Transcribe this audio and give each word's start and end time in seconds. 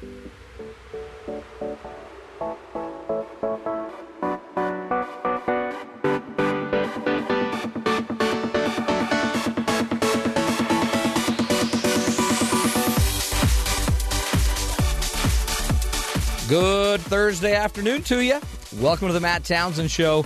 Good 0.00 0.10
Thursday 17.00 17.54
afternoon 17.54 18.02
to 18.02 18.22
you. 18.22 18.40
Welcome 18.76 19.08
to 19.08 19.12
the 19.12 19.18
Matt 19.18 19.42
Townsend 19.42 19.90
Show. 19.90 20.24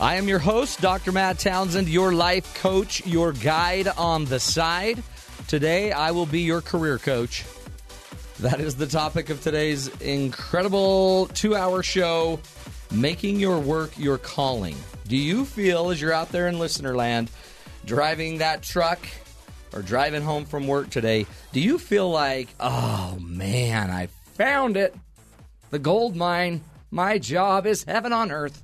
I 0.00 0.16
am 0.16 0.26
your 0.26 0.40
host, 0.40 0.80
Dr. 0.80 1.12
Matt 1.12 1.38
Townsend, 1.38 1.88
your 1.88 2.12
life 2.12 2.52
coach, 2.54 3.06
your 3.06 3.32
guide 3.32 3.86
on 3.86 4.24
the 4.24 4.40
side. 4.40 5.00
Today, 5.46 5.92
I 5.92 6.10
will 6.10 6.26
be 6.26 6.40
your 6.40 6.60
career 6.60 6.98
coach. 6.98 7.44
That 8.42 8.58
is 8.58 8.74
the 8.74 8.88
topic 8.88 9.30
of 9.30 9.40
today's 9.40 9.86
incredible 10.00 11.26
two 11.28 11.54
hour 11.54 11.84
show 11.84 12.40
making 12.90 13.38
your 13.38 13.60
work 13.60 13.96
your 13.96 14.18
calling. 14.18 14.74
Do 15.06 15.16
you 15.16 15.44
feel, 15.44 15.90
as 15.90 16.00
you're 16.00 16.12
out 16.12 16.30
there 16.30 16.48
in 16.48 16.58
listener 16.58 16.96
land, 16.96 17.30
driving 17.84 18.38
that 18.38 18.64
truck 18.64 18.98
or 19.72 19.80
driving 19.80 20.22
home 20.22 20.44
from 20.44 20.66
work 20.66 20.90
today, 20.90 21.24
do 21.52 21.60
you 21.60 21.78
feel 21.78 22.10
like, 22.10 22.48
oh 22.58 23.16
man, 23.20 23.92
I 23.92 24.08
found 24.34 24.76
it? 24.76 24.92
The 25.70 25.78
gold 25.78 26.16
mine. 26.16 26.62
My 26.90 27.18
job 27.18 27.64
is 27.64 27.84
heaven 27.84 28.12
on 28.12 28.32
earth. 28.32 28.60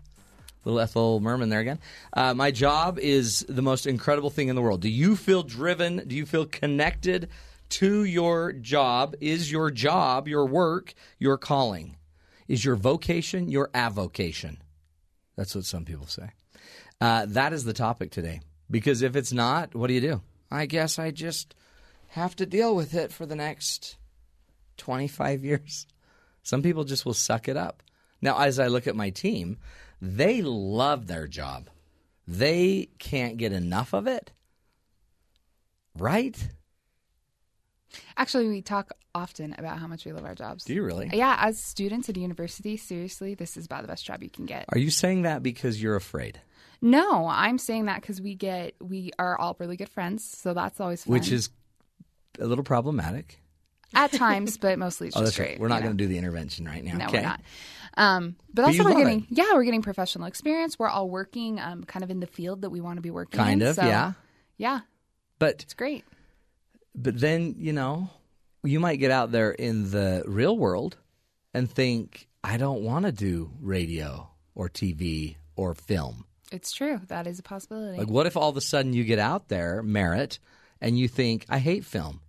Little 0.65 0.80
Ethel 0.80 1.20
Merman 1.20 1.51
there 1.51 1.60
again. 1.60 1.79
Uh, 2.12 2.34
my 2.34 2.51
job 2.51 2.98
is 2.98 3.46
the 3.48 3.62
most 3.62 3.87
incredible 3.87 4.30
thing 4.30 4.48
in 4.48 4.56
the 4.56 4.60
world. 4.60 4.80
Do 4.80 4.88
you 4.88 5.15
feel 5.15 5.45
driven? 5.45 6.02
Do 6.09 6.16
you 6.16 6.26
feel 6.26 6.46
connected 6.46 7.29
to 7.70 8.04
your 8.04 8.52
job? 8.52 9.14
Is 9.20 9.50
your 9.50 9.70
job, 9.70 10.28
your 10.28 10.46
work, 10.46 10.95
your 11.18 11.38
calling? 11.38 11.96
Is 12.46 12.64
your 12.64 12.76
vocation 12.76 13.51
your 13.51 13.70
avocation? 13.74 14.62
That's 15.37 15.54
what 15.54 15.65
some 15.65 15.84
people 15.84 16.06
say. 16.06 16.30
Uh, 17.01 17.26
that 17.28 17.52
is 17.52 17.65
the 17.65 17.73
topic 17.73 18.10
today. 18.10 18.40
Because 18.70 19.02
if 19.02 19.16
it's 19.16 19.32
not, 19.32 19.74
what 19.74 19.87
do 19.88 19.95
you 19.95 20.01
do? 20.01 20.20
I 20.51 20.66
guess 20.66 20.98
I 20.98 21.10
just 21.10 21.54
have 22.09 22.34
to 22.37 22.46
deal 22.46 22.74
with 22.74 22.95
it 22.95 23.12
for 23.12 23.26
the 23.26 23.37
next 23.37 23.96
25 24.78 25.45
years. 25.45 25.87
Some 26.43 26.62
people 26.62 26.84
just 26.84 27.04
will 27.04 27.15
suck 27.15 27.48
it 27.48 27.56
up. 27.56 27.82
Now, 28.21 28.38
as 28.40 28.59
I 28.59 28.66
look 28.66 28.87
at 28.87 28.96
my 28.96 29.10
team, 29.10 29.59
they 30.00 30.43
love 30.43 31.06
their 31.06 31.28
job. 31.28 31.68
They 32.26 32.88
can't 32.98 33.37
get 33.37 33.52
enough 33.52 33.93
of 33.93 34.06
it. 34.06 34.32
Right? 35.96 36.48
Actually, 38.16 38.49
we 38.49 38.63
talk 38.63 38.91
often 39.15 39.54
about 39.59 39.79
how 39.79 39.87
much 39.87 40.04
we 40.04 40.13
love 40.13 40.24
our 40.24 40.35
jobs. 40.35 40.65
Do 40.65 40.74
you 40.74 40.82
really? 40.82 41.10
Yeah, 41.13 41.37
as 41.41 41.59
students 41.63 42.09
at 42.09 42.16
a 42.16 42.21
university, 42.21 42.77
seriously, 42.77 43.35
this 43.35 43.57
is 43.57 43.66
about 43.66 43.82
the 43.82 43.88
best 43.88 44.05
job 44.05 44.23
you 44.23 44.30
can 44.30 44.46
get. 44.46 44.65
Are 44.71 44.79
you 44.79 44.90
saying 44.90 45.23
that 45.23 45.43
because 45.43 45.82
you're 45.82 45.96
afraid? 45.96 46.40
No, 46.80 47.27
I'm 47.27 47.59
saying 47.59 47.87
that 47.87 48.01
because 48.01 48.21
we 48.21 48.35
get 48.35 48.74
we 48.80 49.10
are 49.18 49.38
all 49.38 49.57
really 49.59 49.77
good 49.77 49.88
friends, 49.88 50.24
so 50.24 50.55
that's 50.55 50.80
always 50.80 51.05
fun. 51.05 51.13
Which 51.13 51.30
is 51.32 51.51
a 52.38 52.46
little 52.46 52.63
problematic. 52.65 53.40
at 53.95 54.12
times, 54.12 54.57
but 54.60 54.79
mostly 54.79 55.09
it's 55.09 55.16
Oh, 55.16 55.24
just 55.24 55.38
right. 55.38 55.59
We're 55.59 55.68
not 55.68 55.83
going 55.83 55.96
to 55.96 56.05
do 56.05 56.07
the 56.07 56.18
intervention 56.18 56.66
right 56.66 56.85
now. 56.85 56.96
No, 56.99 57.07
okay. 57.07 57.18
we're 57.18 57.23
not. 57.24 57.40
Um, 57.96 58.37
but, 58.55 58.62
But 58.62 58.65
also 58.66 58.85
we're 58.85 58.95
getting 58.95 59.21
it. 59.23 59.27
yeah 59.30 59.55
we're 59.55 59.65
getting 59.65 59.83
professional 59.83 60.27
experience. 60.27 60.79
We're 60.79 60.88
all 60.88 61.09
working 61.10 61.59
um, 61.59 61.83
kind 61.83 62.05
of 62.05 62.10
in 62.10 62.21
the 62.21 62.29
field 62.29 62.62
that 62.62 62.71
we 62.71 62.80
want 62.80 62.99
to 62.99 63.02
be 63.02 63.10
working. 63.10 63.40
In. 63.40 63.45
Kind 63.45 63.62
in, 63.62 63.68
of, 63.68 63.74
so, 63.74 63.83
yeah. 63.83 64.12
yeah, 64.56 64.81
But 65.41 65.62
it's 65.62 65.75
great. 65.75 66.05
But 66.94 67.20
then 67.20 67.54
you 67.58 67.72
know 67.72 68.10
you 68.64 68.81
might 68.81 68.97
get 68.97 69.10
out 69.10 69.32
there 69.32 69.53
in 69.53 69.91
the 69.91 70.22
real 70.26 70.56
world 70.56 70.97
and 71.54 71.70
think 71.70 72.28
I 72.42 72.56
don't 72.56 72.82
want 72.82 73.06
to 73.06 73.12
do 73.12 73.50
radio 73.60 74.28
or 74.54 74.69
TV 74.69 75.36
or 75.56 75.75
film. 75.75 76.25
It's 76.50 76.72
true. 76.72 77.00
That 77.09 77.27
is 77.27 77.38
a 77.38 77.43
possibility. 77.43 77.98
Like, 77.98 78.09
what 78.09 78.27
if 78.27 78.37
all 78.37 78.48
of 78.48 78.56
a 78.56 78.60
sudden 78.60 78.94
you 78.94 79.04
get 79.04 79.19
out 79.19 79.48
there, 79.48 79.82
Merritt, 79.82 80.38
and 80.81 80.98
you 80.98 81.06
think, 81.09 81.44
I 81.48 81.59
hate 81.59 81.84
film? 81.84 82.21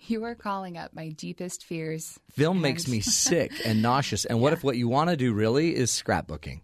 you 0.00 0.24
are 0.24 0.34
calling 0.34 0.76
up 0.76 0.94
my 0.94 1.08
deepest 1.10 1.64
fears. 1.64 2.18
Film 2.30 2.60
makes 2.60 2.88
me 2.88 3.00
sick 3.00 3.52
and 3.64 3.82
nauseous. 3.82 4.24
And 4.24 4.40
what 4.40 4.52
if 4.52 4.62
what 4.64 4.76
you 4.76 4.88
want 4.88 5.10
to 5.10 5.16
do 5.16 5.32
really 5.32 5.74
is 5.74 5.90
scrapbooking? 5.90 6.60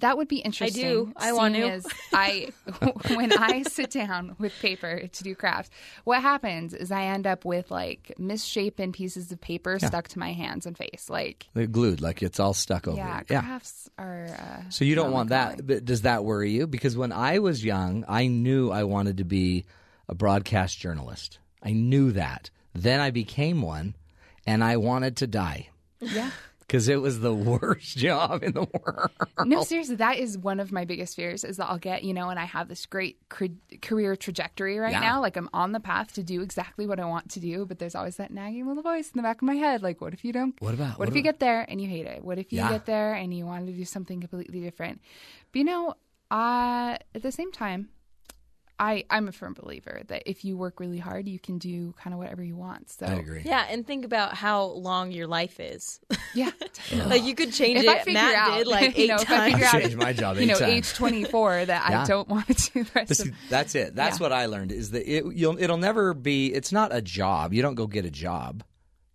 That 0.00 0.16
would 0.16 0.28
be 0.28 0.38
interesting. 0.38 0.84
I 0.84 0.88
do. 0.88 1.12
I 1.16 1.32
want 1.32 1.54
to. 1.56 1.62
as 1.62 1.86
I 2.12 2.50
when 3.14 3.32
I 3.32 3.62
sit 3.62 3.90
down 3.90 4.36
with 4.38 4.52
paper 4.60 5.08
to 5.08 5.24
do 5.24 5.34
crafts, 5.34 5.70
what 6.04 6.22
happens 6.22 6.72
is 6.72 6.92
I 6.92 7.04
end 7.06 7.26
up 7.26 7.44
with 7.44 7.70
like 7.70 8.14
misshapen 8.18 8.92
pieces 8.92 9.32
of 9.32 9.40
paper 9.40 9.78
stuck 9.78 10.08
to 10.08 10.18
my 10.18 10.32
hands 10.32 10.66
and 10.66 10.76
face. 10.78 11.06
Like, 11.08 11.48
They're 11.54 11.66
glued, 11.66 12.00
like 12.00 12.22
it's 12.22 12.38
all 12.38 12.54
stuck 12.54 12.86
over. 12.86 12.96
yeah, 12.96 13.20
it. 13.20 13.26
yeah. 13.30 13.40
crafts 13.40 13.90
are. 13.98 14.28
Uh, 14.38 14.70
So 14.70 14.84
you 14.84 14.94
don't 14.94 15.12
want 15.12 15.30
that. 15.30 15.66
But 15.66 15.84
does 15.84 16.02
that 16.02 16.24
worry 16.24 16.52
you? 16.52 16.66
Because 16.66 16.96
when 16.96 17.12
I 17.12 17.40
was 17.40 17.64
young, 17.64 18.04
I 18.08 18.28
knew 18.28 18.70
I 18.70 18.84
wanted 18.84 19.16
to 19.18 19.24
be 19.24 19.64
a 20.08 20.14
broadcast 20.14 20.78
journalist. 20.78 21.38
I 21.62 21.72
knew 21.72 22.12
that. 22.12 22.50
Then 22.72 23.00
I 23.00 23.10
became 23.10 23.62
one, 23.62 23.96
and 24.46 24.62
I 24.62 24.76
wanted 24.76 25.16
to 25.18 25.26
die 25.26 25.68
Yeah. 26.00 26.30
Because 26.68 26.88
it 26.88 27.00
was 27.00 27.18
the 27.20 27.32
worst 27.60 27.96
job 27.96 28.42
in 28.44 28.52
the 28.52 28.66
world. 28.84 29.10
No, 29.44 29.62
seriously, 29.64 29.96
that 29.96 30.18
is 30.18 30.36
one 30.38 30.60
of 30.60 30.70
my 30.70 30.84
biggest 30.84 31.16
fears 31.16 31.42
is 31.42 31.56
that 31.56 31.64
I'll 31.70 31.78
get, 31.78 32.04
you 32.04 32.12
know, 32.14 32.28
and 32.28 32.38
I 32.38 32.44
have 32.44 32.68
this 32.68 32.84
great 32.86 33.18
cre- 33.30 33.46
career 33.80 34.14
trajectory 34.16 34.78
right 34.78 34.92
Yeah. 34.92 35.00
now. 35.00 35.20
Like 35.22 35.36
I'm 35.36 35.48
on 35.54 35.72
the 35.72 35.80
path 35.80 36.12
to 36.14 36.22
do 36.22 36.42
exactly 36.42 36.86
what 36.86 37.00
I 37.00 37.06
want 37.06 37.30
to 37.32 37.40
do, 37.40 37.64
but 37.64 37.78
there's 37.78 37.94
always 37.94 38.16
that 38.16 38.30
nagging 38.30 38.68
little 38.68 38.82
voice 38.82 39.10
in 39.10 39.16
the 39.16 39.22
back 39.22 39.36
of 39.38 39.42
my 39.46 39.54
head. 39.54 39.82
Like, 39.82 40.00
what 40.02 40.12
if 40.12 40.24
you 40.24 40.32
don't? 40.32 40.54
What 40.60 40.74
about- 40.74 40.90
What, 40.90 40.98
what 41.00 41.08
if 41.08 41.16
you 41.16 41.22
get 41.22 41.40
there 41.40 41.64
and 41.68 41.80
you 41.80 41.88
hate 41.88 42.06
it? 42.06 42.22
What 42.22 42.38
if 42.38 42.52
you 42.52 42.58
Yeah. 42.58 42.68
get 42.70 42.84
there 42.86 43.14
and 43.14 43.32
you 43.34 43.46
want 43.46 43.66
to 43.66 43.72
do 43.72 43.84
something 43.86 44.20
completely 44.20 44.60
different? 44.60 45.00
But 45.52 45.58
you 45.58 45.64
know, 45.64 45.94
uh, 46.30 46.98
at 47.14 47.22
the 47.22 47.32
same 47.32 47.50
time, 47.50 47.88
I 48.78 49.04
I'm 49.10 49.28
a 49.28 49.32
firm 49.32 49.54
believer 49.54 50.02
that 50.08 50.22
if 50.26 50.44
you 50.44 50.56
work 50.56 50.78
really 50.80 50.98
hard, 50.98 51.28
you 51.28 51.38
can 51.38 51.58
do 51.58 51.92
kind 52.02 52.14
of 52.14 52.18
whatever 52.18 52.42
you 52.42 52.56
want. 52.56 52.90
So 52.90 53.06
I 53.06 53.14
agree. 53.14 53.42
Yeah, 53.44 53.66
and 53.68 53.86
think 53.86 54.04
about 54.04 54.34
how 54.34 54.64
long 54.64 55.10
your 55.10 55.26
life 55.26 55.58
is. 55.60 56.00
yeah. 56.34 56.50
like 57.06 57.24
you 57.24 57.34
could 57.34 57.52
change 57.52 57.78
If 57.78 57.84
it. 57.84 57.88
I 57.88 57.98
figure 57.98 58.12
Matt 58.20 58.34
out, 58.34 58.58
did 58.58 58.66
like 58.68 58.96
you 58.96 59.04
eight 59.04 59.08
know, 59.08 59.16
if 59.16 59.30
I 59.30 59.50
figure 59.50 59.66
I've 59.66 59.74
out, 59.74 59.80
changed 59.82 59.96
my 59.96 60.12
job 60.12 60.36
you 60.38 60.46
know, 60.46 60.54
eight 60.54 60.58
times. 60.60 60.72
age 60.72 60.94
24 60.94 61.64
that 61.66 61.90
Yeah. 61.90 62.02
I 62.02 62.06
don't 62.06 62.28
want 62.28 62.46
to 62.46 62.54
do 62.72 62.84
the 62.84 62.90
rest 62.94 63.08
But 63.08 63.16
see, 63.16 63.28
of 63.30 63.34
that's 63.50 63.74
it. 63.74 63.94
That's 63.94 64.18
Yeah. 64.18 64.22
what 64.22 64.32
I 64.32 64.46
learned 64.46 64.72
is 64.72 64.92
that 64.92 65.10
it, 65.12 65.24
you'll, 65.34 65.58
it'll 65.58 65.76
never 65.78 66.14
be. 66.14 66.52
It's 66.54 66.70
not 66.72 66.94
a 66.94 67.02
job. 67.02 67.52
You 67.52 67.62
don't 67.62 67.74
go 67.74 67.86
get 67.86 68.04
a 68.04 68.10
job. 68.10 68.62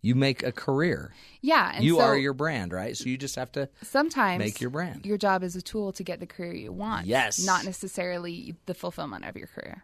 You 0.03 0.15
make 0.15 0.43
a 0.43 0.51
career. 0.51 1.13
Yeah, 1.41 1.71
and 1.73 1.83
you 1.83 1.95
so 1.95 2.01
are 2.01 2.17
your 2.17 2.33
brand, 2.33 2.73
right? 2.73 2.95
So 2.95 3.05
you 3.05 3.17
just 3.17 3.37
have 3.37 3.53
to. 3.53 3.69
sometimes 3.83 4.37
make 4.39 4.59
your 4.59 4.69
brand. 4.69 5.05
Your 5.05 5.17
job 5.17 5.43
is 5.43 5.55
a 5.55 5.61
tool 5.61 5.93
to 5.93 6.03
get 6.03 6.19
the 6.19 6.27
career 6.27 6.53
you 6.53 6.73
want. 6.73 7.07
Yes. 7.07 7.43
not 7.43 7.63
necessarily 7.63 8.53
the 8.65 8.73
fulfillment 8.73 9.23
of 9.23 9.37
your 9.37 9.47
career. 9.47 9.81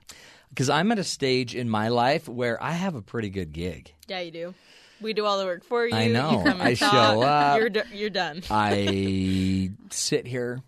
Because 0.49 0.69
I'm 0.69 0.91
at 0.91 0.99
a 0.99 1.05
stage 1.05 1.55
in 1.55 1.69
my 1.69 1.87
life 1.87 2.27
where 2.27 2.61
I 2.61 2.73
have 2.73 2.95
a 2.95 3.01
pretty 3.01 3.29
good 3.29 3.53
gig. 3.53 3.93
Yeah, 4.07 4.19
you 4.19 4.31
do. 4.31 4.53
We 4.99 5.13
do 5.13 5.23
all 5.25 5.39
the 5.39 5.45
work 5.45 5.63
for 5.63 5.87
you. 5.87 5.95
I 5.95 6.07
know. 6.09 6.31
You 6.31 6.37
come 6.37 6.47
and 6.59 6.63
I 6.63 6.73
talk. 6.73 6.91
show 6.91 7.21
up. 7.21 7.57
You're 7.57 7.69
do- 7.69 7.83
you're 7.93 8.09
done. 8.09 8.43
I 8.49 9.71
sit 9.89 10.27
here. 10.27 10.61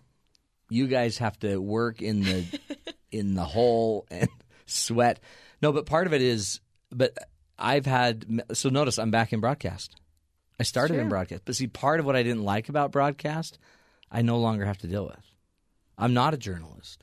You 0.70 0.86
guys 0.86 1.18
have 1.18 1.38
to 1.40 1.58
work 1.58 2.00
in 2.00 2.22
the 2.22 2.44
in 3.12 3.34
the 3.34 3.44
hole 3.44 4.06
and 4.10 4.30
sweat. 4.66 5.20
No, 5.60 5.72
but 5.72 5.84
part 5.84 6.06
of 6.06 6.14
it 6.14 6.22
is. 6.22 6.60
But 6.90 7.16
I've 7.62 7.86
had 7.86 8.42
so 8.52 8.68
notice 8.68 8.98
I'm 8.98 9.10
back 9.10 9.32
in 9.32 9.40
broadcast. 9.40 9.94
I 10.60 10.64
started 10.64 10.98
in 10.98 11.08
broadcast, 11.08 11.42
but 11.44 11.56
see, 11.56 11.66
part 11.66 11.98
of 12.00 12.06
what 12.06 12.14
I 12.16 12.22
didn't 12.22 12.44
like 12.44 12.68
about 12.68 12.92
broadcast, 12.92 13.58
I 14.10 14.22
no 14.22 14.38
longer 14.38 14.64
have 14.66 14.78
to 14.78 14.86
deal 14.86 15.06
with. 15.06 15.24
I'm 15.96 16.12
not 16.14 16.34
a 16.34 16.36
journalist. 16.36 17.02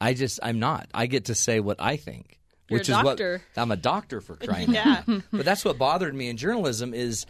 I 0.00 0.14
just 0.14 0.40
I'm 0.42 0.58
not. 0.58 0.88
I 0.92 1.06
get 1.06 1.26
to 1.26 1.34
say 1.34 1.60
what 1.60 1.76
I 1.80 1.96
think, 1.96 2.38
You're 2.68 2.80
which 2.80 2.88
is 2.88 2.96
doctor. 2.96 3.42
what 3.54 3.62
I'm 3.62 3.70
a 3.70 3.76
doctor 3.76 4.20
for 4.20 4.36
crying 4.46 4.72
Yeah. 4.72 4.96
out 4.98 5.08
loud. 5.08 5.22
But 5.30 5.44
that's 5.44 5.64
what 5.64 5.78
bothered 5.78 6.14
me 6.14 6.28
in 6.28 6.36
journalism 6.36 6.92
is 6.94 7.24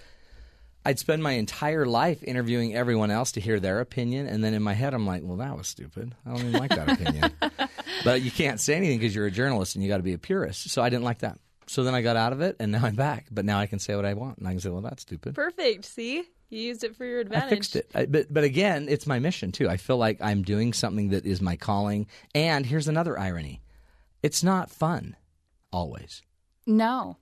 I'd 0.85 0.99
spend 1.01 1.23
my 1.23 1.33
entire 1.33 1.85
life 1.85 2.23
interviewing 2.23 2.75
everyone 2.75 3.11
else 3.11 3.33
to 3.33 3.41
hear 3.41 3.59
their 3.59 3.81
opinion, 3.81 4.27
and 4.29 4.43
then 4.43 4.55
in 4.55 4.63
my 4.63 4.75
head 4.75 4.95
I'm 4.95 5.05
like, 5.07 5.23
well, 5.25 5.39
that 5.39 5.57
was 5.57 5.67
stupid. 5.69 6.15
I 6.25 6.31
don't 6.31 6.41
even 6.41 6.53
like 6.53 6.71
that 6.71 6.89
opinion. 6.93 7.33
But 8.05 8.23
you 8.23 8.31
can't 8.31 8.61
say 8.61 8.75
anything 8.75 8.99
because 8.99 9.15
you're 9.15 9.27
a 9.27 9.31
journalist 9.33 9.75
and 9.75 9.83
you 9.83 9.89
got 9.91 9.97
to 9.97 10.03
be 10.03 10.13
a 10.13 10.19
purist. 10.19 10.71
So 10.71 10.81
I 10.83 10.91
didn't 10.91 11.05
like 11.05 11.21
that. 11.21 11.39
So 11.69 11.83
then 11.83 11.95
I 11.95 12.03
got 12.03 12.17
out 12.17 12.33
of 12.33 12.41
it, 12.41 12.57
and 12.61 12.73
now 12.73 12.85
I'm 12.85 12.95
back. 12.95 13.27
But 13.31 13.45
now 13.45 13.59
I 13.59 13.67
can 13.67 13.79
say 13.79 13.97
what 13.97 14.05
I 14.05 14.15
want, 14.15 14.39
and 14.39 14.47
I 14.47 14.53
can 14.53 14.61
say, 14.61 14.71
well, 14.71 14.83
that's 14.83 15.03
stupid. 15.03 15.35
Perfect. 15.35 15.85
See, 15.85 16.23
you 16.49 16.59
used 16.61 16.85
it 16.85 16.95
for 16.95 17.05
your 17.05 17.21
advantage. 17.21 17.47
I 17.47 17.51
fixed 17.51 17.77
it. 17.77 17.91
I, 17.95 18.07
but 18.07 18.33
but 18.33 18.45
again, 18.45 18.87
it's 18.89 19.07
my 19.07 19.19
mission 19.19 19.51
too. 19.53 19.69
I 19.69 19.77
feel 19.77 19.97
like 19.97 20.19
I'm 20.21 20.43
doing 20.43 20.73
something 20.73 21.09
that 21.11 21.27
is 21.27 21.41
my 21.41 21.57
calling. 21.57 22.07
And 22.35 22.65
here's 22.65 22.89
another 22.89 23.19
irony: 23.19 23.63
it's 24.23 24.43
not 24.45 24.71
fun 24.71 25.17
always. 25.73 26.23
No, 26.67 27.17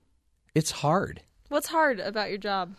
It's 0.54 0.70
hard. 0.70 1.22
What's 1.48 1.68
hard 1.68 2.00
about 2.00 2.28
your 2.30 2.38
job? 2.38 2.74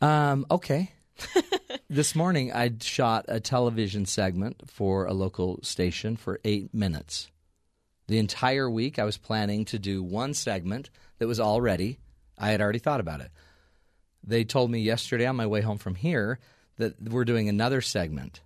Um, 0.00 0.46
okay. 0.50 0.92
this 1.90 2.14
morning, 2.14 2.52
I 2.52 2.72
shot 2.80 3.26
a 3.28 3.38
television 3.40 4.06
segment 4.06 4.70
for 4.70 5.06
a 5.06 5.12
local 5.12 5.60
station 5.62 6.16
for 6.16 6.40
eight 6.44 6.72
minutes. 6.74 7.30
The 8.06 8.18
entire 8.18 8.68
week, 8.68 8.98
I 8.98 9.04
was 9.04 9.16
planning 9.16 9.64
to 9.66 9.78
do 9.78 10.02
one 10.02 10.34
segment 10.34 10.90
that 11.18 11.26
was 11.26 11.40
already. 11.40 11.98
I 12.38 12.50
had 12.50 12.60
already 12.60 12.78
thought 12.78 13.00
about 13.00 13.20
it. 13.20 13.30
they 14.22 14.44
told 14.44 14.70
me 14.70 14.80
yesterday 14.80 15.26
on 15.26 15.36
my 15.36 15.46
way 15.46 15.60
home 15.60 15.78
from 15.78 15.94
here 15.94 16.38
that 16.76 17.00
we're 17.00 17.24
doing 17.24 17.48
another 17.48 17.80
segment 17.80 18.40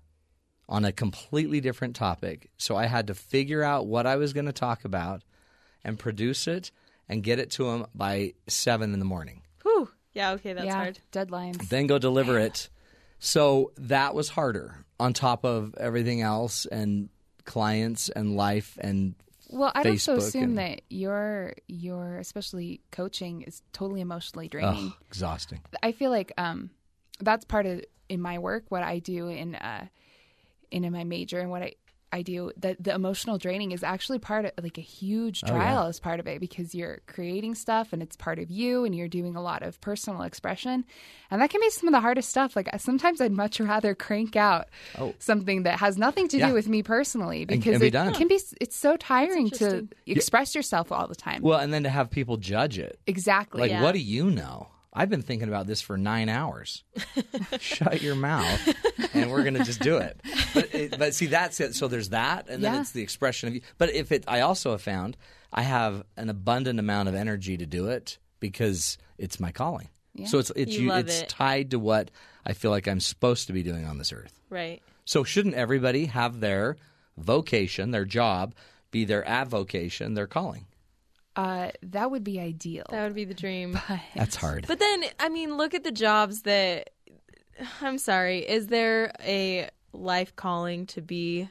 on 0.68 0.84
a 0.84 0.92
completely 0.92 1.60
different 1.60 1.96
topic. 1.96 2.50
So 2.58 2.76
I 2.76 2.86
had 2.86 3.06
to 3.06 3.14
figure 3.14 3.62
out 3.62 3.86
what 3.86 4.06
I 4.06 4.16
was 4.16 4.32
going 4.32 4.46
to 4.46 4.52
talk 4.52 4.84
about 4.84 5.22
and 5.84 5.98
produce 5.98 6.46
it 6.46 6.70
and 7.08 7.22
get 7.22 7.38
it 7.38 7.50
to 7.52 7.64
them 7.64 7.86
by 7.94 8.34
seven 8.48 8.92
in 8.92 8.98
the 8.98 9.04
morning. 9.04 9.42
Whew. 9.62 9.88
Yeah, 10.12 10.32
okay, 10.32 10.52
that's 10.52 10.66
yeah, 10.66 10.74
hard. 10.74 10.98
deadlines. 11.12 11.68
Then 11.68 11.86
go 11.86 11.98
deliver 11.98 12.38
it. 12.38 12.68
So 13.18 13.72
that 13.78 14.14
was 14.14 14.28
harder 14.28 14.84
on 15.00 15.12
top 15.12 15.44
of 15.44 15.74
everything 15.78 16.20
else 16.20 16.66
and 16.66 17.08
clients 17.44 18.08
and 18.10 18.36
life 18.36 18.76
and 18.80 19.14
Well, 19.50 19.72
I'd 19.74 19.86
also 19.86 20.16
assume 20.16 20.42
and- 20.44 20.58
that 20.58 20.82
your 20.90 21.54
your 21.66 22.18
especially 22.18 22.80
coaching 22.90 23.42
is 23.42 23.62
totally 23.72 24.00
emotionally 24.00 24.48
draining. 24.48 24.92
exhausting. 25.06 25.60
I 25.82 25.92
feel 25.92 26.10
like 26.10 26.32
um, 26.36 26.70
that's 27.20 27.44
part 27.44 27.66
of 27.66 27.82
in 28.08 28.20
my 28.20 28.38
work 28.38 28.64
what 28.68 28.82
I 28.82 28.98
do 28.98 29.28
in 29.28 29.54
uh, 29.54 29.86
in, 30.70 30.84
in 30.84 30.92
my 30.92 31.04
major 31.04 31.40
and 31.40 31.50
what 31.50 31.62
I 31.62 31.74
I 32.10 32.22
do 32.22 32.52
that 32.58 32.82
the 32.82 32.94
emotional 32.94 33.36
draining 33.38 33.72
is 33.72 33.82
actually 33.82 34.18
part 34.18 34.46
of 34.46 34.52
like 34.62 34.78
a 34.78 34.82
huge 34.82 35.42
Oh, 35.44 35.48
yeah. 35.48 35.52
trial 35.52 35.86
as 35.88 36.00
part 36.00 36.20
of 36.20 36.26
it 36.26 36.40
because 36.40 36.74
you're 36.74 37.00
creating 37.06 37.54
stuff 37.54 37.92
and 37.92 38.02
it's 38.02 38.16
part 38.16 38.38
of 38.38 38.50
you 38.50 38.84
and 38.84 38.94
you're 38.94 39.08
doing 39.08 39.36
a 39.36 39.42
lot 39.42 39.62
of 39.62 39.78
personal 39.82 40.22
expression 40.22 40.84
and 41.30 41.42
that 41.42 41.50
can 41.50 41.60
be 41.60 41.68
some 41.70 41.86
of 41.86 41.92
the 41.92 42.00
hardest 42.00 42.30
stuff 42.30 42.56
like 42.56 42.68
sometimes 42.78 43.20
I'd 43.20 43.32
much 43.32 43.60
rather 43.60 43.94
crank 43.94 44.36
out 44.36 44.68
Oh. 44.98 45.14
something 45.18 45.64
that 45.64 45.78
has 45.80 45.98
nothing 45.98 46.28
to 46.28 46.38
Yeah. 46.38 46.48
do 46.48 46.54
with 46.54 46.68
me 46.68 46.82
personally 46.82 47.44
because 47.44 47.74
and 47.74 47.80
be 47.82 47.88
it 47.88 47.90
done. 47.90 48.14
can 48.14 48.28
be 48.28 48.40
it's 48.60 48.76
so 48.76 48.96
tiring 48.96 49.50
to 49.50 49.64
interesting. 49.64 49.88
express 50.06 50.54
yourself 50.54 50.90
all 50.90 51.08
the 51.08 51.14
time 51.14 51.42
Well, 51.42 51.58
and 51.58 51.72
then 51.74 51.82
to 51.82 51.90
have 51.90 52.10
people 52.10 52.38
judge 52.38 52.78
it. 52.78 52.98
exactly 53.06 53.60
Like, 53.60 53.70
Yeah. 53.70 53.82
what 53.82 53.92
do 53.92 53.98
you 54.00 54.30
know? 54.30 54.68
I've 54.92 55.10
been 55.10 55.22
thinking 55.22 55.48
about 55.48 55.66
this 55.66 55.80
for 55.80 55.96
nine 55.98 56.28
hours. 56.28 56.82
Shut 57.60 58.00
your 58.02 58.14
mouth, 58.14 58.74
and 59.14 59.30
we're 59.30 59.42
going 59.42 59.54
to 59.54 59.64
just 59.64 59.80
do 59.80 59.98
it. 59.98 60.20
But, 60.54 60.74
it, 60.74 60.98
but 60.98 61.14
see, 61.14 61.26
that's 61.26 61.60
it. 61.60 61.74
So 61.74 61.88
there's 61.88 62.08
that, 62.08 62.48
and 62.48 62.62
then 62.64 62.80
it's 62.80 62.92
the 62.92 63.02
expression 63.02 63.48
of 63.48 63.54
you. 63.54 63.60
But 63.76 63.92
if 63.94 64.12
it, 64.12 64.24
I 64.26 64.40
also 64.40 64.70
have 64.72 64.82
found 64.82 65.16
I 65.52 65.62
have 65.62 66.04
an 66.16 66.30
abundant 66.30 66.78
amount 66.78 67.08
of 67.08 67.14
energy 67.14 67.56
to 67.58 67.66
do 67.66 67.88
it 67.88 68.18
because 68.40 68.98
it's 69.18 69.38
my 69.38 69.52
calling. 69.52 69.88
Yeah. 70.14 70.26
So 70.26 70.38
it's 70.38 70.50
it's 70.56 70.76
You 70.76 70.88
love 70.88 71.06
it's 71.06 71.20
it. 71.22 71.28
tied 71.28 71.70
to 71.72 71.78
what 71.78 72.10
I 72.44 72.52
feel 72.54 72.70
like 72.70 72.88
I'm 72.88 73.00
supposed 73.00 73.46
to 73.48 73.52
be 73.52 73.62
doing 73.62 73.84
on 73.84 73.98
this 73.98 74.12
earth. 74.12 74.40
Right. 74.50 74.82
So 75.04 75.22
shouldn't 75.24 75.54
everybody 75.54 76.06
have 76.06 76.40
their 76.40 76.76
vocation, 77.16 77.90
their 77.90 78.04
job, 78.04 78.54
be 78.90 79.04
their 79.04 79.26
avocation, 79.28 80.14
their 80.14 80.26
calling? 80.26 80.66
Uh, 81.38 81.70
that 81.84 82.10
would 82.10 82.24
be 82.24 82.40
ideal 82.40 82.84
That 82.90 83.04
would 83.04 83.14
be 83.14 83.24
the 83.24 83.32
dream. 83.34 83.78
That's 84.16 84.34
hard. 84.34 84.66
But 84.66 84.80
then, 84.80 85.04
I 85.20 85.28
mean, 85.28 85.56
look 85.56 85.72
at 85.72 85.84
the 85.84 85.92
jobs 85.92 86.42
that. 86.42 86.90
I'm 87.80 87.98
sorry. 87.98 88.40
Is 88.40 88.66
there 88.66 89.12
a 89.20 89.68
life 89.92 90.34
calling 90.34 90.86
to 90.86 91.00
be, 91.00 91.48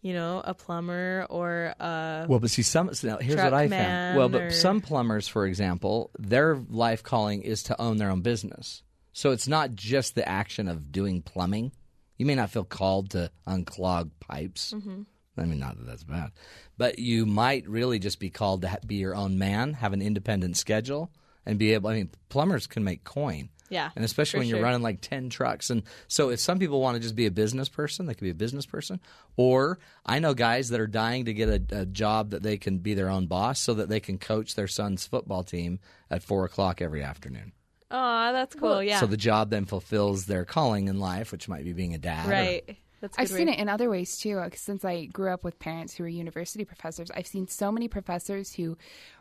you 0.00 0.14
know, 0.14 0.40
a 0.44 0.54
plumber 0.54 1.26
or 1.28 1.74
a. 1.78 2.26
Well, 2.26 2.38
but 2.38 2.50
see, 2.50 2.62
some 2.62 2.94
so 2.94 3.08
now, 3.08 3.18
here's 3.18 3.36
what 3.36 3.52
I 3.52 3.68
found. 3.68 4.16
Well, 4.16 4.30
but 4.30 4.42
or- 4.42 4.50
some 4.50 4.80
plumbers, 4.80 5.28
for 5.28 5.46
example, 5.46 6.10
their 6.18 6.56
life 6.56 7.02
calling 7.02 7.42
is 7.42 7.64
to 7.64 7.80
own 7.80 7.98
their 7.98 8.10
own 8.10 8.22
business. 8.22 8.82
So 9.12 9.32
it's 9.32 9.48
not 9.48 9.74
just 9.74 10.14
the 10.14 10.26
action 10.26 10.66
of 10.68 10.92
doing 10.92 11.20
plumbing. 11.22 11.72
You 12.16 12.24
may 12.24 12.34
not 12.34 12.50
feel 12.50 12.64
called 12.64 13.10
to 13.10 13.30
unclog 13.46 14.10
pipes. 14.20 14.72
Mm-hmm. 14.74 15.02
I 15.38 15.44
mean, 15.44 15.58
not 15.58 15.76
that 15.78 15.86
that's 15.86 16.04
bad, 16.04 16.30
but 16.78 16.98
you 16.98 17.26
might 17.26 17.68
really 17.68 17.98
just 17.98 18.18
be 18.20 18.30
called 18.30 18.62
to 18.62 18.78
be 18.86 18.96
your 18.96 19.14
own 19.14 19.38
man, 19.38 19.74
have 19.74 19.92
an 19.92 20.02
independent 20.02 20.56
schedule, 20.56 21.10
and 21.44 21.58
be 21.58 21.74
able. 21.74 21.90
I 21.90 21.94
mean, 21.94 22.10
plumbers 22.28 22.66
can 22.66 22.84
make 22.84 23.04
coin. 23.04 23.50
Yeah, 23.68 23.90
And 23.96 24.04
especially 24.04 24.38
when 24.38 24.46
you're 24.48 24.58
sure. 24.58 24.64
running 24.64 24.82
like 24.82 25.00
10 25.00 25.28
trucks. 25.28 25.70
And 25.70 25.82
so 26.06 26.30
if 26.30 26.38
some 26.38 26.60
people 26.60 26.80
want 26.80 26.94
to 26.94 27.00
just 27.02 27.16
be 27.16 27.26
a 27.26 27.32
business 27.32 27.68
person, 27.68 28.06
they 28.06 28.14
could 28.14 28.22
be 28.22 28.30
a 28.30 28.34
business 28.34 28.64
person. 28.64 29.00
Or 29.36 29.80
I 30.04 30.20
know 30.20 30.34
guys 30.34 30.68
that 30.68 30.78
are 30.78 30.86
dying 30.86 31.24
to 31.24 31.34
get 31.34 31.48
a, 31.48 31.80
a 31.80 31.84
job 31.84 32.30
that 32.30 32.44
they 32.44 32.58
can 32.58 32.78
be 32.78 32.94
their 32.94 33.08
own 33.08 33.26
boss 33.26 33.58
so 33.58 33.74
that 33.74 33.88
they 33.88 33.98
can 33.98 34.18
coach 34.18 34.54
their 34.54 34.68
son's 34.68 35.04
football 35.08 35.42
team 35.42 35.80
at 36.12 36.22
four 36.22 36.44
o'clock 36.44 36.80
every 36.80 37.02
afternoon. 37.02 37.50
Oh, 37.90 38.32
that's 38.32 38.54
cool. 38.54 38.80
yeah. 38.84 39.00
So 39.00 39.06
the 39.06 39.16
job 39.16 39.50
then 39.50 39.64
fulfills 39.64 40.26
their 40.26 40.44
calling 40.44 40.86
in 40.86 41.00
life, 41.00 41.32
which 41.32 41.48
might 41.48 41.64
be 41.64 41.72
being 41.72 41.92
a 41.94 41.98
dad. 41.98 42.28
or- 42.28 42.30
right. 42.30 42.76
That's 43.00 43.16
a 43.18 43.20
I've 43.22 43.28
good 43.28 43.36
seen 43.36 43.48
it 43.48 43.58
in 43.58 43.68
other 43.68 43.90
ways 43.90 44.16
too. 44.18 44.42
Since 44.54 44.84
I 44.84 45.04
grew 45.06 45.30
up 45.30 45.44
with 45.44 45.58
parents 45.58 45.94
who 45.94 46.02
were 46.04 46.08
university 46.08 46.64
professors, 46.64 47.10
I've 47.14 47.26
seen 47.26 47.46
so 47.48 47.70
many 47.70 47.88
professors 47.88 48.52
who 48.54 48.76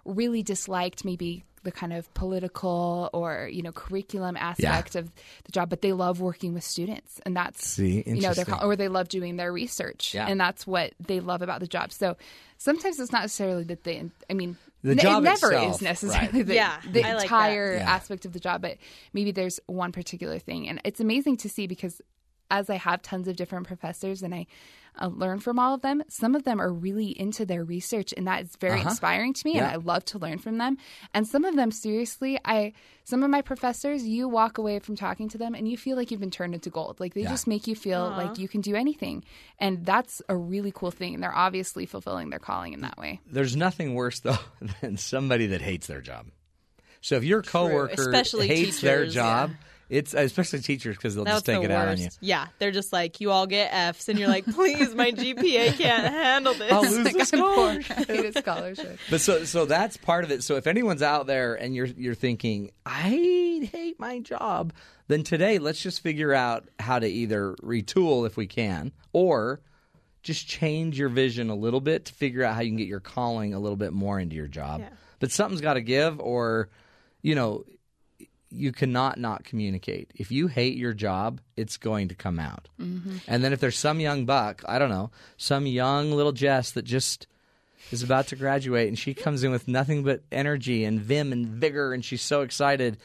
really 0.06 0.44
disliked 0.44 1.04
maybe 1.04 1.44
the 1.64 1.72
kind 1.72 1.94
of 1.94 2.12
political 2.14 3.10
or 3.12 3.50
you 3.52 3.64
know 3.64 3.72
curriculum 3.72 4.38
aspect 4.38 4.96
of 4.96 5.12
the 5.46 5.52
job, 5.52 5.70
but 5.70 5.82
they 5.82 5.94
love 5.94 6.22
working 6.22 6.54
with 6.54 6.64
students, 6.64 7.20
and 7.26 7.36
that's 7.36 7.68
See, 7.68 8.04
you 8.06 8.22
know, 8.22 8.34
they're, 8.34 8.64
or 8.64 8.76
they 8.76 8.88
love 8.88 9.10
doing 9.10 9.36
their 9.36 9.52
research, 9.52 10.14
Yeah. 10.14 10.28
and 10.28 10.40
that's 10.40 10.66
what 10.68 10.94
they 11.00 11.20
love 11.20 11.42
about 11.42 11.60
the 11.60 11.68
job. 11.68 11.92
So 11.92 12.18
sometimes 12.58 13.00
it's 13.00 13.12
not 13.12 13.24
necessarily 13.24 13.64
that 13.66 13.84
they. 13.84 14.04
I 14.30 14.34
mean. 14.34 14.58
The 14.84 14.92
n- 14.92 14.98
job 15.00 15.24
it 15.24 15.26
never 15.26 15.52
itself, 15.52 15.76
is 15.78 15.82
necessarily 15.82 16.28
right. 16.42 16.46
the, 16.46 16.54
Yeah, 16.54 16.80
the 16.88 17.04
I 17.04 17.14
like 17.14 17.18
that. 17.18 17.24
entire 17.24 17.74
Yeah. 17.78 17.92
aspect 17.96 18.26
of 18.26 18.34
the 18.34 18.40
job, 18.40 18.62
but 18.62 18.78
maybe 19.14 19.32
there's 19.32 19.60
one 19.66 19.92
particular 19.92 20.38
thing. 20.38 20.70
And 20.70 20.80
it's 20.84 21.00
amazing 21.00 21.38
to 21.38 21.50
see 21.50 21.66
because 21.66 22.00
as 22.52 22.70
I 22.70 22.76
have 22.76 23.02
tons 23.02 23.28
of 23.28 23.36
different 23.36 23.68
professors 23.68 24.22
and 24.24 24.34
I 24.34 24.48
uh, 24.98 25.08
learn 25.08 25.40
from 25.40 25.60
all 25.60 25.74
of 25.74 25.82
them, 25.82 26.02
some 26.08 26.36
of 26.36 26.44
them 26.44 26.62
are 26.62 26.72
really 26.72 27.08
into 27.08 27.46
their 27.46 27.66
research, 27.66 28.14
and 28.16 28.28
that 28.28 28.44
is 28.44 28.56
very 28.62 28.80
inspiring 28.80 29.34
to 29.34 29.42
me. 29.46 29.58
And 29.58 29.66
Uh-huh. 29.66 29.74
I 29.74 29.78
love 29.78 30.06
to 30.06 30.18
learn 30.20 30.38
from 30.38 30.58
them. 30.58 30.78
And 31.14 31.28
some 31.28 31.44
of 31.44 31.56
them, 31.58 31.70
seriously, 31.72 32.40
I 32.46 32.72
some 33.04 33.22
of 33.22 33.30
my 33.30 33.42
professors, 33.42 34.04
you 34.08 34.28
walk 34.30 34.58
away 34.58 34.80
from 34.80 34.96
talking 34.96 35.28
to 35.30 35.38
them 35.38 35.54
and 35.54 35.68
you 35.68 35.78
feel 35.78 35.96
like 35.98 36.10
you've 36.12 36.22
been 36.22 36.32
turned 36.32 36.56
into 36.56 36.70
gold. 36.70 37.00
Like 37.02 37.14
they 37.14 37.22
Yeah. 37.24 37.30
just 37.30 37.46
make 37.46 37.68
you 37.68 37.76
feel 37.76 38.10
like 38.16 38.38
you 38.40 38.48
can 38.48 38.62
do 38.62 38.74
anything, 38.76 39.26
and 39.60 39.86
that's 39.86 40.22
a 40.30 40.36
really 40.38 40.72
cool 40.74 40.92
thing. 40.92 41.14
And 41.14 41.22
they're 41.22 41.36
obviously 41.36 41.86
fulfilling 41.86 42.30
their 42.30 42.40
calling 42.40 42.72
in 42.74 42.82
that 42.82 42.98
way. 42.98 43.20
There's 43.30 43.56
nothing 43.58 43.96
worse, 43.96 44.22
though, 44.22 44.38
than 44.82 44.96
somebody 44.98 45.48
that 45.48 45.62
hates 45.62 45.88
their 45.88 46.02
job. 46.02 46.28
So 47.02 47.18
if 47.18 47.24
your 47.26 47.42
coworker 47.44 47.92
Especially 47.94 48.48
hates 48.48 48.80
their 48.82 49.06
job, 49.06 49.52
yeah. 49.52 49.56
It's 49.90 50.14
especially 50.14 50.60
teachers 50.60 50.96
because 50.96 51.16
they'll 51.16 51.26
That's 51.26 51.38
just 51.38 51.46
take 51.46 51.58
the 51.60 51.66
it 51.66 51.70
worst. 51.70 51.80
out 51.80 51.88
on 51.90 51.98
you. 52.00 52.10
Yeah, 52.22 52.48
they're 52.60 52.72
just 52.72 52.92
like, 52.92 53.22
you 53.22 53.32
all 53.32 53.46
get 53.46 53.72
Fs, 53.72 54.10
and 54.10 54.18
you're 54.18 54.28
like, 54.28 54.46
please, 54.46 54.96
my 54.96 55.12
GPA 55.12 55.78
can't 55.78 56.14
handle 56.14 56.54
this. 56.54 56.72
I'll 56.72 56.82
lose 56.90 57.14
the 57.14 57.26
scholarship. 57.26 58.10
I 58.10 58.14
need 58.14 58.26
a 58.26 58.34
scholarship. 58.40 59.00
But 59.10 59.22
so 59.22 59.44
so 59.46 59.66
that's 59.66 59.98
part 59.98 60.24
of 60.24 60.32
it. 60.32 60.44
So 60.44 60.56
if 60.56 60.66
anyone's 60.68 61.02
out 61.04 61.28
there 61.28 61.54
and 61.56 61.76
you're 61.76 61.86
you're 61.86 62.16
thinking, 62.16 62.72
I 62.86 63.70
hate 63.72 64.00
my 64.00 64.20
job, 64.20 64.74
then 65.08 65.24
today 65.24 65.60
let's 65.60 65.82
just 65.82 66.02
figure 66.02 66.34
out 66.34 66.68
how 66.80 66.98
to 67.00 67.08
either 67.08 67.54
retool 67.62 68.26
if 68.26 68.38
we 68.38 68.48
can, 68.48 68.92
or 69.14 69.62
just 70.24 70.48
change 70.48 70.98
your 70.98 71.10
vision 71.10 71.52
a 71.52 71.56
little 71.56 71.82
bit 71.82 72.06
to 72.06 72.14
figure 72.14 72.44
out 72.44 72.56
how 72.56 72.62
you 72.62 72.72
can 72.72 72.78
get 72.78 72.88
your 72.88 73.00
calling 73.00 73.54
a 73.54 73.60
little 73.60 73.76
bit 73.78 73.94
more 73.94 74.20
into 74.20 74.36
your 74.36 74.48
job. 74.48 74.80
Yeah. 74.82 74.90
But 75.20 75.32
something's 75.32 75.62
got 75.62 75.76
to 75.76 75.82
give, 75.82 76.20
or 76.20 76.70
you 77.22 77.36
know, 77.36 77.64
you 78.50 78.72
cannot 78.72 79.20
not 79.20 79.44
communicate. 79.44 80.12
If 80.16 80.32
you 80.32 80.48
hate 80.48 80.78
your 80.78 80.94
job, 80.94 81.42
it's 81.56 81.78
going 81.78 82.10
to 82.10 82.16
come 82.16 82.40
out. 82.40 82.68
Mm-hmm. 82.80 83.18
And 83.28 83.44
then 83.44 83.54
if 83.54 83.60
there's 83.60 83.78
some 83.78 84.00
young 84.00 84.26
buck, 84.26 84.64
I 84.68 84.80
don't 84.80 84.90
know, 84.90 85.12
some 85.38 85.66
young 85.66 86.12
little 86.12 86.32
Jess 86.32 86.72
that 86.72 86.86
just 86.86 87.28
is 87.92 88.04
about 88.04 88.28
to 88.28 88.36
graduate 88.36 88.88
and 88.88 88.98
she 88.98 89.14
comes 89.14 89.44
in 89.44 89.52
with 89.52 89.68
nothing 89.68 90.04
but 90.04 90.24
energy 90.32 90.86
and 90.86 91.00
vim 91.00 91.32
and 91.32 91.48
vigor 91.48 91.94
and 91.94 92.04
she's 92.04 92.22
so 92.22 92.42
excited, 92.42 92.98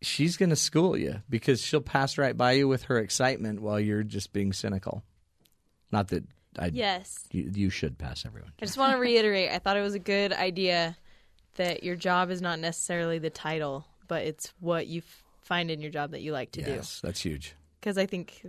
she's 0.00 0.36
going 0.36 0.50
to 0.50 0.56
school 0.56 0.96
you 0.96 1.22
because 1.28 1.60
she'll 1.60 1.80
pass 1.80 2.18
right 2.18 2.36
by 2.36 2.52
you 2.52 2.68
with 2.68 2.84
her 2.84 2.98
excitement 2.98 3.60
while 3.60 3.78
you're 3.78 4.02
just 4.02 4.32
being 4.32 4.52
cynical. 4.52 5.02
Not 5.90 6.08
that 6.08 6.24
I 6.58 6.70
yes. 6.72 7.24
you, 7.30 7.50
you 7.54 7.70
should 7.70 7.98
pass 7.98 8.24
everyone. 8.26 8.52
I 8.60 8.64
just 8.64 8.78
want 8.78 8.92
to 8.92 8.98
reiterate, 8.98 9.50
I 9.50 9.58
thought 9.58 9.76
it 9.76 9.82
was 9.82 9.94
a 9.94 10.00
good 10.00 10.32
idea 10.32 10.96
that 11.56 11.82
your 11.82 11.96
job 11.96 12.30
is 12.30 12.40
not 12.40 12.58
necessarily 12.58 13.18
the 13.18 13.30
title, 13.30 13.86
but 14.08 14.24
it's 14.24 14.52
what 14.60 14.86
you 14.86 14.98
f- 15.06 15.24
find 15.42 15.70
in 15.70 15.80
your 15.80 15.90
job 15.90 16.10
that 16.10 16.20
you 16.20 16.32
like 16.32 16.50
to 16.52 16.62
do. 16.62 16.70
Yes, 16.72 17.00
that's 17.02 17.20
huge. 17.20 17.54
Because 17.80 17.96
I 17.98 18.06
think, 18.06 18.42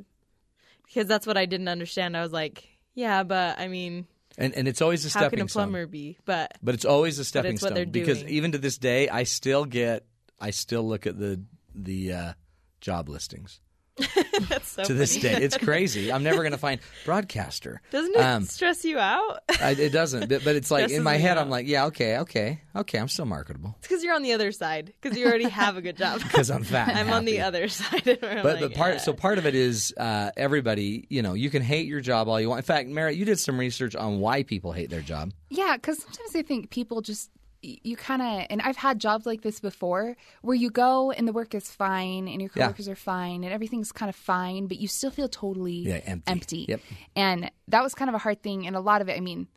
because 0.86 1.08
that's 1.08 1.28
what 1.28 1.38
I 1.38 1.46
didn't 1.46 1.68
understand. 1.68 2.18
I 2.18 2.22
was 2.22 2.32
like, 2.32 2.68
yeah, 2.96 3.24
but 3.24 3.60
I 3.60 3.68
mean, 3.68 4.08
And 4.38 4.54
and 4.56 4.68
it's 4.68 4.82
always 4.82 5.06
a 5.06 5.10
stepping. 5.10 5.26
how 5.26 5.30
can 5.30 5.42
a 5.46 5.50
stone. 5.50 5.64
plumber 5.66 5.86
be? 5.86 6.18
But 6.26 6.58
But 6.64 6.76
it's 6.76 6.86
always 6.86 7.20
a 7.20 7.26
stepping 7.26 7.58
stone 7.58 7.92
because 7.92 8.24
even 8.24 8.54
to 8.54 8.58
this 8.58 8.78
day, 8.78 9.08
I 9.10 9.24
still 9.24 9.66
get, 9.66 10.06
I 10.40 10.50
still 10.52 10.88
look 10.88 11.06
at 11.06 11.18
the 11.20 11.42
the 11.76 12.14
uh, 12.14 12.34
job 12.82 13.10
listings 13.10 13.60
so 14.64 14.84
to 14.84 14.94
this 14.94 15.16
day. 15.18 15.34
It's 15.42 15.58
crazy. 15.70 16.12
I'm 16.12 16.24
never 16.24 16.38
going 16.40 16.52
to 16.52 16.58
find 16.58 16.80
broadcaster. 17.06 17.82
Doesn't 17.92 18.16
it 18.16 18.20
Um, 18.22 18.44
stress 18.46 18.84
you 18.86 18.98
out? 19.00 19.40
I, 19.62 19.72
it 19.72 19.92
doesn't, 19.92 20.30
but, 20.30 20.44
but 20.44 20.56
it's 20.56 20.72
like 20.72 20.90
in 20.92 21.04
my 21.04 21.18
head, 21.18 21.38
out. 21.38 21.44
I'm 21.44 21.50
like, 21.50 21.68
yeah, 21.68 21.86
okay, 21.86 22.18
okay, 22.20 22.62
okay, 22.76 22.98
I'm 22.98 23.08
still 23.08 23.26
marketable 23.26 23.76
It's 23.80 23.88
because 23.88 24.04
you're 24.04 24.16
on 24.16 24.24
the 24.24 24.34
other 24.34 24.52
side. 24.52 24.94
Because 25.02 25.18
you 25.18 25.26
already 25.28 25.50
have 25.50 25.78
a 25.78 25.82
good 25.82 25.98
job. 25.98 26.20
because 26.24 26.50
I'm 26.50 26.64
fat. 26.64 26.96
I'm 26.96 27.10
on 27.12 27.26
the 27.26 27.42
other 27.42 27.68
side. 27.68 28.06
where 28.06 28.38
I'm 28.38 28.44
But 28.44 28.62
like, 28.62 28.72
but 28.72 28.74
part 28.76 28.96
eh. 28.96 28.98
so 29.00 29.14
part 29.14 29.38
of 29.38 29.46
it 29.46 29.56
is 29.56 29.94
uh, 29.98 30.32
everybody. 30.38 31.06
You 31.10 31.22
know, 31.22 31.34
you 31.34 31.50
can 31.50 31.62
hate 31.62 31.88
your 31.88 32.02
job 32.02 32.28
all 32.28 32.40
you 32.40 32.50
want. 32.50 32.60
In 32.60 32.66
fact, 32.66 32.90
Merritt, 32.90 33.16
you 33.18 33.26
did 33.26 33.40
some 33.40 33.60
research 33.60 33.96
on 33.96 34.20
why 34.20 34.44
people 34.44 34.72
hate 34.72 34.90
their 34.90 35.02
job. 35.02 35.32
Yeah, 35.50 35.76
because 35.76 36.02
sometimes 36.02 36.36
I 36.36 36.42
think 36.44 36.70
people 36.70 37.02
just 37.02 37.30
you 37.62 37.96
kind 37.98 38.22
of 38.22 38.46
and 38.50 38.62
I've 38.62 38.78
had 38.78 39.00
jobs 39.00 39.26
like 39.26 39.42
this 39.42 39.60
before 39.60 40.16
where 40.42 40.56
you 40.56 40.70
go 40.70 41.12
and 41.12 41.28
the 41.28 41.34
work 41.34 41.54
is 41.54 41.70
fine 41.70 42.28
and 42.28 42.42
your 42.42 42.50
Yeah. 42.56 42.66
coworkers 42.68 42.88
are 42.88 42.96
fine 42.96 43.44
and 43.44 43.52
everything's 43.54 43.92
kind 43.92 44.10
of 44.10 44.16
fine, 44.16 44.68
but 44.68 44.78
you 44.78 44.88
still 44.88 45.12
feel 45.12 45.28
totally 45.28 45.80
Yeah, 45.88 46.18
empty. 46.28 46.66
Yep. 46.70 46.82
And 47.16 47.52
that 47.68 47.84
was 47.84 47.94
kind 47.96 48.08
of 48.10 48.16
a 48.16 48.20
hard 48.20 48.42
thing. 48.42 48.66
And 48.66 48.76
a 48.76 48.80
lot 48.80 49.02
of 49.02 49.10
it, 49.10 49.18
I 49.18 49.20
mean, 49.20 49.48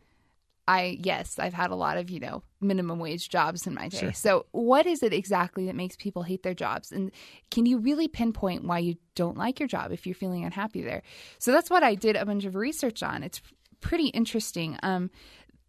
I 0.69 0.99
yes, 1.03 1.39
I've 1.41 1.55
had 1.55 1.71
a 1.71 1.75
lot 1.75 1.97
of 1.97 2.09
you 2.11 2.21
know 2.21 2.43
minimum 2.61 2.99
wage 3.01 3.29
jobs 3.29 3.67
in 3.67 3.75
my 3.75 3.89
day. 3.89 4.13
So 4.13 4.47
what 4.53 4.87
is 4.87 5.03
it 5.03 5.13
exactly 5.13 5.67
that 5.67 5.75
makes 5.75 5.97
people 5.97 6.23
hate 6.23 6.43
their 6.45 6.55
jobs? 6.55 6.93
And 6.93 7.11
can 7.51 7.67
you 7.67 7.79
really 7.79 8.07
pinpoint 8.09 8.65
why 8.65 8.79
you 8.79 8.97
don't 9.17 9.37
like 9.37 9.59
your 9.59 9.69
job 9.69 9.91
if 9.91 10.07
you're 10.07 10.15
feeling 10.15 10.45
unhappy 10.45 10.83
there? 10.83 11.03
So 11.39 11.51
that's 11.51 11.69
what 11.69 11.83
I 11.83 11.95
did 11.97 12.15
a 12.17 12.25
bunch 12.25 12.45
of 12.45 12.55
research 12.55 13.03
on. 13.03 13.23
It's 13.25 13.43
pretty 13.81 14.07
interesting. 14.09 14.79
Um, 14.85 15.11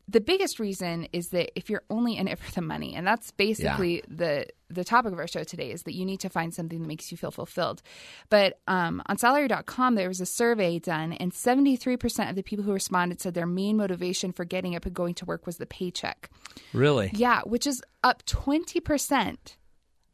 the 0.10 0.20
biggest 0.20 0.60
reason 0.60 1.08
is 1.14 1.30
that 1.30 1.58
if 1.58 1.70
you're 1.70 1.84
only 1.90 2.18
in 2.18 2.28
it 2.28 2.38
for 2.38 2.52
the 2.52 2.62
money, 2.62 2.94
and 2.96 3.08
that's 3.08 3.32
basically 3.32 4.04
the 4.08 4.46
the 4.70 4.84
topic 4.84 5.14
of 5.14 5.20
our 5.20 5.28
show 5.28 5.44
today, 5.44 5.72
is 5.72 5.84
that 5.84 5.94
you 5.94 6.04
need 6.06 6.20
to 6.22 6.30
find 6.30 6.54
something 6.54 6.82
that 6.82 6.88
makes 6.88 7.12
you 7.12 7.18
feel 7.18 7.32
fulfilled. 7.32 7.82
But 8.30 8.60
um, 8.68 9.02
on 9.06 9.18
salary.com, 9.18 9.96
there 9.96 10.08
was 10.08 10.20
a 10.20 10.26
survey 10.26 10.80
done, 10.80 11.14
and 11.14 11.32
73% 11.32 12.30
of 12.30 12.36
the 12.36 12.42
people 12.44 12.66
who 12.66 12.74
responded 12.74 13.22
said 13.22 13.34
their 13.36 13.46
main 13.46 13.78
motivation 13.78 14.32
for 14.34 14.46
getting 14.46 14.76
up 14.76 14.86
and 14.86 14.94
going 14.94 15.14
to 15.16 15.26
work 15.26 15.46
was 15.46 15.58
the 15.58 15.66
paycheck. 15.68 16.30
Really? 16.74 17.12
Yeah, 17.14 17.42
which 17.46 17.68
is 17.68 17.82
up 18.04 18.26
20% 18.26 19.38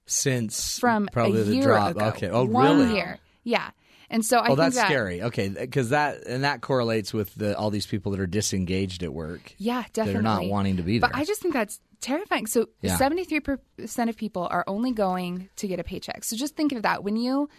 Since 0.05 0.79
from 0.79 1.08
probably 1.12 1.43
the 1.43 1.62
drop. 1.62 1.91
ago. 1.96 2.05
Okay. 2.08 2.29
Oh, 2.29 2.46
One 2.46 2.79
really? 2.79 2.96
year. 2.96 3.19
Yeah. 3.43 3.69
And 4.09 4.25
so 4.25 4.39
I 4.39 4.47
think 4.47 4.57
that's 4.57 4.75
that, 4.75 4.87
scary. 4.87 5.21
Okay, 5.21 5.49
because 5.49 5.89
that 5.89 6.25
and 6.25 6.43
that 6.43 6.61
correlates 6.61 7.13
with 7.13 7.35
the 7.35 7.57
all 7.57 7.69
these 7.69 7.85
people 7.85 8.11
that 8.11 8.19
are 8.19 8.27
disengaged 8.27 9.03
at 9.03 9.13
work. 9.13 9.53
Yeah, 9.57 9.83
definitely. 9.93 10.19
are 10.19 10.23
not 10.23 10.45
wanting 10.45 10.77
to 10.77 10.83
be 10.83 10.99
there. 10.99 11.09
But 11.09 11.17
I 11.17 11.25
just 11.25 11.41
think 11.41 11.53
that's 11.53 11.79
terrifying. 12.01 12.47
So 12.47 12.69
seventy-three 12.83 13.41
percent 13.41 14.09
of 14.09 14.17
people 14.17 14.47
are 14.49 14.63
only 14.67 14.91
going 14.91 15.49
to 15.57 15.67
get 15.67 15.79
a 15.79 15.83
paycheck. 15.83 16.23
So 16.23 16.35
just 16.35 16.55
think 16.55 16.71
of 16.71 16.81
that 16.83 17.03
when 17.03 17.17
you 17.17 17.49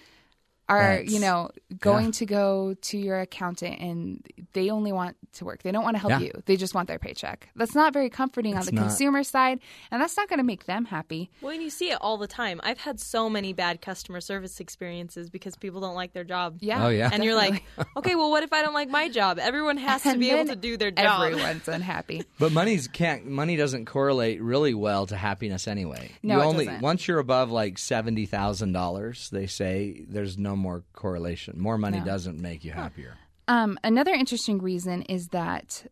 are, 0.71 0.83
That's- 0.97 1.11
you 1.13 1.21
know, 1.21 1.51
going 1.81 2.07
yeah. 2.07 2.11
to 2.13 2.27
go 2.27 2.75
to 2.81 2.99
your 2.99 3.21
accountant 3.21 3.81
and 3.81 4.27
they 4.53 4.71
only 4.71 4.93
want 4.93 5.17
to 5.35 5.45
work. 5.45 5.63
They 5.63 5.71
don't 5.73 5.85
want 5.85 5.95
to 5.97 6.01
help 6.01 6.11
Yeah. 6.13 6.21
you. 6.21 6.43
They 6.47 6.57
just 6.57 6.75
want 6.75 6.89
their 6.89 6.99
paycheck. 6.99 7.49
That's 7.57 7.75
not 7.75 7.93
very 7.93 8.11
comforting 8.11 8.57
It's 8.57 8.69
on 8.69 8.75
the 8.75 8.81
not. 8.81 8.89
consumer 8.89 9.23
side, 9.23 9.61
and 9.91 10.01
that's 10.03 10.17
not 10.17 10.29
going 10.29 10.39
to 10.39 10.45
make 10.45 10.67
them 10.67 10.85
happy. 10.87 11.31
Well, 11.41 11.53
and 11.53 11.63
you 11.63 11.71
see 11.71 11.91
it 11.91 11.99
all 12.01 12.17
the 12.19 12.27
time. 12.27 12.61
I've 12.65 12.79
had 12.81 12.99
so 13.01 13.31
many 13.31 13.53
bad 13.53 13.81
customer 13.81 14.21
service 14.21 14.59
experiences 14.61 15.31
because 15.31 15.57
people 15.57 15.81
don't 15.81 15.95
like 15.95 16.13
their 16.13 16.25
job. 16.25 16.57
Yeah. 16.61 16.85
Oh, 16.85 16.89
yeah. 16.89 17.11
And 17.13 17.23
you're 17.25 17.35
like, 17.37 17.63
okay, 17.97 18.15
well, 18.17 18.31
what 18.31 18.43
if 18.43 18.53
I 18.53 18.63
don't 18.63 18.75
like 18.75 18.89
my 18.89 19.09
job? 19.09 19.39
Everyone 19.39 19.77
has 19.77 20.03
to 20.03 20.17
be 20.19 20.31
able 20.31 20.47
to 20.47 20.57
do 20.57 20.77
their 20.77 20.91
job. 20.91 21.23
Everyone's 21.33 21.69
unhappy. 21.69 22.25
But 22.39 22.53
money's 22.53 22.89
can't 22.89 23.27
money 23.27 23.57
doesn't 23.57 23.85
correlate 23.85 24.41
really 24.41 24.73
well 24.75 25.07
to 25.07 25.17
happiness 25.17 25.69
anyway. 25.69 26.11
No, 26.23 26.37
you 26.37 26.41
it 26.41 26.45
only 26.45 26.65
doesn't. 26.67 26.81
once 26.83 27.07
you're 27.07 27.19
above 27.19 27.51
like 27.51 27.77
seventy 27.79 28.25
thousand 28.27 28.73
dollars, 28.73 29.29
they 29.31 29.47
say 29.47 30.05
there's 30.09 30.39
no 30.39 30.57
more 30.61 30.85
correlation. 30.93 31.59
More 31.59 31.77
money 31.79 31.99
No. 31.99 32.05
doesn't 32.05 32.39
make 32.39 32.65
you 32.65 32.73
happier. 32.73 33.17
Um, 33.49 33.79
another 33.83 34.13
interesting 34.13 34.59
reason 34.59 35.03
is 35.03 35.29
that 35.29 35.87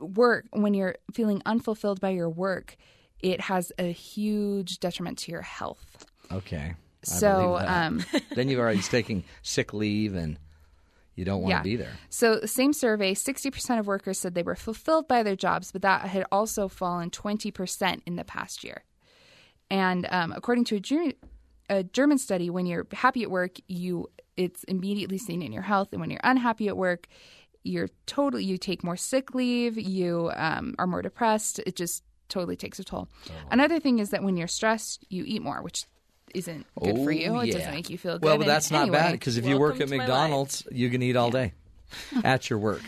work, 0.00 0.46
when 0.52 0.74
you're 0.74 0.96
feeling 1.12 1.42
unfulfilled 1.44 2.00
by 2.00 2.10
your 2.10 2.30
work, 2.30 2.76
it 3.20 3.40
has 3.42 3.72
a 3.78 3.92
huge 3.92 4.78
detriment 4.80 5.18
to 5.18 5.30
your 5.32 5.42
health. 5.42 6.06
Okay. 6.32 6.74
I 6.74 7.06
So, 7.06 7.56
um, 7.58 8.04
then 8.34 8.48
you've 8.48 8.60
already 8.60 8.80
taking 8.80 9.24
sick 9.42 9.72
leave 9.74 10.14
and 10.14 10.38
you 11.14 11.24
don't 11.24 11.42
want 11.42 11.50
Yeah. 11.50 11.58
to 11.58 11.64
be 11.64 11.76
there. 11.76 11.92
So, 12.08 12.40
same 12.46 12.72
survey 12.72 13.14
60% 13.14 13.78
of 13.78 13.86
workers 13.86 14.18
said 14.18 14.34
they 14.34 14.42
were 14.42 14.54
fulfilled 14.56 15.06
by 15.08 15.22
their 15.22 15.36
jobs, 15.36 15.72
but 15.72 15.82
that 15.82 16.02
had 16.02 16.24
also 16.32 16.68
fallen 16.68 17.10
20% 17.10 18.00
in 18.06 18.16
the 18.16 18.24
past 18.24 18.64
year. 18.64 18.84
And 19.70 20.06
um, 20.10 20.32
according 20.34 20.64
to 20.66 20.76
a, 20.76 21.12
a 21.70 21.82
German 21.84 22.18
study, 22.18 22.50
when 22.50 22.66
you're 22.66 22.86
happy 22.92 23.22
at 23.22 23.30
work, 23.30 23.56
you 23.68 24.10
it's 24.36 24.64
immediately 24.64 25.16
seen 25.18 25.40
in 25.40 25.52
your 25.52 25.62
health, 25.62 25.88
and 25.92 26.00
when 26.00 26.10
you're 26.10 26.20
unhappy 26.22 26.68
at 26.68 26.76
work, 26.76 27.06
you're 27.62 27.88
totally 28.06 28.44
you 28.44 28.58
take 28.58 28.82
more 28.84 28.96
sick 28.96 29.34
leave, 29.34 29.78
you 29.78 30.30
um, 30.34 30.74
are 30.78 30.86
more 30.86 31.00
depressed. 31.02 31.60
It 31.60 31.76
just 31.76 32.02
totally 32.28 32.56
takes 32.56 32.78
a 32.78 32.84
toll. 32.84 33.08
Another 33.50 33.80
thing 33.80 33.98
is 33.98 34.10
that 34.10 34.22
when 34.22 34.36
you're 34.36 34.48
stressed, 34.48 35.04
you 35.08 35.24
eat 35.26 35.42
more, 35.42 35.62
which 35.62 35.84
isn't 36.34 36.66
good 36.80 36.96
for 36.96 37.10
Oh, 37.10 37.14
you. 37.14 37.40
It 37.40 37.46
yeah. 37.48 37.52
doesn't 37.54 37.74
make 37.74 37.90
you 37.90 37.98
feel 37.98 38.14
good. 38.14 38.24
Well, 38.24 38.38
but 38.38 38.46
that's 38.46 38.70
not 38.70 38.90
bad 38.90 39.12
because 39.12 39.36
if 39.36 39.46
you 39.46 39.58
work 39.58 39.80
at 39.80 39.88
McDonald's, 39.88 40.66
you 40.70 40.88
can 40.90 41.02
eat 41.02 41.16
all 41.16 41.30
day 41.30 41.52
at 42.24 42.48
your 42.48 42.58
work, 42.58 42.82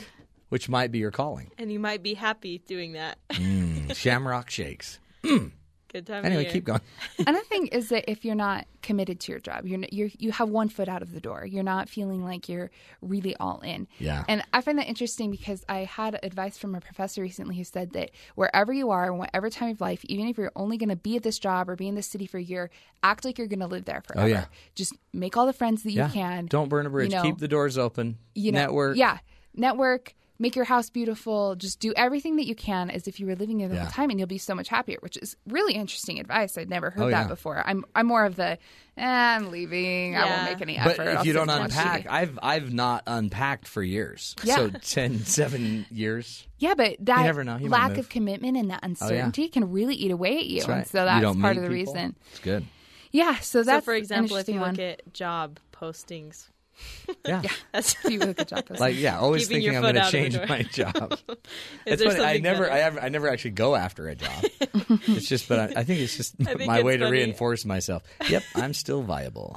which 0.49 0.69
might 0.69 0.91
be 0.93 0.99
your 0.99 1.11
calling. 1.11 1.51
And 1.59 1.71
you 1.71 1.79
might 1.81 2.03
be 2.03 2.15
happy 2.15 2.59
doing 2.67 2.93
that. 2.93 3.19
Shamrock 3.95 4.49
shakes. 4.51 4.99
Good 5.93 6.07
time 6.07 6.25
Anyway, 6.25 6.47
keep 6.47 6.65
going. 6.65 6.81
Another 7.19 7.45
thing 7.45 7.67
is 7.67 7.91
that 7.91 8.11
if 8.11 8.25
you're 8.25 8.35
not 8.35 8.67
committed 8.83 9.21
to 9.21 9.33
your 9.33 9.41
job, 9.41 9.67
you're, 9.67 9.81
you're 9.93 10.09
you 10.19 10.33
have 10.33 10.49
one 10.49 10.69
foot 10.69 10.89
out 10.89 11.03
of 11.03 11.13
the 11.13 11.21
door. 11.21 11.45
You're 11.45 11.63
not 11.63 11.89
feeling 11.89 12.25
like 12.25 12.49
you're 12.49 12.71
really 13.03 13.37
all 13.37 13.61
in. 13.61 13.87
Yeah. 13.99 14.25
And 14.27 14.43
I 14.55 14.63
find 14.63 14.79
that 14.79 14.89
interesting 14.89 15.31
because 15.31 15.65
I 15.69 15.81
had 15.81 16.19
advice 16.23 16.57
from 16.57 16.75
a 16.75 16.81
professor 16.81 17.21
recently 17.21 17.57
who 17.57 17.65
said 17.65 17.93
that 17.93 18.11
wherever 18.35 18.73
you 18.73 18.91
are, 18.91 19.07
in 19.13 19.19
whatever 19.19 19.51
time 19.51 19.69
of 19.71 19.81
life, 19.81 20.03
even 20.07 20.29
if 20.29 20.39
you're 20.39 20.53
only 20.57 20.79
going 20.79 20.89
to 20.89 20.97
be 20.97 21.17
at 21.17 21.23
this 21.23 21.39
job 21.39 21.69
or 21.69 21.77
be 21.77 21.89
in 21.89 21.95
this 21.95 22.07
city 22.07 22.27
for 22.27 22.39
a 22.39 22.43
year, 22.43 22.71
act 23.03 23.25
like 23.25 23.37
you're 23.37 23.47
going 23.47 23.61
to 23.61 23.67
live 23.67 23.85
there 23.85 24.01
forever. 24.01 24.25
Oh, 24.25 24.29
yeah. 24.29 24.47
Just 24.75 24.97
make 25.13 25.37
all 25.37 25.45
the 25.47 25.53
friends 25.53 25.83
that 25.83 25.91
you 25.93 25.99
Yeah. 25.99 26.09
can. 26.09 26.47
Don't 26.47 26.69
burn 26.71 26.87
a 26.87 26.91
bridge. 26.91 27.11
you 27.11 27.17
know, 27.17 27.23
Keep 27.23 27.39
the 27.39 27.49
doors 27.49 27.77
open. 27.77 28.17
you 28.35 28.51
know, 28.53 28.61
Network. 28.61 28.97
Yeah. 28.97 29.19
Network. 29.55 30.15
Make 30.43 30.57
your 30.57 30.65
house 30.65 30.91
beautiful. 30.91 31.55
Just 31.55 31.79
do 31.79 31.93
everything 31.97 32.37
that 32.37 32.47
you 32.47 32.55
can 32.57 32.91
as 32.91 33.07
if 33.07 33.21
you 33.21 33.27
were 33.27 33.37
living 33.37 33.59
there 33.59 33.69
the 33.69 33.77
Yeah. 33.77 33.83
whole 33.83 33.91
time, 33.93 34.11
and 34.11 34.19
you'll 34.19 34.27
be 34.27 34.39
so 34.39 34.55
much 34.55 34.69
happier. 34.69 34.99
Which 35.01 35.17
is 35.17 35.37
really 35.47 35.75
interesting 35.75 36.19
advice. 36.19 36.59
I'd 36.59 36.69
never 36.69 36.91
heard 36.91 37.05
Oh, 37.05 37.11
that 37.11 37.23
yeah. 37.23 37.29
before. 37.29 37.63
I'm 37.65 37.85
I'm 37.95 38.07
more 38.07 38.25
of 38.25 38.35
the 38.37 38.59
eh, 38.97 39.07
I'm 39.07 39.51
leaving. 39.53 40.17
I 40.17 40.25
won't 40.27 40.45
make 40.51 40.61
any 40.61 40.77
effort. 40.77 40.97
But 40.97 41.07
effort. 41.07 41.11
if 41.13 41.19
I'll 41.19 41.27
you 41.27 41.33
don't 41.33 41.49
unpack, 41.49 42.07
I've 42.11 42.39
I've 42.43 42.73
not 42.75 43.05
unpacked 43.07 43.69
for 43.69 43.83
years. 43.83 44.35
Yeah. 44.43 44.57
So 44.57 44.71
10, 44.83 45.21
7 45.21 45.87
years. 45.91 46.47
yeah, 46.59 46.75
but 46.75 46.97
that 47.01 47.23
never 47.23 47.45
know. 47.45 47.57
You 47.59 47.69
lack. 47.69 47.97
Oh, 47.97 48.01
of 48.01 48.09
commitment 48.09 48.57
and 48.57 48.71
that 48.71 48.81
uncertainty 48.83 49.49
can 49.49 49.71
really 49.71 49.95
eat 49.95 50.11
away 50.11 50.39
at 50.39 50.47
you. 50.47 50.59
That's 50.59 50.69
right. 50.69 50.79
And 50.79 50.87
so 50.89 51.01
You 51.01 51.07
that's 51.07 51.23
don't 51.23 51.41
part 51.41 51.57
meet 51.57 51.63
of 51.65 51.71
the 51.71 51.77
people. 51.77 51.95
reason. 51.95 52.17
It's 52.33 52.41
good. 52.41 52.65
Yeah. 53.13 53.37
So 53.37 53.61
So, 53.61 53.63
that's 53.65 53.85
for 53.85 53.95
example, 53.95 54.37
an 54.37 54.41
if 54.41 54.49
you 54.49 54.55
interesting 54.55 54.83
look 54.83 54.97
one. 54.99 54.99
at 55.07 55.13
job 55.15 55.59
postings, 55.73 56.49
Yeah. 57.27 57.43
that's 57.73 57.95
If 58.05 58.05
you 58.13 58.19
look 58.21 58.41
at 58.41 58.49
job. 58.49 58.65
Like 58.79 58.97
yeah, 58.97 59.19
always 59.19 59.47
Keeping 59.47 59.63
thinking 59.63 59.73
your 59.73 59.85
I'm 59.87 59.95
going 59.95 59.95
to 59.95 60.01
out 60.01 60.07
of 60.07 60.13
the 60.13 60.19
change 60.19 60.49
my 60.49 60.63
job. 60.63 61.19
it's 61.87 62.03
funny. 62.03 62.21
I 62.21 62.39
never. 62.39 62.71
I, 62.71 62.79
have, 62.79 62.99
I 63.01 63.09
never 63.11 63.29
actually 63.29 63.53
go 63.53 63.75
after 63.75 64.09
a 64.09 64.15
job. 64.15 64.45
it's 64.63 65.29
just, 65.29 65.49
but 65.49 65.59
I, 65.77 65.81
I 65.81 65.85
think 65.85 66.01
it's 66.01 66.17
just 66.17 66.37
think 66.37 66.67
my 66.67 66.79
it's 66.79 66.85
way 66.85 66.97
to 66.97 67.07
reinforce 67.07 67.65
myself. 67.65 68.03
Yep, 68.29 68.43
I'm 68.55 68.73
still 68.73 69.03
viable. 69.03 69.57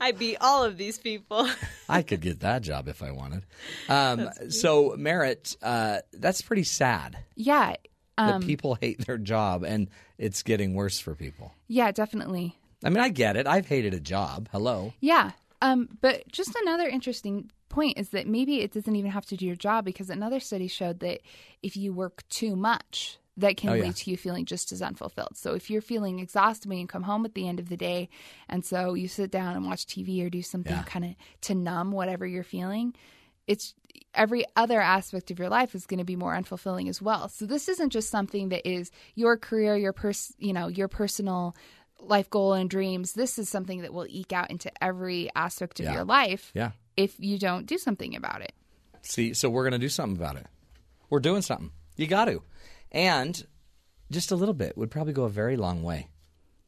I 0.00 0.12
beat 0.12 0.38
all 0.40 0.64
of 0.64 0.76
these 0.76 0.98
people. 0.98 1.48
I 1.88 2.02
could 2.02 2.20
get 2.20 2.40
that 2.40 2.62
job 2.62 2.88
if 2.88 3.02
I 3.02 3.12
wanted. 3.12 3.44
Um, 3.88 4.30
so 4.48 4.94
Merritt, 4.98 5.56
uh, 5.62 6.00
that's 6.12 6.42
pretty 6.42 6.64
sad 6.64 7.18
yeah. 7.36 7.76
Um, 8.18 8.40
that 8.40 8.46
people 8.46 8.74
hate 8.74 9.04
their 9.06 9.18
job, 9.18 9.62
and 9.62 9.88
it's 10.18 10.42
getting 10.42 10.74
worse 10.74 10.98
for 10.98 11.14
people. 11.14 11.52
yeah. 11.68 11.92
Definitely. 11.92 12.56
I 12.84 12.90
mean, 12.90 12.98
I 12.98 13.08
get 13.08 13.36
it. 13.36 13.46
I've 13.46 13.66
hated 13.66 13.94
a 13.94 14.00
job. 14.00 14.48
Hello. 14.52 14.92
Yeah. 15.00 15.32
Um, 15.72 15.88
but 16.00 16.26
just 16.28 16.54
another 16.62 16.86
interesting 16.88 17.50
point 17.68 17.98
is 17.98 18.10
that 18.10 18.26
maybe 18.26 18.60
it 18.60 18.72
doesn't 18.72 18.94
even 18.96 19.10
have 19.10 19.26
to 19.26 19.36
do 19.36 19.46
your 19.46 19.56
job 19.56 19.84
because 19.84 20.10
another 20.10 20.40
study 20.40 20.68
showed 20.68 21.00
that 21.00 21.20
if 21.62 21.76
you 21.76 21.92
work 21.92 22.22
too 22.28 22.56
much, 22.56 23.18
that 23.38 23.56
can 23.58 23.68
Oh, 23.70 23.74
lead 23.74 23.84
yeah. 23.84 23.92
to 23.92 24.10
you 24.10 24.16
feeling 24.16 24.46
just 24.46 24.72
as 24.72 24.80
unfulfilled. 24.80 25.36
So 25.36 25.52
if 25.54 25.68
you're 25.68 25.82
feeling 25.82 26.20
exhausted 26.20 26.68
when 26.68 26.78
you 26.78 26.86
come 26.86 27.02
home 27.02 27.26
at 27.26 27.34
the 27.34 27.46
end 27.46 27.60
of 27.60 27.68
the 27.68 27.76
day, 27.76 28.08
and 28.48 28.64
so 28.64 28.94
you 28.94 29.08
sit 29.08 29.30
down 29.30 29.56
and 29.56 29.66
watch 29.66 29.86
TV 29.86 30.24
or 30.24 30.30
do 30.30 30.40
something 30.40 30.72
Yeah. 30.72 30.82
kind 30.84 31.04
of 31.04 31.14
to 31.42 31.54
numb 31.54 31.92
whatever 31.92 32.26
you're 32.26 32.42
feeling, 32.44 32.94
it's 33.46 33.74
every 34.14 34.44
other 34.56 34.80
aspect 34.80 35.30
of 35.30 35.38
your 35.38 35.50
life 35.50 35.74
is 35.74 35.86
going 35.86 35.98
to 35.98 36.04
be 36.04 36.16
more 36.16 36.34
unfulfilling 36.34 36.88
as 36.88 37.02
well. 37.02 37.28
So 37.28 37.44
this 37.44 37.68
isn't 37.68 37.90
just 37.90 38.08
something 38.08 38.48
that 38.48 38.66
is 38.66 38.90
your 39.14 39.36
career, 39.36 39.76
your 39.76 39.92
pers- 39.92 40.34
you 40.38 40.52
know, 40.54 40.68
your 40.68 40.88
personal 40.88 41.54
life 42.00 42.30
goal 42.30 42.52
and 42.52 42.68
dreams. 42.70 43.12
This 43.14 43.38
is 43.38 43.48
something 43.48 43.82
that 43.82 43.92
will 43.92 44.06
eke 44.08 44.32
out 44.32 44.50
into 44.50 44.70
every 44.82 45.30
aspect 45.34 45.80
of 45.80 45.86
Yeah. 45.86 45.94
your 45.94 46.04
life 46.04 46.50
Yeah. 46.54 46.72
if 46.96 47.14
you 47.18 47.38
don't 47.38 47.66
do 47.66 47.78
something 47.78 48.14
about 48.14 48.42
it. 48.42 48.52
See, 49.02 49.34
so 49.34 49.48
we're 49.48 49.62
going 49.64 49.72
to 49.72 49.78
do 49.78 49.88
something 49.88 50.16
about 50.16 50.36
it. 50.36 50.46
We're 51.10 51.20
doing 51.20 51.42
something. 51.42 51.70
You 51.96 52.06
got 52.06 52.26
to. 52.26 52.42
And 52.92 53.46
just 54.10 54.30
a 54.30 54.36
little 54.36 54.54
bit 54.54 54.76
would 54.76 54.90
probably 54.90 55.12
go 55.12 55.24
a 55.24 55.28
very 55.28 55.56
long 55.56 55.82
way. 55.82 56.08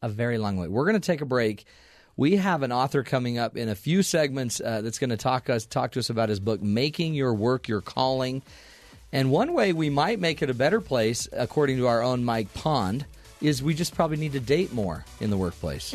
A 0.03 0.09
very 0.09 0.39
long 0.39 0.57
way. 0.57 0.69
We're 0.69 0.85
going 0.85 1.01
to 1.01 1.05
take 1.07 1.21
a 1.21 1.27
break. 1.27 1.65
We 2.17 2.37
have 2.37 2.63
an 2.63 2.73
author 2.73 3.03
coming 3.05 3.39
up 3.39 3.57
in 3.57 3.69
a 3.69 3.75
few 3.75 4.03
segments 4.03 4.61
uh, 4.61 4.81
that's 4.81 4.99
going 4.99 5.11
to 5.11 5.17
talk 5.17 5.49
us 5.51 5.67
talk 5.67 5.93
to 5.93 6.01
us 6.01 6.11
about 6.11 6.29
his 6.29 6.41
book, 6.41 6.61
Making 6.63 7.15
Your 7.15 7.33
Work 7.35 7.69
Your 7.69 7.81
Calling. 7.81 8.43
And 9.13 9.31
one 9.31 9.53
way 9.53 9.73
we 9.73 9.89
might 9.91 10.19
make 10.21 10.43
it 10.43 10.51
a 10.51 10.55
better 10.55 10.81
place, 10.81 11.29
according 11.33 11.77
to 11.79 11.87
our 11.87 12.03
own 12.03 12.25
Mike 12.25 12.53
Pond, 12.55 13.07
is 13.40 13.62
we 13.62 13.75
just 13.75 13.95
probably 13.95 14.16
need 14.16 14.33
to 14.33 14.40
date 14.40 14.73
more 14.73 15.04
in 15.21 15.30
the 15.30 15.37
workplace. 15.37 15.95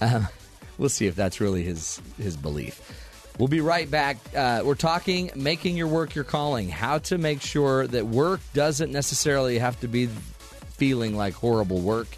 Uh, 0.00 0.26
we'll 0.78 0.88
see 0.88 1.06
if 1.06 1.14
that's 1.14 1.40
really 1.40 1.62
his 1.62 2.00
his 2.18 2.36
belief. 2.36 3.00
We'll 3.38 3.48
be 3.48 3.60
right 3.60 3.90
back. 3.90 4.18
Uh, 4.34 4.62
we're 4.64 4.76
talking 4.76 5.30
making 5.34 5.76
your 5.76 5.88
work 5.88 6.14
your 6.14 6.24
calling. 6.24 6.68
How 6.68 6.98
to 6.98 7.18
make 7.18 7.40
sure 7.40 7.86
that 7.88 8.06
work 8.06 8.40
doesn't 8.52 8.92
necessarily 8.92 9.58
have 9.58 9.78
to 9.80 9.88
be 9.88 10.08
feeling 10.76 11.16
like 11.16 11.34
horrible 11.34 11.80
work, 11.80 12.08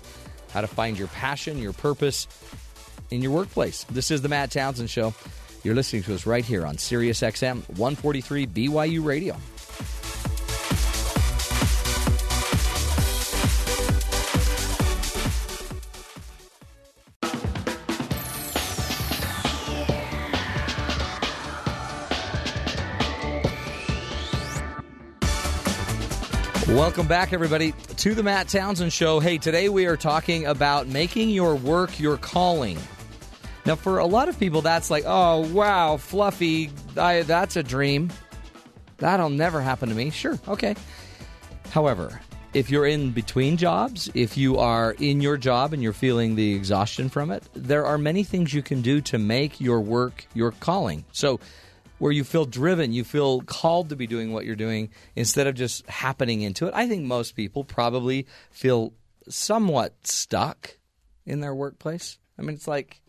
how 0.52 0.60
to 0.60 0.66
find 0.66 0.98
your 0.98 1.08
passion, 1.08 1.58
your 1.58 1.72
purpose 1.72 2.26
in 3.10 3.22
your 3.22 3.32
workplace. 3.32 3.84
This 3.84 4.10
is 4.10 4.22
the 4.22 4.28
Matt 4.28 4.50
Townsend 4.50 4.90
Show. 4.90 5.14
You're 5.62 5.74
listening 5.74 6.02
to 6.04 6.14
us 6.14 6.26
right 6.26 6.44
here 6.44 6.66
on 6.66 6.78
Sirius 6.78 7.20
XM 7.20 7.68
143 7.70 8.46
BYU 8.46 9.04
Radio. 9.04 9.36
Welcome 26.86 27.08
back, 27.08 27.32
everybody, 27.32 27.72
to 27.96 28.14
the 28.14 28.22
Matt 28.22 28.46
Townsend 28.46 28.92
Show. 28.92 29.18
Hey, 29.18 29.38
today 29.38 29.68
we 29.68 29.86
are 29.86 29.96
talking 29.96 30.46
about 30.46 30.86
making 30.86 31.30
your 31.30 31.56
work 31.56 31.98
your 31.98 32.16
calling. 32.16 32.78
Now, 33.66 33.74
for 33.74 33.98
a 33.98 34.06
lot 34.06 34.28
of 34.28 34.38
people, 34.38 34.62
that's 34.62 34.88
like, 34.88 35.02
oh, 35.04 35.52
wow, 35.52 35.96
fluffy, 35.96 36.70
I, 36.96 37.22
that's 37.22 37.56
a 37.56 37.64
dream. 37.64 38.12
That'll 38.98 39.30
never 39.30 39.60
happen 39.60 39.88
to 39.88 39.96
me. 39.96 40.10
Sure, 40.10 40.38
okay. 40.46 40.76
However, 41.70 42.20
if 42.54 42.70
you're 42.70 42.86
in 42.86 43.10
between 43.10 43.56
jobs, 43.56 44.08
if 44.14 44.36
you 44.36 44.58
are 44.58 44.92
in 45.00 45.20
your 45.20 45.36
job 45.36 45.72
and 45.72 45.82
you're 45.82 45.92
feeling 45.92 46.36
the 46.36 46.54
exhaustion 46.54 47.08
from 47.08 47.32
it, 47.32 47.42
there 47.52 47.84
are 47.84 47.98
many 47.98 48.22
things 48.22 48.54
you 48.54 48.62
can 48.62 48.80
do 48.80 49.00
to 49.00 49.18
make 49.18 49.60
your 49.60 49.80
work 49.80 50.24
your 50.34 50.52
calling. 50.52 51.04
So, 51.10 51.40
where 51.98 52.12
you 52.12 52.24
feel 52.24 52.44
driven, 52.44 52.92
you 52.92 53.04
feel 53.04 53.40
called 53.42 53.88
to 53.90 53.96
be 53.96 54.06
doing 54.06 54.32
what 54.32 54.44
you're 54.44 54.56
doing 54.56 54.90
instead 55.14 55.46
of 55.46 55.54
just 55.54 55.86
happening 55.88 56.42
into 56.42 56.66
it. 56.66 56.74
I 56.74 56.88
think 56.88 57.04
most 57.04 57.36
people 57.36 57.64
probably 57.64 58.26
feel 58.50 58.92
somewhat 59.28 60.06
stuck 60.06 60.76
in 61.24 61.40
their 61.40 61.54
workplace. 61.54 62.18
I 62.38 62.42
mean, 62.42 62.54
it's 62.54 62.68
like, 62.68 63.00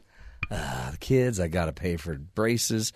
the 0.50 0.98
kids, 1.00 1.40
I 1.40 1.48
got 1.48 1.66
to 1.66 1.74
pay 1.74 1.98
for 1.98 2.16
braces. 2.16 2.94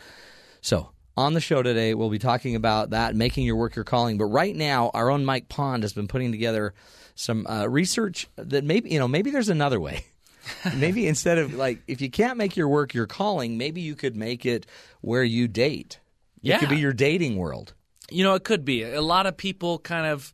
So, 0.62 0.92
on 1.18 1.34
the 1.34 1.42
show 1.42 1.62
today, 1.62 1.94
we'll 1.94 2.10
be 2.10 2.20
talking 2.20 2.56
about 2.56 2.92
that, 2.92 3.16
making 3.16 3.46
your 3.46 3.58
work 3.58 3.76
your 3.76 3.84
calling. 3.84 4.18
But 4.18 4.26
right 4.26 4.56
now, 4.56 4.92
our 4.94 5.10
own 5.12 5.26
Mike 5.26 5.50
Pond 5.50 5.84
has 5.84 5.94
been 5.94 6.08
putting 6.08 6.32
together 6.32 6.74
some 7.16 7.46
uh, 7.48 7.68
research 7.68 8.28
that 8.38 8.64
maybe, 8.64 8.90
you 8.90 9.00
know, 9.00 9.08
maybe 9.08 9.32
there's 9.32 9.50
another 9.50 9.80
way. 9.80 10.06
maybe 10.76 11.08
instead 11.08 11.38
of 11.38 11.54
like 11.54 11.80
if 11.88 12.02
you 12.02 12.10
can't 12.10 12.38
make 12.38 12.56
your 12.58 12.68
work 12.68 12.94
your 12.94 13.08
calling, 13.08 13.58
maybe 13.58 13.82
you 13.82 13.96
could 13.96 14.16
make 14.16 14.46
it 14.46 14.66
where 15.02 15.24
you 15.24 15.48
date. 15.48 16.00
Yeah. 16.42 16.56
It 16.56 16.60
could 16.60 16.70
be 16.70 16.78
your 16.80 16.94
dating 16.94 17.38
world. 17.38 17.74
You 18.10 18.24
know, 18.24 18.34
it 18.34 18.44
could 18.44 18.66
be. 18.66 18.84
A 18.84 19.02
lot 19.02 19.26
of 19.28 19.38
people 19.38 19.80
kind 19.80 20.08
of 20.08 20.34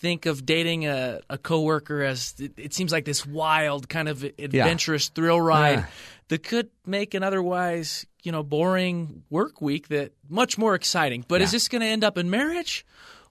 think 0.00 0.26
of 0.26 0.46
dating 0.46 0.86
a, 0.86 1.20
a 1.28 1.36
coworker 1.38 2.02
as 2.02 2.34
it, 2.38 2.52
it 2.56 2.74
seems 2.74 2.92
like 2.92 3.04
this 3.04 3.26
wild 3.26 3.88
kind 3.88 4.08
of 4.08 4.24
adventurous 4.38 5.08
thrill 5.08 5.40
ride 5.40 5.78
Yeah. 5.80 5.86
that 6.28 6.42
could 6.44 6.70
make 6.86 7.14
an 7.14 7.22
otherwise 7.22 8.06
you 8.22 8.32
know 8.32 8.42
boring 8.42 9.22
work 9.30 9.60
week 9.60 9.88
that 9.88 10.12
much 10.28 10.56
more 10.58 10.74
exciting. 10.74 11.24
But 11.26 11.40
is 11.42 11.52
this 11.52 11.68
going 11.68 11.80
to 11.82 11.86
end 11.86 12.04
up 12.04 12.16
in 12.18 12.30
marriage? 12.30 12.84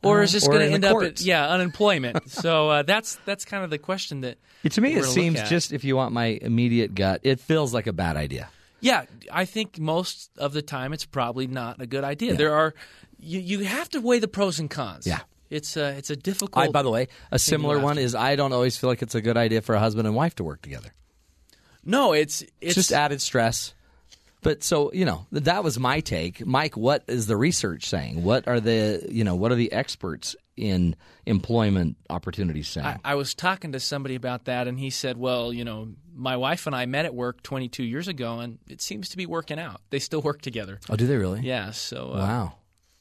Or 0.04 0.22
is 0.22 0.32
this 0.32 0.48
going 0.48 0.60
to 0.60 0.74
end 0.74 0.86
up 0.86 1.02
at 1.02 1.22
yeah 1.22 1.48
unemployment? 1.48 2.30
so 2.30 2.70
uh, 2.70 2.84
that's 2.84 3.16
that's 3.26 3.46
kind 3.46 3.64
of 3.64 3.70
the 3.70 3.78
question 3.78 4.22
that 4.22 4.38
To 4.70 4.82
me, 4.82 4.96
it 4.96 5.06
seems 5.06 5.42
just 5.50 5.74
if 5.74 5.84
you 5.84 5.96
want 5.96 6.14
my 6.14 6.40
immediate 6.42 6.96
gut, 6.96 7.22
it 7.24 7.40
feels 7.40 7.74
like 7.74 7.88
a 7.88 7.94
bad 7.94 8.18
idea. 8.18 8.50
Yeah, 8.80 9.06
I 9.32 9.46
think 9.46 9.80
most 9.80 10.30
of 10.38 10.54
the 10.54 10.62
time 10.62 10.94
it's 10.94 11.06
probably 11.06 11.48
not 11.48 11.82
a 11.82 11.88
good 11.88 12.04
idea. 12.04 12.36
There 12.36 12.54
are 12.54 12.76
you, 13.20 13.40
you 13.40 13.60
have 13.62 13.90
to 13.90 14.02
weigh 14.02 14.20
the 14.20 14.28
pros 14.28 14.60
and 14.60 14.70
cons. 14.70 15.08
Yeah. 15.08 15.22
It's 15.50 15.78
a 15.78 15.98
it's 15.98 16.10
a 16.10 16.16
difficult 16.16 16.68
I, 16.68 16.70
by 16.70 16.84
the 16.84 16.90
way, 16.90 17.08
a 17.32 17.40
similar 17.40 17.80
one 17.80 17.96
to. 17.96 18.02
is 18.02 18.14
I 18.16 18.36
don't 18.36 18.52
always 18.52 18.78
feel 18.78 18.90
like 18.90 19.02
it's 19.02 19.16
a 19.16 19.22
good 19.22 19.38
idea 19.38 19.62
for 19.62 19.76
a 19.76 19.80
husband 19.80 20.06
and 20.06 20.16
wife 20.16 20.36
to 20.36 20.44
work 20.44 20.62
together. 20.62 20.94
No, 21.86 22.12
it's 22.12 22.42
it's, 22.42 22.52
It's 22.60 22.76
just 22.76 22.92
added 22.92 23.22
stress. 23.22 23.74
But 24.48 24.64
so 24.64 24.94
you 24.94 25.04
know 25.04 25.28
that 25.34 25.62
was 25.62 25.78
my 25.78 26.00
take, 26.00 26.46
Mike. 26.46 26.78
What 26.78 27.04
is 27.08 27.28
the 27.28 27.36
research 27.36 27.86
saying? 27.86 28.24
What 28.24 28.48
are 28.48 28.62
the 28.62 29.06
you 29.10 29.26
know 29.26 29.36
what 29.36 29.52
are 29.52 29.56
the 29.56 29.74
experts 29.74 30.38
in 30.56 30.96
employment 31.26 31.98
opportunities 32.10 32.70
saying? 32.70 32.88
I, 32.88 32.98
I 33.04 33.16
was 33.16 33.34
talking 33.34 33.74
to 33.74 33.82
somebody 33.82 34.16
about 34.16 34.46
that, 34.46 34.70
and 34.70 34.80
he 34.80 34.90
said, 34.90 35.18
"Well, 35.18 35.52
you 35.52 35.66
know, 35.66 35.90
my 36.16 36.38
wife 36.38 36.66
and 36.66 36.74
I 36.74 36.86
met 36.86 37.04
at 37.04 37.14
work 37.14 37.44
22 37.44 37.84
years 37.84 38.08
ago, 38.08 38.40
and 38.40 38.58
it 38.70 38.82
seems 38.82 39.10
to 39.10 39.18
be 39.18 39.26
working 39.26 39.60
out. 39.60 39.82
They 39.90 40.00
still 40.00 40.22
work 40.22 40.42
together. 40.42 40.80
oh, 40.90 40.96
do 40.96 41.08
they 41.08 41.18
really? 41.18 41.42
Yeah, 41.42 41.72
so 41.72 42.14
uh, 42.14 42.20
Wow, 42.20 42.54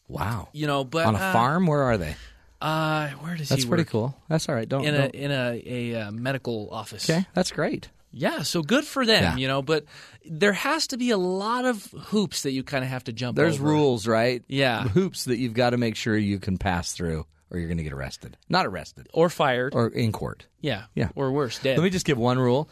wow. 0.09 0.49
you 0.51 0.67
know, 0.67 0.83
but 0.83 1.07
On 1.07 1.15
a 1.15 1.19
uh, 1.19 1.33
farm, 1.33 1.69
where 1.69 1.83
are 1.85 1.97
they? 1.97 2.17
Uh, 2.61 3.11
where 3.21 3.37
does 3.37 3.51
That's 3.51 3.63
he 3.63 3.69
pretty 3.69 3.85
cool. 3.85 4.17
That's 4.29 4.49
all 4.49 4.57
right. 4.57 4.69
Don't. 4.69 4.85
In 4.85 4.97
a 4.97 4.99
don't- 4.99 5.15
in 5.15 5.31
a, 5.31 5.63
a 5.65 6.01
uh, 6.01 6.11
medical 6.11 6.71
office. 6.73 7.09
okay, 7.09 7.25
that's 7.35 7.53
great. 7.53 7.89
Yeah, 8.13 8.43
so 8.43 8.63
good 8.63 8.85
for 8.85 9.05
them, 9.05 9.23
Yeah. 9.23 9.37
you 9.37 9.47
know. 9.49 9.61
But 9.63 9.85
there 10.25 10.53
has 10.55 10.87
to 10.89 10.97
be 10.97 11.11
a 11.11 11.19
lot 11.19 11.65
of 11.65 11.85
hoops 12.07 12.43
that 12.43 12.53
you 12.53 12.63
kind 12.63 12.83
of 12.85 12.91
have 12.91 13.05
to 13.05 13.13
jump. 13.13 13.37
There's 13.37 13.57
over. 13.57 13.69
rules, 13.69 14.07
right? 14.07 14.43
Yeah. 14.49 14.85
hoops 14.89 15.25
that 15.25 15.39
you've 15.39 15.55
got 15.55 15.71
to 15.71 15.77
make 15.77 15.97
sure 15.97 16.17
you 16.17 16.39
can 16.39 16.57
pass 16.57 16.93
through, 16.93 17.27
or 17.51 17.59
you're 17.59 17.69
going 17.69 17.77
to 17.79 17.85
get 17.85 17.93
arrested. 17.93 18.37
Not 18.49 18.65
arrested, 18.67 19.09
or 19.13 19.29
fired. 19.29 19.75
or 19.75 19.89
in 19.89 20.13
court. 20.13 20.47
yeah, 20.61 20.85
Yeah. 20.95 21.11
or 21.15 21.31
worse, 21.33 21.59
dead. 21.59 21.77
Let 21.77 21.85
me 21.85 21.91
just 21.91 22.07
give 22.07 22.17
one 22.19 22.39
rule. 22.39 22.71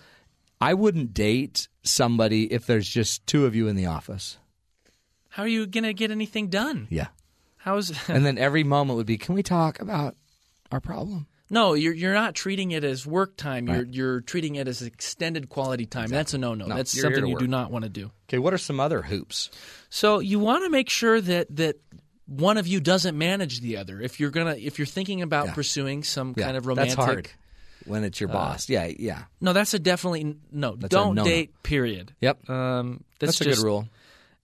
I 0.61 0.73
wouldn't 0.75 1.13
date 1.13 1.69
somebody 1.83 2.51
if 2.51 2.67
there's 2.67 2.89
just 2.89 3.27
two 3.27 3.45
of 3.45 3.55
you 3.55 3.69
in 3.69 3.77
the 3.77 3.87
office. 3.87 4.39
How 5.29 5.43
are 5.43 5.49
you 5.49 5.67
gonna 5.67 5.93
get 5.93 6.11
anything 6.11 6.49
done? 6.49 6.87
Yeah. 6.91 7.09
How's 7.59 7.93
And 8.09 8.25
then 8.25 8.39
every 8.39 8.63
moment 8.65 8.97
would 8.97 9.07
be, 9.07 9.19
can 9.19 9.35
we 9.35 9.43
talk 9.43 9.81
about 9.81 10.17
our 10.71 10.81
problem? 10.81 11.27
No? 11.55 11.73
You're 11.73 11.95
you're 11.95 12.13
not 12.13 12.35
treating 12.35 12.73
it 12.73 12.85
as 12.85 13.07
work 13.07 13.37
time. 13.37 13.67
You're 13.69 13.85
you're 13.85 14.21
treating 14.21 14.57
it 14.57 14.69
as 14.69 14.83
extended 14.83 15.49
quality 15.49 15.87
time. 15.87 16.09
That's 16.09 16.35
a 16.35 16.39
no 16.39 16.55
no. 16.55 16.69
That's 16.69 17.01
something 17.01 17.27
you 17.27 17.39
do 17.39 17.47
not 17.47 17.71
want 17.71 17.85
to 17.85 17.89
do. 17.89 18.11
Okay, 18.29 18.39
what 18.39 18.53
are 18.53 18.59
some 18.59 18.81
other 18.81 19.01
hoops? 19.03 19.51
So 19.89 20.19
you 20.19 20.39
want 20.39 20.65
to 20.65 20.71
make 20.71 20.91
sure 20.91 21.21
that 21.21 21.47
that 21.57 21.77
one 22.27 22.57
of 22.59 22.67
you 22.67 22.81
doesn't 22.81 23.17
manage 23.17 23.61
the 23.61 23.77
other. 23.79 24.01
If 24.01 24.21
you're 24.21 24.31
gonna 24.31 24.57
if 24.59 24.79
you're 24.79 24.87
thinking 24.87 25.23
about 25.23 25.47
Yeah. 25.47 25.55
pursuing 25.55 26.03
some 26.03 26.35
Yeah, 26.37 26.45
kind 26.45 26.57
of 26.57 26.67
romantic, 26.67 26.97
That's 26.97 27.07
hard 27.07 27.31
when 27.87 28.05
it's 28.05 28.21
your 28.21 28.29
boss. 28.29 28.69
Yeah, 28.69 28.91
yeah. 28.99 29.25
no, 29.41 29.53
that's 29.53 29.75
a 29.75 29.79
definitely 29.79 30.37
no. 30.51 30.75
That's 30.77 30.91
don't 30.91 31.15
no-no. 31.15 31.29
date. 31.29 31.63
Period. 31.63 32.13
Yep. 32.21 32.51
Um, 32.51 33.05
that's, 33.19 33.39
That's, 33.39 33.41
a 33.41 33.55
good 33.57 33.65
rule. 33.65 33.89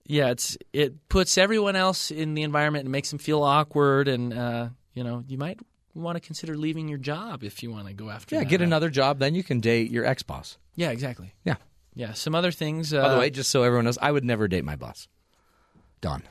Yeah, 0.07 0.31
it's 0.31 0.59
it 0.73 1.09
puts 1.09 1.39
everyone 1.39 1.77
else 1.77 2.11
in 2.11 2.35
the 2.35 2.43
environment 2.43 2.85
and 2.85 2.93
makes 2.93 3.11
them 3.11 3.19
feel 3.19 3.43
awkward, 3.43 4.09
and 4.09 4.35
uh, 4.35 4.69
you 4.93 5.05
know 5.05 5.25
you 5.29 5.39
might 5.39 5.59
want 5.95 6.17
to 6.17 6.21
consider 6.21 6.57
leaving 6.57 6.89
your 6.89 6.99
job 6.99 7.43
if 7.43 7.63
you 7.63 7.71
want 7.71 7.89
to 7.89 7.93
go 7.95 8.11
after. 8.11 8.37
Yeah, 8.37 8.45
get 8.45 8.61
another 8.61 8.91
job, 8.91 9.19
then 9.19 9.35
you 9.35 9.43
can 9.43 9.61
date 9.61 9.91
your 9.91 10.05
ex 10.05 10.23
boss. 10.23 10.57
Yeah, 10.77 10.91
exactly. 10.91 11.35
Yeah. 11.45 11.57
Yeah, 11.95 12.13
some 12.13 12.35
other 12.35 12.53
things. 12.53 12.95
Uh, 12.95 13.03
By 13.03 13.09
the 13.15 13.19
way, 13.19 13.31
just 13.31 13.51
so 13.51 13.63
everyone 13.65 13.85
knows, 13.85 13.99
I 14.01 14.13
would 14.13 14.25
never 14.25 14.47
date 14.49 14.65
my 14.65 14.77
boss, 14.77 15.09
Don. 16.01 16.23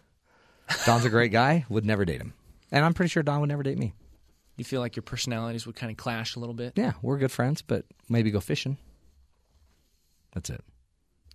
Don's 0.86 1.04
a 1.04 1.10
great 1.10 1.32
guy. 1.32 1.66
Would 1.70 1.86
never 1.86 2.06
date 2.06 2.22
him, 2.22 2.34
and 2.72 2.86
I'm 2.86 2.94
pretty 2.94 3.10
sure 3.10 3.24
Don 3.24 3.42
would 3.42 3.50
never 3.50 3.64
date 3.64 3.78
me. 3.78 3.94
you 4.56 4.64
feel 4.64 4.80
like 4.80 4.96
your 4.96 5.04
personalities 5.04 5.66
would 5.66 5.76
kind 5.76 5.92
of 5.92 5.98
clash 5.98 6.36
a 6.36 6.40
little 6.40 6.56
bit. 6.56 6.74
Yeah, 6.78 6.94
we're 7.02 7.18
good 7.18 7.32
friends, 7.32 7.62
but 7.62 7.86
maybe 8.08 8.32
go 8.32 8.40
fishing. 8.40 8.78
That's 10.34 10.50
it. 10.50 10.62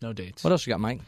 No 0.01 0.13
dates. 0.13 0.43
What 0.45 0.51
else 0.53 0.67
you 0.67 0.73
got, 0.73 0.81
Mike? 0.81 1.01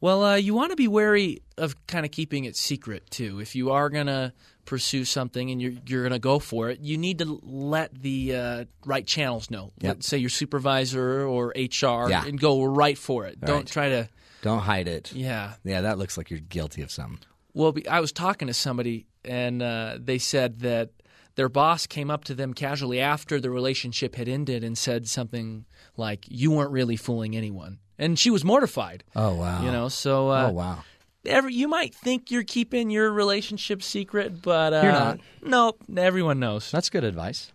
Well, 0.00 0.24
uh, 0.24 0.34
you 0.36 0.54
want 0.54 0.70
to 0.70 0.76
be 0.76 0.88
wary 0.88 1.42
of 1.56 1.74
kind 1.86 2.04
of 2.04 2.12
keeping 2.12 2.44
it 2.44 2.56
secret 2.56 3.10
too. 3.10 3.40
If 3.40 3.54
you 3.56 3.70
are 3.70 3.88
gonna 3.88 4.32
pursue 4.64 5.04
something 5.04 5.50
and 5.50 5.60
you're 5.60 5.72
you're 5.86 6.02
gonna 6.02 6.18
go 6.18 6.38
for 6.38 6.70
it, 6.70 6.80
you 6.80 6.96
need 6.98 7.18
to 7.18 7.40
let 7.42 7.94
the 7.94 8.34
uh, 8.36 8.64
right 8.84 9.06
channels 9.06 9.50
know. 9.50 9.72
Yep. 9.80 9.96
Let's 9.96 10.06
say 10.06 10.18
your 10.18 10.30
supervisor 10.30 11.26
or 11.26 11.48
HR, 11.56 12.08
Yeah. 12.10 12.24
and 12.26 12.38
go 12.40 12.64
right 12.64 12.96
for 12.98 13.26
it. 13.26 13.40
Don't 13.40 13.56
Right. 13.56 13.66
try 13.66 13.88
to. 13.90 14.08
Don't 14.42 14.60
hide 14.60 14.88
it. 14.88 15.12
Yeah. 15.14 15.54
Yeah, 15.64 15.80
that 15.82 15.98
looks 15.98 16.16
like 16.18 16.30
you're 16.30 16.40
guilty 16.40 16.82
of 16.82 16.90
something. 16.90 17.18
Well, 17.54 17.74
I 17.90 18.00
was 18.00 18.12
talking 18.12 18.48
to 18.48 18.54
somebody, 18.54 19.06
and 19.24 19.62
uh, 19.62 19.96
they 20.00 20.18
said 20.18 20.60
that 20.60 20.90
their 21.36 21.48
boss 21.48 21.86
came 21.86 22.10
up 22.10 22.24
to 22.24 22.34
them 22.34 22.52
casually 22.52 23.00
after 23.00 23.40
the 23.40 23.50
relationship 23.50 24.16
had 24.16 24.28
ended 24.28 24.62
and 24.64 24.76
said 24.76 25.08
something 25.08 25.64
like, 25.96 26.26
"You 26.28 26.50
weren't 26.50 26.72
really 26.72 26.96
fooling 26.96 27.36
anyone," 27.36 27.78
and 27.98 28.18
she 28.18 28.30
was 28.30 28.44
mortified. 28.44 29.02
Oh 29.16 29.34
wow. 29.36 29.64
You 29.64 29.70
know, 29.72 29.88
so 29.88 30.28
uh, 30.30 30.48
oh 30.50 30.52
wow. 30.52 30.84
Every, 31.26 31.54
you 31.54 31.68
might 31.68 31.94
think 31.94 32.30
you're 32.30 32.44
keeping 32.44 32.90
your 32.90 33.10
relationship 33.12 33.82
secret, 33.82 34.42
but 34.42 34.72
uh, 34.72 34.80
You're 34.82 34.92
not. 34.92 35.20
Nope, 35.42 35.82
everyone 35.96 36.38
knows. 36.40 36.70
That's 36.70 36.90
good 36.90 37.04
advice. 37.04 37.50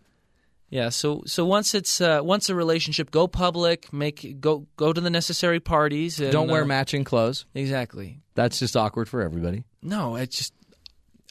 Yeah, 0.71 0.89
so 0.89 1.23
so 1.25 1.45
once 1.45 1.73
it's 1.73 1.99
uh, 1.99 2.19
once 2.21 2.47
a 2.49 2.53
relationship, 2.55 3.09
go 3.09 3.27
public, 3.27 3.91
make 3.91 4.39
go 4.39 4.67
go 4.77 4.93
to 4.93 5.01
the 5.01 5.09
necessary 5.09 5.59
parties. 5.59 6.19
And, 6.19 6.31
Don't 6.31 6.47
wear 6.47 6.61
uh, 6.61 6.67
matching 6.67 7.03
clothes. 7.03 7.45
exactly. 7.55 8.19
That's 8.35 8.59
just 8.59 8.77
awkward 8.77 9.09
for 9.09 9.21
everybody. 9.21 9.63
No, 9.81 10.15
it's 10.15 10.37
just 10.37 10.53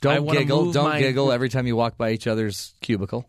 Don't 0.00 0.24
wanna 0.24 0.40
giggle. 0.40 0.72
Don't 0.72 0.88
my- 0.90 0.98
giggle 0.98 1.30
every 1.36 1.48
time 1.50 1.66
you 1.68 1.76
walk 1.76 1.96
by 1.96 2.10
each 2.10 2.26
other's 2.26 2.74
cubicle. 2.80 3.28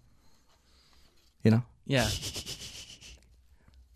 You 1.43 1.51
know, 1.51 1.63
Yeah. 1.85 2.07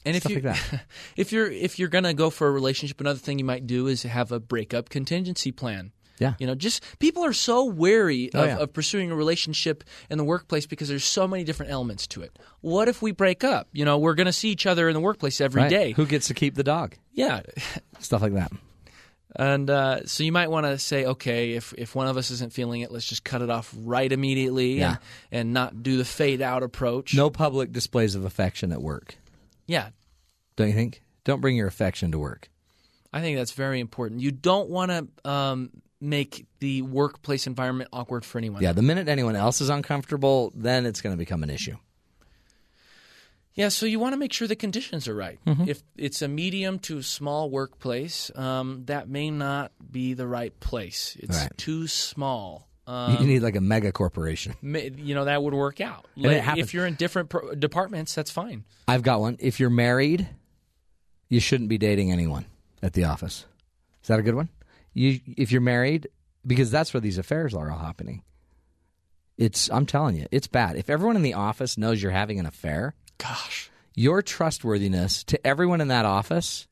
And 0.06 0.16
if 0.16 0.30
you 0.30 0.40
like 0.42 0.58
if 1.18 1.32
you're 1.32 1.50
if 1.50 1.80
you're 1.80 1.90
gonna 1.90 2.14
go 2.14 2.30
for 2.30 2.48
a 2.48 2.52
relationship, 2.52 3.00
another 3.02 3.20
thing 3.20 3.40
you 3.40 3.46
might 3.46 3.66
do 3.68 3.88
is 3.88 4.04
have 4.04 4.32
a 4.32 4.40
breakup 4.40 4.90
contingency 4.90 5.52
plan. 5.52 5.92
Yeah. 6.20 6.36
You 6.40 6.46
know, 6.46 6.54
just 6.56 6.84
people 7.00 7.26
are 7.26 7.34
so 7.34 7.66
wary 7.66 8.30
Oh, 8.36 8.42
of, 8.44 8.48
yeah. 8.48 8.58
of 8.60 8.72
pursuing 8.72 9.10
a 9.12 9.16
relationship 9.16 9.84
in 10.12 10.20
the 10.20 10.24
workplace 10.24 10.68
because 10.68 10.88
there's 10.88 11.04
so 11.04 11.28
many 11.28 11.44
different 11.44 11.72
elements 11.72 12.06
to 12.08 12.22
it. 12.22 12.38
What 12.62 12.88
if 12.88 13.02
we 13.02 13.12
break 13.12 13.44
up? 13.44 13.68
You 13.74 13.84
know, 13.84 13.98
we're 13.98 14.14
going 14.14 14.28
to 14.28 14.32
see 14.34 14.50
each 14.50 14.68
other 14.68 14.88
in 14.88 14.94
the 14.94 15.00
workplace 15.02 15.42
every 15.42 15.68
day. 15.70 15.86
Right. 15.88 15.96
Who 15.96 16.06
gets 16.06 16.28
to 16.28 16.36
keep 16.36 16.54
the 16.54 16.64
dog? 16.64 16.96
Yeah. 17.14 17.42
Stuff 18.00 18.22
like 18.22 18.36
that. 18.36 18.52
And 19.36 19.68
uh, 19.70 20.06
so 20.06 20.24
you 20.24 20.32
might 20.32 20.52
want 20.52 20.68
to 20.68 20.78
say, 20.78 21.06
okay, 21.06 21.54
if, 21.54 21.74
if 21.80 21.96
one 21.96 22.08
of 22.08 22.16
us 22.16 22.30
isn't 22.30 22.54
feeling 22.54 22.82
it, 22.82 22.92
let's 22.92 23.08
just 23.08 23.24
cut 23.24 23.42
it 23.42 23.50
off 23.50 23.74
right 23.76 24.10
immediately 24.12 24.74
Yeah. 24.78 24.98
and, 25.32 25.40
and 25.40 25.54
not 25.54 25.82
do 25.82 25.98
the 25.98 26.06
fade 26.06 26.44
out 26.44 26.62
approach. 26.62 27.16
No 27.16 27.32
public 27.32 27.72
displays 27.72 28.14
of 28.14 28.24
affection 28.24 28.72
at 28.72 28.82
work. 28.84 29.16
Yeah. 29.68 29.90
Don't 30.56 30.68
you 30.68 30.74
think? 30.74 31.02
Don't 31.24 31.42
bring 31.42 31.56
your 31.56 31.68
affection 31.68 32.12
to 32.12 32.20
work. 32.20 32.50
I 33.12 33.22
think 33.22 33.38
that's 33.38 33.52
very 33.52 33.80
important. 33.80 34.22
You 34.22 34.32
don't 34.32 34.70
want 34.70 34.92
to 34.92 35.30
um, 35.30 35.70
make 36.02 36.46
the 36.60 36.82
workplace 36.82 37.48
environment 37.48 37.90
awkward 37.94 38.26
for 38.26 38.38
anyone. 38.40 38.62
Yeah, 38.62 38.74
the 38.74 38.82
minute 38.82 39.08
anyone 39.08 39.36
else 39.36 39.62
is 39.62 39.70
uncomfortable, 39.70 40.52
then 40.56 40.86
it's 40.86 41.02
going 41.02 41.14
to 41.14 41.18
become 41.18 41.44
an 41.44 41.50
issue. 41.50 41.78
Yeah, 43.56 43.70
so 43.70 43.86
you 43.86 44.00
want 44.00 44.14
to 44.14 44.18
make 44.18 44.34
sure 44.34 44.48
the 44.48 44.56
conditions 44.56 45.08
are 45.08 45.14
right. 45.14 45.38
Mm-hmm. 45.46 45.70
If 45.70 45.84
it's 45.96 46.24
a 46.24 46.28
medium 46.28 46.80
to 46.80 47.04
small 47.04 47.52
workplace, 47.52 48.32
um, 48.36 48.86
that 48.86 49.08
may 49.08 49.30
not 49.30 49.72
be 49.92 50.16
the 50.16 50.26
right 50.28 50.60
place. 50.60 51.16
It's 51.20 51.38
Right. 51.38 51.52
too 51.58 51.86
small. 51.88 52.68
You 52.88 52.94
Um, 52.94 53.28
need 53.28 53.42
like 53.42 53.56
a 53.56 53.62
mega 53.62 53.92
corporation. 53.92 54.54
you 54.62 55.16
know 55.16 55.26
that 55.26 55.42
would 55.42 55.54
work 55.54 55.80
out. 55.80 56.06
Like, 56.18 56.58
if 56.58 56.74
you're 56.74 56.86
in 56.86 56.96
different 56.96 57.30
pro- 57.30 57.56
departments, 57.56 58.14
that's 58.14 58.32
fine. 58.32 58.66
I've 58.88 59.04
got 59.04 59.22
one. 59.22 59.38
If 59.40 59.60
you're 59.60 59.70
married, 59.70 60.28
you 61.30 61.40
shouldn't 61.40 61.70
be 61.70 61.78
dating 61.78 62.12
anyone 62.12 62.46
at 62.82 62.94
the 62.94 63.06
office. 63.06 63.46
Is 64.02 64.08
that 64.10 64.20
a 64.20 64.22
good 64.24 64.36
one? 64.36 64.50
You, 64.94 65.20
if 65.38 65.52
you're 65.52 65.62
married, 65.62 66.10
because 66.46 66.70
that's 66.72 66.94
where 66.94 67.00
these 67.02 67.18
affairs 67.18 67.54
are 67.54 67.72
all 67.72 67.80
happening. 67.80 68.22
It's. 69.38 69.70
I'm 69.72 69.86
telling 69.86 70.18
you, 70.18 70.28
it's 70.32 70.48
bad. 70.48 70.76
If 70.76 70.90
everyone 70.90 71.16
in 71.16 71.22
the 71.24 71.34
office 71.36 71.78
knows 71.78 72.04
you're 72.04 72.12
having 72.12 72.40
an 72.40 72.46
affair, 72.46 72.96
Gosh, 73.18 73.72
your 73.96 74.22
trustworthiness 74.22 75.24
to 75.26 75.48
everyone 75.48 75.80
in 75.82 75.88
that 75.88 76.04
office 76.06 76.68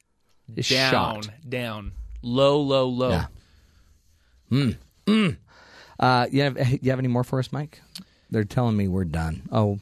is 0.56 0.68
down, 0.70 0.92
shot. 1.24 1.30
down, 1.48 1.94
low, 2.22 2.60
low, 2.62 2.88
low. 2.90 3.24
Yeah. 4.52 5.32
Uh, 6.02 6.28
you 6.32 6.42
have 6.42 6.58
you 6.84 6.90
have 6.90 7.00
any 7.00 7.08
more 7.08 7.24
for 7.24 7.40
us, 7.40 7.52
Mike? 7.52 7.80
They're 8.30 8.44
telling 8.44 8.76
me 8.76 8.88
we're 8.88 9.06
done. 9.06 9.44
Oh, 9.52 9.80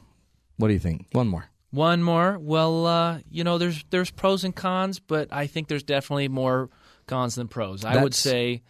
what 0.57 0.67
do 0.67 0.73
you 0.73 0.79
think? 0.79 1.05
One 1.13 1.27
more. 1.27 1.45
One 1.71 2.03
more. 2.03 2.37
Well, 2.39 2.85
uh, 2.85 3.19
you 3.31 3.43
know, 3.43 3.57
there's 3.57 3.83
there's 3.89 4.11
pros 4.11 4.43
and 4.43 4.55
cons, 4.55 4.99
but 4.99 5.29
I 5.31 5.47
think 5.47 5.67
there's 5.67 5.83
definitely 5.83 6.27
more 6.27 6.69
cons 7.07 7.35
than 7.35 7.47
pros. 7.47 7.85
I 7.85 8.01
would 8.03 8.13
say 8.15 8.63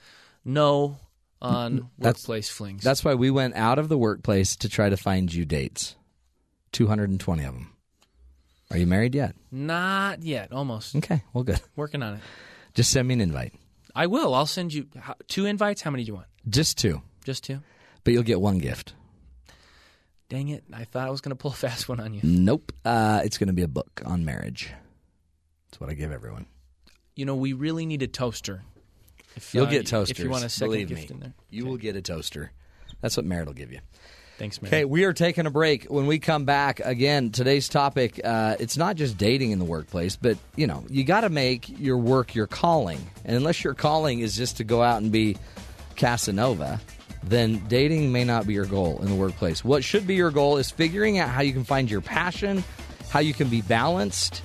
no 0.45 0.97
on 1.41 1.89
That's- 1.97 2.17
workplace 2.21 2.49
flings. 2.49 2.83
That's 2.83 3.03
why 3.03 3.15
we 3.15 3.31
went 3.31 3.55
out 3.55 3.79
of 3.79 3.87
the 3.89 3.97
workplace 3.97 4.55
to 4.57 4.69
try 4.69 4.89
to 4.89 4.97
find 4.97 5.33
you 5.33 5.45
dates. 5.45 5.95
220 6.73 7.43
of 7.45 7.53
them. 7.53 7.73
Are 8.71 8.77
you 8.77 8.85
married 8.85 9.15
yet? 9.15 9.35
not 9.51 10.21
yet. 10.21 10.51
Almost 10.51 10.95
Okay, 10.97 11.23
well, 11.33 11.43
good. 11.43 11.59
working 11.75 12.03
on 12.03 12.15
it. 12.15 12.19
Just 12.75 12.91
send 12.91 13.07
me 13.07 13.15
an 13.15 13.21
invite. 13.21 13.53
I 13.95 14.05
will. 14.05 14.35
I'll 14.35 14.45
send 14.45 14.73
you 14.73 14.85
two 15.27 15.45
invites. 15.45 15.81
How 15.81 15.89
many 15.89 16.03
do 16.03 16.07
you 16.09 16.13
want? 16.15 16.27
Just 16.47 16.77
two, 16.77 17.01
Just 17.29 17.43
two. 17.43 17.59
but 18.03 18.11
you'll 18.11 18.23
get 18.23 18.41
one 18.41 18.57
gift. 18.57 18.95
Dang 20.29 20.47
it! 20.47 20.63
I 20.73 20.83
thought 20.85 21.07
I 21.07 21.11
was 21.11 21.21
going 21.21 21.29
to 21.29 21.35
pull 21.35 21.51
a 21.51 21.53
fast 21.53 21.87
one 21.87 21.99
on 21.99 22.15
you. 22.15 22.21
Nope. 22.23 22.71
Uh, 22.83 23.21
it's 23.23 23.37
going 23.37 23.49
to 23.49 23.53
be 23.53 23.61
a 23.61 23.67
book 23.67 24.01
on 24.03 24.25
marriage. 24.25 24.71
That's 25.69 25.79
what 25.79 25.91
I 25.91 25.93
give 25.93 26.11
everyone. 26.11 26.47
You 27.15 27.25
know, 27.25 27.35
we 27.35 27.53
really 27.53 27.85
need 27.85 28.01
a 28.01 28.07
toaster. 28.07 28.63
If, 29.35 29.53
You'll 29.53 29.67
uh, 29.67 29.69
get 29.69 29.85
toasters. 29.85 30.17
If 30.17 30.23
you 30.23 30.31
want 30.31 30.43
a 30.43 30.49
second 30.49 30.71
believe 30.71 30.87
gift 30.87 31.09
me. 31.11 31.13
in 31.13 31.19
there. 31.19 31.33
You 31.51 31.67
will 31.67 31.77
get 31.77 31.95
a 31.95 32.01
toaster. 32.01 32.51
That's 32.99 33.15
what 33.15 33.27
Merritt 33.27 33.45
will 33.45 33.53
give 33.53 33.71
you. 33.71 33.79
Thanks, 34.39 34.59
man. 34.59 34.69
Okay, 34.69 34.85
we 34.85 35.03
are 35.03 35.13
taking 35.13 35.45
a 35.45 35.51
break. 35.51 35.85
When 35.85 36.07
we 36.07 36.17
come 36.17 36.45
back, 36.45 36.79
again, 36.79 37.29
today's 37.29 37.69
topic, 37.69 38.19
uh, 38.23 38.55
it's 38.59 38.75
not 38.75 38.95
just 38.95 39.19
dating 39.19 39.51
in 39.51 39.59
the 39.59 39.65
workplace, 39.65 40.15
but, 40.15 40.39
you 40.55 40.65
know, 40.65 40.83
you 40.89 41.03
got 41.03 41.21
to 41.21 41.29
make 41.29 41.69
your 41.79 41.99
work 41.99 42.33
your 42.33 42.47
calling. 42.47 43.07
And 43.23 43.37
unless 43.37 43.63
your 43.63 43.75
calling 43.75 44.21
is 44.21 44.35
just 44.35 44.57
to 44.57 44.63
go 44.63 44.81
out 44.81 44.99
and 45.03 45.11
be 45.11 45.37
Casanova, 45.95 46.81
then 47.23 47.59
dating 47.67 48.11
may 48.11 48.23
not 48.23 48.47
be 48.47 48.53
your 48.53 48.65
goal 48.65 48.99
in 49.01 49.09
the 49.09 49.15
workplace. 49.15 49.63
What 49.63 49.83
should 49.83 50.07
be 50.07 50.15
your 50.15 50.31
goal 50.31 50.57
is 50.57 50.71
figuring 50.71 51.19
out 51.19 51.29
how 51.29 51.41
you 51.41 51.53
can 51.53 51.63
find 51.63 51.89
your 51.89 52.01
passion, 52.01 52.63
how 53.09 53.19
you 53.19 53.33
can 53.33 53.49
be 53.49 53.61
balanced, 53.61 54.41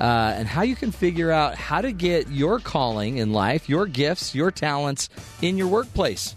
uh, 0.00 0.34
and 0.36 0.46
how 0.46 0.62
you 0.62 0.76
can 0.76 0.92
figure 0.92 1.30
out 1.30 1.56
how 1.56 1.80
to 1.80 1.92
get 1.92 2.28
your 2.28 2.60
calling 2.60 3.18
in 3.18 3.32
life, 3.32 3.68
your 3.68 3.86
gifts, 3.86 4.34
your 4.34 4.50
talents 4.50 5.08
in 5.42 5.56
your 5.56 5.68
workplace. 5.68 6.36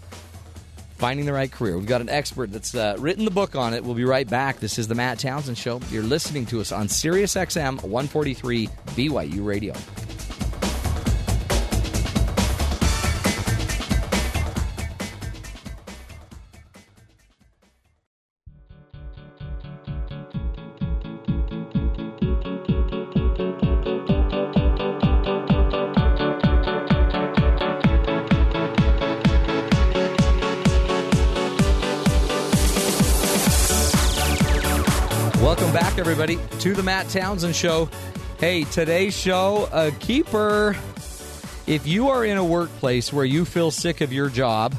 Finding 0.96 1.26
the 1.26 1.32
right 1.32 1.50
career. 1.50 1.76
We've 1.76 1.86
got 1.86 2.00
an 2.00 2.08
expert 2.08 2.52
that's 2.52 2.74
uh, 2.76 2.96
written 2.98 3.24
the 3.24 3.30
book 3.32 3.56
on 3.56 3.74
it. 3.74 3.82
We'll 3.82 3.96
be 3.96 4.04
right 4.04 4.28
back. 4.28 4.60
This 4.60 4.78
is 4.78 4.86
the 4.86 4.94
Matt 4.94 5.18
Townsend 5.18 5.58
Show. 5.58 5.80
You're 5.90 6.04
listening 6.04 6.46
to 6.46 6.60
us 6.60 6.70
on 6.70 6.88
Sirius 6.88 7.34
XM 7.34 7.82
143 7.82 8.68
BYU 8.68 9.44
Radio. 9.44 9.74
To 36.62 36.74
the 36.74 36.82
Matt 36.84 37.08
Townsend 37.08 37.56
Show. 37.56 37.90
Hey, 38.38 38.62
today's 38.62 39.16
show, 39.16 39.68
a 39.72 39.90
keeper. 39.90 40.76
If 41.66 41.88
you 41.88 42.10
are 42.10 42.24
in 42.24 42.36
a 42.36 42.44
workplace 42.44 43.12
where 43.12 43.24
you 43.24 43.44
feel 43.44 43.72
sick 43.72 44.00
of 44.00 44.12
your 44.12 44.28
job, 44.28 44.76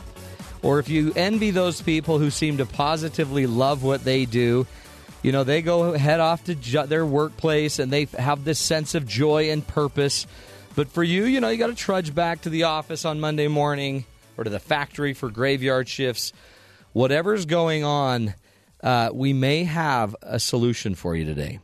or 0.62 0.80
if 0.80 0.88
you 0.88 1.12
envy 1.18 1.52
those 1.52 1.82
people 1.82 2.20
who 2.20 2.30
seem 2.30 2.56
to 2.60 2.66
positively 2.66 3.48
love 3.48 3.84
what 3.84 4.06
they 4.06 4.24
do, 4.24 4.66
you 5.24 5.34
know, 5.34 5.44
they 5.44 5.62
go 5.62 5.92
head 5.92 6.22
off 6.22 6.46
to 6.46 6.56
jo- 6.56 6.86
their 6.86 7.06
workplace 7.06 7.80
and 7.80 7.92
they 7.92 8.08
have 8.18 8.46
this 8.46 8.60
sense 8.60 8.96
of 8.96 9.06
joy 9.06 9.52
and 9.52 9.68
purpose. 9.68 10.26
But 10.76 10.88
for 10.88 11.04
you, 11.04 11.26
you 11.26 11.42
know, 11.42 11.50
you 11.50 11.58
got 11.58 11.68
to 11.68 11.76
trudge 11.76 12.16
back 12.16 12.44
to 12.44 12.50
the 12.50 12.64
office 12.64 13.04
on 13.04 13.20
Monday 13.20 13.50
morning 13.50 14.06
or 14.38 14.46
to 14.46 14.50
the 14.50 14.60
factory 14.60 15.14
for 15.14 15.30
graveyard 15.30 15.90
shifts. 15.90 16.32
Whatever's 16.94 17.46
going 17.46 17.84
on, 17.84 18.36
uh, 18.82 19.10
we 19.14 19.34
may 19.34 19.66
have 19.66 20.16
a 20.22 20.40
solution 20.40 20.96
for 20.96 21.14
you 21.14 21.26
today. 21.26 21.60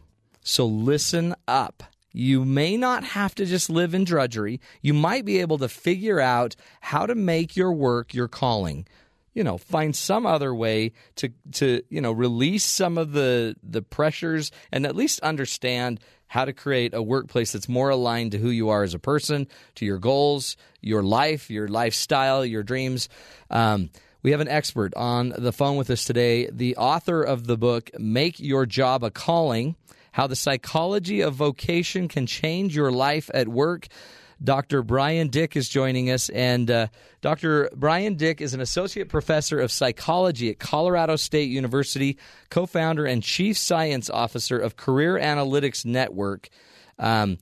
So 0.50 0.66
listen 0.66 1.36
up. 1.48 1.84
You 2.12 2.44
may 2.44 2.76
not 2.76 3.04
have 3.04 3.36
to 3.36 3.46
just 3.46 3.70
live 3.70 3.94
in 3.94 4.04
drudgery. 4.04 4.60
You 4.82 4.96
might 4.96 5.24
be 5.24 5.42
able 5.42 5.60
to 5.60 5.70
figure 5.70 6.20
out 6.20 6.56
how 6.82 7.06
to 7.06 7.14
make 7.14 7.56
your 7.56 7.72
work 7.72 8.16
your 8.16 8.28
calling. 8.28 8.88
You 9.36 9.44
know, 9.44 9.60
find 9.60 9.96
some 9.96 10.26
other 10.26 10.54
way 10.56 10.94
to 11.18 11.30
to 11.52 11.84
you 11.90 12.02
know 12.02 12.12
release 12.12 12.66
some 12.66 12.98
of 12.98 13.12
the 13.12 13.58
the 13.62 13.84
pressures 13.84 14.52
and 14.72 14.88
at 14.88 14.96
least 14.96 15.20
understand 15.20 16.00
how 16.26 16.46
to 16.46 16.54
create 16.54 16.96
a 16.96 17.04
workplace 17.04 17.52
that's 17.52 17.70
more 17.70 17.92
aligned 17.92 18.32
to 18.32 18.40
who 18.40 18.50
you 18.50 18.70
are 18.70 18.82
as 18.82 18.96
a 18.96 19.00
person, 19.00 19.48
to 19.76 19.86
your 19.86 20.00
goals, 20.00 20.58
your 20.82 21.04
life, 21.04 21.52
your 21.52 21.68
lifestyle, 21.68 22.44
your 22.44 22.64
dreams. 22.64 23.08
Um, 23.52 23.92
we 24.24 24.32
have 24.32 24.42
an 24.42 24.48
expert 24.48 24.96
on 24.96 25.30
the 25.38 25.54
phone 25.54 25.78
with 25.78 25.92
us 25.92 26.06
today, 26.06 26.50
the 26.52 26.76
author 26.76 27.22
of 27.22 27.46
the 27.46 27.56
book, 27.56 27.92
Make 28.00 28.40
Your 28.40 28.66
Job 28.66 29.04
a 29.04 29.12
Calling 29.12 29.76
How 30.12 30.28
the 30.28 30.36
Psychology 30.36 31.22
of 31.22 31.36
Vocation 31.36 32.08
Can 32.08 32.26
Change 32.26 32.76
Your 32.76 32.92
Life 32.92 33.30
at 33.34 33.48
Work. 33.48 33.88
Dr. 34.42 34.84
Bryan 34.84 35.28
Dik 35.28 35.56
is 35.56 35.68
joining 35.68 36.10
us. 36.10 36.30
And 36.30 36.72
uh, 36.72 36.88
Dr. 37.22 37.70
Bryan 37.76 38.16
Dik 38.16 38.42
is 38.42 38.54
an 38.54 38.62
associate 38.62 39.10
professor 39.10 39.60
of 39.60 39.72
psychology 39.72 40.50
at 40.50 40.60
Colorado 40.60 41.16
State 41.18 41.50
University, 41.50 42.18
co 42.50 42.66
founder 42.66 43.06
and 43.06 43.22
chief 43.22 43.58
science 43.58 44.10
officer 44.10 44.58
of 44.58 44.78
Career 44.78 45.20
Analytics 45.20 45.86
Network. 45.86 46.50
Um, 46.98 47.38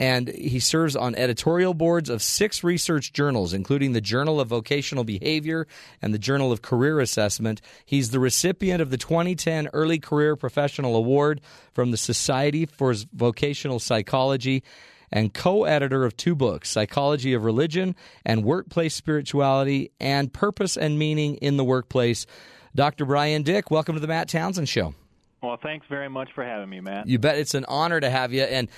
and 0.00 0.28
he 0.28 0.58
serves 0.58 0.96
on 0.96 1.14
editorial 1.14 1.74
boards 1.74 2.08
of 2.08 2.22
six 2.22 2.64
research 2.64 3.12
journals, 3.12 3.52
including 3.52 3.92
the 3.92 4.00
Journal 4.00 4.40
of 4.40 4.48
Vocational 4.48 5.04
Behavior 5.04 5.66
and 6.00 6.14
the 6.14 6.18
Journal 6.18 6.50
of 6.50 6.62
Career 6.62 7.00
Assessment. 7.00 7.60
He's 7.84 8.10
the 8.10 8.18
recipient 8.18 8.80
of 8.80 8.88
the 8.90 8.96
2010 8.96 9.68
Early 9.74 9.98
Career 9.98 10.36
Professional 10.36 10.96
Award 10.96 11.42
from 11.74 11.90
the 11.90 11.98
Society 11.98 12.64
for 12.64 12.94
Vocational 13.12 13.78
Psychology 13.78 14.64
and 15.12 15.34
co 15.34 15.64
editor 15.64 16.06
of 16.06 16.16
two 16.16 16.34
books 16.34 16.70
Psychology 16.70 17.34
of 17.34 17.44
Religion 17.44 17.94
and 18.24 18.42
Workplace 18.42 18.94
Spirituality 18.94 19.90
and 20.00 20.32
Purpose 20.32 20.78
and 20.78 20.98
Meaning 20.98 21.34
in 21.36 21.58
the 21.58 21.64
Workplace. 21.64 22.26
Dr. 22.74 23.04
Bryan 23.04 23.42
Dik, 23.42 23.70
welcome 23.70 23.96
to 23.96 24.00
the 24.00 24.06
Matt 24.06 24.28
Townsend 24.30 24.68
Show. 24.68 24.94
Well, 25.42 25.58
thanks 25.62 25.86
very 25.88 26.08
much 26.08 26.30
for 26.34 26.44
having 26.44 26.70
me, 26.70 26.80
Matt. 26.80 27.06
You 27.06 27.18
bet 27.18 27.36
it's 27.36 27.54
an 27.54 27.64
honor 27.66 28.00
to 28.00 28.08
have 28.08 28.32
you. 28.32 28.42
And 28.42 28.68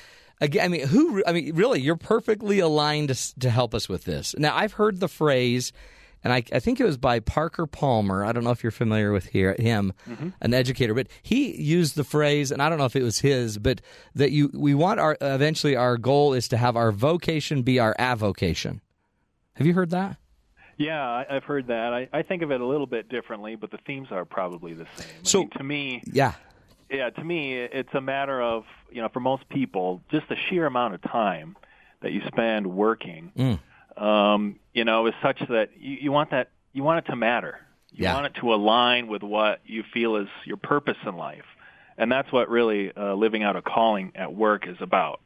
again, 0.42 0.64
I 0.64 0.68
mean, 0.68 0.87
who? 0.88 1.22
I 1.26 1.33
mean, 1.33 1.55
really, 1.55 1.81
you're 1.81 1.96
perfectly 1.96 2.59
aligned 2.59 3.09
to, 3.09 3.38
to 3.40 3.50
help 3.50 3.74
us 3.74 3.88
with 3.88 4.05
this. 4.05 4.35
Now, 4.38 4.55
I've 4.57 4.74
heard 4.74 5.00
the 5.00 5.09
phrase 5.09 5.72
and 6.24 6.33
I, 6.33 6.44
I 6.52 6.61
think 6.61 6.78
it 6.78 6.85
was 6.85 6.96
by 6.96 7.18
Parker 7.18 7.66
Palmer. 7.66 8.24
I 8.24 8.31
don't 8.31 8.44
know 8.44 8.52
if 8.52 8.62
you're 8.62 8.70
familiar 8.70 9.11
with 9.11 9.26
here, 9.26 9.57
him, 9.59 9.92
Mm-hmm. 10.09 10.28
an 10.40 10.55
educator, 10.55 10.94
but 10.94 11.09
he 11.20 11.61
used 11.61 11.96
the 11.96 12.05
phrase, 12.05 12.52
and 12.52 12.62
I 12.62 12.68
don't 12.68 12.78
know 12.78 12.85
if 12.85 12.94
it 12.94 13.02
was 13.02 13.18
his, 13.18 13.59
but 13.59 13.81
that 14.14 14.31
you 14.31 14.48
we 14.55 14.72
want 14.72 15.00
our 15.00 15.16
eventually 15.20 15.74
our 15.74 15.96
goal 15.96 16.33
is 16.33 16.46
to 16.48 16.57
have 16.57 16.76
our 16.76 16.92
vocation 16.92 17.62
be 17.62 17.81
our 17.81 17.96
avocation. 17.98 18.81
Have 19.55 19.66
you 19.66 19.74
heard 19.74 19.90
that? 19.90 20.16
Yeah, 20.78 21.02
I, 21.02 21.26
I've 21.28 21.44
heard 21.44 21.66
that. 21.66 21.92
I, 21.92 22.09
I 22.12 22.22
think 22.22 22.42
of 22.42 22.50
it 22.52 22.61
a 22.61 22.66
little 22.66 22.87
bit 22.87 23.09
differently, 23.09 23.57
but 23.57 23.70
the 23.72 23.78
themes 23.87 24.09
are 24.12 24.24
probably 24.24 24.74
the 24.74 24.87
same. 24.96 25.07
I 25.09 25.28
So- 25.28 25.38
mean, 25.40 25.50
to 25.57 25.62
me, 25.64 26.02
Yeah, 26.07 26.35
yeah, 26.92 27.11
to 27.11 27.24
me, 27.24 27.57
it's 27.57 27.92
a 27.94 28.00
matter 28.00 28.40
of 28.40 28.64
you 28.90 29.00
know, 29.00 29.09
for 29.09 29.20
most 29.20 29.48
people, 29.48 30.02
just 30.11 30.28
the 30.28 30.37
sheer 30.37 30.66
amount 30.66 30.94
of 30.94 31.02
time 31.02 31.57
that 32.02 32.12
you 32.12 32.20
spend 32.26 32.66
working, 32.66 33.33
Mm. 33.37 34.02
um, 34.02 34.59
you 34.74 34.85
know, 34.85 35.07
is 35.07 35.14
such 35.22 35.38
that 35.48 35.70
you, 35.78 35.96
you 36.02 36.12
want 36.12 36.31
that 36.31 36.50
you 36.72 36.83
want 36.83 37.07
it 37.07 37.11
to 37.11 37.16
matter. 37.16 37.59
You 37.90 38.05
Yeah. 38.05 38.14
want 38.14 38.26
it 38.26 38.35
to 38.40 38.52
align 38.55 39.07
with 39.07 39.22
what 39.22 39.61
you 39.66 39.83
feel 39.94 40.16
is 40.16 40.28
your 40.44 40.57
purpose 40.57 40.96
in 41.07 41.16
life, 41.16 41.44
and 41.98 42.11
that's 42.11 42.31
what 42.33 42.48
really 42.48 42.90
uh, 42.94 43.14
living 43.14 43.42
out 43.42 43.57
a 43.57 43.62
calling 43.62 44.12
at 44.14 44.35
work 44.35 44.66
is 44.66 44.76
about. 44.81 45.20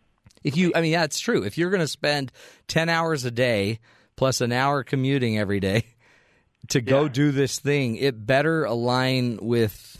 If 0.45 0.57
you, 0.57 0.73
I 0.75 0.81
mean, 0.81 0.93
yeah, 0.93 1.05
it's 1.05 1.19
true. 1.19 1.43
If 1.43 1.59
you're 1.59 1.71
going 1.71 1.81
to 1.81 1.89
spend 1.89 2.31
10 2.69 2.89
hours 2.89 3.25
a 3.25 3.31
day 3.33 3.81
plus 4.15 4.41
an 4.41 4.53
hour 4.53 4.85
commuting 4.85 5.39
every 5.39 5.59
day 5.61 5.85
to 6.69 6.81
go 6.81 7.03
Yeah. 7.05 7.09
do 7.09 7.31
this 7.33 7.59
thing, 7.59 7.97
it 7.97 8.27
better 8.27 8.65
align 8.65 9.39
with 9.43 9.96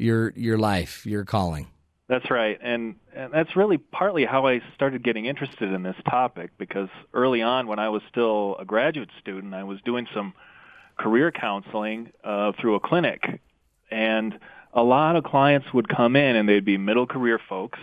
your 0.00 0.32
your 0.36 0.58
life, 0.58 1.06
your 1.06 1.24
calling. 1.24 1.68
That's 2.10 2.28
right, 2.28 2.58
and, 2.60 2.96
and 3.14 3.32
that's 3.32 3.54
really 3.54 3.78
partly 3.78 4.24
how 4.24 4.48
I 4.48 4.60
started 4.74 5.04
getting 5.04 5.26
interested 5.26 5.72
in 5.72 5.84
this 5.84 5.94
topic 6.08 6.50
because 6.58 6.88
early 7.14 7.40
on, 7.40 7.68
when 7.68 7.78
I 7.78 7.88
was 7.88 8.02
still 8.10 8.56
a 8.58 8.64
graduate 8.64 9.10
student, 9.20 9.54
I 9.54 9.62
was 9.62 9.78
doing 9.84 10.08
some 10.12 10.34
career 10.98 11.30
counseling 11.30 12.10
uh, 12.24 12.50
through 12.60 12.74
a 12.74 12.80
clinic, 12.80 13.40
and 13.92 14.36
a 14.72 14.82
lot 14.82 15.14
of 15.14 15.22
clients 15.22 15.72
would 15.72 15.88
come 15.88 16.16
in 16.16 16.34
and 16.34 16.48
they'd 16.48 16.64
be 16.64 16.78
middle 16.78 17.06
career 17.06 17.38
folks, 17.48 17.78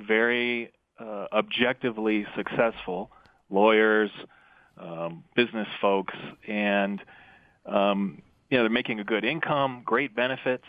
very 0.00 0.72
uh, 0.98 1.26
objectively 1.32 2.26
successful, 2.36 3.12
lawyers, 3.50 4.10
um, 4.78 5.22
business 5.36 5.68
folks, 5.80 6.14
and 6.48 7.00
um, 7.66 8.20
you 8.50 8.56
know 8.56 8.64
they're 8.64 8.70
making 8.70 8.98
a 8.98 9.04
good 9.04 9.24
income, 9.24 9.82
great 9.84 10.16
benefits, 10.16 10.64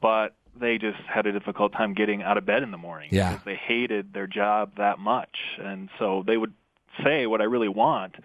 but 0.00 0.34
they 0.58 0.78
just 0.78 0.98
had 1.08 1.26
a 1.26 1.32
difficult 1.32 1.72
time 1.72 1.94
getting 1.94 2.22
out 2.22 2.36
of 2.36 2.44
bed 2.44 2.62
in 2.62 2.70
the 2.70 2.76
morning 2.78 3.08
Yeah. 3.12 3.30
because 3.30 3.44
they 3.44 3.54
hated 3.54 4.12
their 4.12 4.26
job 4.26 4.72
that 4.76 4.98
much, 4.98 5.36
and 5.62 5.88
so 5.98 6.22
they 6.26 6.36
would 6.36 6.52
say, 7.04 7.26
"What 7.26 7.40
I 7.40 7.44
really 7.44 7.68
want 7.68 8.16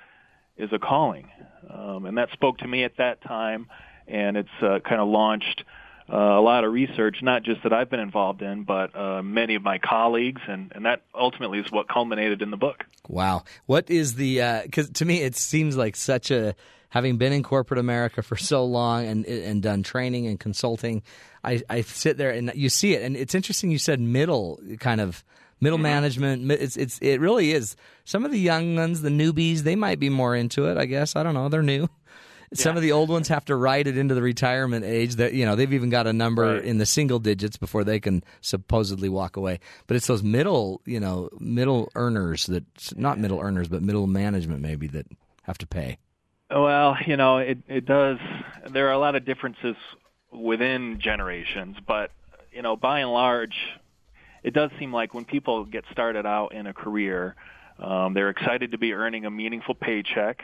is 0.57 0.69
a 0.73 0.79
calling," 0.79 1.29
um, 1.69 2.05
and 2.05 2.17
that 2.17 2.31
spoke 2.31 2.57
to 2.59 2.67
me 2.67 2.83
at 2.83 2.97
that 2.97 3.21
time, 3.21 3.67
and 4.07 4.38
it's 4.38 4.49
uh, 4.61 4.79
kind 4.79 5.01
of 5.01 5.07
launched. 5.07 5.63
Uh, 6.07 6.17
a 6.17 6.39
lot 6.41 6.63
of 6.63 6.71
research, 6.71 7.23
not 7.23 7.41
just 7.41 7.63
that 7.63 7.73
I've 7.73 7.89
been 7.89 7.99
involved 7.99 8.43
in, 8.43 8.61
but 8.63 8.95
uh, 8.95 9.23
many 9.23 9.55
of 9.55 9.63
my 9.63 9.79
colleagues, 9.79 10.39
and, 10.47 10.71
and 10.75 10.85
that 10.85 11.01
ultimately 11.15 11.57
is 11.57 11.71
what 11.71 11.88
culminated 11.88 12.43
in 12.43 12.51
the 12.51 12.57
book. 12.57 12.85
Wow. 13.09 13.43
What 13.65 13.89
is 13.89 14.13
the, 14.13 14.61
because 14.65 14.88
to 14.91 15.05
me, 15.05 15.23
it 15.23 15.35
seems 15.35 15.75
like 15.75 15.95
such 15.95 16.29
a, 16.29 16.53
having 16.89 17.17
been 17.17 17.33
in 17.33 17.41
corporate 17.41 17.79
America 17.79 18.21
for 18.21 18.35
so 18.35 18.63
long 18.65 19.07
and, 19.07 19.25
and 19.25 19.63
done 19.63 19.81
training 19.81 20.27
and 20.27 20.39
consulting, 20.39 21.01
I, 21.45 21.62
I 21.69 21.81
sit 21.81 22.17
there 22.17 22.31
and 22.31 22.51
you 22.55 22.69
see 22.69 22.93
it. 22.93 23.03
And 23.03 23.15
it's 23.15 23.36
interesting 23.36 23.71
you 23.71 23.77
said 23.77 23.99
middle 23.99 24.60
kind 24.79 24.99
of, 24.99 25.23
middle 25.62 25.77
mm-hmm. 25.77 25.84
management. 25.84 26.51
It's, 26.51 26.75
it's, 26.75 26.99
it 26.99 27.19
really 27.19 27.51
is. 27.51 27.75
Some 28.03 28.25
of 28.25 28.31
the 28.31 28.39
young 28.39 28.75
ones, 28.75 29.01
the 29.01 29.10
newbies, 29.10 29.60
they 29.60 29.75
might 29.75 29.99
be 29.99 30.10
more 30.10 30.36
into 30.36 30.65
it, 30.65 30.77
I 30.77 30.86
guess. 30.86 31.15
I 31.15 31.23
don't 31.23 31.34
know. 31.34 31.49
They're 31.49 31.63
new. 31.63 31.88
Some 32.53 32.75
of 32.75 32.81
the 32.81 32.91
old 32.91 33.10
ones 33.10 33.27
have 33.27 33.43
to 33.45 33.55
write 33.55 33.88
it 33.88 33.97
into 33.97 34.13
the 34.13 34.21
retirement 34.21 34.86
age 34.86 35.15
that 35.15 35.34
you 35.34 35.45
know 35.45 35.55
they've 35.55 35.73
even 35.73 35.89
got 35.89 36.08
a 36.08 36.13
number 36.13 36.53
Right. 36.53 36.63
in 36.63 36.77
the 36.77 36.86
single 36.86 37.19
digits 37.19 37.58
before 37.58 37.84
they 37.84 37.99
can 37.99 38.23
supposedly 38.41 39.10
walk 39.10 39.36
away. 39.36 39.60
But 39.88 39.97
it's 39.97 40.08
those 40.08 40.23
middle, 40.23 40.79
you 40.86 40.99
know, 40.99 41.29
middle 41.39 41.91
earners 41.95 42.45
that 42.45 42.63
not 42.95 43.19
middle 43.19 43.39
earners, 43.41 43.67
but 43.67 43.81
middle 43.81 44.08
management 44.08 44.62
maybe 44.62 44.88
that 44.89 45.08
have 45.41 45.58
to 45.58 45.67
pay. 45.67 45.97
Well, 46.49 46.95
you 47.05 47.17
know, 47.17 47.39
it 47.39 47.58
it 47.67 47.86
does. 47.86 48.19
There 48.69 48.88
are 48.88 48.93
a 48.93 48.99
lot 48.99 49.15
of 49.15 49.25
differences 49.25 49.75
within 50.31 50.99
generations, 51.01 51.77
but 51.88 52.11
you 52.51 52.61
know, 52.61 52.75
by 52.75 52.99
and 52.99 53.11
large, 53.11 53.55
it 54.43 54.53
does 54.53 54.71
seem 54.79 54.93
like 54.93 55.13
when 55.13 55.25
people 55.25 55.65
get 55.65 55.83
started 55.91 56.25
out 56.25 56.53
in 56.53 56.67
a 56.67 56.73
career, 56.73 57.35
um, 57.79 58.13
they're 58.13 58.29
excited 58.29 58.71
to 58.71 58.77
be 58.77 58.93
earning 58.93 59.25
a 59.25 59.31
meaningful 59.31 59.75
paycheck. 59.75 60.41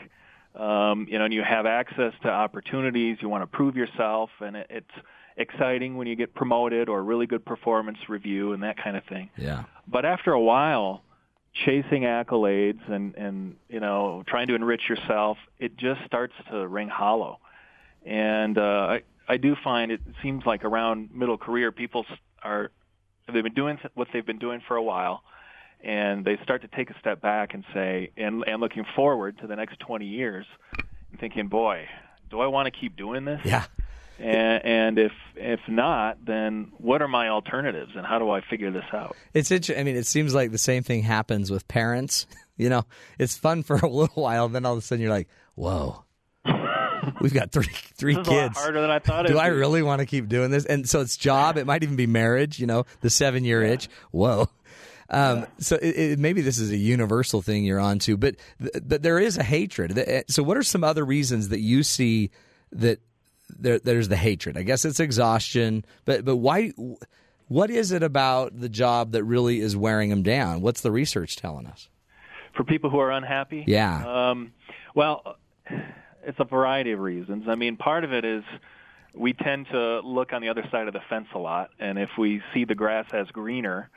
Um, 0.54 1.06
you 1.08 1.18
know, 1.18 1.24
and 1.24 1.32
you 1.32 1.42
have 1.42 1.64
access 1.64 2.12
to 2.22 2.28
opportunities. 2.28 3.16
You 3.20 3.30
want 3.30 3.42
to 3.42 3.46
prove 3.46 3.74
yourself, 3.74 4.28
and 4.40 4.56
it, 4.56 4.66
it's 4.68 4.90
exciting 5.38 5.96
when 5.96 6.06
you 6.06 6.14
get 6.14 6.34
promoted 6.34 6.90
or 6.90 6.98
a 6.98 7.02
really 7.02 7.26
good 7.26 7.44
performance 7.44 7.96
review 8.08 8.52
and 8.52 8.62
that 8.62 8.76
kind 8.76 8.96
of 8.96 9.04
thing. 9.04 9.30
Yeah. 9.38 9.64
But 9.88 10.04
after 10.04 10.32
a 10.32 10.40
while, 10.40 11.02
chasing 11.64 12.02
accolades 12.02 12.90
and 12.90 13.14
and 13.14 13.56
you 13.68 13.80
know 13.80 14.24
trying 14.26 14.48
to 14.48 14.54
enrich 14.54 14.82
yourself, 14.88 15.38
it 15.58 15.76
just 15.76 16.04
starts 16.06 16.34
to 16.50 16.66
ring 16.66 16.88
hollow. 16.88 17.38
And 18.04 18.58
uh, 18.58 18.60
I 18.90 19.02
I 19.32 19.38
do 19.38 19.56
find 19.64 19.90
it 19.90 20.02
seems 20.22 20.44
like 20.44 20.62
around 20.62 21.08
middle 21.14 21.38
career, 21.38 21.72
people 21.72 22.04
are 22.42 22.70
they've 23.32 23.42
been 23.42 23.54
doing 23.54 23.78
what 23.94 24.08
they've 24.12 24.26
been 24.26 24.38
doing 24.38 24.60
for 24.68 24.76
a 24.76 24.82
while, 24.82 25.22
and 25.82 26.22
they 26.22 26.36
start 26.42 26.60
to 26.62 26.68
take 26.68 26.90
a 26.90 26.98
step 26.98 27.22
back 27.22 27.54
and 27.54 27.64
say 27.72 28.10
and 28.18 28.44
and 28.46 28.60
looking 28.60 28.84
forward 28.94 29.38
to 29.38 29.46
the 29.46 29.56
next 29.56 29.80
20 29.80 30.04
years, 30.04 30.44
and 31.10 31.18
thinking, 31.18 31.48
boy, 31.48 31.88
do 32.30 32.40
I 32.40 32.46
want 32.48 32.66
to 32.66 32.78
keep 32.78 32.94
doing 32.94 33.24
this? 33.24 33.40
Yeah. 33.42 33.64
And, 34.18 34.64
and 34.66 34.98
if 34.98 35.12
if 35.34 35.60
not, 35.66 36.22
then 36.26 36.70
what 36.76 37.00
are 37.00 37.08
my 37.08 37.30
alternatives, 37.30 37.92
and 37.96 38.04
how 38.04 38.18
do 38.18 38.28
I 38.28 38.42
figure 38.42 38.70
this 38.70 38.84
out? 38.92 39.16
It's 39.32 39.50
interesting. 39.50 39.80
I 39.80 39.84
mean, 39.84 39.96
it 39.96 40.04
seems 40.04 40.34
like 40.34 40.50
the 40.50 40.58
same 40.58 40.82
thing 40.82 41.04
happens 41.04 41.50
with 41.50 41.66
parents. 41.68 42.26
You 42.58 42.68
know, 42.68 42.84
it's 43.18 43.36
fun 43.36 43.62
for 43.62 43.76
a 43.76 43.88
little 43.88 44.22
while, 44.22 44.46
then 44.46 44.66
all 44.66 44.74
of 44.74 44.78
a 44.78 44.82
sudden 44.82 45.00
you're 45.00 45.10
like, 45.10 45.26
"Whoa, 45.54 46.04
we've 47.20 47.34
got 47.34 47.52
three 47.52 47.64
three 47.96 48.14
This 48.14 48.22
is 48.22 48.28
a 48.28 48.30
lot 48.30 48.42
kids. 48.48 48.58
harder 48.58 48.80
than 48.80 48.90
I 48.90 48.98
thought. 48.98 49.26
Do 49.26 49.38
I 49.38 49.50
be. 49.50 49.56
really 49.56 49.82
want 49.82 50.00
to 50.00 50.06
keep 50.06 50.28
doing 50.28 50.50
this?" 50.50 50.64
And 50.64 50.88
so 50.88 51.00
it's 51.00 51.16
job. 51.16 51.56
It 51.56 51.66
might 51.66 51.82
even 51.82 51.96
be 51.96 52.06
marriage. 52.06 52.58
You 52.58 52.66
know, 52.66 52.84
the 53.00 53.10
seven 53.10 53.44
year 53.44 53.62
itch. 53.62 53.88
Whoa. 54.10 54.48
Um, 55.10 55.46
So 55.58 55.76
it, 55.76 55.88
it, 55.98 56.18
maybe 56.18 56.40
this 56.40 56.58
is 56.58 56.70
a 56.70 56.76
universal 56.76 57.42
thing 57.42 57.64
you're 57.64 57.80
onto, 57.80 58.16
but 58.16 58.36
th- 58.60 58.82
but 58.82 59.02
there 59.02 59.18
is 59.18 59.36
a 59.36 59.42
hatred. 59.42 60.24
So 60.28 60.42
what 60.42 60.56
are 60.56 60.62
some 60.62 60.82
other 60.84 61.04
reasons 61.04 61.50
that 61.50 61.60
you 61.60 61.82
see 61.82 62.30
that 62.72 63.00
there, 63.50 63.78
there's 63.78 64.08
the 64.08 64.16
hatred? 64.16 64.56
I 64.56 64.62
guess 64.62 64.84
it's 64.86 65.00
exhaustion, 65.00 65.84
but 66.06 66.24
but 66.24 66.36
why? 66.36 66.72
What 67.48 67.68
is 67.68 67.92
it 67.92 68.02
about 68.02 68.58
the 68.58 68.70
job 68.70 69.12
that 69.12 69.24
really 69.24 69.60
is 69.60 69.76
wearing 69.76 70.08
them 70.08 70.22
down? 70.22 70.62
What's 70.62 70.80
the 70.80 70.90
research 70.90 71.36
telling 71.36 71.66
us? 71.66 71.88
for 72.56 72.64
people 72.64 72.88
who 72.90 72.98
are 72.98 73.10
unhappy? 73.10 73.64
Yeah. 73.66 74.30
Um, 74.30 74.52
well, 74.94 75.36
it's 76.24 76.38
a 76.40 76.44
variety 76.44 76.92
of 76.92 77.00
reasons. 77.00 77.44
I 77.48 77.54
mean, 77.54 77.76
part 77.76 78.04
of 78.04 78.12
it 78.12 78.24
is 78.24 78.44
we 79.14 79.32
tend 79.32 79.66
to 79.72 80.00
look 80.00 80.32
on 80.32 80.40
the 80.42 80.48
other 80.48 80.64
side 80.70 80.86
of 80.88 80.94
the 80.94 81.00
fence 81.08 81.28
a 81.34 81.38
lot, 81.38 81.70
and 81.78 81.98
if 81.98 82.10
we 82.18 82.40
see 82.54 82.64
the 82.64 82.74
grass 82.74 83.06
as 83.12 83.26
greener, 83.28 83.90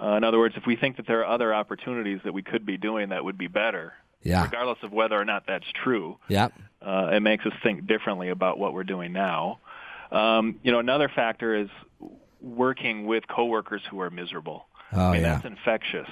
uh, 0.00 0.10
in 0.16 0.24
other 0.24 0.38
words, 0.38 0.54
if 0.56 0.66
we 0.66 0.76
think 0.76 0.96
that 0.96 1.06
there 1.06 1.20
are 1.20 1.26
other 1.26 1.54
opportunities 1.54 2.20
that 2.24 2.32
we 2.34 2.42
could 2.42 2.64
be 2.66 2.76
doing 2.76 3.08
that 3.10 3.24
would 3.24 3.38
be 3.38 3.46
better, 3.48 3.92
Yeah. 4.22 4.42
regardless 4.44 4.78
of 4.82 4.92
whether 4.92 5.18
or 5.20 5.24
not 5.24 5.46
that's 5.46 5.66
true, 5.82 6.18
Yeah. 6.28 6.48
uh, 6.82 7.10
it 7.12 7.20
makes 7.20 7.44
us 7.46 7.52
think 7.62 7.86
differently 7.86 8.28
about 8.28 8.58
what 8.58 8.72
we're 8.74 8.84
doing 8.84 9.12
now. 9.12 9.58
Um, 10.12 10.60
you 10.62 10.70
know, 10.72 10.78
another 10.78 11.08
factor 11.08 11.54
is 11.54 11.68
working 12.40 13.06
with 13.06 13.26
coworkers 13.26 13.82
who 13.90 14.00
are 14.00 14.10
miserable. 14.10 14.66
Oh, 14.92 15.08
I 15.08 15.12
mean, 15.12 15.22
yeah. 15.22 15.34
that's 15.34 15.46
infectious. 15.46 16.08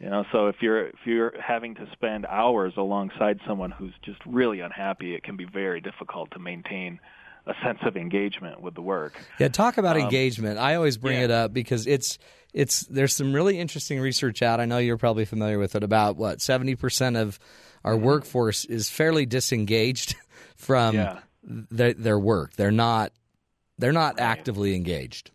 You 0.00 0.08
know, 0.08 0.24
so 0.32 0.46
if 0.46 0.56
you're 0.62 0.86
if 0.86 0.98
you're 1.04 1.34
having 1.40 1.74
to 1.74 1.86
spend 1.92 2.24
hours 2.26 2.72
alongside 2.76 3.38
someone 3.46 3.70
who's 3.70 3.92
just 4.02 4.18
really 4.24 4.60
unhappy, 4.60 5.14
it 5.14 5.22
can 5.22 5.36
be 5.36 5.44
very 5.44 5.80
difficult 5.82 6.30
to 6.32 6.38
maintain 6.38 7.00
a 7.46 7.52
sense 7.64 7.78
of 7.84 7.96
engagement 7.96 8.60
with 8.62 8.74
the 8.74 8.80
work. 8.82 9.20
Yeah, 9.38 9.48
talk 9.48 9.76
about 9.78 9.96
engagement. 9.98 10.58
I 10.58 10.74
always 10.76 10.96
bring 10.96 11.18
yeah. 11.18 11.24
it 11.24 11.30
up 11.30 11.52
because 11.52 11.86
it's 11.86 12.18
it's 12.54 12.80
there's 12.86 13.12
some 13.14 13.34
really 13.34 13.58
interesting 13.58 14.00
research 14.00 14.40
out. 14.40 14.58
I 14.58 14.64
know 14.64 14.78
you're 14.78 14.96
probably 14.96 15.26
familiar 15.26 15.58
with 15.58 15.74
it 15.76 15.82
about 15.82 16.16
what 16.16 16.38
70% 16.38 17.20
of 17.20 17.38
our 17.84 17.94
Mm-hmm. 17.94 18.04
workforce 18.04 18.64
is 18.66 18.88
fairly 18.90 19.26
disengaged 19.26 20.14
from 20.56 20.94
Yeah. 20.94 21.20
their 21.42 21.92
their 21.92 22.18
work. 22.18 22.54
They're 22.54 22.70
not 22.70 23.12
they're 23.78 23.92
not 23.92 24.18
actively 24.18 24.74
engaged. 24.74 25.30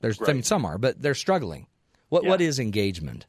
There's 0.00 0.20
I 0.20 0.32
mean 0.34 0.42
some 0.42 0.66
are, 0.66 0.76
but 0.76 1.00
they're 1.00 1.14
struggling. 1.14 1.66
What 2.10 2.24
what 2.26 2.40
Yeah. 2.40 2.48
is 2.48 2.58
engagement? 2.58 3.26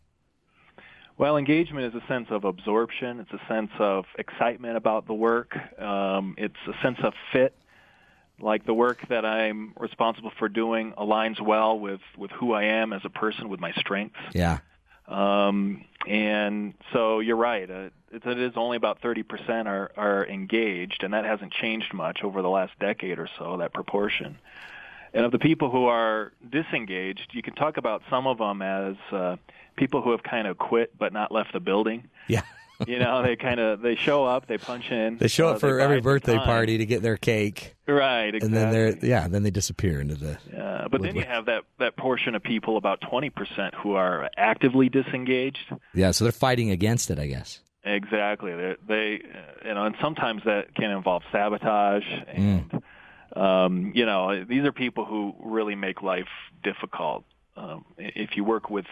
Well, 1.22 1.38
engagement 1.38 1.94
is 1.94 2.02
a 2.02 2.08
sense 2.08 2.30
of 2.32 2.46
absorption. 2.46 3.20
It's 3.20 3.32
a 3.32 3.48
sense 3.48 3.70
of 3.78 4.06
excitement 4.18 4.76
about 4.76 5.06
the 5.06 5.14
work. 5.14 5.56
Um, 5.80 6.34
it's 6.36 6.56
a 6.68 6.74
sense 6.82 6.98
of 7.04 7.14
fit. 7.32 7.56
Like 8.40 8.66
the 8.66 8.74
work 8.74 9.08
that 9.10 9.24
I'm 9.24 9.74
responsible 9.78 10.32
for 10.40 10.50
doing 10.50 10.94
aligns 10.94 11.40
well 11.40 11.80
with, 11.80 12.02
with 12.18 12.32
who 12.32 12.54
I 12.54 12.64
am 12.64 12.92
as 12.92 13.02
a 13.06 13.12
person, 13.12 13.50
with 13.50 13.60
my 13.60 13.72
strengths. 13.74 14.18
Yeah. 14.34 14.62
Um, 15.08 15.86
and 16.08 16.74
so 16.92 17.20
you're 17.20 17.36
right. 17.36 17.70
Uh, 17.70 17.90
it, 18.12 18.26
it 18.26 18.40
is 18.40 18.54
only 18.56 18.78
about 18.78 19.00
30% 19.04 19.68
are, 19.68 19.92
are 19.96 20.26
engaged, 20.26 21.04
and 21.04 21.14
that 21.14 21.26
hasn't 21.26 21.54
changed 21.54 21.94
much 21.94 22.24
over 22.24 22.42
the 22.42 22.50
last 22.50 22.74
decade 22.80 23.20
or 23.20 23.30
so, 23.38 23.58
that 23.58 23.74
proportion. 23.74 24.40
And 25.14 25.24
of 25.24 25.32
the 25.32 25.40
people 25.40 25.70
who 25.70 25.86
are 25.86 26.32
disengaged, 26.50 27.30
you 27.34 27.44
can 27.44 27.54
talk 27.54 27.78
about 27.78 28.02
some 28.10 28.26
of 28.26 28.40
them 28.40 28.64
as 28.64 28.96
uh, 29.12 29.36
people 29.76 30.02
who 30.02 30.12
have 30.12 30.24
kind 30.24 30.48
of 30.48 30.58
quit 30.58 30.98
but 30.98 31.14
not 31.14 31.32
left 31.32 31.54
the 31.54 31.60
building. 31.60 32.10
Yeah. 32.28 32.42
you 32.88 33.00
know, 33.00 33.22
they 33.22 33.36
kind 33.36 33.60
of 33.60 33.82
they 33.82 33.96
show 33.96 34.26
up, 34.26 34.48
they 34.48 34.58
punch 34.58 34.92
in. 34.92 35.18
They 35.18 35.28
show 35.28 35.50
uh, 35.50 35.52
up 35.52 35.60
for 35.60 35.80
every 35.80 36.02
birthday 36.02 36.38
party 36.38 36.80
to 36.80 36.86
get 36.86 37.02
their 37.02 37.18
cake, 37.18 37.76
right? 37.88 38.34
Exactly. 38.34 38.46
and 38.46 38.56
then 38.56 38.72
they're 38.72 39.06
yeah, 39.06 39.28
then 39.28 39.44
they 39.44 39.52
disappear 39.52 40.02
into 40.02 40.16
the. 40.16 40.38
Yeah, 40.52 40.88
but 40.90 41.02
then 41.02 41.16
you 41.16 41.24
have 41.24 41.46
that 41.46 41.64
that 41.80 41.96
portion 41.96 42.36
of 42.36 42.44
people, 42.44 42.78
about 42.78 43.02
twenty 43.02 43.30
percent, 43.30 43.76
who 43.76 43.94
are 43.94 44.30
actively 44.36 44.90
disengaged. 44.90 45.72
Yeah, 45.94 46.12
so 46.12 46.26
they're 46.26 46.32
fighting 46.32 46.72
against 46.72 47.12
it, 47.12 47.20
I 47.20 47.28
guess. 47.28 47.60
Exactly. 47.84 48.54
They, 48.54 48.76
they 48.88 49.22
you 49.66 49.74
know, 49.74 49.86
and 49.86 49.96
sometimes 50.02 50.44
that 50.46 50.74
can 50.76 50.92
involve 50.92 51.24
sabotage, 51.32 52.06
and 52.28 52.82
um, 53.36 53.92
you 53.96 54.06
know, 54.06 54.44
these 54.44 54.64
are 54.66 54.72
people 54.72 55.06
who 55.06 55.36
really 55.40 55.76
make 55.76 56.02
life 56.02 56.28
difficult. 56.64 57.26
Um, 57.58 57.86
if 57.98 58.38
you 58.38 58.44
work 58.44 58.70
with 58.70 58.86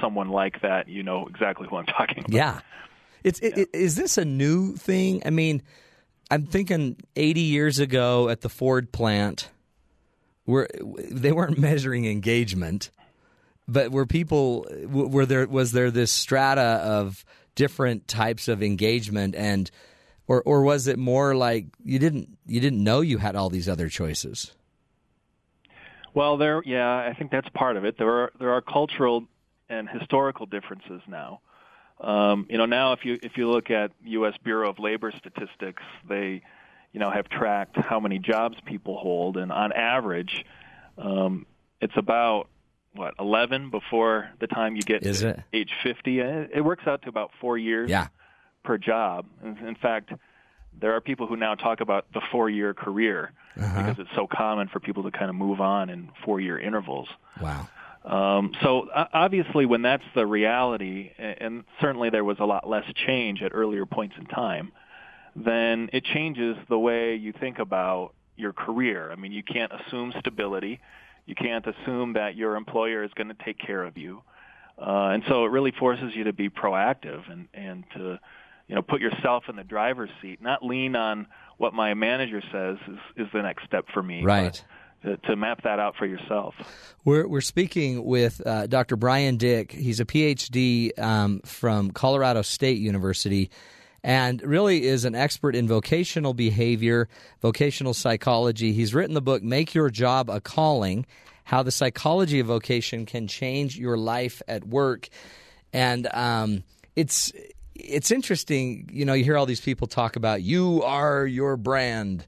someone 0.00 0.28
like 0.28 0.60
that, 0.62 0.88
you 0.88 1.02
know 1.02 1.26
exactly 1.26 1.66
who 1.68 1.76
I'm 1.76 1.86
talking 1.86 2.20
about. 2.20 2.32
Yeah. 2.32 2.60
It's 3.22 3.40
it, 3.40 3.58
it, 3.58 3.68
is 3.72 3.96
this 3.96 4.18
a 4.18 4.24
new 4.24 4.76
thing? 4.76 5.22
I 5.24 5.30
mean, 5.30 5.62
I'm 6.30 6.46
thinking 6.46 6.96
80 7.16 7.40
years 7.40 7.78
ago 7.78 8.28
at 8.28 8.42
the 8.42 8.48
Ford 8.48 8.92
plant, 8.92 9.50
where 10.44 10.68
they 10.82 11.32
weren't 11.32 11.58
measuring 11.58 12.04
engagement, 12.04 12.90
but 13.66 13.90
were 13.90 14.06
people 14.06 14.66
were 14.86 15.24
there 15.26 15.46
was 15.46 15.72
there 15.72 15.90
this 15.90 16.12
strata 16.12 16.80
of 16.82 17.24
different 17.54 18.08
types 18.08 18.48
of 18.48 18.62
engagement 18.62 19.34
and 19.34 19.70
or 20.26 20.42
or 20.44 20.62
was 20.62 20.86
it 20.86 20.98
more 20.98 21.34
like 21.34 21.66
you 21.82 21.98
didn't 21.98 22.36
you 22.46 22.60
didn't 22.60 22.82
know 22.82 23.00
you 23.00 23.18
had 23.18 23.36
all 23.36 23.48
these 23.48 23.68
other 23.68 23.88
choices? 23.88 24.52
Well, 26.14 26.36
there, 26.36 26.62
yeah, 26.64 26.96
I 26.96 27.12
think 27.12 27.32
that's 27.32 27.48
part 27.50 27.76
of 27.76 27.84
it. 27.84 27.98
There 27.98 28.08
are 28.08 28.32
there 28.38 28.50
are 28.50 28.60
cultural 28.60 29.24
and 29.68 29.88
historical 29.88 30.46
differences 30.46 31.00
now. 31.08 31.40
Um, 32.00 32.46
you 32.50 32.58
know, 32.58 32.66
now 32.66 32.92
if 32.92 33.04
you 33.04 33.18
if 33.22 33.36
you 33.36 33.48
look 33.50 33.70
at 33.70 33.92
U.S. 34.04 34.34
Bureau 34.42 34.68
of 34.68 34.78
Labor 34.78 35.12
statistics, 35.16 35.82
they, 36.08 36.42
you 36.92 37.00
know, 37.00 37.10
have 37.10 37.28
tracked 37.28 37.76
how 37.76 38.00
many 38.00 38.18
jobs 38.18 38.56
people 38.64 38.96
hold, 38.98 39.36
and 39.36 39.52
on 39.52 39.72
average, 39.72 40.44
um, 40.98 41.46
it's 41.80 41.96
about 41.96 42.48
what 42.94 43.14
11 43.18 43.70
before 43.70 44.30
the 44.40 44.46
time 44.46 44.76
you 44.76 44.82
get 44.82 45.04
Is 45.04 45.20
to 45.20 45.30
it? 45.30 45.40
age 45.52 45.70
50. 45.82 46.20
It, 46.20 46.64
works 46.64 46.86
out 46.86 47.02
to 47.02 47.08
about 47.08 47.30
four 47.40 47.58
years 47.58 47.90
Yeah. 47.90 48.06
per 48.62 48.78
job. 48.78 49.26
In, 49.42 49.56
in 49.66 49.74
fact, 49.74 50.12
there 50.80 50.92
are 50.94 51.00
people 51.00 51.26
who 51.26 51.36
now 51.36 51.56
talk 51.56 51.80
about 51.80 52.06
the 52.12 52.20
four-year 52.30 52.72
career 52.72 53.32
Uh-huh. 53.56 53.82
because 53.82 53.98
it's 53.98 54.14
so 54.14 54.28
common 54.28 54.68
for 54.68 54.78
people 54.78 55.02
to 55.04 55.10
kind 55.10 55.28
of 55.28 55.34
move 55.34 55.60
on 55.60 55.90
in 55.90 56.10
four-year 56.24 56.56
intervals. 56.58 57.08
Wow. 57.40 57.66
Um, 58.04 58.52
so 58.62 58.88
obviously, 58.92 59.64
when 59.64 59.82
that's 59.82 60.04
the 60.14 60.26
reality, 60.26 61.10
and 61.18 61.64
certainly 61.80 62.10
there 62.10 62.24
was 62.24 62.36
a 62.38 62.44
lot 62.44 62.68
less 62.68 62.84
change 62.94 63.42
at 63.42 63.52
earlier 63.54 63.86
points 63.86 64.14
in 64.18 64.26
time, 64.26 64.72
then 65.34 65.88
it 65.92 66.04
changes 66.04 66.56
the 66.68 66.78
way 66.78 67.16
you 67.16 67.32
think 67.32 67.58
about 67.58 68.12
your 68.36 68.52
career. 68.52 69.10
I 69.10 69.16
mean, 69.16 69.32
you 69.32 69.42
can't 69.42 69.72
assume 69.72 70.12
stability. 70.20 70.80
You 71.26 71.34
can't 71.34 71.66
assume 71.66 72.12
that 72.14 72.36
your 72.36 72.56
employer 72.56 73.04
is 73.04 73.10
going 73.14 73.28
to 73.28 73.44
take 73.44 73.58
care 73.58 73.82
of 73.82 73.96
you. 73.96 74.22
Uh, 74.78 75.08
and 75.08 75.22
so 75.28 75.44
it 75.44 75.50
really 75.50 75.72
forces 75.72 76.14
you 76.14 76.24
to 76.24 76.32
be 76.32 76.50
proactive 76.50 77.30
and, 77.30 77.48
and 77.54 77.84
to, 77.94 78.18
you 78.68 78.74
know, 78.74 78.82
put 78.82 79.00
yourself 79.00 79.44
in 79.48 79.56
the 79.56 79.64
driver's 79.64 80.10
seat, 80.20 80.42
not 80.42 80.64
lean 80.64 80.96
on 80.96 81.26
what 81.56 81.72
my 81.72 81.94
manager 81.94 82.42
says 82.52 82.76
is, 82.88 82.98
is 83.16 83.32
the 83.32 83.40
next 83.40 83.64
step 83.64 83.86
for 83.94 84.02
me. 84.02 84.22
Right. 84.22 84.52
To, 84.52 84.62
to 85.26 85.36
map 85.36 85.62
that 85.62 85.78
out 85.78 85.96
for 85.96 86.06
yourself. 86.06 86.54
We're 87.04 87.26
we're 87.26 87.40
speaking 87.40 88.04
with 88.04 88.44
uh, 88.46 88.66
Dr. 88.66 88.96
Bryan 88.96 89.36
Dik. 89.36 89.72
He's 89.72 90.00
a 90.00 90.04
PhD 90.04 90.98
um, 90.98 91.40
from 91.40 91.90
Colorado 91.90 92.42
State 92.42 92.78
University, 92.78 93.50
and 94.02 94.42
really 94.42 94.84
is 94.84 95.04
an 95.04 95.14
expert 95.14 95.54
in 95.54 95.68
vocational 95.68 96.34
behavior, 96.34 97.08
vocational 97.40 97.94
psychology. 97.94 98.72
He's 98.72 98.94
written 98.94 99.14
the 99.14 99.22
book 99.22 99.42
"Make 99.42 99.74
Your 99.74 99.90
Job 99.90 100.30
a 100.30 100.40
Calling: 100.40 101.06
How 101.44 101.62
the 101.62 101.72
Psychology 101.72 102.40
of 102.40 102.46
Vocation 102.46 103.06
Can 103.06 103.26
Change 103.26 103.78
Your 103.78 103.98
Life 103.98 104.40
at 104.48 104.66
Work," 104.66 105.08
and 105.72 106.08
um, 106.14 106.64
it's 106.96 107.32
it's 107.74 108.10
interesting. 108.10 108.88
You 108.92 109.04
know, 109.04 109.12
you 109.12 109.24
hear 109.24 109.36
all 109.36 109.46
these 109.46 109.60
people 109.60 109.86
talk 109.86 110.16
about 110.16 110.42
you 110.42 110.82
are 110.82 111.26
your 111.26 111.56
brand. 111.56 112.26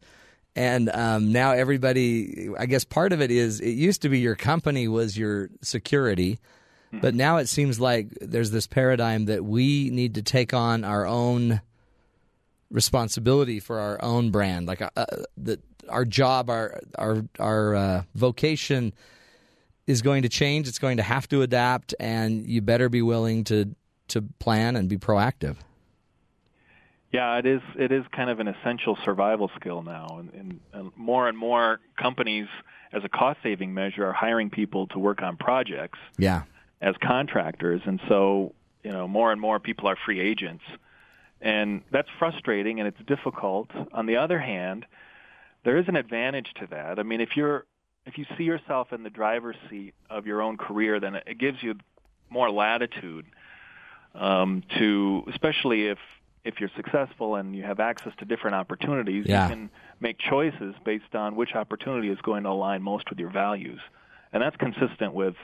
And 0.57 0.89
um, 0.89 1.33
now 1.33 1.53
everybody, 1.53 2.49
I 2.59 2.65
guess 2.65 2.85
part 2.85 3.13
of 3.13 3.21
it 3.21 3.31
is 3.31 3.61
it 3.61 3.73
used 3.73 4.03
to 4.03 4.09
be 4.09 4.21
your 4.21 4.35
company 4.35 4.89
was 4.89 5.17
your 5.17 5.51
security, 5.61 6.39
but 6.93 7.15
now 7.15 7.37
it 7.37 7.49
seems 7.49 7.79
like 7.79 8.09
there's 8.23 8.51
this 8.51 8.67
paradigm 8.67 9.27
that 9.27 9.45
we 9.45 9.91
need 9.91 10.15
to 10.15 10.23
take 10.23 10.55
on 10.55 10.83
our 10.83 11.07
own 11.07 11.61
responsibility 12.71 13.61
for 13.61 13.79
our 13.79 14.03
own 14.03 14.31
brand, 14.31 14.67
like 14.67 14.81
uh, 14.81 14.91
uh, 14.97 15.05
that 15.37 15.61
our 15.89 16.05
job, 16.05 16.49
our 16.49 16.81
our 16.97 17.23
our 17.39 17.75
uh, 17.75 18.03
vocation 18.15 18.95
is 19.87 20.01
going 20.01 20.23
to 20.23 20.29
change. 20.29 20.69
It's 20.69 20.79
going 20.79 20.97
to 20.97 21.03
have 21.03 21.29
to 21.29 21.43
adapt, 21.43 21.95
and 22.01 22.47
you 22.47 22.63
better 22.63 22.89
be 22.89 23.03
willing 23.03 23.45
to 23.45 23.75
to 24.09 24.23
plan 24.39 24.77
and 24.77 24.89
be 24.89 24.97
proactive. 24.97 25.57
Yeah, 27.13 27.39
it 27.39 27.47
is. 27.47 27.61
It 27.79 27.93
is 27.93 28.05
kind 28.13 28.31
of 28.31 28.41
an 28.41 28.49
essential 28.49 28.99
survival 29.05 29.51
skill 29.59 29.83
now, 29.83 30.19
and, 30.19 30.33
and, 30.35 30.61
and 30.73 30.93
more 30.97 31.29
and 31.29 31.39
more 31.39 31.81
companies, 31.97 32.49
as 32.93 33.05
a 33.05 33.09
cost-saving 33.09 33.73
measure, 33.73 34.07
are 34.07 34.13
hiring 34.13 34.51
people 34.51 34.89
to 34.89 34.99
work 34.99 35.23
on 35.23 35.37
projects 35.37 35.99
Yeah, 36.19 36.43
as 36.81 36.95
contractors, 37.03 37.81
and 37.85 38.01
so 38.09 38.55
you 38.83 38.93
know 38.93 39.07
more 39.07 39.33
and 39.33 39.41
more 39.41 39.61
people 39.61 39.89
are 39.89 39.97
free 40.05 40.21
agents, 40.21 40.65
and 41.41 41.83
that's 41.91 42.09
frustrating 42.19 42.81
and 42.81 42.89
it's 42.89 43.07
difficult. 43.07 43.71
On 43.93 44.07
the 44.07 44.17
other 44.17 44.39
hand, 44.39 44.85
there 45.65 45.77
is 45.77 45.89
an 45.89 45.97
advantage 45.97 46.53
to 46.61 46.67
that. 46.69 46.99
I 46.99 47.03
mean, 47.03 47.21
if 47.21 47.37
you're 47.37 47.67
if 48.07 48.19
you 48.19 48.25
see 48.39 48.45
yourself 48.45 48.93
in 48.93 49.03
the 49.03 49.11
driver's 49.11 49.57
seat 49.69 49.95
of 50.09 50.27
your 50.27 50.41
own 50.41 50.57
career, 50.57 51.01
then 51.01 51.17
it 51.17 51.39
gives 51.39 51.63
you 51.63 51.75
more 52.31 52.51
latitude 52.51 53.27
um, 54.15 54.63
to, 54.79 55.25
especially 55.29 55.87
if 55.89 55.99
if 56.47 56.61
you're 56.61 56.71
successful 56.77 57.35
and 57.35 57.55
you 57.57 57.63
have 57.65 57.81
access 57.81 58.13
to 58.19 58.25
different 58.25 58.55
opportunities, 58.55 59.27
Yeah. 59.27 59.45
you 59.49 59.55
can 59.55 59.71
make 60.01 60.19
choices 60.19 60.75
based 60.85 61.15
on 61.15 61.37
which 61.37 61.55
opportunity 61.55 62.09
is 62.09 62.19
going 62.23 62.45
to 62.45 62.51
align 62.51 62.83
most 62.83 63.11
with 63.11 63.19
your 63.19 63.31
values, 63.31 63.81
and 64.33 64.43
that's 64.43 64.57
consistent 64.57 65.13
with 65.15 65.35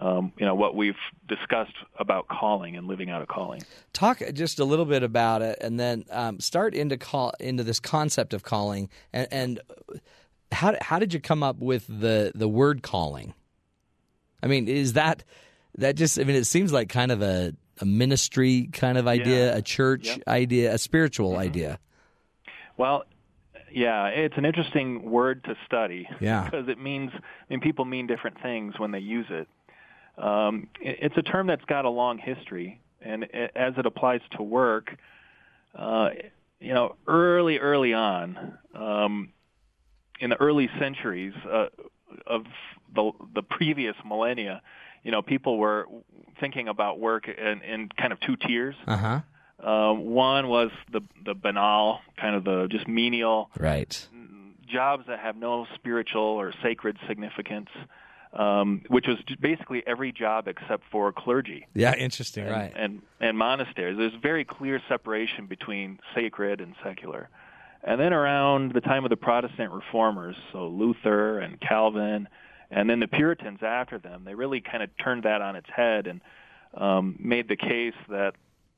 um, 0.00 0.32
you 0.38 0.46
know 0.46 0.54
what 0.54 0.76
we've 0.76 0.94
discussed 1.26 1.74
about 1.98 2.28
calling 2.28 2.76
and 2.76 2.86
living 2.86 3.10
out 3.10 3.20
a 3.20 3.26
calling. 3.26 3.62
talk 3.92 4.22
just 4.32 4.60
a 4.60 4.64
little 4.64 4.84
bit 4.84 5.02
about 5.02 5.42
it, 5.42 5.58
and 5.60 5.78
then 5.80 6.04
um, 6.10 6.38
start 6.38 6.72
into 6.74 6.96
call 6.96 7.32
into 7.40 7.64
this 7.64 7.80
concept 7.80 8.32
of 8.32 8.44
calling, 8.44 8.88
and, 9.12 9.26
and 9.32 9.60
how 10.52 10.76
how 10.80 11.00
did 11.00 11.12
you 11.12 11.18
come 11.20 11.42
up 11.42 11.58
with 11.58 11.84
the 11.88 12.30
the 12.34 12.48
word 12.48 12.82
calling? 12.82 13.34
I 14.40 14.46
mean, 14.46 14.68
is 14.68 14.92
that 14.92 15.24
that 15.78 15.96
just? 15.96 16.16
I 16.18 16.22
mean, 16.22 16.36
it 16.36 16.44
seems 16.44 16.72
like 16.72 16.88
kind 16.88 17.10
of 17.10 17.20
a 17.20 17.54
a 17.80 17.84
ministry 17.86 18.68
kind 18.72 18.98
of 18.98 19.06
idea, 19.06 19.50
Yeah. 19.52 19.56
a 19.56 19.62
church 19.62 20.06
Yep. 20.08 20.22
idea, 20.28 20.74
a 20.74 20.78
spiritual 20.78 21.36
idea. 21.36 21.78
Well, 22.76 23.04
yeah, 23.70 24.06
it's 24.06 24.36
an 24.36 24.44
interesting 24.44 25.10
word 25.10 25.44
to 25.44 25.54
study. 25.66 26.08
Yeah. 26.20 26.44
because 26.50 26.68
it 26.68 26.78
means 26.80 27.10
I 27.14 27.20
mean 27.50 27.60
people 27.60 27.84
mean 27.84 28.06
different 28.06 28.40
things 28.40 28.78
when 28.78 28.90
they 28.92 28.98
use 29.00 29.26
it. 29.30 29.48
Um, 30.16 30.68
it's 30.80 31.16
a 31.16 31.22
term 31.22 31.46
that's 31.46 31.64
got 31.66 31.84
a 31.84 31.90
long 31.90 32.18
history, 32.18 32.80
and 33.00 33.24
as 33.54 33.74
it 33.76 33.86
applies 33.86 34.20
to 34.36 34.42
work, 34.42 34.96
uh, 35.76 36.10
you 36.60 36.74
know, 36.74 36.96
early 37.06 37.58
early 37.58 37.94
on, 37.94 38.58
um, 38.74 39.28
in 40.18 40.30
the 40.30 40.36
early 40.40 40.68
centuries 40.80 41.34
uh, 41.48 41.66
of 42.26 42.46
the 42.94 43.12
the 43.34 43.42
previous 43.42 43.94
millennia, 44.04 44.60
you 45.02 45.10
know, 45.10 45.22
people 45.22 45.58
were 45.58 45.86
thinking 46.40 46.68
about 46.68 46.98
work 47.00 47.28
in, 47.28 47.60
in 47.62 47.88
kind 47.98 48.12
of 48.12 48.20
two 48.20 48.36
tiers. 48.36 48.74
Uh 48.86 48.96
huh. 48.96 49.20
Um, 49.68 50.04
one 50.10 50.48
was 50.48 50.70
the 50.92 51.00
the 51.24 51.34
banal, 51.34 52.00
kind 52.16 52.36
of 52.36 52.44
the 52.44 52.68
just 52.70 52.86
menial 52.86 53.50
Right. 53.58 54.06
jobs 54.66 55.04
that 55.08 55.18
have 55.18 55.36
no 55.36 55.66
spiritual 55.74 56.22
or 56.22 56.52
sacred 56.62 56.96
significance, 57.08 57.68
um, 58.32 58.82
which 58.88 59.06
was 59.08 59.16
basically 59.40 59.82
every 59.86 60.12
job 60.12 60.46
except 60.46 60.84
for 60.92 61.10
clergy 61.12 61.66
Yeah. 61.74 61.94
Interesting. 61.96 62.44
and, 62.44 62.52
right. 62.52 62.72
and 62.76 63.02
and 63.20 63.36
monasteries. 63.36 63.96
There's 63.98 64.14
very 64.22 64.44
clear 64.44 64.80
separation 64.88 65.46
between 65.46 65.98
sacred 66.14 66.60
and 66.60 66.74
secular. 66.84 67.28
And 67.82 68.00
then 68.00 68.12
around 68.12 68.72
the 68.72 68.80
time 68.80 69.04
of 69.04 69.10
the 69.10 69.16
Protestant 69.16 69.72
reformers, 69.72 70.36
so 70.52 70.66
Luther 70.68 71.38
and 71.38 71.60
Calvin, 71.60 72.28
and 72.70 72.88
then 72.88 73.00
the 73.00 73.08
Puritans 73.08 73.60
after 73.62 73.98
them, 73.98 74.22
they 74.24 74.34
really 74.34 74.60
kind 74.60 74.82
of 74.82 74.90
turned 75.02 75.22
that 75.24 75.40
on 75.40 75.56
its 75.56 75.68
head 75.74 76.06
and 76.06 76.20
um, 76.74 77.16
made 77.18 77.48
the 77.48 77.56
case 77.56 77.94
that 78.08 78.34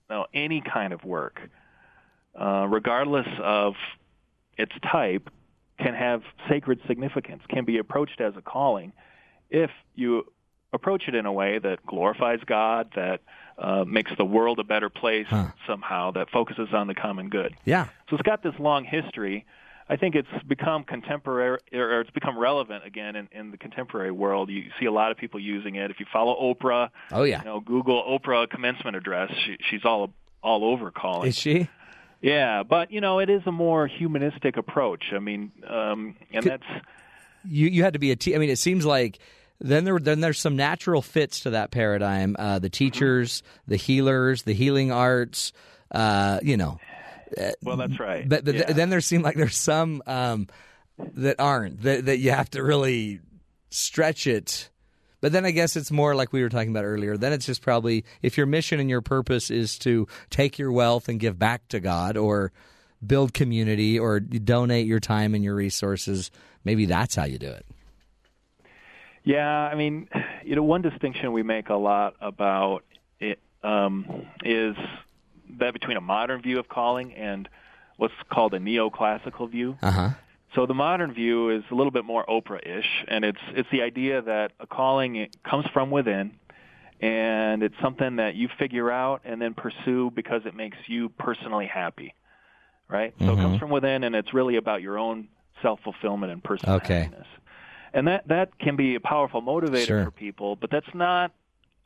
you 0.08 0.16
know, 0.16 0.26
any 0.32 0.60
kind 0.60 0.92
of 0.92 1.04
work, 1.04 1.40
uh, 2.40 2.66
regardless 2.68 3.26
of 3.42 3.74
its 4.56 4.72
type, 4.90 5.30
can 5.78 5.94
have 5.94 6.22
sacred 6.48 6.80
significance, 6.86 7.42
can 7.48 7.64
be 7.64 7.78
approached 7.78 8.20
as 8.20 8.34
a 8.36 8.42
calling 8.42 8.92
if 9.48 9.70
you 9.94 10.24
approach 10.72 11.08
it 11.08 11.14
in 11.14 11.26
a 11.26 11.32
way 11.32 11.58
that 11.58 11.84
glorifies 11.84 12.38
God, 12.46 12.90
that 12.94 13.20
uh, 13.58 13.84
makes 13.84 14.12
the 14.16 14.24
world 14.24 14.58
a 14.58 14.64
better 14.64 14.88
place 14.88 15.26
huh. 15.28 15.48
somehow, 15.66 16.12
that 16.12 16.30
focuses 16.30 16.68
on 16.72 16.86
the 16.86 16.94
common 16.94 17.28
good. 17.28 17.56
Yeah. 17.64 17.86
So 18.08 18.16
it's 18.16 18.22
got 18.22 18.42
this 18.42 18.54
long 18.58 18.84
history. 18.84 19.44
I 19.90 19.96
think 19.96 20.14
it's 20.14 20.28
become 20.46 20.84
contemporary, 20.84 21.58
or 21.72 22.00
it's 22.00 22.10
become 22.10 22.38
relevant 22.38 22.86
again 22.86 23.16
in, 23.16 23.28
in 23.32 23.50
the 23.50 23.58
contemporary 23.58 24.12
world. 24.12 24.48
You 24.48 24.70
see 24.78 24.86
a 24.86 24.92
lot 24.92 25.10
of 25.10 25.16
people 25.16 25.40
using 25.40 25.74
it. 25.74 25.90
If 25.90 25.98
you 25.98 26.06
follow 26.12 26.36
Oprah, 26.40 26.90
oh 27.10 27.24
yeah, 27.24 27.40
you 27.40 27.44
know, 27.44 27.58
Google 27.58 28.00
Oprah 28.04 28.48
commencement 28.48 28.96
address. 28.96 29.32
She, 29.44 29.56
she's 29.68 29.84
all 29.84 30.12
all 30.44 30.64
over 30.64 30.92
calling. 30.92 31.28
Is 31.28 31.36
she? 31.36 31.68
Yeah, 32.22 32.62
but 32.62 32.92
you 32.92 33.00
know, 33.00 33.18
it 33.18 33.28
is 33.28 33.42
a 33.46 33.52
more 33.52 33.88
humanistic 33.88 34.56
approach. 34.56 35.06
I 35.12 35.18
mean, 35.18 35.50
um, 35.66 36.14
and 36.32 36.44
Could, 36.44 36.52
that's 36.52 36.86
you. 37.44 37.66
You 37.66 37.82
had 37.82 37.94
to 37.94 37.98
be 37.98 38.12
a. 38.12 38.16
Te- 38.16 38.36
I 38.36 38.38
mean, 38.38 38.50
it 38.50 38.60
seems 38.60 38.86
like 38.86 39.18
then 39.58 39.82
there 39.82 39.98
then 39.98 40.20
there's 40.20 40.38
some 40.38 40.54
natural 40.54 41.02
fits 41.02 41.40
to 41.40 41.50
that 41.50 41.72
paradigm. 41.72 42.36
Uh, 42.38 42.60
the 42.60 42.70
teachers, 42.70 43.40
mm-hmm. 43.40 43.70
the 43.72 43.76
healers, 43.76 44.42
the 44.44 44.54
healing 44.54 44.92
arts. 44.92 45.52
Uh, 45.90 46.38
you 46.44 46.56
know. 46.56 46.78
Well, 47.62 47.76
that's 47.76 47.98
right. 47.98 48.28
But, 48.28 48.44
but 48.44 48.54
yeah. 48.54 48.62
th- 48.64 48.76
then 48.76 48.90
there 48.90 49.00
seem 49.00 49.22
like 49.22 49.36
there's 49.36 49.56
some 49.56 50.02
um, 50.06 50.48
that 51.14 51.36
aren't 51.38 51.82
that 51.82 52.06
that 52.06 52.18
you 52.18 52.30
have 52.30 52.50
to 52.50 52.62
really 52.62 53.20
stretch 53.70 54.26
it. 54.26 54.68
But 55.20 55.32
then 55.32 55.44
I 55.44 55.50
guess 55.50 55.76
it's 55.76 55.90
more 55.90 56.14
like 56.14 56.32
we 56.32 56.42
were 56.42 56.48
talking 56.48 56.70
about 56.70 56.84
earlier. 56.84 57.16
Then 57.16 57.32
it's 57.32 57.44
just 57.46 57.62
probably 57.62 58.04
if 58.22 58.38
your 58.38 58.46
mission 58.46 58.80
and 58.80 58.88
your 58.88 59.02
purpose 59.02 59.50
is 59.50 59.78
to 59.80 60.08
take 60.30 60.58
your 60.58 60.72
wealth 60.72 61.08
and 61.08 61.20
give 61.20 61.38
back 61.38 61.68
to 61.68 61.80
God 61.80 62.16
or 62.16 62.52
build 63.06 63.34
community 63.34 63.98
or 63.98 64.20
donate 64.20 64.86
your 64.86 65.00
time 65.00 65.34
and 65.34 65.44
your 65.44 65.54
resources, 65.54 66.30
maybe 66.64 66.86
that's 66.86 67.14
how 67.14 67.24
you 67.24 67.38
do 67.38 67.50
it. 67.50 67.66
Yeah, 69.24 69.46
I 69.46 69.74
mean, 69.74 70.08
you 70.42 70.56
know, 70.56 70.62
one 70.62 70.80
distinction 70.80 71.32
we 71.32 71.42
make 71.42 71.68
a 71.68 71.74
lot 71.74 72.14
about 72.20 72.84
it 73.18 73.38
um, 73.62 74.26
is 74.42 74.74
that 75.58 75.72
between 75.72 75.96
a 75.96 76.00
modern 76.00 76.40
view 76.42 76.58
of 76.58 76.68
calling 76.68 77.12
and 77.14 77.48
what's 77.96 78.14
called 78.30 78.54
a 78.54 78.58
neoclassical 78.58 79.50
view. 79.50 79.76
Uh-huh. 79.82 80.10
So 80.54 80.66
the 80.66 80.74
modern 80.74 81.12
view 81.12 81.50
is 81.50 81.62
a 81.70 81.74
little 81.74 81.92
bit 81.92 82.04
more 82.04 82.24
Oprah-ish, 82.26 83.04
and 83.06 83.24
it's 83.24 83.38
it's 83.50 83.68
the 83.70 83.82
idea 83.82 84.22
that 84.22 84.52
a 84.58 84.66
calling 84.66 85.28
comes 85.44 85.66
from 85.72 85.90
within, 85.90 86.32
and 87.00 87.62
it's 87.62 87.76
something 87.80 88.16
that 88.16 88.34
you 88.34 88.48
figure 88.58 88.90
out 88.90 89.22
and 89.24 89.40
then 89.40 89.54
pursue 89.54 90.10
because 90.10 90.42
it 90.46 90.54
makes 90.54 90.76
you 90.86 91.08
personally 91.10 91.66
happy, 91.66 92.14
right? 92.88 93.14
Mm-hmm. 93.14 93.26
So 93.26 93.32
it 93.32 93.36
comes 93.36 93.46
mm-hmm. 93.46 93.58
from 93.58 93.70
within, 93.70 94.02
and 94.02 94.16
it's 94.16 94.34
really 94.34 94.56
about 94.56 94.82
your 94.82 94.98
own 94.98 95.28
self-fulfillment 95.62 96.32
and 96.32 96.42
personal 96.42 96.76
okay. 96.76 97.02
happiness 97.02 97.26
and 97.92 98.08
that 98.08 98.28
that 98.28 98.58
can 98.58 98.76
be 98.76 98.94
a 98.94 99.00
powerful 99.00 99.42
motivator 99.42 99.86
sure. 99.86 100.04
for 100.04 100.10
people. 100.10 100.56
But 100.56 100.70
that's 100.70 100.94
not 100.94 101.32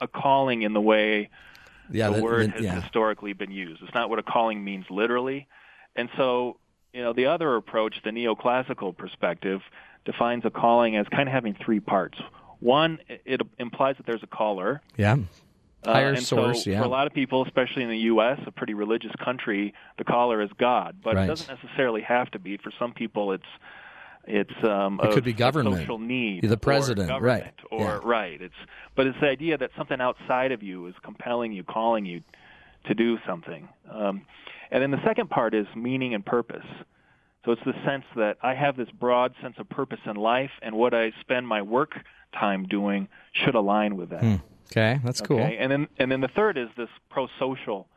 a 0.01 0.09
calling 0.09 0.63
in 0.63 0.73
the 0.73 0.81
way 0.81 1.31
yeah, 1.91 2.11
the, 2.11 2.23
word 2.23 2.51
has 2.53 2.63
yeah. 2.63 2.81
historically 2.81 3.33
been 3.33 3.51
used. 3.51 3.83
It's 3.83 3.95
not 3.95 4.11
what 4.11 4.19
a 4.19 4.23
calling 4.23 4.65
means 4.65 4.87
literally, 4.91 5.47
and 5.97 6.09
so 6.17 6.59
you 6.93 7.03
know 7.03 7.13
the 7.13 7.27
other 7.27 7.57
approach, 7.57 7.97
the 8.05 8.11
neoclassical 8.11 8.97
perspective, 8.97 9.61
defines 10.05 10.45
a 10.45 10.51
calling 10.51 10.97
as 10.97 11.07
kind 11.09 11.29
of 11.29 11.33
having 11.33 11.55
three 11.55 11.81
parts. 11.81 12.19
One, 12.61 12.99
it 13.09 13.41
implies 13.59 13.97
that 13.99 14.07
there's 14.07 14.23
a 14.23 14.29
caller. 14.29 14.81
Yeah. 14.97 15.17
Uh, 15.85 15.93
Higher 15.93 16.13
and 16.15 16.23
source, 16.23 16.65
so 16.65 16.71
yeah. 16.71 16.79
For 16.79 16.87
a 16.87 16.89
lot 16.89 17.07
of 17.07 17.13
people, 17.13 17.45
especially 17.45 17.83
in 17.83 17.91
the 17.91 17.99
U.S., 17.99 18.41
a 18.47 18.51
pretty 18.51 18.73
religious 18.73 19.13
country, 19.23 19.75
the 19.99 20.05
caller 20.05 20.41
is 20.41 20.49
God. 20.59 20.97
But 21.05 21.17
right. 21.17 21.25
it 21.25 21.27
doesn't 21.27 21.49
necessarily 21.49 22.01
have 22.01 22.31
to 22.31 22.39
be. 22.39 22.57
For 22.57 22.73
some 22.79 22.95
people, 22.95 23.33
it's 23.33 23.45
it's 24.27 24.65
um, 24.65 25.01
it 25.03 25.13
could 25.13 25.25
be 25.25 25.33
government, 25.33 25.77
social 25.77 25.99
need, 25.99 26.43
the 26.43 26.57
president, 26.57 27.11
or 27.11 27.21
right? 27.21 27.55
Or 27.71 27.81
yeah. 27.81 28.01
right. 28.03 28.41
It's 28.41 28.55
but 28.95 29.07
it's 29.07 29.19
the 29.21 29.29
idea 29.29 29.59
that 29.59 29.71
something 29.77 30.01
outside 30.01 30.53
of 30.53 30.63
you 30.63 30.87
is 30.87 30.95
compelling 31.03 31.53
you, 31.53 31.63
calling 31.65 32.07
you 32.07 32.23
to 32.87 32.95
do 32.95 33.19
something. 33.27 33.69
Um, 33.91 34.23
and 34.71 34.83
then 34.83 34.91
the 34.91 35.03
second 35.05 35.31
part 35.31 35.55
is 35.55 35.67
meaning 35.77 36.15
and 36.15 36.25
purpose. 36.25 36.67
So 37.45 37.53
it's 37.53 37.65
the 37.65 37.75
sense 37.85 38.05
that 38.17 38.39
I 38.43 38.55
have 38.55 38.77
this 38.77 38.91
broad 38.91 39.35
sense 39.43 39.57
of 39.59 39.69
purpose 39.69 40.01
in 40.07 40.17
life, 40.17 40.51
and 40.63 40.75
what 40.75 40.95
I 40.95 41.13
spend 41.21 41.47
my 41.47 41.63
work 41.63 41.93
time 42.33 42.65
doing 42.65 43.09
should 43.33 43.55
align 43.55 43.97
with 43.97 44.11
that. 44.11 44.23
Hmm. 44.23 44.37
Okay, 44.73 44.99
that's 45.05 45.21
okay? 45.21 45.29
cool. 45.29 45.41
And 45.41 45.71
then 45.71 45.89
and 45.99 46.11
then 46.11 46.21
the 46.21 46.29
third 46.29 46.57
is 46.57 46.69
this 46.77 46.89
pro-social 47.11 47.89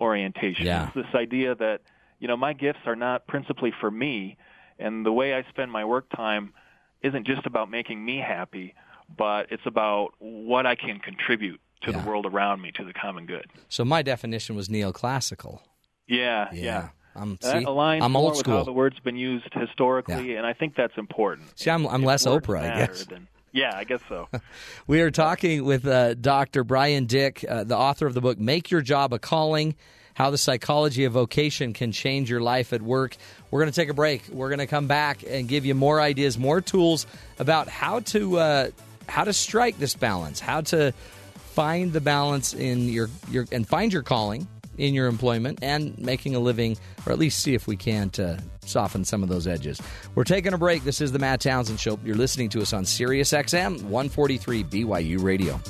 orientation. 0.00 0.66
Yeah. 0.66 0.86
It's 0.86 0.94
this 0.94 1.14
idea 1.14 1.54
that 1.54 1.82
you 2.18 2.26
know 2.28 2.36
my 2.36 2.52
gifts 2.52 2.80
are 2.86 2.96
not 2.96 3.26
principally 3.26 3.72
for 3.80 3.90
me 3.90 4.36
and 4.78 5.04
the 5.04 5.12
way 5.12 5.34
I 5.34 5.44
spend 5.50 5.70
my 5.70 5.84
work 5.84 6.06
time 6.14 6.52
isn't 7.02 7.26
just 7.26 7.46
about 7.46 7.70
making 7.70 8.04
me 8.04 8.18
happy, 8.18 8.74
but 9.16 9.46
it's 9.50 9.66
about 9.66 10.12
what 10.18 10.66
I 10.66 10.74
can 10.74 10.98
contribute 10.98 11.60
to 11.82 11.90
yeah. 11.90 12.00
the 12.00 12.08
world 12.08 12.26
around 12.26 12.60
me, 12.62 12.72
to 12.72 12.84
the 12.84 12.92
common 12.92 13.26
good. 13.26 13.46
So 13.68 13.84
my 13.84 14.02
definition 14.02 14.56
was 14.56 14.68
neoclassical. 14.68 15.60
Yeah, 16.06 16.48
yeah. 16.52 16.62
yeah. 16.62 16.88
That 17.40 17.42
see, 17.42 17.64
aligns 17.64 18.02
I'm 18.02 18.12
more 18.12 18.22
old 18.22 18.30
with 18.32 18.40
school. 18.40 18.58
how 18.58 18.64
the 18.64 18.72
word's 18.72 18.98
been 19.00 19.16
used 19.16 19.48
historically, 19.52 20.32
Yeah. 20.32 20.38
and 20.38 20.46
I 20.46 20.52
think 20.52 20.74
that's 20.76 20.96
important. 20.98 21.58
See, 21.58 21.70
I'm, 21.70 21.86
I'm 21.86 22.02
less 22.02 22.26
Oprah, 22.26 22.60
I 22.60 22.86
guess. 22.86 23.06
then- 23.06 23.28
yeah, 23.52 23.72
I 23.74 23.84
guess 23.84 24.00
so. 24.08 24.28
We 24.86 25.00
are 25.00 25.10
talking 25.10 25.64
with 25.64 25.86
uh, 25.86 26.12
Dr. 26.14 26.62
Bryan 26.62 27.06
Dik, 27.06 27.42
uh, 27.48 27.64
the 27.64 27.76
author 27.76 28.06
of 28.06 28.12
the 28.12 28.20
book 28.20 28.38
Make 28.38 28.70
Your 28.70 28.82
Job 28.82 29.14
a 29.14 29.18
Calling 29.18 29.74
How 30.16 30.30
the 30.30 30.38
Psychology 30.38 31.04
of 31.04 31.12
Vocation 31.12 31.74
Can 31.74 31.92
Change 31.92 32.30
Your 32.30 32.40
Life 32.40 32.72
at 32.72 32.80
Work. 32.80 33.18
We're 33.50 33.60
going 33.60 33.70
to 33.70 33.78
take 33.78 33.90
a 33.90 33.94
break. 33.94 34.26
We're 34.30 34.48
going 34.48 34.60
to 34.60 34.66
come 34.66 34.86
back 34.86 35.22
and 35.28 35.46
give 35.46 35.66
you 35.66 35.74
more 35.74 36.00
ideas, 36.00 36.38
more 36.38 36.62
tools 36.62 37.06
about 37.38 37.68
how 37.68 38.00
to 38.00 38.38
uh, 38.38 38.70
how 39.08 39.24
to 39.24 39.34
strike 39.34 39.78
this 39.78 39.94
balance, 39.94 40.40
how 40.40 40.62
to 40.62 40.92
find 41.52 41.92
the 41.92 42.00
balance 42.00 42.54
in 42.54 42.88
your, 42.88 43.10
your 43.30 43.44
and 43.52 43.68
find 43.68 43.92
your 43.92 44.02
calling 44.02 44.48
in 44.78 44.94
your 44.94 45.06
employment 45.06 45.58
and 45.60 45.98
making 45.98 46.34
a 46.34 46.38
living, 46.38 46.78
or 47.04 47.12
at 47.12 47.18
least 47.18 47.40
see 47.40 47.52
if 47.52 47.66
we 47.66 47.76
can 47.76 48.08
to 48.10 48.42
soften 48.64 49.04
some 49.04 49.22
of 49.22 49.28
those 49.28 49.46
edges. 49.46 49.80
We're 50.14 50.24
taking 50.24 50.54
a 50.54 50.58
break. 50.58 50.84
This 50.84 51.02
is 51.02 51.12
the 51.12 51.18
Matt 51.18 51.42
Townsend 51.42 51.78
Show. 51.78 51.98
You're 52.04 52.16
listening 52.16 52.48
to 52.50 52.62
us 52.62 52.72
on 52.72 52.86
Sirius 52.86 53.32
XM 53.32 53.82
143 53.82 54.64
BYU 54.64 55.22
Radio. 55.22 55.60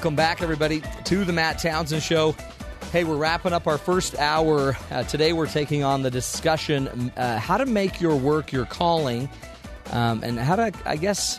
Welcome 0.00 0.16
back, 0.16 0.40
everybody, 0.40 0.82
to 1.04 1.26
the 1.26 1.32
Matt 1.34 1.58
Townsend 1.58 2.02
Show. 2.02 2.34
Hey, 2.90 3.04
we're 3.04 3.18
wrapping 3.18 3.52
up 3.52 3.66
our 3.66 3.76
first 3.76 4.18
hour. 4.18 4.74
Uh, 4.90 5.02
today, 5.02 5.34
we're 5.34 5.46
taking 5.46 5.84
on 5.84 6.00
the 6.00 6.10
discussion 6.10 7.12
uh, 7.18 7.38
how 7.38 7.58
to 7.58 7.66
make 7.66 8.00
your 8.00 8.16
work 8.16 8.50
your 8.50 8.64
calling, 8.64 9.28
um, 9.90 10.24
and 10.24 10.38
how 10.38 10.56
to, 10.56 10.72
I 10.86 10.96
guess, 10.96 11.38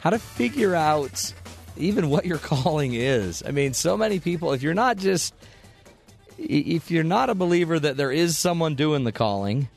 how 0.00 0.08
to 0.08 0.18
figure 0.18 0.74
out 0.74 1.34
even 1.76 2.08
what 2.08 2.24
your 2.24 2.38
calling 2.38 2.94
is. 2.94 3.42
I 3.46 3.50
mean, 3.50 3.74
so 3.74 3.94
many 3.94 4.20
people, 4.20 4.54
if 4.54 4.62
you're 4.62 4.72
not 4.72 4.96
just, 4.96 5.34
if 6.38 6.90
you're 6.90 7.04
not 7.04 7.28
a 7.28 7.34
believer 7.34 7.78
that 7.78 7.98
there 7.98 8.10
is 8.10 8.38
someone 8.38 8.74
doing 8.74 9.04
the 9.04 9.12
calling, 9.12 9.68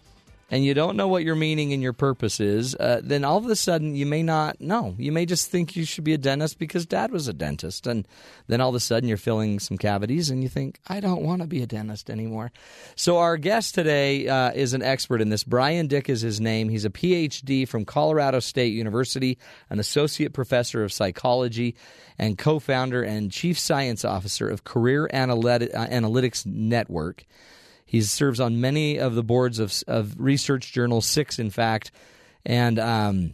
and 0.51 0.65
you 0.65 0.73
don't 0.73 0.97
know 0.97 1.07
what 1.07 1.23
your 1.23 1.35
meaning 1.35 1.71
and 1.71 1.81
your 1.81 1.93
purpose 1.93 2.41
is, 2.41 2.75
uh, 2.75 2.99
then 3.01 3.23
all 3.23 3.37
of 3.37 3.45
a 3.45 3.55
sudden 3.55 3.95
you 3.95 4.05
may 4.05 4.21
not 4.21 4.59
know. 4.59 4.93
You 4.97 5.13
may 5.13 5.25
just 5.25 5.49
think 5.49 5.77
you 5.77 5.85
should 5.85 6.03
be 6.03 6.13
a 6.13 6.17
dentist 6.17 6.59
because 6.59 6.85
dad 6.85 7.09
was 7.09 7.29
a 7.29 7.33
dentist. 7.33 7.87
And 7.87 8.05
then 8.47 8.59
all 8.59 8.67
of 8.67 8.75
a 8.75 8.81
sudden 8.81 9.07
you're 9.07 9.17
filling 9.17 9.61
some 9.61 9.77
cavities 9.77 10.29
and 10.29 10.43
you 10.43 10.49
think, 10.49 10.79
I 10.87 10.99
don't 10.99 11.23
want 11.23 11.41
to 11.41 11.47
be 11.47 11.63
a 11.63 11.65
dentist 11.65 12.09
anymore. 12.09 12.51
So 12.97 13.17
our 13.19 13.37
guest 13.37 13.75
today 13.75 14.27
uh, 14.27 14.51
is 14.51 14.73
an 14.73 14.83
expert 14.83 15.21
in 15.21 15.29
this. 15.29 15.45
Bryan 15.45 15.87
Dik 15.87 16.09
is 16.09 16.19
his 16.19 16.41
name. 16.41 16.67
He's 16.67 16.85
a 16.85 16.89
PhD 16.89 17.65
from 17.65 17.85
Colorado 17.85 18.41
State 18.41 18.73
University, 18.73 19.37
an 19.69 19.79
associate 19.79 20.33
professor 20.33 20.83
of 20.83 20.91
psychology, 20.91 21.75
and 22.19 22.37
co 22.37 22.59
founder 22.59 23.01
and 23.01 23.31
chief 23.31 23.57
science 23.57 24.03
officer 24.03 24.49
of 24.49 24.65
Career 24.65 25.05
uh, 25.05 25.17
Analytics 25.17 26.45
Network. 26.45 27.25
He 27.91 27.99
serves 27.99 28.39
on 28.39 28.61
many 28.61 28.99
of 28.99 29.15
the 29.15 29.21
boards 29.21 29.59
of, 29.59 29.73
of 29.85 30.17
research 30.17 30.71
journals, 30.71 31.05
six 31.05 31.39
in 31.39 31.49
fact, 31.49 31.91
and 32.45 32.79
um, 32.79 33.33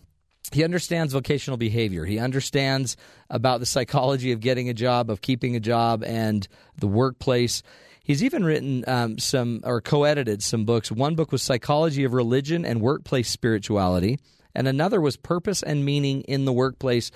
he 0.52 0.64
understands 0.64 1.14
vocational 1.14 1.58
behavior. 1.58 2.06
He 2.06 2.18
understands 2.18 2.98
about 3.30 3.60
the 3.60 3.68
psychology 3.68 4.32
of 4.32 4.40
getting 4.40 4.68
a 4.68 4.74
job, 4.74 5.12
of 5.12 5.22
keeping 5.22 5.56
a 5.56 5.60
job, 5.60 6.04
and 6.04 6.48
the 6.76 6.88
workplace. 6.88 7.62
He's 8.04 8.24
even 8.24 8.44
written 8.44 8.84
um, 8.88 9.20
some 9.20 9.62
or 9.64 9.80
co-edited 9.80 10.42
some 10.42 10.66
books. 10.66 10.92
One 10.92 11.14
book 11.14 11.32
was 11.32 11.44
Psychology 11.44 12.04
of 12.04 12.14
Religion 12.14 12.66
and 12.66 12.82
Workplace 12.82 13.30
Spirituality, 13.30 14.18
and 14.56 14.68
another 14.68 15.00
was 15.00 15.18
Purpose 15.18 15.62
and 15.62 15.86
Meaning 15.86 16.22
in 16.22 16.46
the 16.46 16.54
Workplace. 16.54 17.12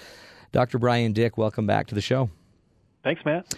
Dr. 0.52 0.78
Bryan 0.78 1.14
Dik, 1.14 1.40
welcome 1.40 1.66
back 1.66 1.88
to 1.88 1.96
the 1.96 2.02
show. 2.02 2.30
Thanks, 3.04 3.26
Matt. 3.26 3.52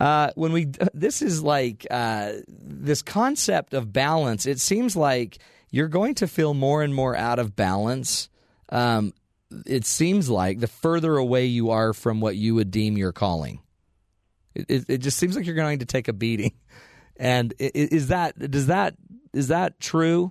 Uh, 0.00 0.30
when 0.36 0.52
we 0.52 0.70
this 0.94 1.22
is 1.22 1.42
like 1.42 1.86
uh, 1.90 2.32
this 2.46 3.02
concept 3.02 3.74
of 3.74 3.92
balance. 3.92 4.46
It 4.46 4.60
seems 4.60 4.94
like 4.94 5.38
you're 5.70 5.88
going 5.88 6.14
to 6.16 6.28
feel 6.28 6.54
more 6.54 6.82
and 6.82 6.94
more 6.94 7.16
out 7.16 7.38
of 7.38 7.56
balance. 7.56 8.28
Um, 8.68 9.12
it 9.66 9.84
seems 9.84 10.28
like 10.28 10.60
the 10.60 10.68
further 10.68 11.16
away 11.16 11.46
you 11.46 11.70
are 11.70 11.92
from 11.92 12.20
what 12.20 12.36
you 12.36 12.54
would 12.54 12.70
deem 12.70 12.96
your 12.96 13.12
calling. 13.12 13.60
It, 14.54 14.66
it, 14.68 14.84
it 14.88 14.98
just 14.98 15.18
seems 15.18 15.36
like 15.36 15.46
you're 15.46 15.54
going 15.54 15.80
to 15.80 15.86
take 15.86 16.08
a 16.08 16.12
beating. 16.12 16.52
And 17.20 17.52
is 17.58 18.08
that 18.08 18.38
does 18.38 18.68
that 18.68 18.94
is 19.34 19.48
that 19.48 19.80
true? 19.80 20.30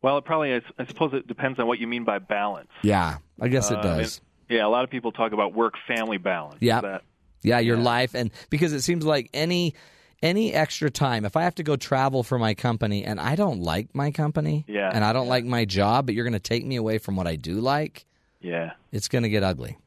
Well, 0.00 0.16
it 0.16 0.24
probably 0.24 0.50
is. 0.50 0.62
I 0.78 0.86
suppose 0.86 1.12
it 1.12 1.26
depends 1.26 1.58
on 1.58 1.66
what 1.66 1.78
you 1.78 1.86
mean 1.86 2.04
by 2.04 2.20
balance. 2.20 2.70
Yeah, 2.80 3.18
I 3.38 3.48
guess 3.48 3.70
it 3.70 3.82
does. 3.82 4.18
Uh, 4.18 4.54
yeah, 4.54 4.66
a 4.66 4.68
lot 4.68 4.82
of 4.84 4.88
people 4.88 5.12
talk 5.12 5.32
about 5.32 5.52
work 5.52 5.74
family 5.86 6.16
balance. 6.16 6.56
Yeah, 6.60 7.00
yeah, 7.42 7.58
your 7.58 7.76
yeah. 7.76 7.82
life, 7.82 8.14
and 8.14 8.30
because 8.50 8.72
it 8.72 8.82
seems 8.82 9.04
like 9.04 9.30
any 9.34 9.74
any 10.22 10.52
extra 10.52 10.90
time, 10.90 11.24
if 11.24 11.36
I 11.36 11.42
have 11.42 11.56
to 11.56 11.62
go 11.62 11.76
travel 11.76 12.22
for 12.22 12.38
my 12.38 12.54
company 12.54 13.04
and 13.04 13.18
I 13.18 13.34
don't 13.34 13.60
like 13.60 13.94
my 13.94 14.10
company, 14.12 14.64
yeah, 14.68 14.90
and 14.92 15.04
I 15.04 15.12
don't 15.12 15.26
yeah. 15.26 15.30
like 15.30 15.44
my 15.44 15.64
job, 15.64 16.06
but 16.06 16.14
you're 16.14 16.24
going 16.24 16.32
to 16.32 16.38
take 16.38 16.64
me 16.64 16.76
away 16.76 16.98
from 16.98 17.16
what 17.16 17.26
I 17.26 17.36
do 17.36 17.60
like, 17.60 18.04
yeah, 18.40 18.72
it's 18.92 19.08
going 19.08 19.22
to 19.22 19.28
get 19.28 19.42
ugly. 19.42 19.78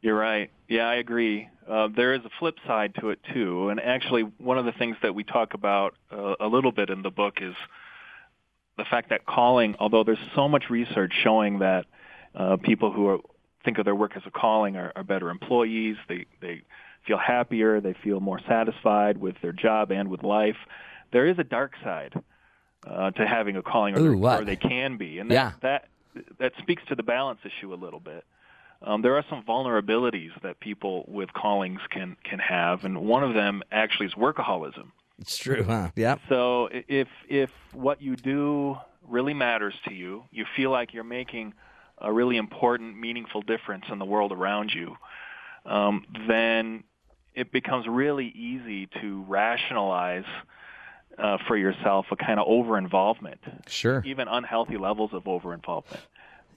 You're 0.00 0.18
right. 0.18 0.50
Yeah, 0.68 0.88
I 0.88 0.96
agree. 0.96 1.48
Uh, 1.68 1.88
there 1.94 2.14
is 2.14 2.24
a 2.24 2.30
flip 2.40 2.56
side 2.66 2.94
to 3.00 3.10
it 3.10 3.20
too, 3.32 3.68
and 3.68 3.78
actually, 3.80 4.22
one 4.22 4.58
of 4.58 4.64
the 4.64 4.72
things 4.72 4.96
that 5.02 5.14
we 5.14 5.24
talk 5.24 5.54
about 5.54 5.94
uh, 6.10 6.34
a 6.40 6.46
little 6.46 6.72
bit 6.72 6.90
in 6.90 7.02
the 7.02 7.10
book 7.10 7.38
is 7.40 7.54
the 8.76 8.84
fact 8.84 9.10
that 9.10 9.26
calling, 9.26 9.76
although 9.78 10.02
there's 10.02 10.18
so 10.34 10.48
much 10.48 10.70
research 10.70 11.12
showing 11.22 11.60
that 11.60 11.86
uh, 12.34 12.56
people 12.56 12.90
who 12.90 13.06
are, 13.06 13.18
think 13.64 13.78
of 13.78 13.84
their 13.84 13.94
work 13.94 14.12
as 14.16 14.22
a 14.26 14.30
calling 14.30 14.76
are, 14.76 14.92
are 14.96 15.04
better 15.04 15.30
employees, 15.30 15.96
they 16.08 16.26
they 16.40 16.62
feel 17.06 17.18
happier, 17.18 17.80
they 17.80 17.94
feel 18.04 18.20
more 18.20 18.40
satisfied 18.48 19.18
with 19.18 19.36
their 19.42 19.52
job 19.52 19.90
and 19.90 20.08
with 20.08 20.22
life. 20.22 20.56
There 21.12 21.26
is 21.26 21.38
a 21.38 21.44
dark 21.44 21.72
side 21.82 22.14
uh, 22.86 23.10
to 23.12 23.26
having 23.26 23.56
a 23.56 23.62
calling, 23.62 23.96
or, 23.96 24.00
Ooh, 24.00 24.26
or 24.26 24.44
they 24.44 24.56
can 24.56 24.96
be, 24.96 25.18
and 25.18 25.30
that, 25.30 25.34
yeah. 25.34 25.52
that 25.62 25.88
that 26.38 26.52
speaks 26.58 26.82
to 26.88 26.94
the 26.94 27.02
balance 27.02 27.40
issue 27.44 27.72
a 27.72 27.76
little 27.76 28.00
bit. 28.00 28.24
Um, 28.82 29.02
there 29.02 29.16
are 29.16 29.24
some 29.30 29.42
vulnerabilities 29.44 30.30
that 30.42 30.60
people 30.60 31.04
with 31.08 31.32
callings 31.32 31.80
can 31.90 32.16
can 32.24 32.38
have, 32.38 32.84
and 32.84 33.02
one 33.02 33.22
of 33.22 33.34
them 33.34 33.62
actually 33.70 34.06
is 34.06 34.14
workaholism. 34.14 34.90
It's 35.18 35.36
true, 35.36 35.62
huh? 35.62 35.90
Yeah. 35.94 36.16
So 36.28 36.68
if 36.72 37.08
if 37.28 37.50
what 37.72 38.02
you 38.02 38.16
do 38.16 38.76
really 39.08 39.34
matters 39.34 39.74
to 39.86 39.94
you, 39.94 40.24
you 40.30 40.44
feel 40.56 40.70
like 40.70 40.92
you're 40.94 41.04
making 41.04 41.54
a 41.98 42.12
really 42.12 42.36
important, 42.36 42.98
meaningful 42.98 43.42
difference 43.42 43.84
in 43.90 43.98
the 43.98 44.04
world 44.04 44.32
around 44.32 44.72
you, 44.74 44.96
um, 45.64 46.04
then 46.26 46.82
it 47.34 47.52
becomes 47.52 47.86
really 47.86 48.28
easy 48.28 48.88
to 49.00 49.24
rationalize 49.28 50.24
uh, 51.18 51.38
for 51.46 51.56
yourself 51.56 52.06
a 52.10 52.16
kind 52.16 52.38
of 52.40 52.46
over 52.48 52.78
involvement. 52.78 53.40
Sure. 53.66 54.02
Even 54.04 54.28
unhealthy 54.28 54.76
levels 54.76 55.10
of 55.12 55.28
over 55.28 55.52
involvement. 55.54 56.02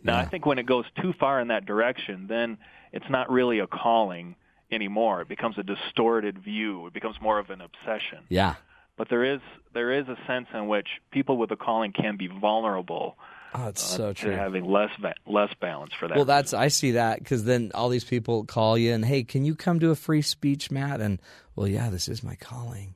Now, 0.04 0.18
Yeah. 0.18 0.22
I 0.22 0.26
think 0.26 0.46
when 0.46 0.60
it 0.60 0.66
goes 0.66 0.86
too 1.02 1.14
far 1.20 1.40
in 1.40 1.50
that 1.50 1.66
direction, 1.66 2.28
then 2.28 2.58
it's 2.92 3.10
not 3.10 3.30
really 3.30 3.60
a 3.60 3.68
calling 3.68 4.36
anymore. 4.72 5.22
It 5.22 5.28
becomes 5.28 5.58
a 5.58 5.64
distorted 5.64 6.40
view. 6.40 6.88
It 6.88 6.94
becomes 6.94 7.16
more 7.22 7.40
of 7.40 7.50
an 7.50 7.62
obsession. 7.62 8.20
Yeah. 8.30 8.56
But 8.98 9.10
there 9.10 9.26
is 9.26 9.42
there 9.74 9.92
is 9.92 10.08
a 10.08 10.18
sense 10.26 10.48
in 10.54 10.68
which 10.68 10.88
people 11.12 11.38
with 11.38 11.52
a 11.52 11.58
calling 11.58 11.92
can 11.92 12.16
be 12.16 12.28
vulnerable 12.28 13.18
Oh, 13.58 13.68
it's 13.70 13.94
uh, 13.94 13.98
so 13.98 14.14
true. 14.14 14.32
having 14.32 14.66
less 14.66 14.90
va- 15.00 15.16
less 15.26 15.54
balance 15.62 15.94
for 16.00 16.08
that. 16.08 16.16
Well, 16.16 16.26
that's 16.26 16.54
I 16.54 16.68
see 16.70 16.92
that 16.92 17.20
because 17.20 17.44
then 17.46 17.72
all 17.74 17.90
these 17.90 18.04
people 18.04 18.44
call 18.46 18.78
you 18.78 18.94
and 18.94 19.04
hey, 19.06 19.24
can 19.24 19.46
you 19.46 19.56
come 19.56 19.80
to 19.80 19.92
a 19.92 19.96
free 19.96 20.22
speech, 20.22 20.72
Matt? 20.72 21.02
And 21.02 21.22
well, 21.56 21.68
yeah, 21.68 21.90
this 21.90 22.08
is 22.08 22.24
my 22.24 22.36
calling. 22.36 22.96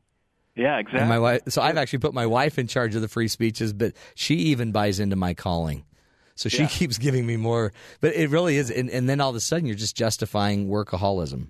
yeah, 0.56 0.78
exactly. 0.80 1.00
And 1.02 1.10
my 1.10 1.20
wife, 1.20 1.42
so 1.50 1.62
I've 1.62 1.78
actually 1.78 2.00
put 2.00 2.14
my 2.14 2.26
wife 2.26 2.60
in 2.60 2.68
charge 2.68 2.96
of 2.96 3.02
the 3.02 3.08
free 3.08 3.28
speeches, 3.30 3.72
but 3.74 3.94
she 4.16 4.36
even 4.36 4.72
buys 4.72 5.00
into 5.00 5.16
my 5.16 5.34
calling. 5.34 5.86
So 6.36 6.48
she 6.50 6.64
Yeah. 6.64 6.68
keeps 6.68 6.98
giving 6.98 7.26
me 7.26 7.36
more. 7.38 7.74
But 8.02 8.16
it 8.16 8.30
really 8.30 8.56
is, 8.58 8.70
and, 8.72 8.90
and 8.90 9.10
then 9.10 9.20
all 9.22 9.30
of 9.30 9.36
a 9.36 9.40
sudden 9.42 9.66
you're 9.66 9.76
just 9.76 9.96
justifying 9.98 10.68
workaholism. 10.70 11.48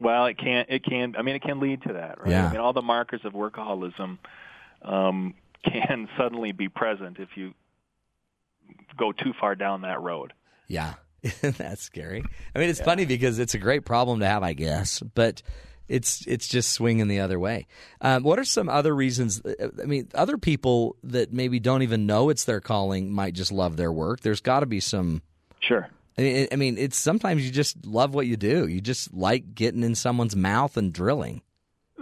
Well, 0.00 0.26
it 0.26 0.36
can 0.38 0.66
it 0.68 0.84
can 0.84 1.14
I 1.16 1.22
mean 1.22 1.36
it 1.36 1.42
can 1.42 1.60
lead 1.60 1.82
to 1.82 1.94
that, 1.94 2.20
right? 2.20 2.30
Yeah. 2.30 2.48
I 2.48 2.52
mean 2.52 2.60
all 2.60 2.72
the 2.72 2.82
markers 2.82 3.20
of 3.24 3.32
workaholism 3.32 4.18
um, 4.82 5.34
can 5.64 6.08
suddenly 6.18 6.52
be 6.52 6.68
present 6.68 7.18
if 7.18 7.36
you 7.36 7.54
go 8.98 9.12
too 9.12 9.32
far 9.40 9.54
down 9.54 9.82
that 9.82 10.00
road. 10.00 10.32
Yeah, 10.68 10.94
that's 11.40 11.82
scary. 11.82 12.24
I 12.54 12.58
mean, 12.58 12.70
it's 12.70 12.80
funny 12.80 13.04
because 13.04 13.38
it's 13.38 13.54
a 13.54 13.58
great 13.58 13.84
problem 13.84 14.20
to 14.20 14.26
have, 14.26 14.42
I 14.42 14.52
guess, 14.52 15.00
but 15.00 15.42
it's 15.88 16.26
it's 16.26 16.48
just 16.48 16.72
swinging 16.72 17.08
the 17.08 17.20
other 17.20 17.38
way. 17.38 17.66
Um, 18.00 18.22
what 18.22 18.38
are 18.38 18.44
some 18.44 18.68
other 18.68 18.94
reasons? 18.94 19.42
I 19.44 19.84
mean, 19.84 20.08
other 20.14 20.38
people 20.38 20.96
that 21.04 21.32
maybe 21.32 21.60
don't 21.60 21.82
even 21.82 22.06
know 22.06 22.30
it's 22.30 22.44
their 22.44 22.60
calling 22.60 23.12
might 23.12 23.34
just 23.34 23.52
love 23.52 23.76
their 23.76 23.92
work. 23.92 24.20
There's 24.20 24.40
got 24.40 24.60
to 24.60 24.66
be 24.66 24.80
some. 24.80 25.22
Sure. 25.60 25.88
I 26.16 26.22
mean, 26.22 26.48
I 26.52 26.56
mean, 26.56 26.78
it's 26.78 26.96
sometimes 26.96 27.44
you 27.44 27.50
just 27.50 27.84
love 27.84 28.14
what 28.14 28.26
you 28.26 28.36
do. 28.36 28.68
You 28.68 28.80
just 28.80 29.12
like 29.12 29.54
getting 29.54 29.82
in 29.82 29.94
someone's 29.94 30.36
mouth 30.36 30.76
and 30.76 30.92
drilling. 30.92 31.42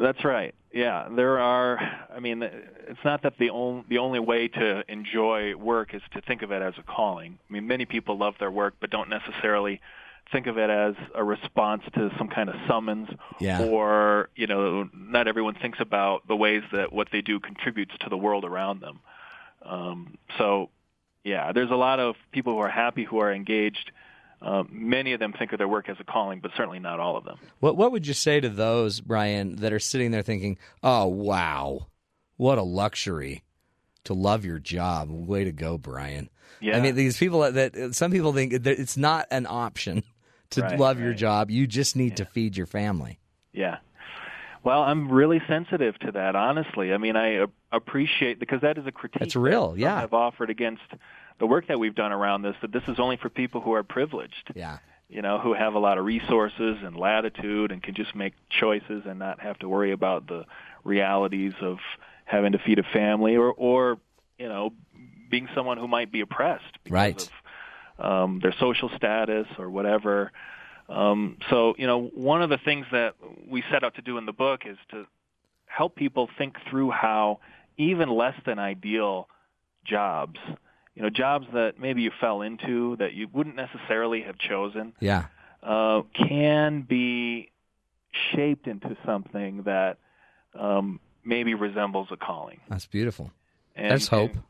That's 0.01 0.25
right. 0.25 0.55
Yeah, 0.73 1.09
there 1.15 1.39
are. 1.39 1.79
I 2.15 2.19
mean, 2.21 2.43
it's 2.43 3.05
not 3.05 3.23
that 3.23 3.35
the 3.39 3.51
only 3.51 3.85
the 3.89 3.99
only 3.99 4.21
way 4.21 4.49
to 4.49 4.91
enjoy 4.91 5.55
work 5.55 5.95
is 5.95 6.01
to 6.15 6.23
think 6.23 6.43
of 6.43 6.51
it 6.51 6.63
as 6.63 6.75
a 6.79 6.83
calling. 6.83 7.39
I 7.49 7.53
mean, 7.53 7.67
many 7.67 7.85
people 7.85 8.17
love 8.17 8.35
their 8.41 8.51
work, 8.51 8.75
but 8.81 8.91
don't 8.91 9.11
necessarily 9.11 9.81
think 10.31 10.47
of 10.47 10.57
it 10.57 10.71
as 10.71 10.95
a 11.15 11.23
response 11.23 11.83
to 11.95 12.11
some 12.17 12.29
kind 12.29 12.49
of 12.49 12.55
summons. 12.67 13.09
Yeah. 13.39 13.63
Or 13.63 14.31
you 14.35 14.47
know, 14.47 14.89
not 14.95 15.29
everyone 15.29 15.55
thinks 15.55 15.79
about 15.79 16.27
the 16.27 16.37
ways 16.37 16.63
that 16.73 16.91
what 16.93 17.09
they 17.13 17.21
do 17.21 17.39
contributes 17.39 17.93
to 18.01 18.09
the 18.09 18.17
world 18.17 18.47
around 18.47 18.81
them. 18.81 19.01
Um, 19.65 20.17
so, 20.39 20.71
yeah, 21.23 21.53
there's 21.53 21.71
a 21.71 21.77
lot 21.77 22.01
of 22.01 22.17
people 22.33 22.55
who 22.55 22.61
are 22.61 22.71
happy 22.71 23.05
who 23.05 23.19
are 23.19 23.33
engaged. 23.33 23.93
Uh, 24.43 24.65
many 24.71 25.13
of 25.13 25.21
them 25.21 25.33
think 25.33 25.53
of 25.53 25.59
their 25.59 25.69
work 25.69 25.89
as 25.89 25.97
a 26.01 26.05
calling, 26.05 26.41
but 26.41 26.51
certainly 26.57 26.81
not 26.81 26.99
all 26.99 27.17
of 27.17 27.25
them. 27.25 27.39
What 27.61 27.77
What 27.77 27.93
would 27.93 28.07
you 28.07 28.15
say 28.15 28.41
to 28.41 28.49
those, 28.49 29.01
Bryan, 29.01 29.57
that 29.57 29.73
are 29.73 29.79
sitting 29.79 30.11
there 30.11 30.23
thinking, 30.23 30.59
"Oh, 30.83 31.07
wow, 31.07 31.87
what 32.37 32.59
a 32.59 32.63
luxury 32.63 33.43
to 34.05 34.15
love 34.15 34.45
your 34.45 34.59
job. 34.59 35.11
Way 35.11 35.45
to 35.45 35.53
go, 35.53 35.79
Bryan." 35.79 36.29
Yeah. 36.61 36.77
I 36.77 36.81
mean, 36.81 36.95
these 36.95 37.19
people 37.19 37.41
that, 37.41 37.73
that 37.75 37.95
some 37.95 38.11
people 38.11 38.33
think 38.33 38.53
that 38.53 38.79
it's 38.79 38.97
not 38.97 39.27
an 39.31 39.47
option 39.49 40.03
to 40.51 40.63
Right, 40.63 40.79
love 40.79 41.01
your 41.01 41.15
job. 41.15 41.51
You 41.51 41.67
just 41.67 41.97
need 41.97 42.17
to 42.17 42.25
feed 42.25 42.57
your 42.57 42.67
family. 42.67 43.19
Yeah. 43.53 43.79
Well, 44.65 44.83
I'm 44.83 45.11
really 45.11 45.41
sensitive 45.49 45.99
to 46.01 46.13
that, 46.13 46.37
honestly. 46.37 46.93
I 46.93 46.99
mean, 46.99 47.17
I 47.17 47.47
appreciate 47.73 48.39
because 48.39 48.61
that 48.61 48.79
is 48.79 48.87
a 48.87 48.93
critique. 48.93 49.21
That's 49.21 49.35
real, 49.35 49.75
yeah. 49.77 50.01
Have 50.01 50.15
offered 50.15 50.51
against 50.51 50.83
the 51.39 51.47
work 51.47 51.67
that 51.69 51.79
we've 51.79 51.95
done 51.95 52.13
around 52.13 52.43
this 52.43 52.57
that 52.63 52.73
this 52.73 52.83
is 52.89 52.99
only 52.99 53.17
for 53.17 53.29
people 53.29 53.61
who 53.61 53.73
are 53.73 53.83
privileged. 53.83 54.53
Yeah. 54.55 54.79
You 55.09 55.21
know, 55.21 55.39
who 55.39 55.53
have 55.53 55.75
a 55.75 55.79
lot 55.79 55.99
of 55.99 56.07
resources 56.07 56.79
and 56.83 56.97
latitude 56.97 57.71
and 57.71 57.83
can 57.83 57.95
just 57.95 58.15
make 58.15 58.33
choices 58.49 59.03
and 59.05 59.19
not 59.19 59.41
have 59.41 59.59
to 59.59 59.69
worry 59.69 59.93
about 59.93 60.27
the 60.27 60.47
realities 60.85 61.53
of 61.61 61.79
having 62.25 62.53
to 62.53 62.59
feed 62.59 62.79
a 62.79 62.83
family 62.83 63.37
or 63.37 63.53
or 63.53 63.99
you 64.39 64.49
know 64.49 64.73
being 65.31 65.49
someone 65.55 65.77
who 65.79 65.87
might 65.89 66.11
be 66.11 66.21
oppressed 66.21 66.79
because 66.85 66.93
Right. 66.93 67.31
of 67.99 68.05
um, 68.05 68.41
their 68.41 68.55
social 68.59 68.91
status 68.97 69.47
or 69.59 69.71
whatever. 69.71 70.33
Um, 70.89 71.39
so, 71.49 71.75
you 71.79 71.87
know, 71.87 72.05
one 72.15 72.43
of 72.43 72.51
the 72.51 72.59
things 72.59 72.87
that 72.93 73.15
we 73.49 73.63
set 73.71 73.85
out 73.85 73.95
to 73.95 74.03
do 74.03 74.19
in 74.19 74.27
the 74.27 74.33
book 74.33 74.63
is 74.67 74.77
to 74.91 75.07
help 75.67 75.95
people 75.97 76.29
think 76.37 76.57
through 76.69 76.91
how 76.91 77.41
even 77.79 78.11
less 78.11 78.35
than 78.45 78.59
ideal 78.59 79.29
jobs, 79.85 80.39
you 80.95 81.03
know, 81.03 81.11
jobs 81.11 81.47
that 81.55 81.79
maybe 81.79 82.03
you 82.03 82.11
fell 82.21 82.43
into 82.43 82.97
that 82.97 83.15
you 83.15 83.29
wouldn't 83.33 83.57
necessarily 83.57 84.23
have 84.23 84.39
chosen, 84.39 84.93
Yeah. 85.01 85.27
uh, 85.63 86.03
can 86.29 86.83
be 86.83 87.51
shaped 88.35 88.67
into 88.67 88.97
something 89.05 89.63
that 89.63 89.99
um, 90.59 91.01
maybe 91.25 91.55
resembles 91.55 92.09
a 92.11 92.17
calling. 92.17 92.61
That's 92.69 92.85
beautiful. 92.87 93.31
And, 93.75 93.91
There's 93.93 94.09
hope. 94.09 94.33
and- 94.35 94.43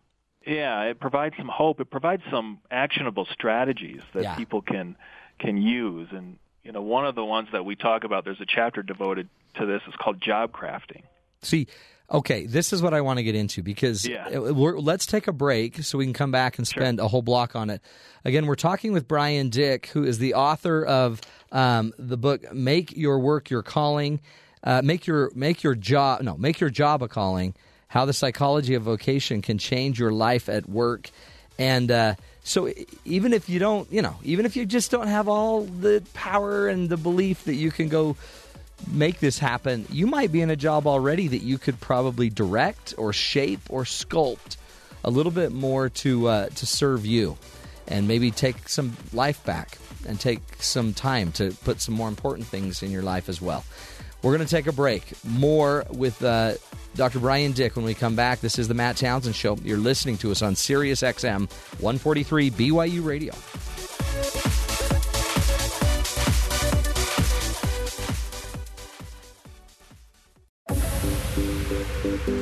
yeah, 0.44 0.82
it 0.82 0.98
provides 0.98 1.36
some 1.36 1.48
hope. 1.48 1.78
It 1.80 1.90
provides 1.90 2.22
some 2.30 2.58
actionable 2.72 3.26
strategies 3.32 4.02
that 4.14 4.22
Yeah. 4.24 4.34
people 4.34 4.62
can 4.62 4.96
can 5.38 5.56
use. 5.56 6.08
And 6.10 6.38
you 6.64 6.72
know, 6.72 6.82
one 6.82 7.06
of 7.06 7.14
the 7.14 7.24
ones 7.24 7.48
that 7.52 7.64
we 7.64 7.76
talk 7.76 8.02
about, 8.04 8.24
there's 8.24 8.40
a 8.40 8.46
chapter 8.46 8.82
devoted 8.82 9.28
to 9.54 9.66
this. 9.66 9.82
It's 9.86 9.96
called 9.96 10.20
job 10.20 10.50
crafting. 10.52 11.02
See, 11.42 11.68
okay, 12.10 12.46
this 12.46 12.72
is 12.72 12.82
what 12.82 12.94
I 12.94 13.00
want 13.00 13.18
to 13.18 13.22
get 13.22 13.34
into 13.34 13.62
because 13.62 14.06
Yeah. 14.06 14.28
let's 14.28 15.06
take 15.06 15.28
a 15.28 15.32
break 15.32 15.82
so 15.82 15.98
we 15.98 16.04
can 16.04 16.12
come 16.12 16.30
back 16.30 16.58
and 16.58 16.66
spend 16.66 17.00
a 17.00 17.08
whole 17.08 17.22
block 17.22 17.56
on 17.56 17.70
it. 17.70 17.80
Again, 18.24 18.46
we're 18.46 18.54
talking 18.54 18.92
with 18.92 19.08
Bryan 19.08 19.48
Dik, 19.48 19.86
who 19.86 20.04
is 20.04 20.18
the 20.18 20.34
author 20.34 20.84
of 20.84 21.20
um, 21.50 21.92
the 21.98 22.16
book 22.16 22.52
"Make 22.54 22.96
Your 22.96 23.18
Work 23.18 23.50
Your 23.50 23.62
Calling." 23.62 24.20
Uh, 24.64 24.80
make 24.84 25.06
your 25.08 25.32
make 25.34 25.64
your 25.64 25.74
job 25.74 26.22
no 26.22 26.36
make 26.36 26.60
your 26.60 26.70
job 26.70 27.02
a 27.02 27.08
calling. 27.08 27.52
How 27.88 28.04
the 28.04 28.12
psychology 28.12 28.74
of 28.74 28.82
vocation 28.84 29.42
can 29.42 29.58
change 29.58 29.98
your 29.98 30.12
life 30.12 30.48
at 30.48 30.68
work. 30.68 31.10
And 31.58 31.90
uh, 31.90 32.14
So 32.44 32.72
even 33.04 33.32
if 33.32 33.48
you 33.48 33.58
don't, 33.58 33.90
you 33.92 34.00
know, 34.02 34.16
even 34.24 34.46
if 34.46 34.56
you 34.56 34.64
just 34.64 34.90
don't 34.90 35.08
have 35.08 35.28
all 35.28 35.62
the 35.64 36.02
power 36.14 36.68
and 36.68 36.88
the 36.88 36.96
belief 36.96 37.44
that 37.44 37.54
you 37.54 37.70
can 37.70 37.88
go 37.88 38.16
make 38.88 39.20
this 39.20 39.38
happen, 39.38 39.86
you 39.90 40.06
might 40.06 40.32
be 40.32 40.40
in 40.40 40.50
a 40.50 40.56
job 40.56 40.86
already 40.86 41.28
that 41.28 41.42
you 41.42 41.58
could 41.58 41.80
probably 41.80 42.30
direct 42.30 42.94
or 42.96 43.12
shape 43.12 43.60
or 43.68 43.84
sculpt 43.84 44.56
a 45.04 45.10
little 45.10 45.32
bit 45.32 45.52
more 45.52 45.88
to 45.88 46.28
uh, 46.28 46.48
to 46.48 46.66
serve 46.66 47.04
you, 47.04 47.36
and 47.88 48.06
maybe 48.06 48.30
take 48.30 48.68
some 48.68 48.96
life 49.12 49.44
back 49.44 49.78
and 50.06 50.18
take 50.18 50.40
some 50.58 50.94
time 50.94 51.32
to 51.32 51.52
put 51.64 51.80
some 51.80 51.94
more 51.94 52.08
important 52.08 52.46
things 52.46 52.82
in 52.82 52.90
your 52.90 53.02
life 53.02 53.28
as 53.28 53.40
well. 53.40 53.64
We're 54.22 54.36
going 54.36 54.46
to 54.46 54.54
take 54.54 54.68
a 54.68 54.72
break. 54.72 55.02
More 55.24 55.84
with 55.90 56.22
uh, 56.22 56.54
Dr. 56.94 57.18
Bryan 57.18 57.52
Dik 57.52 57.74
when 57.74 57.84
we 57.84 57.94
come 57.94 58.14
back. 58.14 58.40
This 58.40 58.58
is 58.58 58.68
the 58.68 58.74
Matt 58.74 58.96
Townsend 58.96 59.34
Show. 59.34 59.56
You're 59.64 59.78
listening 59.78 60.16
to 60.18 60.30
us 60.30 60.42
on 60.42 60.54
Sirius 60.54 61.02
XM 61.02 61.50
143 61.80 62.50
BYU 62.50 63.04
Radio. 63.04 63.34
Good 72.24 72.36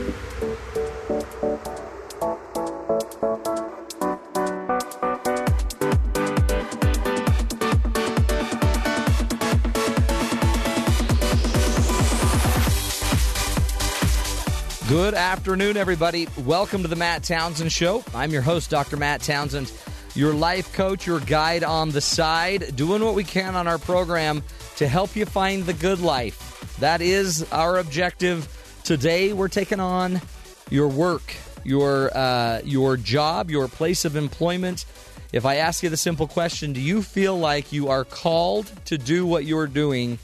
afternoon, 15.15 15.79
everybody. 15.79 16.29
Welcome 16.37 16.83
to 16.83 16.89
the 16.89 16.95
Matt 16.95 17.23
Townsend 17.23 17.73
Show. 17.73 18.05
I'm 18.15 18.31
your 18.33 18.43
host, 18.43 18.69
Dr. 18.69 18.99
Matt 18.99 19.23
Townsend, 19.23 19.73
your 20.15 20.35
life 20.35 20.75
coach, 20.75 21.07
your 21.07 21.21
guide 21.21 21.65
on 21.65 21.89
the 21.89 22.03
side, 22.03 22.77
doing 22.77 23.03
what 23.03 23.15
we 23.15 23.25
can 23.25 23.57
on 23.57 23.67
our 23.67 23.79
program 23.79 24.43
to 24.77 24.87
help 24.87 25.17
you 25.17 25.25
find 25.25 25.65
the 25.65 25.73
good 25.73 26.01
life. 26.01 26.77
That 26.81 27.01
is 27.01 27.51
our 27.51 27.79
objective. 27.79 28.47
Today, 28.91 29.33
we're 29.33 29.47
taking 29.47 29.79
on 29.79 30.21
your 30.69 30.89
work, 30.89 31.37
your 31.63 32.11
uh, 32.13 32.61
your 32.65 32.97
job, 32.97 33.49
your 33.49 33.69
place 33.69 34.05
of 34.05 34.17
employment. 34.17 34.85
If 35.33 35.47
I 35.47 35.59
ask 35.59 35.85
you 35.85 35.91
the 35.91 35.97
simple 35.97 36.27
question, 36.27 36.73
do 36.73 36.81
you 36.81 37.01
feel 37.01 37.39
like 37.39 37.73
you 37.73 37.87
are 37.87 38.05
called 38.05 38.69
to 38.87 38.99
do 38.99 39.25
what 39.25 39.45
you're 39.45 39.69
doing 39.69 40.19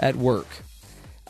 at 0.00 0.16
work? 0.16 0.48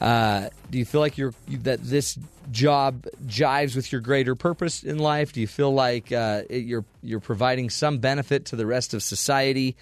Uh, 0.01 0.49
do 0.71 0.79
you 0.79 0.87
feel 0.87 1.03
like 1.03 1.19
you're 1.19 1.35
that 1.49 1.83
this 1.83 2.19
job 2.51 3.05
jives 3.27 3.77
with 3.77 3.93
your 3.93 4.01
greater 4.01 4.35
purpose 4.35 4.83
in 4.83 4.97
life? 4.99 5.35
Do 5.35 5.43
you 5.43 5.49
feel 5.49 5.75
like 5.75 6.11
uh, 6.11 6.45
you're 6.49 6.87
you're 7.03 7.21
providing 7.21 7.69
some 7.69 7.99
benefit 7.99 8.47
to 8.47 8.57
the 8.57 8.65
rest 8.65 8.95
of 8.95 9.03
society? 9.03 9.77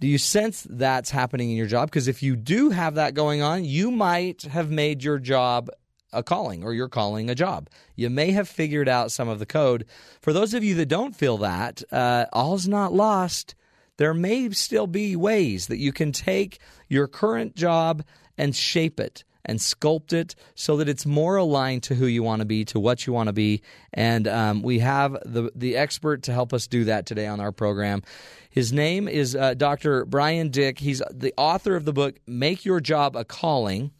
Do 0.00 0.08
you 0.08 0.18
sense 0.18 0.66
that's 0.68 1.10
happening 1.10 1.50
in 1.50 1.56
your 1.56 1.68
job? 1.68 1.88
Because 1.88 2.08
if 2.08 2.20
you 2.20 2.34
do 2.34 2.70
have 2.70 2.96
that 2.96 3.14
going 3.14 3.42
on, 3.42 3.64
you 3.64 3.92
might 3.92 4.42
have 4.42 4.72
made 4.72 5.04
your 5.04 5.20
job 5.20 5.70
a 6.14 6.22
calling 6.22 6.64
or 6.64 6.72
you're 6.72 6.88
calling 6.88 7.28
a 7.28 7.34
job. 7.34 7.68
You 7.96 8.10
may 8.10 8.30
have 8.32 8.48
figured 8.48 8.88
out 8.88 9.12
some 9.12 9.28
of 9.28 9.38
the 9.38 9.46
code. 9.46 9.86
For 10.20 10.32
those 10.32 10.54
of 10.54 10.64
you 10.64 10.74
that 10.76 10.86
don't 10.86 11.16
feel 11.16 11.38
that, 11.38 11.82
uh, 11.92 12.26
all's 12.32 12.68
not 12.68 12.92
lost. 12.92 13.54
There 13.96 14.14
may 14.14 14.50
still 14.50 14.86
be 14.86 15.16
ways 15.16 15.68
that 15.68 15.78
you 15.78 15.92
can 15.92 16.12
take 16.12 16.58
your 16.88 17.06
current 17.06 17.54
job 17.54 18.04
and 18.36 18.54
shape 18.54 18.98
it 18.98 19.24
and 19.44 19.58
sculpt 19.58 20.12
it 20.12 20.34
so 20.54 20.78
that 20.78 20.88
it's 20.88 21.04
more 21.04 21.36
aligned 21.36 21.82
to 21.84 21.94
who 21.94 22.06
you 22.06 22.22
want 22.22 22.40
to 22.40 22.46
be, 22.46 22.64
to 22.64 22.80
what 22.80 23.06
you 23.06 23.12
want 23.12 23.28
to 23.28 23.32
be. 23.32 23.62
And 23.92 24.26
um, 24.26 24.62
we 24.62 24.78
have 24.80 25.12
the 25.24 25.50
the 25.54 25.76
expert 25.76 26.24
to 26.24 26.32
help 26.32 26.52
us 26.52 26.66
do 26.66 26.84
that 26.84 27.06
today 27.06 27.26
on 27.26 27.40
our 27.40 27.52
program. 27.52 28.02
His 28.50 28.72
name 28.72 29.08
is 29.08 29.34
uh, 29.34 29.54
Dr. 29.54 30.04
Bryan 30.04 30.50
Dik. 30.50 30.78
He's 30.78 31.02
the 31.10 31.34
author 31.36 31.76
of 31.76 31.84
the 31.84 31.92
book 31.92 32.16
"Make 32.26 32.64
Your 32.64 32.80
Job 32.80 33.16
a 33.16 33.24
Calling." 33.24 33.92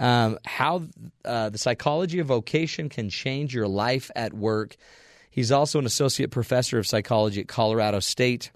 Um, 0.00 0.38
how 0.46 0.84
uh, 1.26 1.50
the 1.50 1.58
psychology 1.58 2.20
of 2.20 2.26
vocation 2.26 2.88
can 2.88 3.10
change 3.10 3.54
your 3.54 3.68
life 3.68 4.10
at 4.16 4.32
work. 4.32 4.76
He's 5.30 5.52
also 5.52 5.78
an 5.78 5.84
associate 5.84 6.30
professor 6.30 6.78
of 6.78 6.86
psychology 6.86 7.42
at 7.42 7.48
Colorado 7.48 8.00
State 8.00 8.50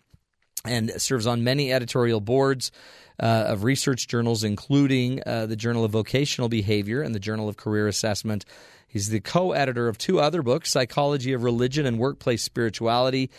and 0.64 0.90
serves 1.01 1.26
on 1.26 1.45
many 1.45 1.70
editorial 1.70 2.22
boards 2.22 2.72
uh, 3.20 3.45
of 3.49 3.62
research 3.62 4.09
journals, 4.09 4.42
including 4.42 5.22
uh, 5.26 5.45
the 5.45 5.55
Journal 5.55 5.84
of 5.84 5.92
Vocational 5.92 6.49
Behavior 6.49 7.03
and 7.03 7.14
the 7.14 7.20
Journal 7.20 7.49
of 7.49 7.59
Career 7.59 7.88
Assessment. 7.88 8.47
He's 8.88 9.11
the 9.11 9.20
co 9.20 9.53
editor 9.53 9.88
of 9.88 9.99
two 9.99 10.20
other 10.20 10.42
books 10.42 10.70
Psychology 10.70 11.34
of 11.34 11.42
Religion 11.42 11.84
and 11.84 11.99
Workplace 11.99 12.42
Spirituality, 12.42 13.30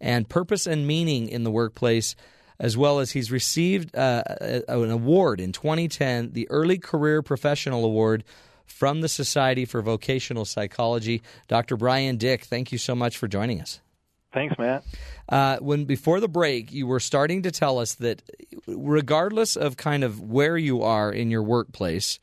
and 0.00 0.28
Purpose 0.28 0.66
and 0.66 0.86
Meaning 0.86 1.28
in 1.28 1.44
the 1.44 1.50
Workplace, 1.50 2.14
as 2.58 2.76
well 2.76 2.98
as 3.00 3.12
he's 3.12 3.30
received 3.30 3.96
uh, 3.96 4.22
an 4.68 4.90
award 4.90 5.40
in 5.40 5.52
2010, 5.52 6.32
the 6.32 6.48
Early 6.50 6.78
Career 6.78 7.22
Professional 7.22 7.84
Award 7.84 8.24
from 8.66 9.00
the 9.00 9.08
Society 9.08 9.64
for 9.64 9.82
Vocational 9.82 10.44
Psychology. 10.44 11.22
Dr. 11.48 11.76
Bryan 11.76 12.16
Dik, 12.16 12.44
thank 12.44 12.72
you 12.72 12.78
so 12.78 12.94
much 12.94 13.16
for 13.16 13.28
joining 13.28 13.60
us. 13.60 13.80
Thanks, 14.32 14.58
Matt. 14.58 14.84
Uh, 15.28 15.58
when 15.58 15.84
before 15.84 16.18
the 16.20 16.28
break, 16.28 16.72
you 16.72 16.86
were 16.86 17.00
starting 17.00 17.42
to 17.42 17.52
tell 17.52 17.78
us 17.78 17.94
that 17.94 18.22
regardless 18.66 19.56
of 19.56 19.76
kind 19.76 20.02
of 20.02 20.20
where 20.20 20.58
you 20.58 20.82
are 20.82 21.12
in 21.12 21.30
your 21.30 21.42
workplace, 21.42 22.18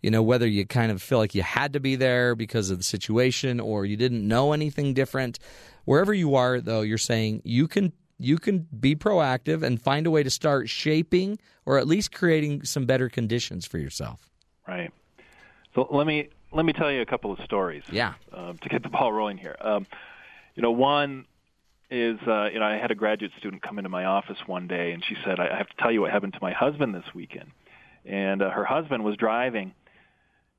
you 0.00 0.10
know 0.10 0.22
whether 0.22 0.46
you 0.46 0.64
kind 0.64 0.92
of 0.92 1.02
feel 1.02 1.18
like 1.18 1.34
you 1.34 1.42
had 1.42 1.72
to 1.72 1.80
be 1.80 1.96
there 1.96 2.36
because 2.36 2.70
of 2.70 2.78
the 2.78 2.84
situation 2.84 3.58
or 3.58 3.84
you 3.84 3.96
didn't 3.96 4.26
know 4.26 4.52
anything 4.52 4.94
different, 4.94 5.40
wherever 5.84 6.14
you 6.14 6.36
are, 6.36 6.60
though, 6.60 6.82
you're 6.82 6.98
saying 6.98 7.42
you 7.44 7.66
can 7.66 7.92
you 8.18 8.38
can 8.38 8.66
be 8.78 8.96
proactive 8.96 9.62
and 9.62 9.80
find 9.80 10.06
a 10.06 10.10
way 10.10 10.22
to 10.22 10.30
start 10.30 10.68
shaping 10.68 11.38
or 11.64 11.78
at 11.78 11.86
least 11.86 12.12
creating 12.12 12.64
some 12.64 12.86
better 12.86 13.08
conditions 13.08 13.66
for 13.66 13.78
yourself. 13.78 14.30
Right. 14.66 14.90
So 15.74 15.86
let 15.90 16.06
me 16.06 16.28
let 16.52 16.64
me 16.64 16.72
tell 16.72 16.90
you 16.90 17.02
a 17.02 17.06
couple 17.06 17.32
of 17.32 17.38
stories. 17.44 17.82
Yeah. 17.90 18.14
Uh, 18.32 18.54
to 18.54 18.68
get 18.68 18.82
the 18.82 18.88
ball 18.88 19.12
rolling 19.12 19.36
here. 19.36 19.56
Um, 19.60 19.86
you 20.54 20.62
know, 20.62 20.70
one 20.70 21.26
is 21.90 22.18
uh, 22.26 22.48
you 22.52 22.58
know 22.58 22.64
I 22.64 22.78
had 22.78 22.90
a 22.90 22.94
graduate 22.94 23.32
student 23.38 23.62
come 23.62 23.78
into 23.78 23.90
my 23.90 24.06
office 24.06 24.38
one 24.46 24.66
day 24.66 24.92
and 24.92 25.04
she 25.04 25.16
said 25.24 25.38
I 25.38 25.56
have 25.56 25.68
to 25.68 25.76
tell 25.78 25.92
you 25.92 26.00
what 26.00 26.10
happened 26.10 26.32
to 26.32 26.38
my 26.40 26.52
husband 26.52 26.94
this 26.94 27.14
weekend, 27.14 27.50
and 28.04 28.42
uh, 28.42 28.50
her 28.50 28.64
husband 28.64 29.04
was 29.04 29.16
driving 29.16 29.72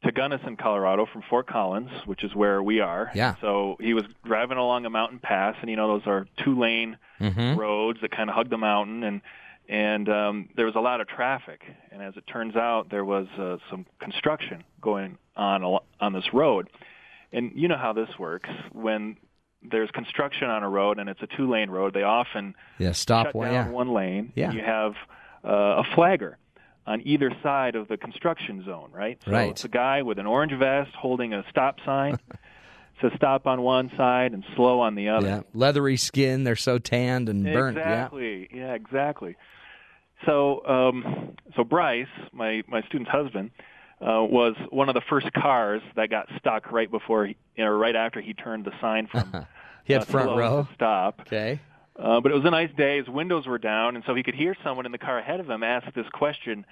to 0.03 0.11
Gunnison, 0.11 0.57
Colorado, 0.57 1.07
from 1.11 1.23
Fort 1.29 1.47
Collins, 1.47 1.89
which 2.05 2.23
is 2.23 2.35
where 2.35 2.61
we 2.61 2.79
are. 2.79 3.11
Yeah. 3.15 3.35
So 3.41 3.77
he 3.79 3.93
was 3.93 4.03
driving 4.23 4.57
along 4.57 4.85
a 4.85 4.89
mountain 4.89 5.19
pass, 5.19 5.55
and 5.61 5.69
you 5.69 5.75
know 5.75 5.87
those 5.87 6.07
are 6.07 6.27
two 6.43 6.59
lane 6.59 6.97
mm-hmm. 7.19 7.59
roads 7.59 7.99
that 8.01 8.11
kind 8.11 8.29
of 8.29 8.35
hug 8.35 8.49
the 8.49 8.57
mountain, 8.57 9.03
and 9.03 9.21
and 9.67 10.07
um, 10.07 10.49
there 10.55 10.65
was 10.65 10.75
a 10.75 10.79
lot 10.79 11.01
of 11.01 11.07
traffic. 11.07 11.61
And 11.91 12.01
as 12.01 12.15
it 12.15 12.25
turns 12.31 12.55
out, 12.55 12.89
there 12.89 13.03
was 13.03 13.27
uh, 13.37 13.57
some 13.69 13.85
construction 13.99 14.63
going 14.81 15.17
on 15.35 15.79
on 15.99 16.13
this 16.13 16.33
road. 16.33 16.69
And 17.33 17.51
you 17.55 17.67
know 17.67 17.77
how 17.77 17.93
this 17.93 18.09
works 18.17 18.49
when 18.71 19.17
there's 19.63 19.89
construction 19.91 20.49
on 20.49 20.63
a 20.63 20.69
road 20.69 20.99
and 20.99 21.09
it's 21.09 21.21
a 21.21 21.27
two 21.35 21.49
lane 21.49 21.69
road, 21.69 21.93
they 21.93 22.03
often 22.03 22.55
yeah 22.77 22.91
stop 22.91 23.27
shut 23.27 23.35
one, 23.35 23.51
down 23.51 23.65
yeah. 23.67 23.71
one 23.71 23.93
lane. 23.93 24.31
Yeah. 24.35 24.51
You 24.51 24.61
have 24.61 24.93
uh, 25.43 25.81
a 25.81 25.83
flagger 25.95 26.37
on 26.87 27.01
either 27.05 27.31
side 27.43 27.75
of 27.75 27.87
the 27.89 27.97
construction 27.97 28.63
zone, 28.65 28.89
right? 28.91 29.19
So 29.25 29.31
Right. 29.31 29.49
it's 29.49 29.65
a 29.65 29.69
guy 29.69 30.01
with 30.01 30.17
an 30.17 30.25
orange 30.25 30.53
vest 30.57 30.91
holding 30.95 31.33
a 31.33 31.43
stop 31.49 31.77
sign. 31.85 32.17
says 33.01 33.11
stop 33.15 33.45
on 33.45 33.61
one 33.61 33.91
side 33.95 34.33
and 34.33 34.43
slow 34.55 34.79
on 34.79 34.95
the 34.95 35.09
other. 35.09 35.27
Yeah, 35.27 35.41
leathery 35.53 35.97
skin. 35.97 36.43
They're 36.43 36.55
so 36.55 36.79
tanned 36.79 37.29
and 37.29 37.43
burnt. 37.43 37.77
Exactly. 37.77 38.49
Yeah. 38.51 38.73
exactly. 38.73 39.35
So, 40.25 40.65
um, 40.65 41.35
so 41.55 41.63
Bryce, 41.63 42.07
my 42.33 42.63
my 42.67 42.81
student's 42.83 43.11
husband, 43.11 43.51
uh, 44.01 44.23
was 44.23 44.55
one 44.71 44.89
of 44.89 44.95
the 44.95 45.03
first 45.09 45.31
cars 45.33 45.81
that 45.95 46.09
got 46.09 46.27
stuck 46.39 46.71
right 46.71 46.89
before, 46.89 47.27
he, 47.27 47.35
or 47.59 47.77
right 47.77 47.95
after 47.95 48.19
he 48.19 48.33
turned 48.33 48.65
the 48.65 48.71
sign 48.81 49.05
from 49.07 49.45
he 49.83 49.93
had 49.93 50.01
uh, 50.01 50.05
front 50.05 50.35
row. 50.35 50.67
stop. 50.73 51.21
Okay. 51.21 51.59
Uh, 51.97 52.19
but 52.21 52.31
it 52.31 52.35
was 52.35 52.45
a 52.45 52.51
nice 52.51 52.69
day. 52.77 52.97
His 52.99 53.07
windows 53.09 53.47
were 53.47 53.57
down, 53.57 53.95
and 53.95 54.03
so 54.05 54.13
he 54.13 54.21
could 54.23 54.35
hear 54.35 54.55
someone 54.63 54.85
in 54.85 54.91
the 54.91 54.97
car 54.99 55.17
ahead 55.17 55.39
of 55.39 55.49
him 55.49 55.63
ask 55.63 55.91
this 55.95 56.05
question. 56.13 56.65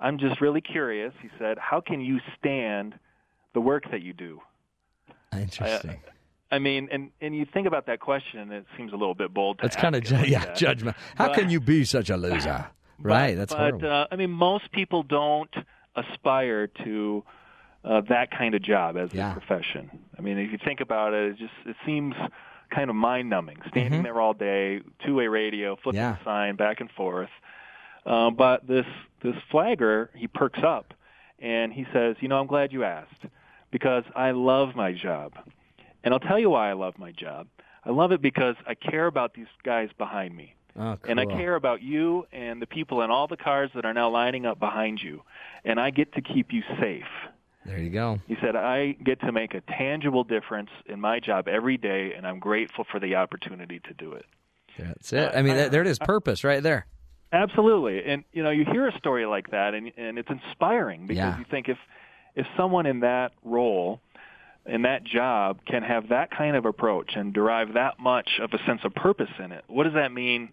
I'm 0.00 0.18
just 0.18 0.40
really 0.40 0.60
curious. 0.62 1.12
He 1.22 1.28
said, 1.38 1.58
"How 1.58 1.80
can 1.80 2.00
you 2.00 2.18
stand 2.38 2.94
the 3.52 3.60
work 3.60 3.90
that 3.90 4.00
you 4.02 4.12
do?" 4.14 4.40
Interesting. 5.32 6.00
I 6.50 6.58
mean, 6.58 6.88
and 6.92 7.10
and 7.20 7.34
you 7.36 7.44
think 7.52 7.66
about 7.66 7.86
that 7.86 8.00
question, 8.00 8.40
and 8.40 8.52
it 8.52 8.66
seems 8.76 8.92
a 8.92 8.96
little 8.96 9.14
bit 9.14 9.34
bold. 9.34 9.58
To 9.58 9.62
That's 9.62 9.76
kind 9.76 9.94
of 9.96 10.04
ju- 10.04 10.14
like 10.16 10.28
yeah 10.28 10.44
that. 10.46 10.56
judgment. 10.56 10.96
How 11.16 11.28
But- 11.28 11.36
can 11.36 11.50
you 11.50 11.60
be 11.60 11.84
such 11.84 12.10
a 12.10 12.16
loser? 12.16 12.66
right. 13.00 13.34
That's 13.36 13.52
but 13.52 13.58
horrible. 13.60 13.90
uh, 13.90 14.06
I 14.10 14.16
mean, 14.16 14.30
most 14.30 14.70
people 14.72 15.02
don't 15.02 15.52
aspire 15.96 16.68
to 16.84 17.24
uh, 17.84 18.00
that 18.08 18.30
kind 18.30 18.54
of 18.54 18.62
job 18.62 18.96
as 18.96 19.12
Yeah. 19.12 19.30
a 19.30 19.38
profession. 19.40 19.90
I 20.18 20.22
mean, 20.22 20.38
if 20.38 20.52
you 20.52 20.58
think 20.64 20.80
about 20.80 21.12
it, 21.12 21.32
it 21.32 21.38
just 21.38 21.52
it 21.66 21.76
seems 21.84 22.14
kind 22.74 22.90
of 22.90 22.96
mind 22.96 23.30
numbing. 23.30 23.58
Standing 23.68 24.00
Mhm. 24.00 24.02
there 24.04 24.20
all 24.20 24.34
day, 24.34 24.80
two 25.04 25.14
way 25.16 25.28
radio, 25.28 25.76
flipping 25.76 26.00
Yeah. 26.00 26.16
the 26.18 26.24
sign 26.24 26.56
back 26.56 26.80
and 26.80 26.90
forth. 26.90 27.30
Uh, 28.06 28.30
but 28.30 28.66
this 28.66 28.86
this 29.20 29.36
flagger, 29.50 30.10
he 30.14 30.26
perks 30.26 30.62
up 30.62 30.92
and 31.38 31.72
he 31.72 31.86
says, 31.92 32.16
"You 32.20 32.28
know, 32.28 32.38
I'm 32.38 32.46
glad 32.46 32.72
you 32.72 32.84
asked 32.84 33.24
because 33.70 34.04
I 34.14 34.32
love 34.32 34.76
my 34.76 34.92
job, 34.92 35.32
and 36.02 36.12
I'll 36.12 36.20
tell 36.20 36.38
you 36.38 36.50
why 36.50 36.68
I 36.68 36.74
love 36.74 36.98
my 36.98 37.10
job. 37.12 37.46
I 37.86 37.90
love 37.90 38.12
it 38.12 38.20
because 38.20 38.56
I 38.66 38.74
care 38.74 39.06
about 39.06 39.34
these 39.34 39.46
guys 39.62 39.90
behind 39.96 40.36
me. 40.36 40.54
Oh, 40.76 40.98
And 41.06 41.20
I 41.20 41.26
care 41.26 41.54
about 41.54 41.82
you 41.82 42.26
and 42.32 42.60
the 42.60 42.66
people 42.66 43.02
in 43.02 43.10
all 43.10 43.26
the 43.28 43.36
cars 43.36 43.70
that 43.74 43.84
are 43.84 43.94
now 43.94 44.08
lining 44.08 44.44
up 44.44 44.58
behind 44.58 45.00
you. 45.02 45.22
And 45.64 45.78
I 45.78 45.90
get 45.90 46.12
to 46.14 46.20
keep 46.20 46.52
you 46.52 46.62
safe. 46.80 47.06
There 47.64 47.78
you 47.78 47.90
go. 47.90 48.20
He 48.26 48.36
said, 48.42 48.56
I 48.56 48.92
get 48.92 49.20
to 49.20 49.32
make 49.32 49.54
a 49.54 49.60
tangible 49.62 50.22
difference 50.24 50.70
in 50.86 51.00
my 51.00 51.18
job 51.20 51.48
every 51.48 51.76
day, 51.78 52.12
and 52.16 52.26
I'm 52.26 52.38
grateful 52.38 52.84
for 52.90 53.00
the 53.00 53.14
opportunity 53.16 53.80
to 53.80 53.94
do 53.94 54.12
it. 54.12 54.26
That's 54.78 55.12
it. 55.12 55.32
I 55.34 55.42
mean, 55.42 55.56
uh, 55.56 55.68
there 55.68 55.80
it 55.80 55.86
is. 55.86 55.98
Uh, 56.00 56.04
purpose 56.04 56.44
right 56.44 56.62
there. 56.62 56.86
Absolutely. 57.32 58.04
And, 58.04 58.24
you 58.32 58.42
know, 58.42 58.50
you 58.50 58.64
hear 58.64 58.86
a 58.88 58.96
story 58.98 59.26
like 59.26 59.50
that, 59.50 59.74
and, 59.74 59.90
and 59.96 60.18
it's 60.18 60.28
inspiring 60.30 61.06
because 61.06 61.16
Yeah. 61.16 61.38
you 61.38 61.44
think 61.50 61.68
if, 61.68 61.78
if 62.34 62.46
someone 62.56 62.86
in 62.86 63.00
that 63.00 63.32
role, 63.44 64.00
in 64.66 64.82
that 64.82 65.04
job, 65.04 65.58
can 65.66 65.82
have 65.82 66.08
that 66.10 66.30
kind 66.30 66.56
of 66.56 66.64
approach 66.66 67.12
and 67.16 67.32
derive 67.32 67.74
that 67.74 67.98
much 67.98 68.28
of 68.40 68.52
a 68.52 68.58
sense 68.66 68.80
of 68.84 68.94
purpose 68.94 69.30
in 69.42 69.52
it, 69.52 69.64
what 69.68 69.84
does 69.84 69.94
that 69.94 70.12
mean 70.12 70.50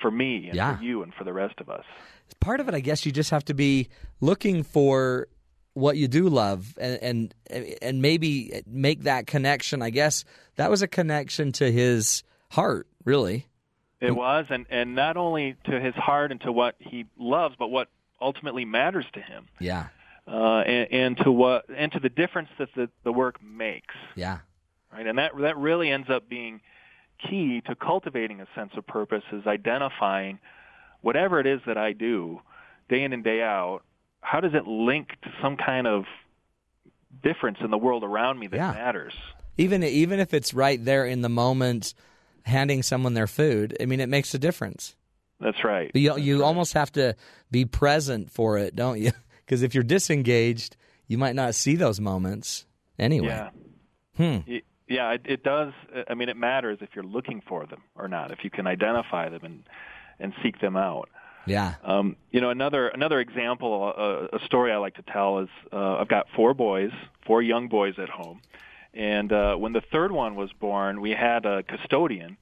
for 0.00 0.10
me 0.10 0.46
and 0.48 0.54
Yeah. 0.56 0.76
for 0.76 0.82
you 0.82 1.02
and 1.02 1.12
for 1.14 1.24
the 1.24 1.32
rest 1.32 1.60
of 1.60 1.68
us? 1.70 1.84
Part 2.40 2.60
of 2.60 2.68
it, 2.68 2.74
I 2.74 2.80
guess, 2.80 3.04
you 3.06 3.12
just 3.12 3.30
have 3.30 3.44
to 3.46 3.54
be 3.54 3.88
looking 4.20 4.62
for 4.62 5.28
what 5.74 5.96
you 5.96 6.08
do 6.08 6.28
love, 6.28 6.76
and 6.78 7.34
and 7.50 7.76
and 7.80 8.02
maybe 8.02 8.62
make 8.66 9.02
that 9.02 9.26
connection. 9.26 9.82
I 9.82 9.90
guess 9.90 10.24
that 10.56 10.70
was 10.70 10.82
a 10.82 10.88
connection 10.88 11.52
to 11.52 11.70
his 11.70 12.22
heart, 12.50 12.86
really. 13.04 13.46
It 14.00 14.14
was, 14.14 14.46
and 14.50 14.66
and 14.68 14.94
not 14.94 15.16
only 15.16 15.56
to 15.64 15.80
his 15.80 15.94
heart 15.94 16.32
and 16.32 16.40
to 16.42 16.52
what 16.52 16.74
he 16.78 17.06
loves, 17.18 17.54
but 17.58 17.68
what 17.68 17.88
ultimately 18.20 18.64
matters 18.64 19.06
to 19.14 19.20
him, 19.20 19.46
Yeah, 19.60 19.88
uh, 20.26 20.60
and, 20.66 20.92
and 20.92 21.16
to 21.18 21.30
what 21.30 21.66
and 21.74 21.92
to 21.92 22.00
the 22.00 22.08
difference 22.08 22.48
that 22.58 22.68
the, 22.74 22.90
the 23.04 23.12
work 23.12 23.42
makes, 23.42 23.94
yeah, 24.16 24.38
right? 24.92 25.06
And 25.06 25.18
that 25.18 25.32
that 25.38 25.56
really 25.56 25.90
ends 25.90 26.10
up 26.10 26.28
being 26.28 26.60
key 27.28 27.62
to 27.66 27.74
cultivating 27.74 28.40
a 28.40 28.46
sense 28.54 28.72
of 28.76 28.86
purpose 28.86 29.22
is 29.32 29.46
identifying 29.46 30.40
whatever 31.00 31.38
it 31.38 31.46
is 31.46 31.60
that 31.66 31.78
I 31.78 31.92
do, 31.92 32.40
day 32.88 33.02
in 33.04 33.12
and 33.12 33.22
day 33.22 33.42
out. 33.42 33.82
How 34.22 34.40
does 34.40 34.54
it 34.54 34.66
link 34.66 35.08
to 35.22 35.30
some 35.42 35.56
kind 35.56 35.86
of 35.86 36.04
difference 37.22 37.58
in 37.62 37.70
the 37.70 37.78
world 37.78 38.02
around 38.04 38.38
me 38.38 38.46
that 38.48 38.56
Yeah. 38.56 38.72
matters? 38.72 39.14
even 39.58 39.82
even 39.82 40.18
if 40.18 40.32
it's 40.32 40.54
right 40.54 40.82
there 40.82 41.04
in 41.06 41.20
the 41.20 41.28
moment, 41.28 41.92
handing 42.44 42.82
someone 42.82 43.12
their 43.14 43.26
food. 43.26 43.76
I 43.80 43.84
mean, 43.84 44.00
it 44.00 44.08
makes 44.08 44.32
a 44.34 44.38
difference. 44.38 44.96
That's 45.40 45.62
right. 45.62 45.90
But 45.92 46.00
you 46.00 46.08
That's 46.10 46.22
you 46.22 46.40
right. 46.40 46.46
almost 46.46 46.72
have 46.72 46.90
to 46.92 47.14
be 47.50 47.64
present 47.66 48.30
for 48.30 48.56
it, 48.58 48.74
don't 48.74 48.98
you? 49.00 49.10
Because 49.44 49.62
if 49.62 49.74
you're 49.74 49.82
disengaged, 49.84 50.76
you 51.08 51.18
might 51.18 51.34
not 51.34 51.54
see 51.54 51.74
those 51.76 52.00
moments 52.00 52.64
anyway. 52.98 53.26
yeah. 53.26 53.50
Hmm. 54.16 54.38
Y- 54.48 54.62
Yeah, 54.88 55.10
it, 55.12 55.22
it 55.26 55.42
does. 55.42 55.72
I 56.08 56.14
mean, 56.14 56.28
it 56.30 56.36
matters 56.38 56.78
if 56.80 56.90
you're 56.94 57.04
looking 57.04 57.42
for 57.46 57.66
them 57.66 57.82
or 57.94 58.08
not. 58.08 58.30
If 58.30 58.44
you 58.44 58.50
can 58.50 58.66
identify 58.66 59.28
them 59.28 59.44
and 59.44 59.64
and 60.18 60.32
seek 60.42 60.60
them 60.60 60.76
out. 60.76 61.10
Yeah. 61.46 61.74
Um, 61.84 62.16
you 62.30 62.40
know, 62.40 62.50
another 62.50 62.88
another 62.88 63.20
example, 63.20 63.92
uh, 63.96 64.36
a 64.36 64.44
story 64.44 64.72
I 64.72 64.76
like 64.76 64.94
to 64.96 65.02
tell 65.02 65.40
is 65.40 65.48
uh, 65.72 65.96
I've 65.96 66.08
got 66.08 66.26
four 66.36 66.54
boys, 66.54 66.90
four 67.26 67.42
young 67.42 67.68
boys 67.68 67.94
at 67.98 68.08
home, 68.08 68.40
and 68.94 69.32
uh, 69.32 69.56
when 69.56 69.72
the 69.72 69.80
third 69.92 70.12
one 70.12 70.34
was 70.36 70.50
born, 70.60 71.00
we 71.00 71.10
had 71.10 71.44
a 71.46 71.62
custodian 71.62 72.36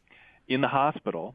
in 0.48 0.60
the 0.60 0.68
hospital 0.68 1.34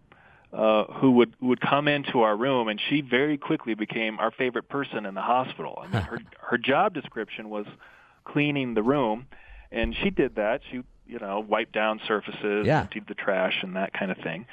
uh, 0.54 0.86
who 0.86 1.12
would 1.12 1.34
would 1.42 1.60
come 1.62 1.88
into 1.88 2.22
our 2.22 2.36
room, 2.38 2.68
and 2.68 2.80
she 2.90 3.02
very 3.02 3.38
quickly 3.38 3.74
became 3.74 4.20
our 4.20 4.32
favorite 4.32 4.70
person 4.70 5.06
in 5.06 5.14
the 5.16 5.22
hospital. 5.22 5.82
I 5.82 5.88
mean, 5.88 6.02
her 6.04 6.20
her 6.50 6.58
job 6.58 6.94
description 6.94 7.50
was 7.50 7.66
cleaning 8.26 8.74
the 8.74 8.84
room, 8.84 9.28
and 9.72 9.96
she 9.96 10.10
did 10.10 10.36
that. 10.36 10.62
She 10.72 10.82
you 11.08 11.20
know 11.20 11.40
wiped 11.40 11.74
down 11.74 12.00
surfaces, 12.08 12.66
Yeah. 12.66 12.82
emptied 12.82 13.08
the 13.08 13.16
trash, 13.16 13.60
and 13.64 13.76
that 13.76 13.94
kind 13.94 14.12
of 14.12 14.18
thing. 14.18 14.46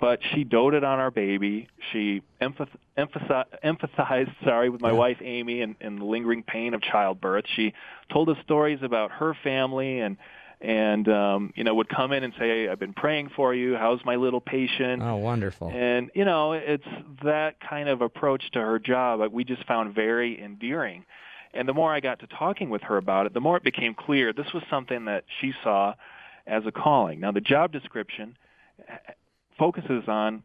But 0.00 0.20
she 0.32 0.44
doted 0.44 0.84
on 0.84 0.98
our 0.98 1.10
baby. 1.10 1.68
She 1.92 2.22
emphath- 2.40 2.76
emphasi- 2.96 3.46
empathized, 3.64 4.32
sorry, 4.44 4.70
with 4.70 4.80
my 4.80 4.92
wife 4.92 5.18
Amy 5.20 5.62
and, 5.62 5.74
and 5.80 6.00
the 6.00 6.04
lingering 6.04 6.42
pain 6.44 6.74
of 6.74 6.82
childbirth. 6.82 7.44
She 7.56 7.74
told 8.12 8.28
us 8.28 8.36
stories 8.44 8.80
about 8.82 9.10
her 9.12 9.34
family 9.42 10.00
and 10.00 10.16
and 10.60 11.08
um, 11.08 11.52
you 11.54 11.62
know 11.62 11.74
would 11.74 11.88
come 11.88 12.12
in 12.12 12.24
and 12.24 12.32
say, 12.38 12.68
"I've 12.68 12.80
been 12.80 12.92
praying 12.92 13.30
for 13.36 13.54
you. 13.54 13.76
How's 13.76 14.04
my 14.04 14.16
little 14.16 14.40
patient?" 14.40 15.02
Oh, 15.02 15.16
wonderful. 15.16 15.70
And 15.72 16.10
you 16.14 16.24
know, 16.24 16.52
it's 16.52 16.86
that 17.22 17.60
kind 17.60 17.88
of 17.88 18.02
approach 18.02 18.50
to 18.52 18.60
her 18.60 18.78
job 18.78 19.20
that 19.20 19.32
we 19.32 19.44
just 19.44 19.64
found 19.66 19.94
very 19.94 20.42
endearing. 20.42 21.04
And 21.54 21.68
the 21.68 21.74
more 21.74 21.92
I 21.92 22.00
got 22.00 22.20
to 22.20 22.26
talking 22.26 22.70
with 22.70 22.82
her 22.82 22.96
about 22.96 23.26
it, 23.26 23.34
the 23.34 23.40
more 23.40 23.56
it 23.56 23.62
became 23.62 23.94
clear 23.94 24.32
this 24.32 24.52
was 24.52 24.62
something 24.68 25.06
that 25.06 25.24
she 25.40 25.52
saw 25.62 25.94
as 26.46 26.64
a 26.66 26.72
calling. 26.72 27.20
Now, 27.20 27.32
the 27.32 27.40
job 27.40 27.72
description 27.72 28.36
focuses 29.58 30.08
on 30.08 30.42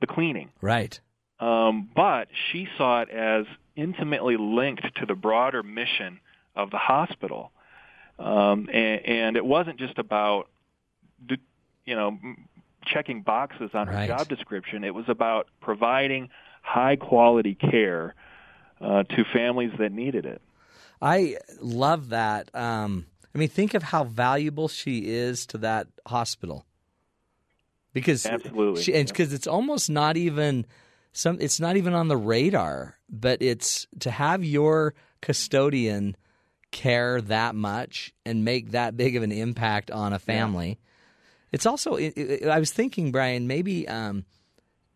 the 0.00 0.06
cleaning, 0.06 0.50
Right. 0.60 0.98
um, 1.38 1.88
but 1.94 2.28
she 2.50 2.68
saw 2.76 3.02
it 3.02 3.10
as 3.10 3.46
intimately 3.76 4.36
linked 4.36 4.82
to 4.96 5.06
the 5.06 5.14
broader 5.14 5.62
mission 5.62 6.20
of 6.54 6.70
the 6.70 6.78
hospital. 6.78 7.52
Um, 8.18 8.68
and, 8.72 9.06
and 9.06 9.36
it 9.36 9.44
wasn't 9.44 9.78
just 9.78 9.98
about, 9.98 10.48
you 11.28 11.96
know, 11.96 12.18
checking 12.84 13.22
boxes 13.22 13.70
on 13.74 13.86
her 13.86 13.94
Right. 13.94 14.08
job 14.08 14.28
description. 14.28 14.84
It 14.84 14.94
was 14.94 15.06
about 15.08 15.48
providing 15.60 16.28
high 16.62 16.96
quality 16.96 17.54
care 17.54 18.14
uh, 18.80 19.04
to 19.04 19.24
families 19.32 19.72
that 19.78 19.92
needed 19.92 20.26
it. 20.26 20.40
I 21.00 21.36
love 21.60 22.10
that. 22.10 22.54
Um, 22.54 23.06
I 23.34 23.38
mean, 23.38 23.48
think 23.48 23.74
of 23.74 23.82
how 23.84 24.04
valuable 24.04 24.68
she 24.68 25.08
is 25.08 25.46
to 25.46 25.58
that 25.58 25.86
hospital. 26.06 26.66
Because 27.92 28.24
Absolutely, 28.26 28.82
she, 28.82 28.94
and 28.94 29.08
yeah. 29.08 29.12
because 29.12 29.32
it's 29.32 29.46
almost 29.46 29.90
not 29.90 30.16
even 30.16 30.66
some. 31.12 31.38
It's 31.40 31.58
not 31.58 31.76
even 31.76 31.92
on 31.94 32.08
the 32.08 32.16
radar. 32.16 32.96
But 33.08 33.42
it's 33.42 33.86
to 34.00 34.10
have 34.10 34.44
your 34.44 34.94
custodian 35.20 36.16
care 36.70 37.20
that 37.22 37.54
much 37.54 38.12
and 38.24 38.44
make 38.44 38.70
that 38.70 38.96
big 38.96 39.16
of 39.16 39.22
an 39.22 39.32
impact 39.32 39.90
on 39.90 40.12
a 40.12 40.18
family. 40.18 40.78
It's 41.52 41.66
also. 41.66 41.96
It, 41.96 42.16
it, 42.16 42.48
I 42.48 42.58
was 42.58 42.70
thinking, 42.72 43.10
Bryan, 43.10 43.46
maybe. 43.46 43.88
Um, 43.88 44.24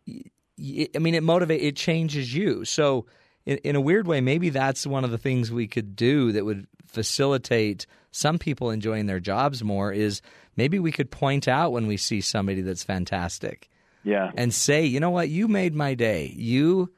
y- 0.07 0.87
I 0.95 0.99
mean, 0.99 1.15
it 1.15 1.23
motivate. 1.23 1.61
It 1.61 1.75
changes 1.75 2.33
you. 2.33 2.63
So, 2.63 3.07
in, 3.45 3.57
in 3.57 3.75
a 3.75 3.81
weird 3.81 4.07
way, 4.07 4.21
maybe 4.21 4.49
that's 4.49 4.87
one 4.87 5.03
of 5.03 5.11
the 5.11 5.17
things 5.17 5.51
we 5.51 5.67
could 5.67 5.95
do 5.95 6.31
that 6.31 6.45
would 6.45 6.67
facilitate 6.87 7.85
some 8.11 8.39
people 8.39 8.69
enjoying 8.69 9.07
their 9.07 9.19
jobs 9.19 9.61
more. 9.63 9.91
Is 9.91 10.21
maybe 10.55 10.79
we 10.79 10.91
could 10.91 11.11
point 11.11 11.47
out 11.47 11.71
when 11.71 11.87
we 11.87 11.97
see 11.97 12.21
somebody 12.21 12.61
that's 12.61 12.83
fantastic 12.83 13.69
Yeah. 14.03 14.31
and 14.35 14.53
say, 14.53 14.85
you 14.85 14.99
know 14.99 15.09
what, 15.09 15.29
you 15.29 15.47
made 15.47 15.73
my 15.75 15.93
day. 15.95 16.33
You, 16.35 16.91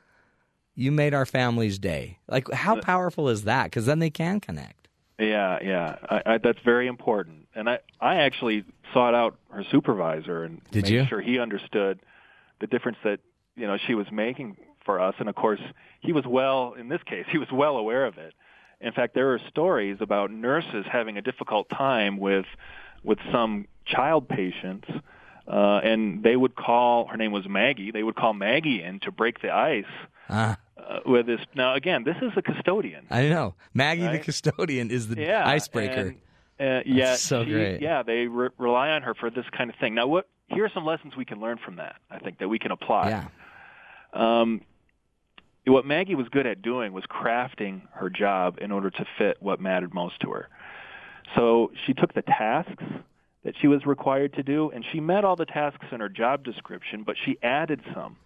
you 0.75 0.91
made 0.91 1.13
our 1.13 1.25
family's 1.25 1.79
day. 1.79 2.19
Like, 2.27 2.51
how 2.51 2.79
powerful 2.79 3.29
is 3.29 3.43
that? 3.43 3.65
Because 3.65 3.85
then 3.85 3.99
they 3.99 4.09
can 4.11 4.39
connect. 4.39 4.87
Yeah, 5.19 5.57
yeah, 5.63 5.95
I, 6.09 6.21
I, 6.33 6.37
that's 6.37 6.59
very 6.63 6.85
important. 6.87 7.47
And 7.55 7.67
I, 7.67 7.79
I 7.99 8.17
actually 8.17 8.63
sought 8.93 9.15
out 9.15 9.35
her 9.49 9.63
supervisor 9.71 10.43
and 10.43 10.61
Did 10.71 10.83
made 10.83 10.91
you? 10.93 11.05
sure 11.07 11.21
he 11.21 11.39
understood 11.39 11.99
the 12.59 12.67
difference 12.67 12.97
that 13.03 13.19
you 13.55 13.65
know 13.65 13.77
she 13.87 13.95
was 13.95 14.05
making 14.11 14.57
for 14.85 14.99
us. 14.99 15.15
And 15.17 15.27
of 15.27 15.33
course, 15.33 15.59
he 16.01 16.13
was 16.13 16.23
well. 16.27 16.73
In 16.79 16.87
this 16.89 17.01
case, 17.03 17.25
he 17.31 17.39
was 17.39 17.47
well 17.51 17.77
aware 17.77 18.05
of 18.05 18.19
it. 18.19 18.35
In 18.79 18.93
fact, 18.93 19.15
there 19.15 19.33
are 19.33 19.39
stories 19.49 19.97
about 20.01 20.29
nurses 20.29 20.85
having 20.91 21.17
a 21.17 21.21
difficult 21.23 21.67
time 21.69 22.19
with 22.19 22.45
with 23.03 23.19
some 23.31 23.67
child 23.85 24.27
patients, 24.27 24.87
uh, 25.47 25.79
and 25.83 26.23
they 26.23 26.35
would 26.35 26.55
call. 26.55 27.07
Her 27.07 27.17
name 27.17 27.31
was 27.31 27.47
Maggie. 27.47 27.91
They 27.91 28.03
would 28.03 28.15
call 28.15 28.33
Maggie 28.33 28.81
in 28.83 28.99
to 29.01 29.11
break 29.11 29.41
the 29.41 29.49
ice 29.51 29.85
Ah, 30.29 30.57
uh, 30.77 30.99
with 31.05 31.25
this. 31.25 31.39
Now, 31.55 31.73
again, 31.75 32.03
this 32.03 32.17
is 32.21 32.31
a 32.35 32.41
custodian. 32.41 33.05
I 33.09 33.29
know. 33.29 33.55
Maggie, 33.73 34.07
the 34.07 34.19
custodian, 34.19 34.91
is 34.91 35.07
the 35.07 35.21
yeah, 35.21 35.47
icebreaker. 35.47 36.15
And, 36.59 36.79
uh, 36.79 36.83
yeah, 36.85 37.15
so 37.15 37.45
she- 37.45 37.51
great. 37.51 37.81
Yeah, 37.81 38.03
they 38.03 38.27
re- 38.27 38.49
rely 38.57 38.89
on 38.89 39.03
her 39.03 39.13
for 39.13 39.29
this 39.29 39.45
kind 39.55 39.69
of 39.69 39.75
thing. 39.77 39.95
Now, 39.95 40.07
what? 40.07 40.27
Here 40.49 40.63
are 40.65 40.71
some 40.73 40.85
lessons 40.85 41.15
we 41.17 41.25
can 41.25 41.39
learn 41.41 41.57
from 41.57 41.75
that. 41.75 41.97
I 42.09 42.19
think 42.19 42.39
that 42.39 42.47
we 42.47 42.57
can 42.57 42.71
apply. 42.71 43.09
yeah. 43.09 43.27
Um, 44.13 44.61
what 45.65 45.85
Maggie 45.85 46.15
was 46.15 46.29
good 46.29 46.47
at 46.47 46.61
doing 46.61 46.93
was 46.93 47.03
crafting 47.05 47.81
her 47.93 48.09
job 48.09 48.57
in 48.61 48.71
order 48.71 48.89
to 48.89 49.05
fit 49.17 49.37
what 49.41 49.59
mattered 49.59 49.93
most 49.93 50.21
to 50.21 50.31
her. 50.31 50.47
So 51.35 51.71
she 51.85 51.93
took 51.93 52.13
the 52.13 52.21
tasks 52.21 52.83
that 53.43 53.53
she 53.61 53.67
was 53.67 53.85
required 53.85 54.33
to 54.33 54.43
do, 54.43 54.71
and 54.71 54.83
she 54.91 54.99
met 54.99 55.23
all 55.23 55.35
the 55.35 55.45
tasks 55.45 55.85
in 55.91 55.99
her 55.99 56.09
job 56.09 56.43
description, 56.43 57.03
but 57.03 57.15
she 57.25 57.37
added 57.43 57.81
some. 57.93 58.17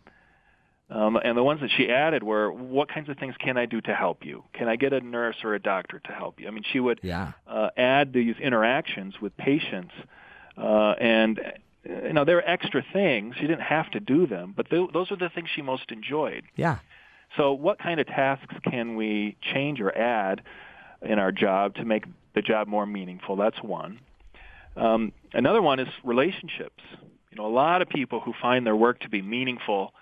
Um, 0.90 1.16
and 1.24 1.38
the 1.38 1.44
ones 1.44 1.62
that 1.62 1.70
she 1.78 1.90
added 1.90 2.22
were, 2.22 2.52
what 2.52 2.90
kinds 2.90 3.08
of 3.08 3.18
things 3.18 3.34
can 3.40 3.56
I 3.58 3.66
do 3.66 3.80
to 3.82 3.96
help 3.96 4.26
you? 4.26 4.44
Can 4.54 4.68
I 4.68 4.76
get 4.76 4.92
a 4.92 5.00
nurse 5.00 5.38
or 5.44 5.54
a 5.56 5.60
doctor 5.60 6.00
to 6.00 6.12
help 6.12 6.40
you? 6.40 6.48
I 6.48 6.52
mean, 6.52 6.64
she 6.74 6.80
would 6.82 7.00
Yeah. 7.02 7.32
uh, 7.48 7.70
add 7.78 8.12
these 8.12 8.36
interactions 8.38 9.22
with 9.22 9.36
patients, 9.38 9.94
uh, 10.58 10.96
and 11.00 11.40
you 11.86 12.14
know 12.14 12.26
there 12.26 12.36
were 12.36 12.44
extra 12.50 12.84
things. 12.94 13.36
She 13.38 13.44
didn't 13.48 13.62
have 13.62 13.90
to 13.92 14.00
do 14.02 14.28
them, 14.28 14.54
but 14.56 14.70
th- 14.70 14.90
those 14.92 15.12
are 15.12 15.16
the 15.16 15.30
things 15.30 15.50
she 15.56 15.62
most 15.62 15.92
enjoyed. 15.92 16.44
Yeah. 16.58 16.80
So, 17.38 17.54
what 17.54 17.80
kind 17.80 18.02
of 18.02 18.08
tasks 18.08 18.54
can 18.70 18.96
we 18.98 19.38
change 19.54 19.80
or 19.80 19.98
add 19.98 20.42
in 21.02 21.20
our 21.20 21.32
job 21.32 21.76
to 21.76 21.86
make 21.86 22.06
the 22.34 22.42
job 22.42 22.68
more 22.68 22.86
meaningful? 22.86 23.36
That's 23.36 23.62
one. 23.62 24.00
Um, 24.76 25.12
another 25.34 25.62
one 25.62 25.80
is 25.80 25.88
relationships. 26.04 26.84
You 27.32 27.38
know, 27.38 27.46
a 27.46 27.54
lot 27.54 27.82
of 27.82 27.90
people 27.90 28.20
who 28.20 28.34
find 28.42 28.66
their 28.66 28.76
work 28.76 29.00
to 29.02 29.10
be 29.10 29.22
meaningful 29.22 29.94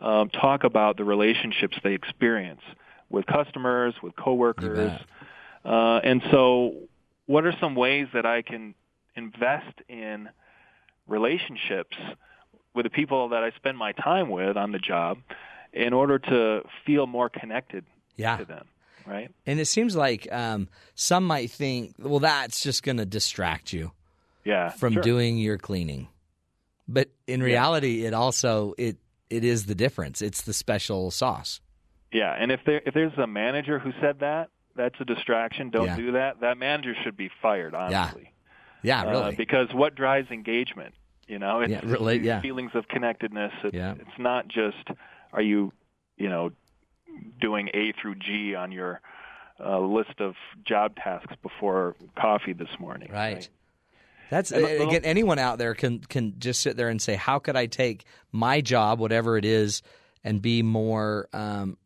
um, 0.00 0.28
talk 0.30 0.64
about 0.64 0.96
the 0.96 1.04
relationships 1.04 1.76
they 1.82 1.94
experience 1.94 2.62
with 3.08 3.26
customers, 3.26 3.94
with 4.02 4.16
coworkers, 4.16 4.92
uh, 5.64 6.00
and 6.02 6.22
so 6.30 6.74
what 7.26 7.46
are 7.46 7.54
some 7.60 7.74
ways 7.74 8.08
that 8.14 8.26
I 8.26 8.42
can 8.42 8.74
invest 9.14 9.80
in 9.88 10.28
relationships 11.06 11.96
with 12.74 12.84
the 12.84 12.90
people 12.90 13.28
that 13.30 13.42
I 13.44 13.50
spend 13.52 13.76
my 13.76 13.92
time 13.92 14.30
with 14.30 14.56
on 14.56 14.72
the 14.72 14.78
job 14.78 15.18
in 15.72 15.92
order 15.92 16.18
to 16.18 16.62
feel 16.84 17.06
more 17.06 17.28
connected 17.28 17.84
yeah. 18.16 18.36
to 18.36 18.44
them, 18.44 18.66
right? 19.06 19.30
And 19.46 19.60
it 19.60 19.66
seems 19.66 19.94
like 19.96 20.30
um, 20.32 20.68
some 20.94 21.24
might 21.24 21.50
think, 21.50 21.94
well, 21.98 22.20
that's 22.20 22.60
just 22.62 22.82
going 22.82 22.98
to 22.98 23.06
distract 23.06 23.72
you 23.72 23.92
yeah, 24.44 24.70
from 24.70 24.94
sure. 24.94 25.02
doing 25.02 25.38
your 25.38 25.58
cleaning. 25.58 26.08
But 26.88 27.10
in 27.26 27.42
reality, 27.42 28.04
it 28.04 28.12
also 28.14 28.74
it 28.76 28.96
it 29.30 29.44
is 29.44 29.66
the 29.66 29.74
difference. 29.74 30.20
It's 30.20 30.42
the 30.42 30.52
special 30.52 31.10
sauce. 31.10 31.60
Yeah, 32.12 32.34
and 32.38 32.52
if 32.52 32.60
there 32.66 32.82
if 32.84 32.92
there's 32.92 33.16
a 33.16 33.26
manager 33.26 33.78
who 33.78 33.92
said 34.00 34.18
that, 34.20 34.50
that's 34.76 34.96
a 35.00 35.04
distraction. 35.04 35.70
Don't 35.70 35.86
Yeah. 35.86 35.96
do 35.96 36.12
that. 36.12 36.40
That 36.40 36.58
manager 36.58 36.94
should 37.02 37.16
be 37.16 37.30
fired. 37.40 37.74
Honestly, 37.74 38.32
Yeah, 38.82 39.02
Uh, 39.02 39.10
really. 39.10 39.36
because 39.36 39.72
what 39.72 39.94
drives 39.94 40.30
engagement? 40.30 40.94
You 41.28 41.38
know, 41.38 41.60
it's 41.60 41.70
Yeah, 41.70 41.80
really, 41.84 42.18
yeah. 42.18 42.40
feelings 42.40 42.72
of 42.74 42.88
connectedness. 42.88 43.52
It's, 43.62 43.74
Yeah. 43.74 43.94
it's 43.94 44.18
not 44.18 44.48
just 44.48 44.88
are 45.32 45.40
you, 45.40 45.72
you 46.18 46.28
know, 46.28 46.50
doing 47.40 47.68
A 47.74 47.92
through 48.00 48.16
G 48.16 48.54
on 48.54 48.72
your 48.72 49.00
uh, 49.64 49.78
list 49.80 50.20
of 50.20 50.34
job 50.66 50.96
tasks 50.96 51.34
before 51.42 51.94
coffee 52.16 52.52
this 52.52 52.70
morning. 52.78 53.10
right. 53.12 53.48
That's 54.30 54.50
little- 54.50 54.88
again. 54.88 55.04
Anyone 55.04 55.38
out 55.38 55.58
there 55.58 55.74
can 55.74 55.98
can 56.00 56.38
just 56.38 56.60
sit 56.62 56.76
there 56.78 56.88
and 56.88 57.02
say, 57.02 57.16
"How 57.16 57.38
could 57.38 57.54
I 57.54 57.66
take 57.66 58.04
my 58.32 58.62
job, 58.62 58.98
whatever 58.98 59.36
it 59.36 59.44
is, 59.44 59.82
and 60.24 60.40
be 60.40 60.62
more 60.62 61.28
um, 61.34 61.76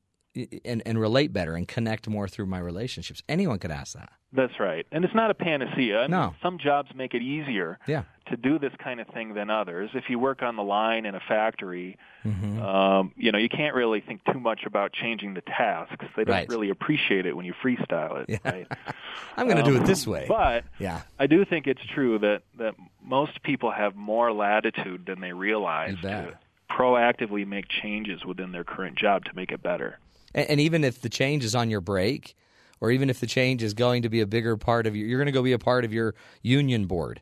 and 0.65 0.81
and 0.87 1.01
relate 1.01 1.33
better 1.33 1.57
and 1.57 1.67
connect 1.67 2.09
more 2.09 2.29
through 2.29 2.47
my 2.47 2.61
relationships?" 2.61 3.21
Anyone 3.29 3.59
could 3.59 3.73
ask 3.73 3.95
that. 3.95 4.11
That's 4.33 4.61
right. 4.61 4.87
And 4.93 5.05
it's 5.05 5.15
not 5.15 5.33
a 5.33 5.35
panacea. 5.35 5.99
I 5.99 6.03
mean, 6.03 6.11
No. 6.13 6.35
Some 6.41 6.59
jobs 6.59 6.91
make 6.95 7.15
it 7.15 7.23
easier 7.23 7.79
Yeah. 7.89 8.05
To 8.27 8.37
do 8.37 8.59
this 8.59 8.73
kind 8.83 9.01
of 9.01 9.07
thing 9.09 9.35
than 9.35 9.51
others. 9.51 9.91
If 9.95 10.05
you 10.11 10.19
work 10.19 10.43
on 10.43 10.57
the 10.57 10.63
line 10.63 11.07
in 11.07 11.15
a 11.15 11.21
factory, 11.21 11.97
Mm-hmm. 12.25 12.61
um, 12.61 13.13
you 13.17 13.31
know, 13.31 13.39
you 13.39 13.49
can't 13.49 13.77
really 13.77 14.01
think 14.01 14.21
too 14.33 14.41
much 14.41 14.63
about 14.67 14.93
changing 14.93 15.35
the 15.35 15.43
tasks. 15.43 16.05
They 16.17 16.25
don't 16.25 16.35
Right. 16.35 16.49
really 16.49 16.71
appreciate 16.71 17.25
it 17.25 17.37
when 17.37 17.47
you 17.47 17.55
freestyle 17.63 18.27
it, 18.29 18.41
right? 18.45 18.67
I'm 19.37 19.47
going 19.47 19.59
to 19.59 19.63
do 19.63 19.77
Um, 19.77 19.83
it 19.85 19.87
this 19.87 20.09
way. 20.09 20.25
But 20.27 20.65
yeah. 20.81 21.03
I 21.21 21.29
do 21.29 21.45
think 21.45 21.69
it's 21.69 21.85
true 21.95 22.19
that 22.19 22.43
that 22.59 22.75
most 23.01 23.43
people 23.45 23.71
have 23.71 23.95
more 23.95 24.33
latitude 24.33 25.07
than 25.07 25.21
they 25.21 25.33
realize 25.33 25.95
to 26.03 26.37
proactively 26.69 27.47
make 27.47 27.69
changes 27.69 28.25
within 28.25 28.51
their 28.53 28.65
current 28.65 28.97
job 28.99 29.25
to 29.27 29.35
make 29.37 29.53
it 29.53 29.63
better. 29.63 29.99
And, 30.35 30.51
and 30.51 30.61
even 30.61 30.83
if 30.85 31.01
the 31.01 31.09
change 31.09 31.45
is 31.45 31.55
on 31.55 31.71
your 31.71 31.81
break, 31.81 32.35
or 32.81 32.91
even 32.91 33.09
if 33.09 33.21
the 33.21 33.27
change 33.27 33.63
is 33.63 33.73
going 33.73 34.03
to 34.03 34.09
be 34.09 34.21
a 34.21 34.27
bigger 34.27 34.57
part 34.57 34.87
of 34.87 34.97
your, 34.97 35.07
you're 35.07 35.19
going 35.19 35.27
to 35.27 35.33
go 35.33 35.43
be 35.43 35.53
a 35.53 35.59
part 35.59 35.85
of 35.85 35.93
your 35.93 36.15
union 36.43 36.87
board, 36.87 37.21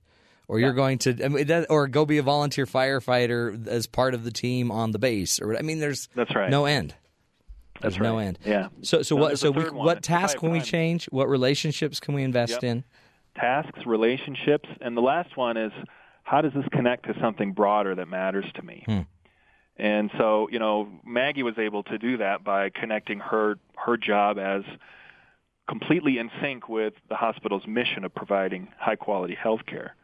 or 0.49 0.59
you're 0.61 0.73
going 0.73 0.99
to, 0.99 1.25
I 1.25 1.29
mean, 1.29 1.47
that, 1.47 1.71
or 1.71 1.89
go 1.89 2.05
be 2.05 2.19
a 2.19 2.23
volunteer 2.23 2.67
firefighter 2.67 3.67
as 3.67 3.87
part 3.87 4.15
of 4.15 4.25
the 4.25 4.31
team 4.31 4.71
on 4.71 4.91
the 4.93 4.99
base, 4.99 5.41
or 5.41 5.57
I 5.57 5.63
mean, 5.63 5.81
there's 5.81 6.09
That's 6.15 6.35
right. 6.35 6.51
no 6.51 6.65
end. 6.67 6.95
That's 7.81 7.97
There's 7.97 8.03
no 8.03 8.19
end. 8.19 8.39
Yeah. 8.45 8.69
So, 8.83 9.03
so 9.03 9.17
No, 9.17 9.23
what? 9.23 9.39
So, 9.39 9.51
we, 9.51 9.65
what 9.65 10.03
task 10.03 10.39
can 10.39 10.51
we 10.51 10.61
change? 10.61 11.07
What 11.07 11.29
relationships 11.29 11.99
can 12.01 12.15
we 12.15 12.23
invest 12.23 12.53
Yep. 12.53 12.65
in? 12.65 12.85
tasks, 13.37 13.81
relationships, 13.85 14.69
and 14.81 14.97
the 14.97 15.01
last 15.01 15.37
one 15.37 15.57
is 15.57 15.73
how 16.23 16.41
does 16.41 16.53
this 16.53 16.65
connect 16.71 17.07
to 17.07 17.15
something 17.21 17.53
broader 17.53 17.95
that 17.95 18.07
matters 18.07 18.45
to 18.55 18.63
me? 18.63 18.85
Hmm. 18.87 19.01
And 19.77 20.11
so, 20.17 20.49
you 20.53 20.61
know, 20.61 20.89
Maggie 21.05 21.43
was 21.43 21.59
able 21.59 21.83
to 21.85 21.99
do 21.99 22.19
that 22.19 22.45
by 22.45 22.71
connecting 22.71 23.19
her 23.19 23.57
her 23.77 23.97
job 23.97 24.39
as 24.39 24.63
completely 25.69 26.19
in 26.19 26.31
sync 26.41 26.69
with 26.69 26.95
the 27.09 27.17
hospital's 27.17 27.67
mission 27.67 28.05
of 28.05 28.15
providing 28.15 28.69
high 28.79 28.97
quality 28.97 29.35
health 29.35 29.67
care. 29.67 29.97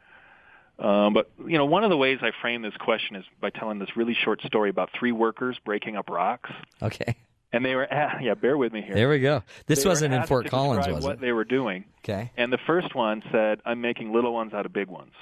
Um, 0.81 1.13
but 1.13 1.31
you 1.47 1.59
know, 1.59 1.67
one 1.67 1.85
of 1.85 1.91
the 1.91 1.97
ways 1.97 2.19
I 2.23 2.31
frame 2.41 2.63
this 2.63 2.77
question 2.79 3.17
is 3.17 3.25
by 3.41 3.51
telling 3.51 3.79
this 3.79 3.97
really 3.97 4.15
short 4.25 4.41
story 4.43 4.71
about 4.71 4.89
three 4.99 5.13
workers 5.13 5.57
breaking 5.65 5.97
up 5.97 6.09
rocks, 6.09 6.51
Okay, 6.83 7.17
and 7.53 7.63
they 7.65 7.75
were 7.75 7.87
yeah, 8.21 8.35
bear 8.35 8.57
with 8.57 8.73
me 8.73 8.81
here. 8.81 8.95
there 8.95 9.09
we 9.11 9.19
go. 9.21 9.43
This 9.67 9.83
They 9.83 9.89
wasn't 9.91 10.15
in 10.15 10.23
Fort 10.25 10.47
Collins, 10.47 10.89
was 10.89 11.05
what 11.05 11.15
it? 11.15 11.21
they 11.21 11.33
were 11.33 11.45
doing. 11.45 11.85
Okay, 12.05 12.33
And 12.37 12.51
the 12.53 12.59
first 12.67 12.95
one 12.95 13.23
said, 13.31 13.61
I'm 13.67 13.81
making 13.83 14.13
little 14.13 14.33
ones 14.33 14.55
out 14.55 14.65
of 14.65 14.73
big 14.73 14.89
ones. 14.89 15.13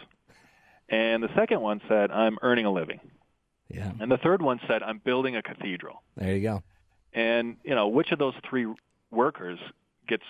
And 0.89 1.23
the 1.23 1.29
second 1.35 1.61
one 1.61 1.81
said, 1.89 2.11
I'm 2.11 2.39
earning 2.41 2.65
a 2.65 2.73
living. 2.73 3.01
yeah, 3.69 3.91
And 4.01 4.11
the 4.11 4.17
third 4.17 4.41
one 4.41 4.61
said, 4.69 4.83
I'm 4.83 4.99
building 5.05 5.37
a 5.37 5.43
cathedral. 5.43 6.03
there 6.17 6.35
you 6.35 6.41
go. 6.43 6.63
And, 7.13 7.57
you 7.65 7.75
know, 7.75 7.89
which 7.89 8.13
of 8.13 8.19
those 8.19 8.35
three 8.49 8.67
workers 9.11 9.59
gets 10.07 10.23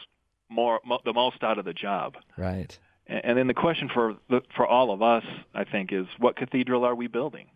more 0.48 0.80
mo- 0.86 1.00
the 1.04 1.12
most 1.12 1.42
out 1.44 1.58
of 1.58 1.64
the 1.64 1.72
job? 1.74 2.14
Right. 2.36 2.76
And, 3.08 3.38
then 3.38 3.46
the 3.46 3.54
question 3.54 3.88
for 3.92 4.16
for 4.54 4.66
all 4.66 4.90
of 4.90 5.02
us, 5.02 5.24
I 5.54 5.64
think, 5.64 5.92
is 5.92 6.06
what 6.18 6.36
cathedral 6.36 6.84
are 6.84 6.94
we 6.94 7.06
building? 7.06 7.46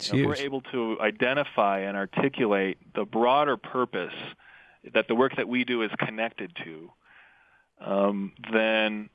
You 0.00 0.12
know, 0.12 0.30
if 0.30 0.38
we're 0.38 0.44
able 0.44 0.60
to 0.72 0.98
identify 1.00 1.80
and 1.80 1.96
articulate 1.96 2.78
the 2.94 3.04
broader 3.04 3.56
purpose 3.56 4.14
that 4.94 5.08
the 5.08 5.14
work 5.14 5.36
that 5.36 5.48
we 5.48 5.64
do 5.64 5.82
is 5.82 5.90
connected 5.98 6.56
to, 6.64 6.90
um, 7.80 8.32
then 8.52 9.10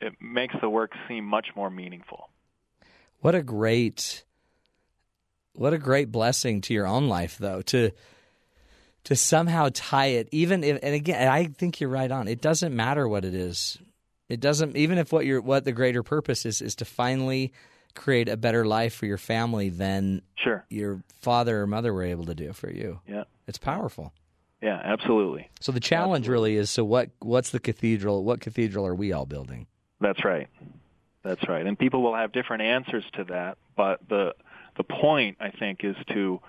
it 0.00 0.14
makes 0.20 0.54
the 0.60 0.68
work 0.68 0.92
seem 1.08 1.24
much 1.24 1.48
more 1.56 1.70
meaningful. 1.70 2.28
What 3.20 3.34
a 3.34 3.42
great 3.42 4.24
what 5.54 5.72
a 5.72 5.78
great 5.78 6.10
blessing 6.10 6.60
to 6.62 6.74
your 6.74 6.86
own 6.86 7.08
life 7.08 7.38
though 7.38 7.62
to 7.62 7.90
to 9.04 9.16
somehow 9.16 9.68
tie 9.72 10.06
it 10.06 10.28
even 10.32 10.64
if 10.64 10.78
and 10.82 10.94
again 10.94 11.28
I 11.28 11.46
think 11.46 11.80
you're 11.80 11.90
right 11.90 12.10
on. 12.10 12.28
It 12.28 12.40
doesn't 12.40 12.74
matter 12.74 13.08
what 13.08 13.24
it 13.24 13.34
is. 13.34 13.78
It 14.28 14.40
doesn't 14.40 14.76
even 14.76 14.98
if 14.98 15.12
what 15.12 15.26
your 15.26 15.40
what 15.40 15.64
the 15.64 15.72
greater 15.72 16.02
purpose 16.02 16.46
is 16.46 16.62
is 16.62 16.74
to 16.76 16.84
finally 16.84 17.52
create 17.94 18.28
a 18.28 18.36
better 18.36 18.64
life 18.64 18.94
for 18.94 19.06
your 19.06 19.18
family 19.18 19.68
than 19.68 20.22
Sure. 20.36 20.64
your 20.68 21.02
father 21.20 21.62
or 21.62 21.66
mother 21.66 21.92
were 21.92 22.02
able 22.02 22.24
to 22.26 22.34
do 22.34 22.52
for 22.52 22.70
you. 22.70 23.00
Yeah. 23.06 23.24
It's 23.46 23.58
powerful. 23.58 24.12
Yeah, 24.62 24.80
absolutely. 24.82 25.50
So 25.60 25.70
the 25.72 25.80
challenge 25.80 26.26
really 26.26 26.56
is 26.56 26.70
so 26.70 26.84
what 26.84 27.10
what's 27.20 27.50
the 27.50 27.60
cathedral 27.60 28.24
what 28.24 28.40
cathedral 28.40 28.86
are 28.86 28.94
we 28.94 29.12
all 29.12 29.26
building? 29.26 29.66
That's 30.00 30.24
right. 30.24 30.48
That's 31.22 31.46
right. 31.48 31.66
And 31.66 31.78
people 31.78 32.02
will 32.02 32.14
have 32.14 32.32
different 32.32 32.62
answers 32.62 33.04
to 33.14 33.24
that, 33.24 33.58
but 33.76 34.00
the 34.08 34.34
the 34.76 34.84
point 34.84 35.36
I 35.40 35.50
think 35.50 35.84
is 35.84 35.96
to 36.12 36.40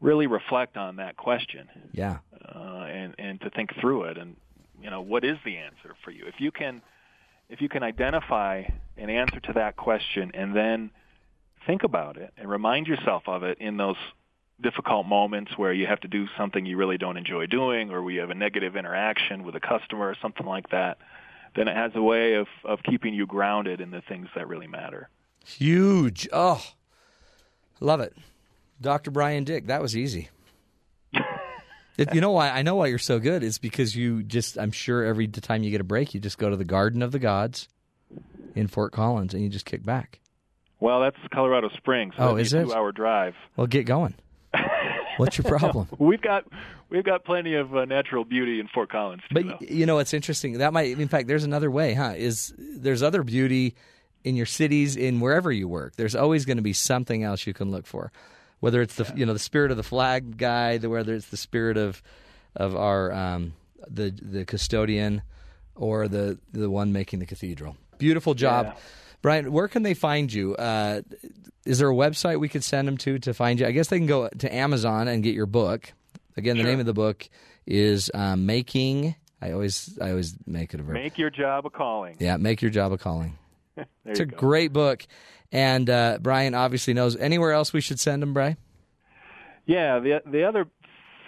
really 0.00 0.26
reflect 0.28 0.76
on 0.76 0.96
that 0.96 1.16
question 1.16 1.68
Yeah. 1.92 2.18
uh, 2.54 2.86
and 2.88 3.14
and 3.18 3.40
to 3.42 3.50
think 3.50 3.74
through 3.80 4.04
it 4.04 4.16
and 4.18 4.36
you 4.80 4.88
know 4.90 5.00
what 5.02 5.24
is 5.24 5.36
the 5.44 5.56
answer 5.56 5.94
for 6.04 6.12
you 6.12 6.24
if 6.26 6.36
you 6.40 6.52
can 6.52 6.80
if 7.48 7.60
you 7.60 7.68
can 7.68 7.82
identify 7.82 8.64
an 8.96 9.10
answer 9.10 9.40
to 9.40 9.52
that 9.54 9.76
question 9.76 10.30
and 10.34 10.54
then 10.54 10.90
think 11.66 11.82
about 11.82 12.16
it 12.16 12.32
and 12.36 12.48
remind 12.48 12.86
yourself 12.86 13.22
of 13.26 13.42
it 13.42 13.58
in 13.58 13.76
those 13.76 13.96
difficult 14.60 15.06
moments 15.06 15.56
where 15.56 15.72
you 15.72 15.86
have 15.86 16.00
to 16.00 16.08
do 16.08 16.26
something 16.36 16.66
you 16.66 16.76
really 16.76 16.98
don't 16.98 17.16
enjoy 17.16 17.46
doing 17.46 17.90
or 17.90 18.02
where 18.02 18.12
you 18.12 18.20
have 18.20 18.30
a 18.30 18.34
negative 18.34 18.76
interaction 18.76 19.44
with 19.44 19.54
a 19.54 19.60
customer 19.60 20.08
or 20.08 20.16
something 20.20 20.46
like 20.46 20.68
that 20.70 20.98
then 21.54 21.68
it 21.68 21.76
has 21.76 21.92
a 21.94 22.02
way 22.02 22.34
of 22.34 22.48
of 22.64 22.82
keeping 22.82 23.14
you 23.14 23.24
grounded 23.26 23.80
in 23.80 23.90
the 23.90 24.00
things 24.00 24.28
that 24.34 24.48
really 24.48 24.66
matter 24.66 25.08
Huge. 25.48 26.28
Oh, 26.30 26.62
love 27.80 28.00
it. 28.00 28.14
Dr. 28.80 29.10
Bryan 29.10 29.44
Dik, 29.44 29.66
that 29.66 29.80
was 29.80 29.96
easy. 29.96 30.28
It- 31.98 32.14
you 32.14 32.20
know 32.22 32.30
why 32.32 32.48
I 32.50 32.62
know 32.62 32.76
why 32.76 32.86
you're 32.86 32.98
so 32.98 33.18
good 33.18 33.42
is 33.42 33.58
because 33.58 33.94
you 33.94 34.22
just 34.22 34.56
I'm 34.58 34.70
sure 34.72 35.04
every 35.04 35.26
time 35.28 35.62
you 35.62 35.70
get 35.70 35.80
a 35.80 35.84
break 35.84 36.14
you 36.14 36.20
just 36.20 36.38
go 36.38 36.48
to 36.48 36.56
the 36.56 36.64
Garden 36.64 37.02
of 37.02 37.12
the 37.12 37.18
Gods 37.18 37.68
in 38.54 38.66
Fort 38.68 38.92
Collins 38.92 39.34
and 39.34 39.42
you 39.42 39.48
just 39.50 39.64
kick 39.66 39.84
back. 39.84 40.20
well 40.80 41.00
that's 41.00 41.16
colorado 41.32 41.68
springs 41.76 42.14
so 42.16 42.22
Oh, 42.30 42.36
is 42.36 42.54
a 42.54 42.60
it? 42.60 42.64
two 42.64 42.72
hour 42.74 42.92
drive 42.92 43.34
Well, 43.56 43.66
get 43.66 43.84
going. 43.84 44.14
What's 45.18 45.36
your 45.36 45.44
problem? 45.44 45.88
we've 45.98 46.22
got 46.22 46.44
we've 46.88 47.04
got 47.04 47.24
plenty 47.24 47.54
of 47.54 47.74
uh, 47.76 47.84
natural 47.84 48.24
beauty 48.24 48.60
in 48.60 48.68
fort 48.68 48.88
collins 48.90 49.22
too, 49.28 49.34
But 49.34 49.46
though. 49.46 49.66
you 49.68 49.84
know 49.84 49.98
it's 49.98 50.14
interesting. 50.14 50.58
That 50.58 50.72
might 50.72 50.98
in 50.98 51.08
fact 51.08 51.26
there's 51.28 51.44
another 51.44 51.70
way, 51.70 51.94
huh? 51.94 52.14
Is 52.16 52.54
there's 52.56 53.02
other 53.02 53.22
beauty 53.24 53.74
in 54.24 54.36
your 54.36 54.46
cities 54.46 54.96
in 54.96 55.20
wherever 55.20 55.50
you 55.50 55.66
work. 55.68 55.96
There's 55.96 56.14
always 56.14 56.44
going 56.44 56.56
to 56.58 56.62
be 56.62 56.72
something 56.72 57.22
else 57.24 57.46
you 57.46 57.52
can 57.54 57.70
look 57.70 57.86
for. 57.86 58.12
Whether 58.60 58.82
it's 58.82 58.96
the 58.96 59.12
you 59.14 59.24
know 59.26 59.32
the 59.32 59.38
spirit 59.38 59.70
of 59.70 59.76
the 59.76 59.82
flag 59.82 60.36
guy, 60.36 60.78
whether 60.78 61.14
it's 61.14 61.28
the 61.28 61.36
spirit 61.36 61.76
of 61.76 62.02
of 62.56 62.74
our 62.74 63.12
um, 63.12 63.54
the 63.88 64.10
the 64.10 64.44
custodian 64.44 65.22
or 65.74 66.08
the 66.08 66.38
the 66.52 66.68
one 66.70 66.92
making 66.92 67.20
the 67.20 67.26
cathedral. 67.26 67.76
Beautiful 67.98 68.34
job. 68.34 68.66
Yeah. 68.66 68.74
Bryan, 69.22 69.52
where 69.52 69.68
can 69.68 69.82
they 69.82 69.94
find 69.94 70.32
you? 70.32 70.54
Uh, 70.56 71.02
is 71.64 71.78
there 71.80 71.90
a 71.90 71.94
website 71.94 72.38
we 72.40 72.48
could 72.48 72.64
send 72.64 72.86
them 72.88 72.96
to 72.98 73.18
to 73.20 73.34
find 73.34 73.60
you? 73.60 73.66
I 73.66 73.72
guess 73.72 73.88
they 73.88 73.98
can 73.98 74.06
go 74.06 74.28
to 74.28 74.54
Amazon 74.54 75.08
and 75.08 75.22
get 75.22 75.34
your 75.34 75.46
book. 75.46 75.92
Again, 76.36 76.56
the 76.56 76.62
Sure. 76.62 76.70
name 76.70 76.80
of 76.80 76.86
the 76.86 76.94
book 76.94 77.28
is 77.66 78.10
um, 78.14 78.46
Making. 78.46 79.14
I 79.42 79.52
always 79.52 79.98
I 80.00 80.10
always 80.10 80.36
make 80.46 80.74
it 80.74 80.80
a 80.80 80.82
verb. 80.82 80.94
Make 80.94 81.18
your 81.18 81.30
job 81.30 81.66
a 81.66 81.70
calling. 81.70 82.16
yeah, 82.18 82.36
make 82.38 82.60
your 82.62 82.70
job 82.72 82.92
a 82.92 82.98
calling. 82.98 83.38
it's 84.04 84.20
a 84.20 84.26
go. 84.26 84.36
great 84.36 84.72
book. 84.72 85.06
And 85.50 85.88
uh, 85.88 86.18
Bryan 86.20 86.54
obviously 86.54 86.94
knows. 86.94 87.16
Anywhere 87.16 87.52
else 87.52 87.72
we 87.72 87.80
should 87.80 87.98
send 87.98 88.22
him, 88.22 88.34
Bryan? 88.34 88.56
Yeah, 89.66 89.98
the 89.98 90.22
the 90.26 90.44
other 90.44 90.66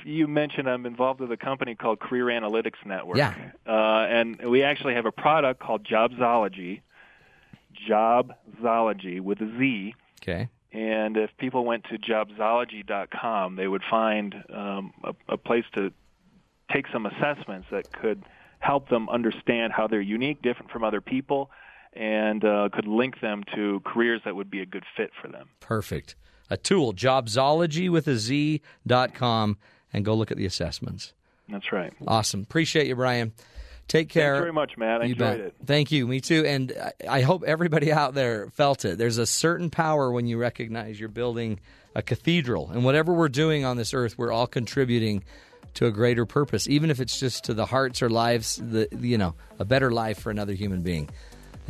you 0.05 0.27
mentioned 0.27 0.69
I'm 0.69 0.87
involved 0.87 1.21
with 1.21 1.31
a 1.33 1.37
company 1.37 1.75
called 1.75 2.01
Career 2.01 2.27
Analytics 2.27 2.85
Network. 2.87 3.19
Yeah. 3.19 3.35
Uh, 3.67 4.07
and 4.09 4.41
we 4.43 4.63
actually 4.63 4.95
have 4.95 5.07
a 5.07 5.13
product 5.13 5.61
called 5.61 5.85
Jobzology. 5.85 6.81
Jobzology 7.89 9.21
with 9.21 9.41
a 9.41 9.59
Z. 9.59 9.95
Okay. 10.23 10.49
And 10.73 11.17
if 11.17 11.31
people 11.39 11.65
went 11.65 11.85
to 11.85 11.99
jobzology.com, 11.99 13.57
they 13.57 13.67
would 13.67 13.83
find 13.91 14.35
um, 14.55 14.93
a, 15.03 15.15
a 15.29 15.37
place 15.37 15.65
to 15.75 15.93
take 16.73 16.87
some 16.93 17.07
assessments 17.07 17.67
that 17.73 17.93
could 17.93 18.23
help 18.61 18.89
them 18.89 19.09
understand 19.09 19.73
how 19.73 19.87
they're 19.87 20.01
unique, 20.01 20.43
different 20.43 20.71
from 20.71 20.85
other 20.85 21.01
people, 21.01 21.51
and 21.93 22.45
uh, 22.45 22.69
could 22.73 22.87
link 22.87 23.21
them 23.21 23.43
to 23.55 23.81
careers 23.85 24.21
that 24.25 24.37
would 24.37 24.51
be 24.51 24.61
a 24.61 24.67
good 24.67 24.85
fit 24.97 25.11
for 25.21 25.29
them. 25.29 25.49
Perfect. 25.61 26.17
A 26.49 26.57
tool, 26.57 26.93
jobzology 26.93 27.91
with 27.91 28.09
a 28.09 28.17
Z 28.17 28.61
dot 28.87 29.15
com, 29.15 29.57
and 29.93 30.05
go 30.05 30.15
look 30.15 30.31
at 30.31 30.37
the 30.37 30.47
assessments. 30.47 31.13
That's 31.49 31.73
right. 31.73 31.93
Awesome. 32.07 32.43
Appreciate 32.43 32.87
you, 32.87 32.97
Bryan. 32.97 33.33
Take 33.89 34.09
care. 34.09 34.35
Thanks 34.35 34.43
very 34.43 34.53
much, 34.53 34.73
Matt. 34.77 35.01
I 35.01 35.05
you 35.07 35.13
enjoyed 35.15 35.39
bet. 35.39 35.47
it. 35.47 35.55
Thank 35.65 35.91
you. 35.91 36.07
Me 36.07 36.21
too. 36.21 36.45
And 36.45 36.73
I 37.09 37.23
hope 37.23 37.43
everybody 37.43 37.91
out 37.93 38.15
there 38.15 38.49
felt 38.51 38.85
it. 38.85 38.99
There's 38.99 39.19
a 39.19 39.27
certain 39.27 39.69
power 39.69 40.13
when 40.13 40.27
you 40.27 40.39
recognize 40.39 41.01
you're 41.01 41.09
building 41.09 41.59
a 41.97 42.03
cathedral. 42.03 42.71
And 42.71 42.85
whatever 42.85 43.13
we're 43.13 43.29
doing 43.29 43.65
on 43.65 43.77
this 43.77 43.93
earth, 43.93 44.17
we're 44.17 44.31
all 44.31 44.47
contributing 44.47 45.25
to 45.75 45.87
a 45.87 45.91
greater 45.91 46.25
purpose, 46.25 46.69
even 46.69 46.91
if 46.91 47.01
it's 47.01 47.19
just 47.19 47.45
to 47.45 47.55
the 47.55 47.67
hearts 47.67 48.01
or 48.01 48.11
lives, 48.11 48.57
the 48.57 48.89
you 49.01 49.19
know, 49.19 49.35
a 49.59 49.65
better 49.65 49.91
life 49.91 50.21
for 50.21 50.31
another 50.31 50.53
human 50.53 50.83
being. 50.83 51.09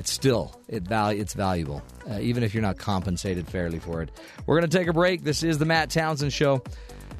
It's 0.00 0.10
still 0.10 0.58
it 0.66 0.84
val- 0.84 1.10
it's 1.10 1.34
valuable, 1.34 1.82
uh, 2.10 2.20
even 2.20 2.42
if 2.42 2.54
you're 2.54 2.62
not 2.62 2.78
compensated 2.78 3.46
fairly 3.46 3.78
for 3.78 4.00
it. 4.00 4.10
We're 4.46 4.58
going 4.58 4.70
to 4.70 4.78
take 4.78 4.88
a 4.88 4.94
break. 4.94 5.24
This 5.24 5.42
is 5.42 5.58
the 5.58 5.66
Matt 5.66 5.90
Townsend 5.90 6.32
Show. 6.32 6.64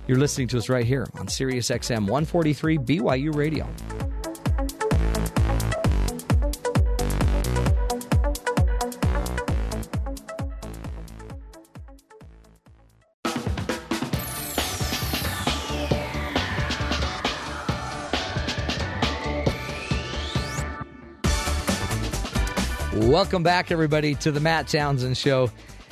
You're 0.09 0.17
listening 0.17 0.49
to 0.49 0.57
us 0.57 0.71
right 0.71 0.87
here 0.87 1.07
on 1.19 1.29
Sirius 1.29 1.69
XM 1.69 2.09
143 2.09 2.79
BYU 2.79 3.37
Radio. 3.37 3.69
Welcome 23.11 23.43
back, 23.43 23.73
everybody, 23.73 24.15
to 24.15 24.31
the 24.31 24.39
Matt 24.39 24.69
Townsend 24.69 25.17
Show. 25.17 25.51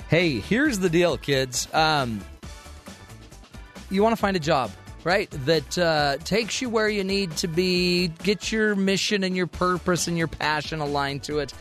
Hey, 0.08 0.38
here's 0.38 0.78
the 0.78 0.88
deal, 0.88 1.18
kids. 1.18 1.66
Um, 1.74 2.20
you 3.90 4.04
want 4.04 4.12
to 4.12 4.20
find 4.20 4.36
a 4.36 4.40
job, 4.40 4.70
right? 5.02 5.28
That 5.44 5.76
uh, 5.76 6.18
takes 6.18 6.62
you 6.62 6.70
where 6.70 6.88
you 6.88 7.02
need 7.02 7.32
to 7.38 7.48
be, 7.48 8.06
get 8.22 8.52
your 8.52 8.76
mission 8.76 9.24
and 9.24 9.36
your 9.36 9.48
purpose 9.48 10.06
and 10.06 10.16
your 10.16 10.28
passion 10.28 10.78
aligned 10.78 11.24
to 11.24 11.40
it. 11.40 11.52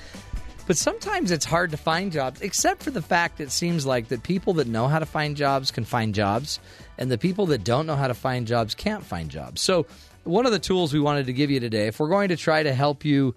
But 0.67 0.77
sometimes 0.77 1.31
it's 1.31 1.45
hard 1.45 1.71
to 1.71 1.77
find 1.77 2.11
jobs, 2.11 2.41
except 2.41 2.83
for 2.83 2.91
the 2.91 3.01
fact 3.01 3.41
it 3.41 3.49
seems 3.49 3.83
like 3.83 4.09
that 4.09 4.21
people 4.21 4.53
that 4.53 4.67
know 4.67 4.87
how 4.87 4.99
to 4.99 5.07
find 5.07 5.35
jobs 5.35 5.71
can 5.71 5.85
find 5.85 6.13
jobs, 6.13 6.59
and 6.99 7.09
the 7.09 7.17
people 7.17 7.47
that 7.47 7.63
don't 7.63 7.87
know 7.87 7.95
how 7.95 8.07
to 8.07 8.13
find 8.13 8.45
jobs 8.45 8.75
can't 8.75 9.03
find 9.03 9.31
jobs. 9.31 9.61
So, 9.61 9.87
one 10.23 10.45
of 10.45 10.51
the 10.51 10.59
tools 10.59 10.93
we 10.93 10.99
wanted 10.99 11.25
to 11.25 11.33
give 11.33 11.49
you 11.49 11.59
today, 11.59 11.87
if 11.87 11.99
we're 11.99 12.09
going 12.09 12.29
to 12.29 12.37
try 12.37 12.61
to 12.61 12.73
help 12.75 13.03
you 13.05 13.33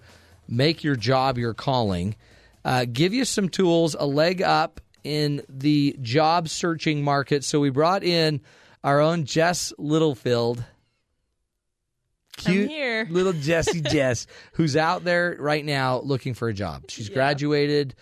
make 0.47 0.83
your 0.83 0.95
job 0.95 1.37
your 1.37 1.53
calling, 1.53 2.15
uh, 2.63 2.85
give 2.91 3.13
you 3.13 3.25
some 3.25 3.49
tools, 3.49 3.95
a 3.99 4.05
leg 4.05 4.41
up 4.41 4.81
in 5.03 5.41
the 5.49 5.97
job 6.01 6.47
searching 6.47 7.03
market. 7.03 7.43
So 7.43 7.59
we 7.59 7.69
brought 7.69 8.03
in 8.03 8.41
our 8.83 8.99
own 8.99 9.25
Jess 9.25 9.73
Littlefield. 9.77 10.63
Cute 12.37 12.69
here. 12.69 13.05
little 13.09 13.33
Jessie 13.33 13.81
Jess, 13.81 14.25
who's 14.53 14.75
out 14.75 15.03
there 15.03 15.35
right 15.39 15.63
now 15.63 15.99
looking 15.99 16.33
for 16.33 16.47
a 16.47 16.53
job. 16.53 16.83
She's 16.89 17.09
yeah. 17.09 17.15
graduated. 17.15 17.95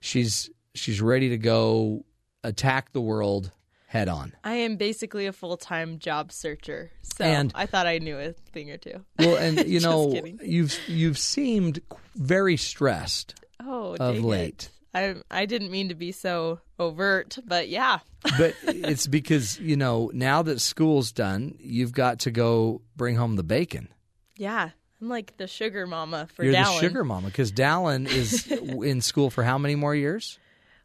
She's 0.00 0.50
she's 0.74 1.00
ready 1.00 1.30
to 1.30 1.38
go 1.38 2.04
attack 2.44 2.92
the 2.92 3.00
world 3.00 3.50
head 3.90 4.08
on. 4.08 4.32
I 4.44 4.54
am 4.54 4.76
basically 4.76 5.26
a 5.26 5.32
full 5.32 5.56
time 5.56 5.98
job 5.98 6.30
searcher, 6.30 6.92
so 7.02 7.24
and, 7.24 7.50
I 7.56 7.66
thought 7.66 7.88
I 7.88 7.98
knew 7.98 8.16
a 8.16 8.32
thing 8.52 8.70
or 8.70 8.76
two. 8.76 9.04
Well, 9.18 9.36
and 9.36 9.58
you 9.66 9.80
know, 9.80 10.14
you've 10.42 10.78
you've 10.88 11.18
seemed 11.18 11.80
very 12.14 12.56
stressed. 12.56 13.34
Oh, 13.58 13.96
of 13.98 14.24
late. 14.24 14.70
It. 14.94 15.22
I 15.30 15.40
I 15.42 15.46
didn't 15.46 15.72
mean 15.72 15.88
to 15.88 15.96
be 15.96 16.12
so 16.12 16.60
overt, 16.78 17.38
but 17.44 17.68
yeah. 17.68 17.98
but 18.38 18.54
it's 18.62 19.08
because 19.08 19.58
you 19.58 19.76
know 19.76 20.10
now 20.14 20.42
that 20.42 20.60
school's 20.60 21.10
done, 21.10 21.56
you've 21.58 21.92
got 21.92 22.20
to 22.20 22.30
go 22.30 22.82
bring 22.94 23.16
home 23.16 23.34
the 23.34 23.42
bacon. 23.42 23.88
Yeah. 24.36 24.70
I'm 25.00 25.08
like 25.08 25.36
the 25.36 25.46
sugar 25.46 25.86
mama 25.86 26.28
for 26.34 26.44
You're 26.44 26.52
Dallin. 26.52 26.80
the 26.80 26.86
sugar 26.86 27.04
mama 27.04 27.28
because 27.28 27.50
Dallin 27.52 28.06
is 28.06 28.46
in 28.52 29.00
school 29.00 29.30
for 29.30 29.42
how 29.42 29.58
many 29.58 29.74
more 29.74 29.94
years? 29.94 30.38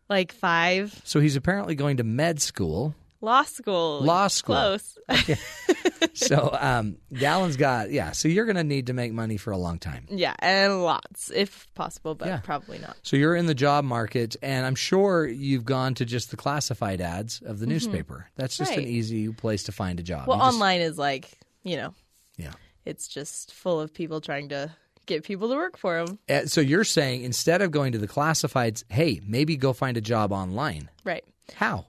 Like 0.09 0.31
five. 0.31 0.99
So 1.03 1.19
he's 1.19 1.35
apparently 1.35 1.75
going 1.75 1.97
to 1.97 2.03
med 2.03 2.41
school. 2.41 2.95
Law 3.21 3.43
school. 3.43 4.01
Law 4.01 4.27
school. 4.27 4.55
Close. 4.55 4.97
so 6.13 6.55
um, 6.59 6.97
Dallin's 7.11 7.57
got 7.57 7.89
yeah. 7.89 8.11
So 8.11 8.27
you're 8.27 8.45
going 8.45 8.57
to 8.57 8.63
need 8.63 8.87
to 8.87 8.93
make 8.93 9.13
money 9.13 9.37
for 9.37 9.51
a 9.51 9.57
long 9.57 9.79
time. 9.79 10.05
Yeah, 10.09 10.35
and 10.39 10.83
lots 10.83 11.31
if 11.33 11.67
possible, 11.73 12.13
but 12.13 12.27
yeah. 12.27 12.37
probably 12.43 12.77
not. 12.77 12.97
So 13.01 13.17
you're 13.17 13.35
in 13.35 13.47
the 13.47 13.55
job 13.55 13.83
market, 13.83 14.35
and 14.43 14.65
I'm 14.65 14.75
sure 14.75 15.25
you've 15.25 15.65
gone 15.65 15.95
to 15.95 16.05
just 16.05 16.29
the 16.29 16.37
classified 16.37 17.01
ads 17.01 17.41
of 17.41 17.59
the 17.59 17.65
mm-hmm. 17.65 17.73
newspaper. 17.73 18.29
That's 18.35 18.57
just 18.57 18.71
right. 18.71 18.79
an 18.79 18.87
easy 18.87 19.31
place 19.33 19.63
to 19.63 19.71
find 19.71 19.99
a 19.99 20.03
job. 20.03 20.27
Well, 20.27 20.39
online 20.39 20.81
is 20.81 20.97
like 20.97 21.31
you 21.63 21.77
know. 21.77 21.93
Yeah. 22.37 22.51
It's 22.85 23.07
just 23.07 23.53
full 23.53 23.81
of 23.81 23.91
people 23.91 24.21
trying 24.21 24.49
to 24.49 24.69
get 25.05 25.23
people 25.23 25.49
to 25.49 25.55
work 25.55 25.77
for 25.77 26.05
them. 26.05 26.19
Uh, 26.29 26.45
so 26.45 26.61
you're 26.61 26.83
saying 26.83 27.23
instead 27.23 27.61
of 27.61 27.71
going 27.71 27.91
to 27.91 27.97
the 27.97 28.07
classifieds, 28.07 28.83
hey, 28.89 29.21
maybe 29.25 29.57
go 29.57 29.73
find 29.73 29.97
a 29.97 30.01
job 30.01 30.31
online. 30.31 30.89
Right. 31.03 31.23
How? 31.55 31.85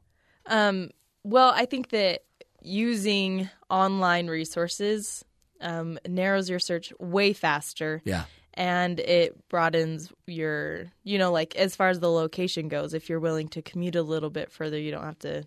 Um, 0.46 0.90
well, 1.24 1.52
I 1.54 1.66
think 1.66 1.90
that 1.90 2.22
using 2.62 3.48
online 3.70 4.28
resources 4.28 5.24
um, 5.60 5.98
narrows 6.06 6.50
your 6.50 6.58
search 6.58 6.92
way 6.98 7.32
faster. 7.32 8.02
Yeah. 8.04 8.24
And 8.54 9.00
it 9.00 9.48
broadens 9.48 10.10
your, 10.26 10.86
you 11.04 11.18
know, 11.18 11.30
like 11.30 11.56
as 11.56 11.76
far 11.76 11.88
as 11.90 12.00
the 12.00 12.10
location 12.10 12.68
goes, 12.68 12.94
if 12.94 13.08
you're 13.08 13.20
willing 13.20 13.48
to 13.48 13.62
commute 13.62 13.96
a 13.96 14.02
little 14.02 14.30
bit 14.30 14.50
further, 14.50 14.78
you 14.78 14.90
don't 14.90 15.04
have 15.04 15.18
to, 15.20 15.44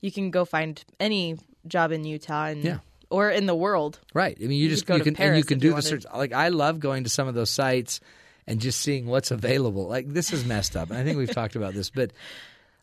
you 0.00 0.12
can 0.12 0.30
go 0.30 0.44
find 0.44 0.84
any 1.00 1.38
job 1.66 1.90
in 1.90 2.04
Utah 2.04 2.46
and 2.46 2.64
yeah 2.64 2.78
or 3.10 3.30
in 3.30 3.46
the 3.46 3.54
world. 3.54 3.98
Right. 4.14 4.36
I 4.38 4.42
mean, 4.42 4.58
you, 4.58 4.64
you 4.64 4.68
just 4.68 4.88
you 4.88 5.00
can 5.00 5.16
and 5.16 5.36
you 5.36 5.44
can 5.44 5.58
do 5.58 5.74
the 5.74 5.82
search. 5.82 6.04
Like 6.14 6.32
I 6.32 6.48
love 6.48 6.80
going 6.80 7.04
to 7.04 7.10
some 7.10 7.28
of 7.28 7.34
those 7.34 7.50
sites 7.50 8.00
and 8.46 8.60
just 8.60 8.80
seeing 8.80 9.06
what's 9.06 9.30
available. 9.30 9.88
Like 9.88 10.08
this 10.08 10.32
is 10.32 10.44
messed 10.44 10.76
up. 10.76 10.90
And 10.90 10.98
I 10.98 11.04
think 11.04 11.18
we've 11.18 11.30
talked 11.30 11.56
about 11.56 11.74
this, 11.74 11.90
but 11.90 12.12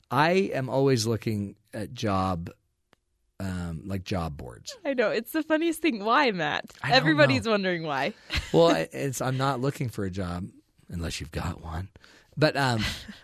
I 0.09 0.31
am 0.53 0.69
always 0.69 1.05
looking 1.05 1.55
at 1.73 1.93
job 1.93 2.49
um, 3.39 3.81
like 3.85 4.03
job 4.03 4.37
boards. 4.37 4.77
I 4.85 4.93
know 4.93 5.09
it's 5.09 5.31
the 5.31 5.43
funniest 5.43 5.81
thing. 5.81 6.03
Why, 6.03 6.31
Matt? 6.31 6.71
Everybody's 6.89 7.45
know. 7.45 7.51
wondering 7.51 7.83
why. 7.83 8.13
well, 8.53 8.87
it's 8.91 9.21
I'm 9.21 9.37
not 9.37 9.59
looking 9.59 9.89
for 9.89 10.05
a 10.05 10.11
job 10.11 10.47
unless 10.89 11.19
you've 11.19 11.31
got 11.31 11.61
one. 11.61 11.89
But 12.37 12.57
um, 12.57 12.83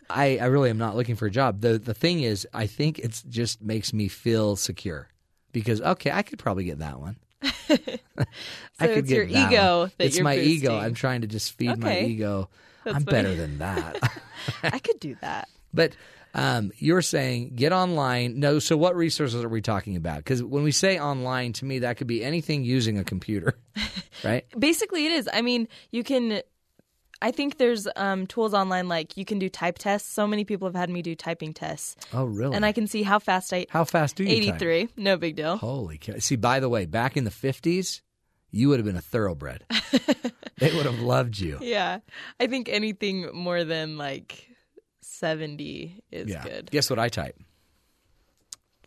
I, 0.10 0.38
I 0.38 0.45
really 0.45 0.70
am 0.70 0.78
not 0.78 0.95
looking 0.95 1.16
for 1.16 1.26
a 1.26 1.32
job. 1.32 1.62
the 1.62 1.78
The 1.78 1.93
thing 1.93 2.22
is, 2.22 2.47
I 2.54 2.68
think 2.68 2.99
it 2.99 3.24
just 3.30 3.62
makes 3.62 3.93
me 3.93 4.08
feel 4.08 4.56
secure 4.56 5.10
because 5.52 5.82
okay, 5.82 6.12
I 6.12 6.22
could 6.22 6.39
probably 6.39 6.66
get 6.66 6.80
that 6.80 6.99
one. 6.99 7.18
so 7.43 7.78
I 8.80 8.88
could 8.88 8.97
it's 8.99 9.10
get 9.10 9.16
your 9.16 9.26
ego. 9.26 9.91
That 9.97 10.06
it's 10.06 10.20
my 10.20 10.36
boosting. 10.36 10.52
ego. 10.52 10.78
I'm 10.78 10.93
trying 10.93 11.22
to 11.22 11.28
just 11.28 11.54
feed 11.54 11.72
okay. 11.72 11.80
my 11.80 11.99
ego. 12.02 12.49
That's 12.84 12.97
I'm 12.97 13.04
funny. 13.04 13.24
better 13.24 13.36
than 13.36 13.60
that. 13.60 14.22
I 14.64 14.80
could 14.80 14.99
do 14.99 15.16
that. 15.22 15.47
But 15.74 15.93
um, 16.34 16.72
you're 16.78 17.02
saying 17.02 17.54
get 17.56 17.74
online. 17.74 18.39
No, 18.39 18.60
so 18.60 18.78
what 18.78 18.95
resources 18.95 19.43
are 19.43 19.49
we 19.49 19.62
talking 19.62 19.95
about? 19.95 20.18
Because 20.18 20.43
when 20.43 20.64
we 20.64 20.72
say 20.72 20.99
online, 20.99 21.54
to 21.54 21.66
me, 21.66 21.80
that 21.80 21.97
could 21.97 22.08
be 22.08 22.24
anything 22.24 22.64
using 22.64 22.97
a 22.97 23.04
computer, 23.04 23.58
right? 24.24 24.45
Basically, 24.58 25.06
it 25.06 25.12
is. 25.12 25.30
I 25.32 25.41
mean, 25.41 25.68
you 25.91 26.04
can 26.04 26.41
I 27.22 27.32
think 27.32 27.57
there's 27.57 27.88
um, 27.95 28.26
tools 28.26 28.53
online 28.53 28.88
like 28.88 29.15
you 29.15 29.26
can 29.26 29.38
do 29.38 29.47
type 29.47 29.78
tests. 29.78 30.11
So 30.11 30.26
many 30.26 30.43
people 30.43 30.67
have 30.67 30.76
had 30.76 30.89
me 30.89 31.01
do 31.01 31.15
typing 31.15 31.53
tests. 31.53 31.95
Oh, 32.13 32.26
really? 32.26 32.55
And 32.55 32.65
I 32.65 32.72
can 32.72 32.88
see 32.88 33.03
how 33.03 33.19
fast 33.19 33.53
I. 33.53 33.67
How 33.69 33.84
fast 33.84 34.15
do 34.15 34.24
you? 34.24 34.30
Eighty 34.30 34.51
three. 34.51 34.89
No 34.97 35.17
big 35.17 35.36
deal. 35.36 35.57
Holy 35.57 35.97
cow! 35.97 36.17
See, 36.17 36.36
by 36.36 36.59
the 36.59 36.69
way, 36.69 36.86
back 36.86 37.15
in 37.15 37.24
the 37.24 37.32
fifties, 37.32 38.01
you 38.49 38.69
would 38.69 38.80
have 38.80 38.86
been 38.86 38.95
a 38.95 39.01
thoroughbred. 39.01 39.65
they 40.57 40.74
would 40.76 40.86
have 40.86 40.99
loved 40.99 41.39
you. 41.39 41.59
Yeah, 41.61 41.99
I 42.39 42.47
think 42.47 42.69
anything 42.69 43.30
more 43.34 43.63
than 43.63 43.97
like 43.97 44.47
seventy 45.01 46.01
is 46.11 46.28
yeah. 46.28 46.43
good. 46.43 46.72
Guess 46.72 46.89
what 46.89 46.97
I 46.97 47.09
type? 47.09 47.39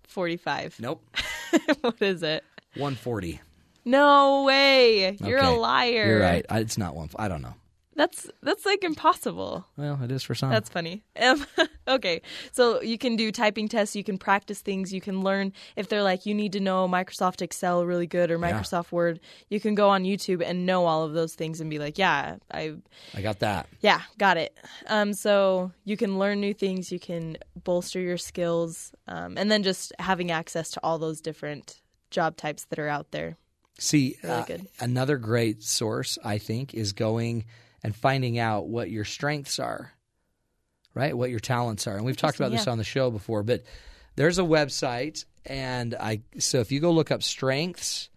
Forty 0.09 0.37
five. 0.37 0.77
Nope. 0.81 1.05
what 1.83 2.03
is 2.03 2.23
it? 2.23 2.43
One 2.77 2.97
forty. 2.97 3.41
No 3.85 4.45
way! 4.45 5.17
You're 5.21 5.39
okay. 5.39 5.47
a 5.47 5.51
liar. 5.51 6.07
You're 6.07 6.21
right. 6.21 6.47
It's 6.51 6.79
not 6.79 6.97
one. 6.97 7.11
I 7.17 7.29
don't 7.29 7.43
know. 7.43 7.55
That's 7.97 8.29
that's 8.43 8.67
like 8.67 8.83
impossible. 8.83 9.67
Well, 9.77 10.01
it 10.03 10.11
is 10.11 10.23
for 10.23 10.35
some. 10.35 10.51
That's 10.51 10.69
funny. 10.69 11.05
Um, 11.21 11.47
okay, 11.89 12.23
so 12.53 12.83
you 12.83 12.99
can 12.99 13.17
do 13.17 13.31
typing 13.31 13.69
tests. 13.69 13.95
You 13.95 14.03
can 14.03 14.19
practice 14.19 14.61
things. 14.61 14.93
You 14.93 15.01
can 15.01 15.23
learn 15.23 15.53
if 15.77 15.89
they're 15.89 16.03
like 16.03 16.27
you 16.27 16.35
need 16.35 16.53
to 16.53 16.61
know 16.61 16.89
Microsoft 16.89 17.41
Excel 17.41 17.87
really 17.87 18.07
good 18.07 18.31
or 18.31 18.39
Microsoft 18.39 18.87
yeah. 18.87 18.97
Word. 18.97 19.21
You 19.49 19.61
can 19.61 19.75
go 19.75 19.89
on 19.91 20.03
YouTube 20.03 20.43
and 20.45 20.67
know 20.67 20.87
all 20.87 21.05
of 21.05 21.13
those 21.13 21.35
things 21.35 21.61
and 21.61 21.71
be 21.71 21.79
like, 21.79 21.97
yeah, 21.97 22.37
I 22.53 22.75
I 23.15 23.23
got 23.23 23.39
that. 23.41 23.69
Yeah, 23.81 24.01
got 24.19 24.37
it. 24.37 24.57
Um, 24.89 25.13
so 25.13 25.73
you 25.85 25.97
can 25.97 26.19
learn 26.19 26.41
new 26.41 26.55
things. 26.55 26.91
You 26.91 26.99
can 26.99 27.37
bolster 27.63 28.01
your 28.01 28.19
skills, 28.19 28.93
um, 29.07 29.39
and 29.39 29.51
then 29.51 29.63
just 29.63 29.93
having 29.99 30.31
access 30.31 30.71
to 30.71 30.81
all 30.83 30.99
those 30.99 31.21
different 31.21 31.81
job 32.11 32.37
types 32.37 32.65
that 32.67 32.79
are 32.79 32.89
out 32.89 33.13
there. 33.13 33.37
See, 33.79 34.17
really 34.23 34.55
uh, 34.55 34.59
another 34.81 35.17
great 35.17 35.63
source 35.63 36.19
I 36.25 36.39
think 36.39 36.75
is 36.75 36.93
going 36.93 37.45
and 37.85 37.95
finding 37.95 38.39
out 38.39 38.67
what 38.67 38.91
your 38.91 39.05
strengths 39.05 39.59
are, 39.59 39.93
right? 40.95 41.17
What 41.17 41.31
your 41.31 41.39
talents 41.39 41.87
are. 41.87 41.97
And 41.97 42.05
we've 42.05 42.17
talked 42.17 42.37
about 42.37 42.51
yeah. 42.51 42.57
this 42.57 42.67
on 42.67 42.79
the 42.79 42.85
show 42.85 43.11
before, 43.11 43.43
but 43.43 43.63
there's 44.17 44.39
a 44.39 44.43
website 44.43 45.25
and 45.45 45.95
I 45.95 46.23
so 46.39 46.61
if 46.61 46.73
you 46.73 46.81
go 46.81 46.91
look 46.91 47.11
up 47.11 47.23
strengths, 47.23 48.09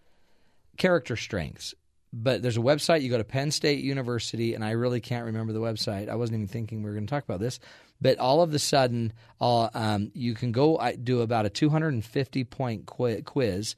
character 0.78 1.14
strengths, 1.14 1.74
but 2.10 2.40
there's 2.40 2.56
a 2.56 2.60
website 2.60 3.02
you 3.02 3.10
go 3.10 3.18
to 3.18 3.24
Penn 3.24 3.50
State 3.50 3.84
University 3.84 4.54
and 4.54 4.64
I 4.64 4.70
really 4.70 5.00
can't 5.00 5.26
remember 5.26 5.52
the 5.52 5.60
website. 5.60 6.08
I 6.08 6.14
wasn't 6.14 6.36
even 6.38 6.48
thinking 6.48 6.82
we 6.82 6.88
were 6.88 6.94
going 6.94 7.06
to 7.06 7.10
talk 7.10 7.24
about 7.24 7.40
this, 7.40 7.60
but 8.00 8.18
all 8.18 8.40
of 8.40 8.54
a 8.54 8.58
sudden, 8.58 9.12
uh, 9.40 9.68
um, 9.74 10.10
you 10.14 10.34
can 10.34 10.52
go 10.52 10.80
do 11.02 11.20
about 11.20 11.44
a 11.44 11.50
250 11.50 12.44
point 12.44 12.86
quiz 12.86 13.76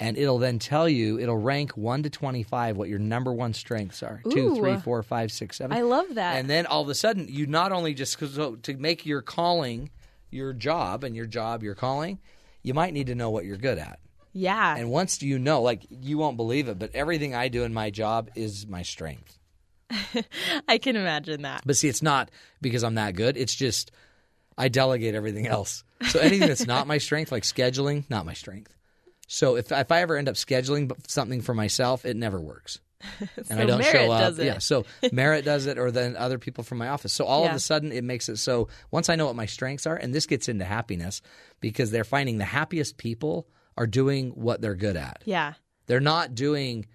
and 0.00 0.16
it'll 0.16 0.38
then 0.38 0.58
tell 0.58 0.88
you 0.88 1.20
it'll 1.20 1.36
rank 1.36 1.76
1 1.76 2.02
to 2.04 2.10
25 2.10 2.76
what 2.76 2.88
your 2.88 2.98
number 2.98 3.32
one 3.32 3.52
strengths 3.52 4.02
are. 4.02 4.22
Ooh, 4.26 4.30
two 4.30 4.56
three 4.56 4.78
four 4.78 5.02
five 5.02 5.30
six 5.30 5.58
seven. 5.58 5.76
I 5.76 5.82
love 5.82 6.14
that. 6.14 6.36
And 6.36 6.48
then 6.48 6.66
all 6.66 6.82
of 6.82 6.88
a 6.88 6.94
sudden 6.94 7.28
you 7.28 7.46
not 7.46 7.70
only 7.70 7.92
just 7.94 8.18
so 8.18 8.56
to 8.56 8.76
make 8.76 9.04
your 9.04 9.20
calling 9.20 9.90
your 10.30 10.52
job 10.54 11.04
and 11.04 11.14
your 11.14 11.26
job 11.26 11.62
your 11.62 11.74
calling 11.74 12.18
you 12.62 12.74
might 12.74 12.92
need 12.92 13.06
to 13.08 13.14
know 13.14 13.30
what 13.30 13.44
you're 13.44 13.58
good 13.58 13.78
at. 13.78 14.00
Yeah. 14.32 14.76
And 14.76 14.90
once 14.90 15.22
you 15.22 15.38
know 15.38 15.60
like 15.60 15.86
you 15.90 16.16
won't 16.16 16.38
believe 16.38 16.68
it 16.68 16.78
but 16.78 16.94
everything 16.94 17.34
i 17.34 17.48
do 17.48 17.62
in 17.64 17.74
my 17.74 17.90
job 17.90 18.30
is 18.34 18.66
my 18.66 18.82
strength. 18.82 19.38
I 20.68 20.78
can 20.78 20.96
imagine 20.96 21.42
that. 21.42 21.62
But 21.66 21.76
see 21.76 21.88
it's 21.88 22.02
not 22.02 22.30
because 22.62 22.82
i'm 22.82 22.94
that 22.94 23.14
good. 23.14 23.36
It's 23.36 23.54
just 23.54 23.90
i 24.56 24.68
delegate 24.68 25.14
everything 25.14 25.46
else. 25.46 25.84
So 26.08 26.20
anything 26.20 26.48
that's 26.48 26.66
not 26.66 26.86
my 26.86 26.96
strength 26.96 27.30
like 27.30 27.42
scheduling 27.42 28.04
not 28.08 28.24
my 28.24 28.32
strength 28.32 28.74
so 29.32 29.54
if 29.54 29.70
if 29.70 29.92
I 29.92 30.00
ever 30.02 30.16
end 30.16 30.28
up 30.28 30.34
scheduling 30.34 30.90
something 31.06 31.40
for 31.40 31.54
myself, 31.54 32.04
it 32.04 32.16
never 32.16 32.40
works. 32.40 32.80
and 33.20 33.46
so 33.46 33.56
I 33.56 33.64
don't 33.64 33.78
Merritt 33.78 33.92
show 33.92 34.10
up. 34.10 34.34
Yeah, 34.38 34.58
so 34.58 34.86
Merritt 35.12 35.44
does 35.44 35.66
it, 35.66 35.78
or 35.78 35.92
then 35.92 36.16
other 36.16 36.36
people 36.36 36.64
from 36.64 36.78
my 36.78 36.88
office. 36.88 37.12
So 37.12 37.24
all 37.24 37.44
yeah. 37.44 37.50
of 37.50 37.54
a 37.56 37.60
sudden, 37.60 37.92
it 37.92 38.02
makes 38.02 38.28
it 38.28 38.38
so 38.38 38.66
once 38.90 39.08
I 39.08 39.14
know 39.14 39.26
what 39.26 39.36
my 39.36 39.46
strengths 39.46 39.86
are, 39.86 39.94
and 39.94 40.12
this 40.12 40.26
gets 40.26 40.48
into 40.48 40.64
happiness 40.64 41.22
because 41.60 41.92
they're 41.92 42.02
finding 42.02 42.38
the 42.38 42.44
happiest 42.44 42.96
people 42.96 43.46
are 43.76 43.86
doing 43.86 44.30
what 44.30 44.60
they're 44.60 44.74
good 44.74 44.96
at. 44.96 45.22
Yeah, 45.24 45.52
they're 45.86 46.00
not 46.00 46.34
doing 46.34 46.86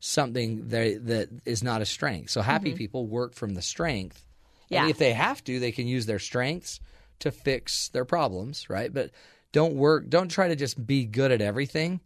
something 0.00 0.68
that 0.68 1.06
that 1.06 1.28
is 1.44 1.62
not 1.62 1.82
a 1.82 1.86
strength. 1.86 2.30
So 2.30 2.40
happy 2.40 2.70
mm-hmm. 2.70 2.78
people 2.78 3.06
work 3.06 3.34
from 3.34 3.52
the 3.52 3.62
strength. 3.62 4.24
Yeah, 4.70 4.80
and 4.80 4.90
if 4.90 4.96
they 4.96 5.12
have 5.12 5.44
to, 5.44 5.60
they 5.60 5.72
can 5.72 5.86
use 5.86 6.06
their 6.06 6.18
strengths 6.18 6.80
to 7.18 7.30
fix 7.30 7.90
their 7.90 8.06
problems, 8.06 8.70
right? 8.70 8.90
But 8.90 9.10
don't 9.52 9.74
work 9.74 10.08
don't 10.08 10.30
try 10.30 10.48
to 10.48 10.56
just 10.56 10.84
be 10.84 11.04
good 11.04 11.30
at 11.30 11.40
everything. 11.40 12.00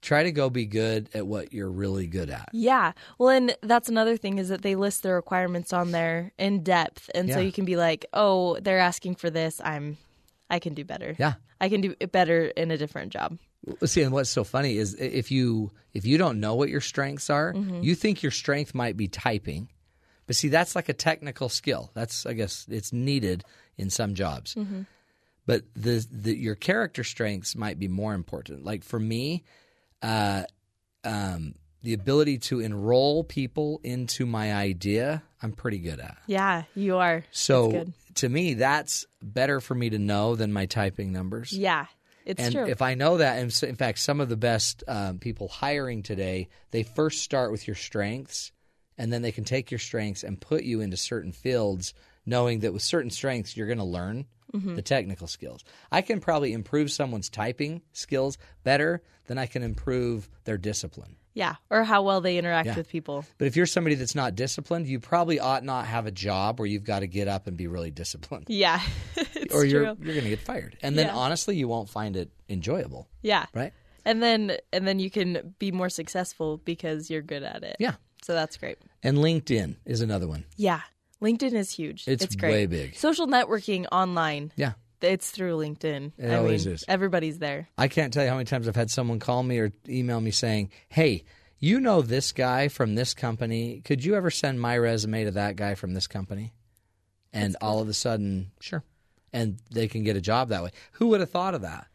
Try 0.00 0.22
to 0.22 0.30
go 0.30 0.48
be 0.48 0.66
good 0.66 1.08
at 1.12 1.26
what 1.26 1.52
you're 1.52 1.70
really 1.70 2.06
good 2.06 2.30
at. 2.30 2.50
Yeah. 2.52 2.92
Well 3.18 3.30
and 3.30 3.56
that's 3.62 3.88
another 3.88 4.16
thing 4.16 4.38
is 4.38 4.48
that 4.48 4.62
they 4.62 4.74
list 4.76 5.02
the 5.02 5.12
requirements 5.12 5.72
on 5.72 5.92
there 5.92 6.32
in 6.38 6.62
depth. 6.62 7.10
And 7.14 7.28
yeah. 7.28 7.34
so 7.34 7.40
you 7.40 7.52
can 7.52 7.64
be 7.64 7.76
like 7.76 8.06
oh 8.12 8.58
they're 8.60 8.78
asking 8.78 9.14
for 9.14 9.30
this. 9.30 9.60
I'm 9.64 9.96
i 10.50 10.58
can 10.58 10.74
do 10.74 10.84
better. 10.84 11.14
Yeah. 11.18 11.34
I 11.60 11.68
can 11.68 11.80
do 11.80 11.94
it 11.98 12.12
better 12.12 12.46
in 12.46 12.70
a 12.70 12.76
different 12.76 13.12
job. 13.12 13.38
See 13.84 14.02
and 14.02 14.12
what's 14.12 14.30
so 14.30 14.44
funny 14.44 14.76
is 14.76 14.94
if 14.94 15.30
you 15.30 15.72
if 15.94 16.04
you 16.04 16.18
don't 16.18 16.40
know 16.40 16.54
what 16.54 16.68
your 16.68 16.80
strengths 16.80 17.30
are 17.30 17.52
mm-hmm. 17.52 17.82
you 17.82 17.94
think 17.94 18.22
your 18.22 18.32
strength 18.32 18.74
might 18.74 18.96
be 18.96 19.08
typing. 19.08 19.68
But 20.26 20.36
see 20.36 20.48
that's 20.48 20.76
like 20.76 20.88
a 20.88 20.94
technical 20.94 21.48
skill. 21.48 21.90
That's 21.94 22.26
i 22.26 22.34
guess 22.34 22.66
it's 22.68 22.92
needed 22.92 23.44
in 23.76 23.90
some 23.90 24.14
jobs. 24.14 24.54
Mm-hmm 24.54 24.82
but 25.48 25.62
the, 25.74 26.06
the 26.12 26.36
your 26.36 26.54
character 26.54 27.02
strengths 27.02 27.56
might 27.56 27.78
be 27.78 27.88
more 27.88 28.12
important. 28.12 28.66
Like 28.66 28.84
for 28.84 29.00
me, 29.00 29.44
uh, 30.02 30.42
um, 31.04 31.54
the 31.82 31.94
ability 31.94 32.36
to 32.38 32.60
enroll 32.60 33.24
people 33.24 33.80
into 33.82 34.26
my 34.26 34.52
idea, 34.52 35.22
I'm 35.42 35.52
pretty 35.52 35.78
good 35.78 36.00
at. 36.00 36.18
Yeah, 36.26 36.64
you 36.74 36.98
are. 36.98 37.24
So 37.30 37.86
to 38.16 38.28
me, 38.28 38.54
that's 38.54 39.06
better 39.22 39.62
for 39.62 39.74
me 39.74 39.88
to 39.88 39.98
know 39.98 40.36
than 40.36 40.52
my 40.52 40.66
typing 40.66 41.12
numbers. 41.12 41.50
Yeah. 41.50 41.86
It's 42.26 42.42
and 42.42 42.54
true. 42.54 42.66
if 42.66 42.82
I 42.82 42.92
know 42.92 43.16
that, 43.16 43.38
and 43.38 43.62
in 43.62 43.76
fact, 43.76 44.00
some 44.00 44.20
of 44.20 44.28
the 44.28 44.36
best 44.36 44.84
um, 44.86 45.18
people 45.18 45.48
hiring 45.48 46.02
today, 46.02 46.50
they 46.72 46.82
first 46.82 47.22
start 47.22 47.52
with 47.52 47.66
your 47.66 47.74
strengths, 47.74 48.52
and 48.98 49.10
then 49.10 49.22
they 49.22 49.32
can 49.32 49.44
take 49.44 49.70
your 49.70 49.78
strengths 49.78 50.24
and 50.24 50.38
put 50.38 50.62
you 50.62 50.82
into 50.82 50.98
certain 50.98 51.32
fields, 51.32 51.94
knowing 52.26 52.60
that 52.60 52.74
with 52.74 52.82
certain 52.82 53.10
strengths 53.10 53.56
you're 53.56 53.66
going 53.66 53.78
to 53.78 53.84
learn 53.84 54.26
mm-hmm. 54.54 54.74
the 54.74 54.82
technical 54.82 55.26
skills. 55.26 55.64
I 55.90 56.02
can 56.02 56.20
probably 56.20 56.52
improve 56.52 56.90
someone's 56.90 57.28
typing 57.28 57.82
skills 57.92 58.38
better 58.64 59.02
than 59.26 59.38
I 59.38 59.46
can 59.46 59.62
improve 59.62 60.28
their 60.44 60.58
discipline. 60.58 61.16
Yeah, 61.34 61.54
or 61.70 61.84
how 61.84 62.02
well 62.02 62.20
they 62.20 62.36
interact 62.36 62.66
yeah. 62.66 62.74
with 62.74 62.88
people. 62.88 63.24
But 63.38 63.46
if 63.46 63.54
you're 63.54 63.66
somebody 63.66 63.94
that's 63.94 64.16
not 64.16 64.34
disciplined, 64.34 64.88
you 64.88 64.98
probably 64.98 65.38
ought 65.38 65.62
not 65.62 65.86
have 65.86 66.06
a 66.06 66.10
job 66.10 66.58
where 66.58 66.66
you've 66.66 66.82
got 66.82 67.00
to 67.00 67.06
get 67.06 67.28
up 67.28 67.46
and 67.46 67.56
be 67.56 67.68
really 67.68 67.92
disciplined. 67.92 68.46
Yeah, 68.58 68.80
or 69.52 69.64
you're 69.64 69.94
true. 69.94 69.96
you're 70.02 70.14
going 70.14 70.24
to 70.24 70.30
get 70.30 70.40
fired, 70.40 70.76
and 70.82 70.98
then 70.98 71.06
yeah. 71.06 71.14
honestly, 71.14 71.54
you 71.54 71.68
won't 71.68 71.88
find 71.88 72.16
it 72.16 72.30
enjoyable. 72.48 73.08
Yeah, 73.22 73.46
right. 73.54 73.72
And 74.04 74.20
then 74.20 74.56
and 74.72 74.88
then 74.88 74.98
you 74.98 75.10
can 75.10 75.54
be 75.60 75.70
more 75.70 75.88
successful 75.88 76.56
because 76.56 77.08
you're 77.08 77.22
good 77.22 77.44
at 77.44 77.62
it. 77.62 77.76
Yeah, 77.78 77.94
so 78.22 78.34
that's 78.34 78.56
great. 78.56 78.78
And 79.04 79.18
LinkedIn 79.18 79.76
is 79.84 80.00
another 80.00 80.26
one. 80.26 80.44
Yeah, 80.56 80.80
LinkedIn 81.22 81.54
is 81.54 81.70
huge. 81.70 82.06
It's, 82.06 82.24
it's 82.24 82.36
great. 82.36 82.52
way 82.52 82.66
big. 82.66 82.94
Social 82.94 83.26
networking 83.26 83.86
online. 83.90 84.52
Yeah. 84.56 84.72
It's 85.00 85.30
through 85.30 85.56
LinkedIn. 85.58 86.12
It 86.18 86.30
I 86.30 86.36
always 86.36 86.66
mean, 86.66 86.74
is. 86.74 86.84
Everybody's 86.88 87.38
there. 87.38 87.68
I 87.78 87.88
can't 87.88 88.12
tell 88.12 88.24
you 88.24 88.30
how 88.30 88.36
many 88.36 88.46
times 88.46 88.66
I've 88.66 88.76
had 88.76 88.90
someone 88.90 89.20
call 89.20 89.42
me 89.42 89.58
or 89.58 89.72
email 89.88 90.20
me 90.20 90.32
saying, 90.32 90.70
"Hey, 90.88 91.24
you 91.58 91.78
know 91.80 92.02
this 92.02 92.32
guy 92.32 92.68
from 92.68 92.96
this 92.96 93.14
company. 93.14 93.80
Could 93.84 94.04
you 94.04 94.16
ever 94.16 94.30
send 94.30 94.60
my 94.60 94.76
resume 94.76 95.24
to 95.24 95.30
that 95.32 95.54
guy 95.56 95.74
from 95.76 95.94
this 95.94 96.08
company?" 96.08 96.52
And 97.32 97.56
all 97.60 97.80
of 97.80 97.88
a 97.88 97.94
sudden, 97.94 98.50
sure. 98.58 98.82
And 99.32 99.58
they 99.70 99.86
can 99.86 100.02
get 100.02 100.16
a 100.16 100.20
job 100.20 100.48
that 100.48 100.64
way. 100.64 100.70
Who 100.92 101.08
would 101.08 101.20
have 101.20 101.30
thought 101.30 101.54
of 101.54 101.62
that? 101.62 101.86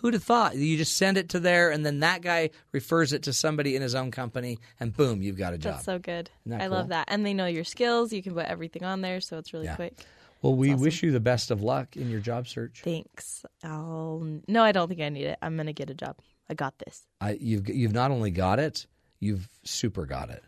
Who'd 0.00 0.14
have 0.14 0.22
thought? 0.22 0.56
You 0.56 0.76
just 0.76 0.96
send 0.96 1.18
it 1.18 1.30
to 1.30 1.40
there, 1.40 1.70
and 1.70 1.84
then 1.84 2.00
that 2.00 2.22
guy 2.22 2.50
refers 2.72 3.12
it 3.12 3.24
to 3.24 3.32
somebody 3.32 3.76
in 3.76 3.82
his 3.82 3.94
own 3.94 4.10
company, 4.10 4.58
and 4.78 4.96
boom, 4.96 5.20
you've 5.20 5.36
got 5.36 5.52
a 5.52 5.58
job. 5.58 5.74
That's 5.74 5.84
so 5.84 5.98
good. 5.98 6.30
I 6.50 6.58
cool? 6.60 6.70
love 6.70 6.88
that. 6.88 7.06
And 7.08 7.24
they 7.24 7.34
know 7.34 7.46
your 7.46 7.64
skills. 7.64 8.12
You 8.12 8.22
can 8.22 8.34
put 8.34 8.46
everything 8.46 8.82
on 8.82 9.02
there, 9.02 9.20
so 9.20 9.38
it's 9.38 9.52
really 9.52 9.66
yeah. 9.66 9.76
quick. 9.76 9.98
Well, 10.42 10.54
we 10.54 10.70
awesome. 10.70 10.80
wish 10.80 11.02
you 11.02 11.12
the 11.12 11.20
best 11.20 11.50
of 11.50 11.62
luck 11.62 11.96
in 11.96 12.08
your 12.08 12.20
job 12.20 12.48
search. 12.48 12.80
Thanks. 12.82 13.44
I'll 13.62 14.40
no, 14.48 14.62
I 14.62 14.72
don't 14.72 14.88
think 14.88 15.00
I 15.00 15.10
need 15.10 15.26
it. 15.26 15.38
I'm 15.42 15.56
gonna 15.56 15.74
get 15.74 15.90
a 15.90 15.94
job. 15.94 16.16
I 16.48 16.54
got 16.54 16.78
this. 16.78 17.06
I, 17.20 17.32
you've 17.40 17.68
you've 17.68 17.92
not 17.92 18.10
only 18.10 18.30
got 18.30 18.58
it, 18.58 18.86
you've 19.18 19.48
super 19.64 20.06
got 20.06 20.30
it. 20.30 20.42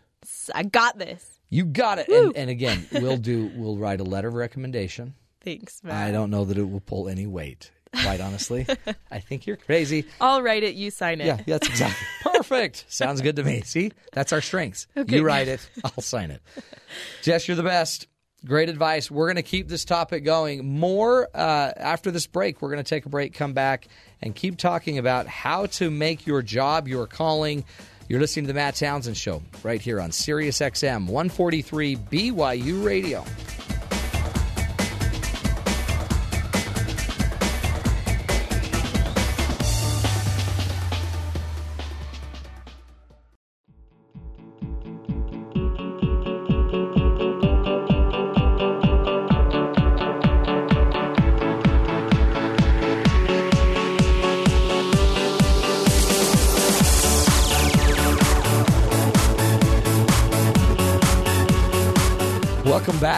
I 0.55 0.63
got 0.63 0.99
this. 0.99 1.41
You 1.51 1.67
got 1.67 1.99
it. 1.99 2.09
And, 2.09 2.37
and, 2.37 2.49
again, 2.49 2.87
we'll 2.93 3.17
do. 3.17 3.51
We'll 3.57 3.77
write 3.77 4.01
a 4.01 4.05
letter 4.05 4.29
of 4.29 4.35
recommendation. 4.35 5.15
Thanks, 5.43 5.83
man. 5.83 5.95
I 5.95 6.13
don't 6.13 6.31
know 6.31 6.45
that 6.45 6.57
it 6.57 6.71
will 6.71 6.81
pull 6.81 7.09
any 7.09 7.27
weight 7.27 7.73
quite 7.93 8.21
honestly. 8.21 8.67
I 9.11 9.21
think 9.21 9.47
you're 9.47 9.57
crazy. 9.57 10.07
I'll 10.21 10.43
write 10.43 10.63
it, 10.63 10.75
you 10.75 10.91
sign 10.91 11.21
it. 11.21 11.27
Yeah, 11.27 11.41
that's 11.47 11.69
exactly 11.69 12.07
perfect. 12.33 12.85
Sounds 12.89 13.21
good 13.21 13.37
to 13.37 13.45
me. 13.45 13.63
See, 13.63 13.93
that's 14.13 14.33
our 14.33 14.41
strengths. 14.41 14.87
Okay. 14.97 15.17
You 15.17 15.25
write 15.25 15.49
it, 15.49 15.69
I'll 15.85 16.03
sign 16.03 16.31
it. 16.31 16.41
Jess, 17.23 17.49
you're 17.49 17.57
the 17.57 17.63
best. 17.63 18.07
Great 18.45 18.69
advice. 18.69 19.11
We're 19.11 19.27
going 19.27 19.37
to 19.37 19.43
keep 19.43 19.69
this 19.69 19.85
topic 19.85 20.25
going 20.25 20.79
more 20.79 21.29
uh, 21.35 21.73
after 21.77 22.11
this 22.11 22.27
break. 22.27 22.61
We're 22.63 22.71
going 22.71 22.83
to 22.83 22.89
take 22.89 23.07
a 23.07 23.09
break, 23.09 23.35
come 23.35 23.53
back, 23.53 23.89
and 24.21 24.35
keep 24.35 24.59
talking 24.59 24.99
about 24.99 25.27
how 25.29 25.67
to 25.67 25.91
make 25.91 26.27
your 26.27 26.43
job 26.43 26.89
your 26.89 27.07
calling. 27.07 27.65
You're 28.09 28.21
listening 28.21 28.45
to 28.45 28.49
the 28.49 28.55
Matt 28.55 28.75
Townsend 28.77 29.17
Show 29.17 29.43
right 29.63 29.81
here 29.81 30.01
on 30.01 30.11
Sirius 30.13 30.59
XM 30.59 31.07
143 31.07 31.97
BYU 31.97 32.85
Radio. 32.85 33.25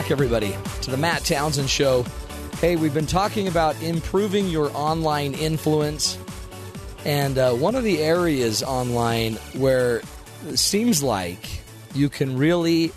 Back, 0.05 0.11
everybody, 0.11 0.55
to 0.83 0.91
the 0.91 0.99
Matt 0.99 1.25
Townsend 1.25 1.71
Show. 1.71 2.05
Hey, 2.61 2.77
we've 2.77 2.93
been 2.93 3.07
talking 3.07 3.49
about 3.49 3.81
improving 3.83 4.49
your 4.49 4.71
online 4.77 5.33
influence. 5.33 6.19
And 7.07 7.39
uh, 7.39 7.53
one 7.55 7.75
of 7.75 7.85
the 7.85 8.03
areas 8.03 8.63
online 8.63 9.37
where 9.55 10.03
it 10.47 10.59
seems 10.59 11.03
like 11.03 11.39
you 11.95 12.11
can 12.11 12.37
really 12.37 12.93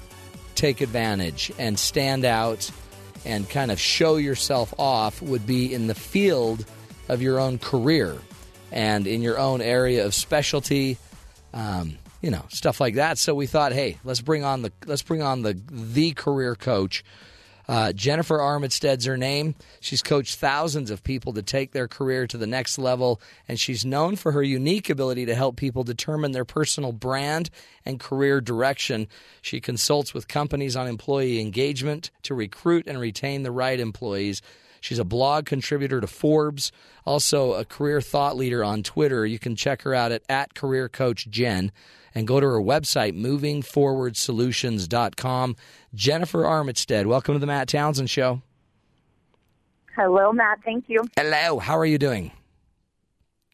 take 0.56 0.82
advantage 0.82 1.50
and 1.58 1.80
stand 1.80 2.26
out 2.26 2.70
and 3.24 3.50
kind 3.50 3.72
of 3.72 3.80
show 3.80 4.18
yourself 4.18 4.74
off 4.78 5.22
would 5.22 5.48
be 5.48 5.74
in 5.74 5.88
the 5.88 5.96
field 5.96 6.66
of 7.08 7.22
your 7.22 7.40
own 7.40 7.58
career 7.58 8.18
and 8.74 9.08
in 9.08 9.22
your 9.22 9.40
own 9.40 9.62
area 9.62 10.06
of 10.06 10.14
specialty. 10.14 10.98
Um, 11.54 12.00
you 12.22 12.32
know 12.32 12.46
stuff 12.50 12.80
like 12.80 12.96
that. 12.96 13.18
So 13.18 13.34
we 13.34 13.48
thought, 13.48 13.74
hey, 13.74 13.98
let's 14.04 14.22
bring 14.22 14.44
on 14.44 14.62
the 14.62 14.72
let's 14.86 15.04
bring 15.04 15.22
on 15.22 15.42
the 15.42 15.60
the 15.70 16.12
career 16.14 16.56
coach. 16.56 17.04
Uh, 17.68 17.92
Jennifer 17.92 18.38
Armitstead's 18.38 19.06
her 19.06 19.18
name. 19.18 19.54
She's 19.82 20.02
coached 20.02 20.40
thousands 20.40 20.90
of 20.90 21.04
people 21.04 21.34
to 21.34 21.42
take 21.42 21.74
their 21.74 21.90
career 21.90 22.26
to 22.28 22.38
the 22.38 22.48
next 22.48 22.78
level, 22.78 23.20
and 23.48 23.60
she's 23.60 23.84
known 23.84 24.16
for 24.16 24.32
her 24.32 24.42
unique 24.42 24.90
ability 24.90 25.26
to 25.26 25.36
help 25.36 25.58
people 25.58 25.84
determine 25.84 26.32
their 26.32 26.46
personal 26.46 26.94
brand 26.94 27.50
and 27.86 28.00
career 28.00 28.40
direction. 28.40 29.08
She 29.42 29.60
consults 29.60 30.14
with 30.14 30.30
companies 30.30 30.78
on 30.78 30.88
employee 30.88 31.42
engagement 31.42 32.10
to 32.24 32.34
recruit 32.34 32.88
and 32.88 33.02
retain 33.02 33.44
the 33.44 33.52
right 33.52 33.80
employees. 33.80 34.42
She's 34.88 35.00
a 35.00 35.04
blog 35.04 35.46
contributor 35.46 36.00
to 36.00 36.08
Forbes, 36.08 36.72
also 37.06 37.56
a 37.56 37.66
career 37.66 38.00
thought 38.00 38.38
leader 38.38 38.64
on 38.64 38.84
Twitter. 38.84 39.26
You 39.26 39.38
can 39.38 39.58
check 39.58 39.82
her 39.82 39.94
out 39.94 40.14
at, 40.14 40.22
at 40.30 40.56
Career 40.56 40.88
Coach 40.88 41.30
Jen 41.30 41.74
and 42.16 42.26
go 42.26 42.40
to 42.40 42.48
her 42.48 42.62
website, 42.62 43.20
movingforwardsolutions.com. 43.20 45.56
Jennifer 45.94 46.44
Armitstead, 46.44 47.06
welcome 47.06 47.36
to 47.36 47.40
the 47.40 47.48
Matt 47.48 47.68
Townsend 47.68 48.10
Show. 48.10 48.42
Hello, 49.94 50.32
Matt. 50.32 50.60
Thank 50.64 50.86
you. 50.88 51.04
Hello. 51.18 51.60
How 51.60 51.78
are 51.78 51.86
you 51.86 51.98
doing? 51.98 52.32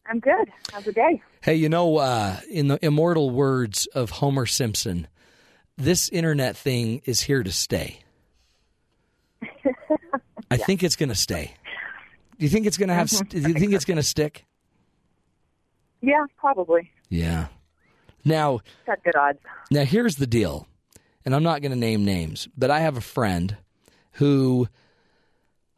I'm 0.06 0.20
good. 0.20 0.52
How's 0.70 0.84
the 0.84 0.92
day? 0.92 1.20
Hey, 1.42 1.56
you 1.56 1.68
know, 1.68 1.96
uh, 1.96 2.38
in 2.48 2.68
the 2.68 2.78
immortal 2.80 3.30
words 3.30 3.86
of 3.86 4.10
Homer 4.10 4.46
Simpson, 4.46 5.08
this 5.76 6.08
internet 6.10 6.56
thing 6.56 7.02
is 7.06 7.22
here 7.22 7.42
to 7.42 7.50
stay. 7.50 7.98
I 10.54 10.64
think 10.64 10.82
it's 10.82 10.96
going 10.96 11.08
to 11.08 11.14
stay. 11.14 11.54
Do 12.38 12.44
you 12.44 12.48
think 12.48 12.66
it's 12.66 12.76
going 12.78 12.88
to 12.88 12.94
have? 12.94 13.08
Mhm. 13.08 13.28
Do 13.28 13.40
you 13.40 13.54
think 13.54 13.72
it's 13.72 13.84
going 13.84 13.96
to 13.96 14.02
stick? 14.02 14.44
Yeah, 16.00 16.24
probably. 16.36 16.90
Yeah. 17.08 17.46
Now, 18.24 18.60
Got 18.86 19.02
good 19.04 19.16
odds. 19.16 19.38
Now, 19.70 19.84
here's 19.84 20.16
the 20.16 20.26
deal, 20.26 20.66
and 21.24 21.34
I'm 21.34 21.42
not 21.42 21.60
going 21.62 21.72
to 21.72 21.78
name 21.78 22.04
names, 22.04 22.48
but 22.56 22.70
I 22.70 22.80
have 22.80 22.96
a 22.96 23.00
friend 23.02 23.56
who 24.12 24.68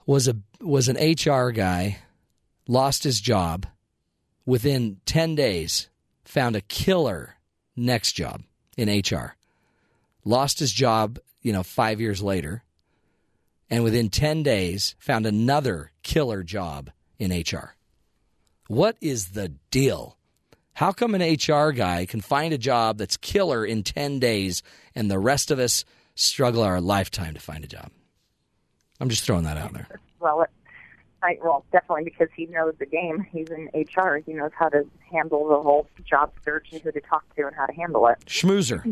was 0.07 0.29
a 0.29 0.37
was 0.61 0.89
an 0.89 0.97
HR 0.97 1.51
guy, 1.51 1.99
lost 2.69 3.05
his 3.05 3.21
job, 3.21 3.67
within 4.45 5.01
10 5.07 5.35
days 5.35 5.89
found 6.25 6.57
a 6.57 6.61
killer 6.61 7.35
next 7.77 8.13
job 8.13 8.43
in 8.77 8.89
HR. 8.89 9.37
Lost 10.25 10.59
his 10.59 10.73
job, 10.73 11.19
you 11.43 11.53
know, 11.53 11.63
5 11.63 12.01
years 12.01 12.23
later, 12.23 12.63
and 13.71 13.85
within 13.85 14.09
10 14.09 14.43
days 14.43 14.95
found 14.99 15.27
another 15.27 15.93
killer 16.03 16.43
job 16.43 16.91
in 17.19 17.31
HR. 17.33 17.75
What 18.69 18.97
is 19.01 19.29
the 19.29 19.49
deal? 19.71 20.17
How 20.75 20.93
come 20.93 21.15
an 21.15 21.23
HR 21.23 21.71
guy 21.73 22.05
can 22.07 22.21
find 22.21 22.53
a 22.53 22.59
job 22.59 22.99
that's 22.99 23.17
killer 23.17 23.65
in 23.65 23.83
10 23.83 24.19
days 24.19 24.63
and 24.95 25.11
the 25.11 25.19
rest 25.19 25.51
of 25.51 25.59
us 25.59 25.85
struggle 26.15 26.63
our 26.63 26.81
lifetime 26.81 27.35
to 27.35 27.41
find 27.41 27.65
a 27.65 27.69
job? 27.69 27.91
I'm 29.01 29.09
just 29.09 29.25
throwing 29.25 29.45
that 29.45 29.57
out 29.57 29.73
there. 29.73 29.89
Well, 30.21 30.43
it, 30.43 30.51
I, 31.23 31.39
well, 31.43 31.65
definitely 31.73 32.05
because 32.05 32.29
he 32.37 32.47
knows 32.47 32.75
the 32.79 32.87
game. 32.87 33.27
He's 33.31 33.49
in 33.49 33.69
HR. 33.75 34.17
He 34.25 34.33
knows 34.33 34.53
how 34.59 34.69
to 34.69 34.85
handle 35.11 35.49
the 35.49 35.61
whole 35.61 35.89
job 36.05 36.33
search 36.45 36.69
and 36.73 36.81
who 36.83 36.93
to 36.93 37.01
talk 37.01 37.25
to 37.37 37.47
and 37.47 37.55
how 37.55 37.67
to 37.67 37.73
handle 37.75 38.07
it. 38.09 38.19
Schmoozer. 38.27 38.83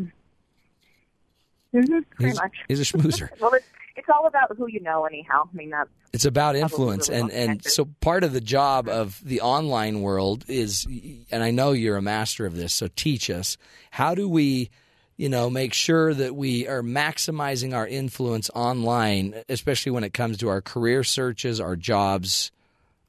Mm-hmm, 1.75 1.99
pretty 2.11 2.31
He's, 2.31 2.37
much. 2.37 2.53
he's 2.69 2.81
a 2.81 2.85
schmoozer. 2.85 3.29
Well, 3.41 3.53
it's, 3.55 3.67
it's 3.97 4.09
all 4.09 4.27
about 4.27 4.57
who 4.57 4.67
you 4.67 4.81
know, 4.81 5.05
anyhow. 5.05 5.49
I 5.53 5.57
mean, 5.57 5.71
that's 5.71 5.91
It's 6.13 6.25
about 6.25 6.57
influence, 6.57 7.09
really 7.09 7.21
and 7.21 7.31
well 7.31 7.41
and 7.51 7.65
so 7.65 7.85
part 8.01 8.25
of 8.25 8.33
the 8.33 8.41
job 8.41 8.89
of 8.89 9.21
the 9.25 9.41
online 9.41 10.01
world 10.01 10.45
is, 10.49 10.87
and 11.31 11.43
I 11.43 11.51
know 11.51 11.73
you're 11.73 11.97
a 11.97 12.03
master 12.03 12.47
of 12.47 12.57
this, 12.57 12.75
so 12.75 12.89
teach 12.97 13.31
us 13.31 13.57
how 13.91 14.15
do 14.15 14.29
we, 14.29 14.71
you 15.17 15.29
know, 15.29 15.49
make 15.49 15.73
sure 15.73 16.13
that 16.13 16.35
we 16.35 16.67
are 16.67 16.83
maximizing 16.83 17.75
our 17.75 17.87
influence 17.87 18.51
online, 18.55 19.43
especially 19.49 19.93
when 19.93 20.05
it 20.05 20.13
comes 20.13 20.39
to 20.39 20.49
our 20.49 20.61
career 20.61 21.05
searches, 21.05 21.61
our 21.61 21.77
jobs, 21.77 22.51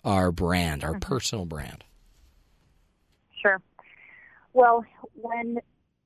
our 0.04 0.32
brand, 0.32 0.84
our 0.84 1.00
personal 1.00 1.46
brand. 1.46 1.84
Sure. 3.42 3.60
Well, 4.54 4.86
when 5.16 5.60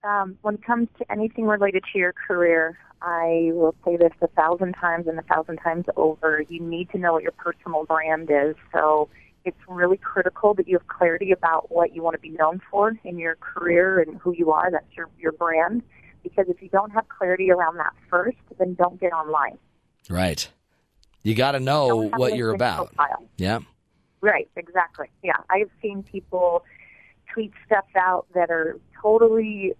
um, 0.04 0.38
when 0.42 0.56
it 0.56 0.64
comes 0.64 0.88
to 0.98 1.12
anything 1.12 1.46
related 1.46 1.84
to 1.92 2.00
your 2.00 2.14
career, 2.14 2.78
I 3.02 3.52
will 3.54 3.76
say 3.86 3.98
this 3.98 4.12
a 4.22 4.28
thousand 4.28 4.74
times 4.74 5.08
and 5.08 5.18
a 5.18 5.22
thousand 5.24 5.58
times 5.58 5.86
over. 5.96 6.44
You 6.50 6.60
need 6.62 6.90
to 6.92 6.98
know 6.98 7.14
what 7.14 7.24
your 7.24 7.32
personal 7.32 7.86
brand 7.86 8.30
is. 8.32 8.56
So 8.74 9.10
it's 9.46 9.58
really 9.68 9.98
critical 9.98 10.54
that 10.56 10.68
you 10.68 10.78
have 10.78 10.88
clarity 10.88 11.32
about 11.32 11.72
what 11.72 11.96
you 11.96 12.04
want 12.04 12.16
to 12.16 12.20
be 12.20 12.30
known 12.30 12.62
for 12.70 12.94
in 13.04 13.18
your 13.18 13.36
career 13.36 14.00
and 14.00 14.20
who 14.20 14.34
you 14.34 14.52
are. 14.52 14.70
That's 14.70 14.92
your 14.96 15.10
your 15.18 15.32
brand. 15.32 15.84
Because 16.24 16.48
if 16.50 16.62
you 16.62 16.70
don't 16.70 16.92
have 16.92 17.08
clarity 17.08 17.50
around 17.50 17.78
that 17.78 17.94
first, 18.10 18.38
then 18.58 18.74
don't 18.74 19.00
get 19.00 19.14
online. 19.14 19.58
Right. 20.10 20.50
You 21.24 21.36
got 21.36 21.54
to 21.54 21.60
know 21.60 22.10
what 22.10 22.36
you're 22.36 22.54
about. 22.54 22.94
profile. 22.96 23.26
Yeah. 23.38 23.60
Right, 24.22 24.50
exactly. 24.58 25.08
Yeah, 25.24 25.38
I've 25.50 25.70
seen 25.82 26.04
people 26.04 26.66
tweet 27.34 27.54
stuff 27.66 27.86
out 27.96 28.26
that 28.34 28.50
are 28.50 28.78
totally 29.02 29.74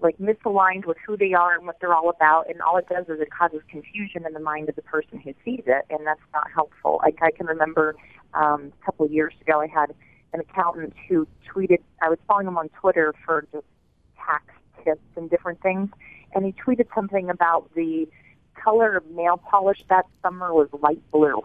like 0.00 0.18
misaligned 0.18 0.86
with 0.86 0.96
who 1.06 1.16
they 1.16 1.32
are 1.32 1.54
and 1.54 1.66
what 1.66 1.78
they're 1.80 1.94
all 1.94 2.08
about, 2.08 2.48
and 2.48 2.60
all 2.62 2.76
it 2.76 2.88
does 2.88 3.06
is 3.08 3.20
it 3.20 3.30
causes 3.30 3.60
confusion 3.68 4.24
in 4.26 4.32
the 4.32 4.40
mind 4.40 4.68
of 4.68 4.76
the 4.76 4.82
person 4.82 5.18
who 5.18 5.32
sees 5.44 5.62
it, 5.66 5.84
and 5.90 6.06
that's 6.06 6.20
not 6.32 6.50
helpful. 6.52 7.00
Like 7.02 7.18
I 7.22 7.30
can 7.30 7.46
remember 7.46 7.96
um, 8.34 8.72
a 8.80 8.84
couple 8.84 9.06
of 9.06 9.12
years 9.12 9.34
ago, 9.40 9.60
I 9.60 9.66
had 9.66 9.94
an 10.32 10.40
accountant 10.40 10.94
who 11.08 11.26
tweeted. 11.48 11.78
I 12.02 12.08
was 12.08 12.18
following 12.26 12.48
him 12.48 12.58
on 12.58 12.68
Twitter 12.70 13.14
for 13.24 13.46
just 13.52 13.66
tax 14.16 14.44
tips 14.84 15.06
and 15.16 15.30
different 15.30 15.60
things, 15.62 15.90
and 16.34 16.44
he 16.44 16.52
tweeted 16.52 16.86
something 16.94 17.30
about 17.30 17.70
the 17.74 18.08
color 18.54 18.96
of 18.96 19.06
nail 19.10 19.36
polish 19.36 19.84
that 19.88 20.06
summer 20.22 20.52
was 20.52 20.68
light 20.80 21.02
blue. 21.10 21.42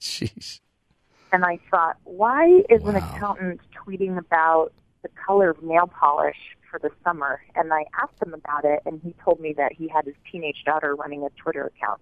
Jeez. 0.00 0.60
And 1.32 1.44
I 1.44 1.58
thought, 1.70 1.96
why 2.04 2.62
is 2.70 2.82
an 2.84 2.96
accountant 2.96 3.60
tweeting 3.76 4.16
about 4.16 4.72
the 5.02 5.08
color 5.26 5.50
of 5.50 5.62
nail 5.62 5.86
polish 5.86 6.56
for 6.70 6.78
the 6.78 6.90
summer? 7.04 7.40
And 7.54 7.72
I 7.72 7.84
asked 8.00 8.22
him 8.22 8.34
about 8.34 8.64
it, 8.64 8.80
and 8.86 9.00
he 9.02 9.14
told 9.24 9.40
me 9.40 9.54
that 9.56 9.72
he 9.72 9.88
had 9.88 10.04
his 10.04 10.14
teenage 10.30 10.64
daughter 10.64 10.94
running 10.94 11.24
a 11.24 11.30
Twitter 11.40 11.64
account. 11.64 12.00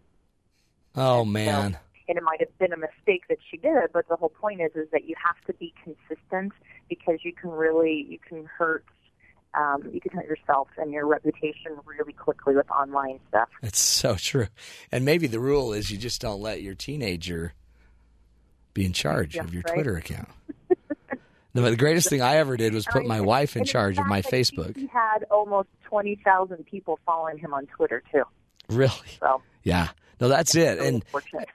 Oh 0.95 1.25
man. 1.25 1.79
And 2.09 2.17
it 2.17 2.23
might 2.23 2.41
have 2.41 2.57
been 2.59 2.73
a 2.73 2.77
mistake 2.77 3.25
that 3.29 3.39
she 3.51 3.57
did, 3.57 3.93
but 3.93 4.09
the 4.09 4.17
whole 4.17 4.29
point 4.29 4.61
is 4.61 4.71
is 4.75 4.89
that 4.93 5.09
you 5.09 5.17
have 5.25 5.37
to 5.47 5.55
be 5.55 5.75
consistent 5.83 6.53
because 6.89 7.19
you 7.25 7.33
can 7.33 7.51
really 7.51 8.07
you 8.09 8.19
can 8.19 8.45
hurt 8.45 8.85
um, 9.55 9.89
you 9.93 10.01
can 10.01 10.13
hurt 10.13 10.27
yourself 10.27 10.69
and 10.77 10.93
your 10.93 11.07
reputation 11.07 11.73
really 11.85 12.13
quickly 12.13 12.55
with 12.55 12.71
online 12.71 13.19
stuff. 13.29 13.49
It's 13.63 13.81
so 13.81 14.15
true. 14.17 14.49
And 14.93 15.05
maybe 15.05 15.27
the 15.27 15.41
rule 15.41 15.73
is 15.73 15.91
you 15.91 15.99
just 15.99 16.21
don't 16.21 16.41
let 16.41 16.63
your 16.63 16.75
teenager 16.75 17.55
be 18.75 18.85
in 18.85 18.93
charge 18.93 19.35
Yeah, 19.37 19.45
of 19.45 19.55
your 19.55 19.63
right. 19.67 19.75
Twitter 19.75 19.97
account. 19.97 20.29
No, 21.57 21.71
the 21.71 21.77
greatest 21.77 22.11
thing 22.11 22.21
I 22.21 22.37
ever 22.37 22.57
did 22.57 22.75
was 22.75 22.85
put 22.85 23.07
my 23.07 23.21
wife 23.23 23.57
in 23.57 23.65
charge 23.65 23.99
of 23.99 24.07
my 24.07 24.21
fact, 24.21 24.35
I 24.35 24.37
think 24.37 24.47
Facebook. 24.47 24.77
He 24.77 24.87
had 24.89 25.25
almost 25.31 25.69
twenty 25.85 26.17
thousand 26.17 26.67
people 26.67 26.99
following 27.07 27.39
him 27.39 27.55
on 27.55 27.67
Twitter 27.67 28.03
too. 28.13 28.25
Really? 28.69 28.93
So 29.21 29.41
Yeah. 29.63 29.89
No, 30.21 30.29
that's 30.29 30.55
it. 30.55 30.79
And. 30.79 31.05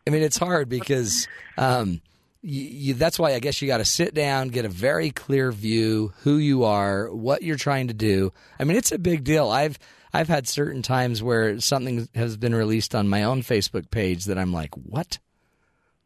I 0.08 0.10
mean, 0.10 0.24
it's 0.24 0.38
hard 0.38 0.70
because 0.70 1.28
um, 1.58 2.02
you, 2.42 2.62
you, 2.62 2.94
that's 2.96 3.20
why 3.20 3.34
I 3.34 3.40
guess 3.40 3.62
you 3.62 3.68
got 3.68 3.78
to 3.78 3.86
sit 3.86 4.14
down, 4.14 4.50
get 4.50 4.66
a 4.66 4.70
very 4.70 5.12
clear 5.12 5.52
view 5.52 6.14
who 6.24 6.38
you 6.38 6.64
are, 6.64 7.12
what 7.14 7.44
you're 7.44 7.56
trying 7.56 7.88
to 7.88 7.94
do. 7.94 8.34
I 8.60 8.64
mean, 8.64 8.78
it's 8.78 8.92
a 8.92 9.00
big 9.00 9.24
deal. 9.24 9.50
I've 9.50 9.78
I've 10.14 10.28
had 10.28 10.48
certain 10.48 10.82
times 10.82 11.22
where 11.22 11.60
something 11.60 12.10
has 12.16 12.38
been 12.38 12.56
released 12.56 12.96
on 12.96 13.08
my 13.08 13.24
own 13.24 13.44
Facebook 13.44 13.92
page 13.92 14.26
that 14.26 14.38
I'm 14.38 14.52
like, 14.52 14.74
what? 14.76 15.20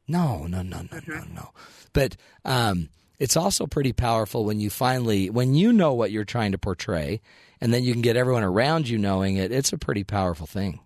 No, 0.07 0.45
no, 0.47 0.61
no, 0.61 0.81
no, 0.91 0.99
no, 1.07 1.23
no. 1.33 1.49
But 1.93 2.15
um, 2.43 2.89
it's 3.19 3.37
also 3.37 3.65
pretty 3.67 3.93
powerful 3.93 4.45
when 4.45 4.59
you 4.59 4.69
finally 4.69 5.29
when 5.29 5.55
you 5.55 5.71
know 5.71 5.93
what 5.93 6.11
you're 6.11 6.25
trying 6.25 6.51
to 6.51 6.57
portray, 6.57 7.21
and 7.61 7.73
then 7.73 7.83
you 7.83 7.93
can 7.93 8.01
get 8.01 8.17
everyone 8.17 8.43
around 8.43 8.87
you 8.89 8.97
knowing 8.97 9.37
it. 9.37 9.51
It's 9.51 9.73
a 9.73 9.77
pretty 9.77 10.03
powerful 10.03 10.47
thing. 10.47 10.79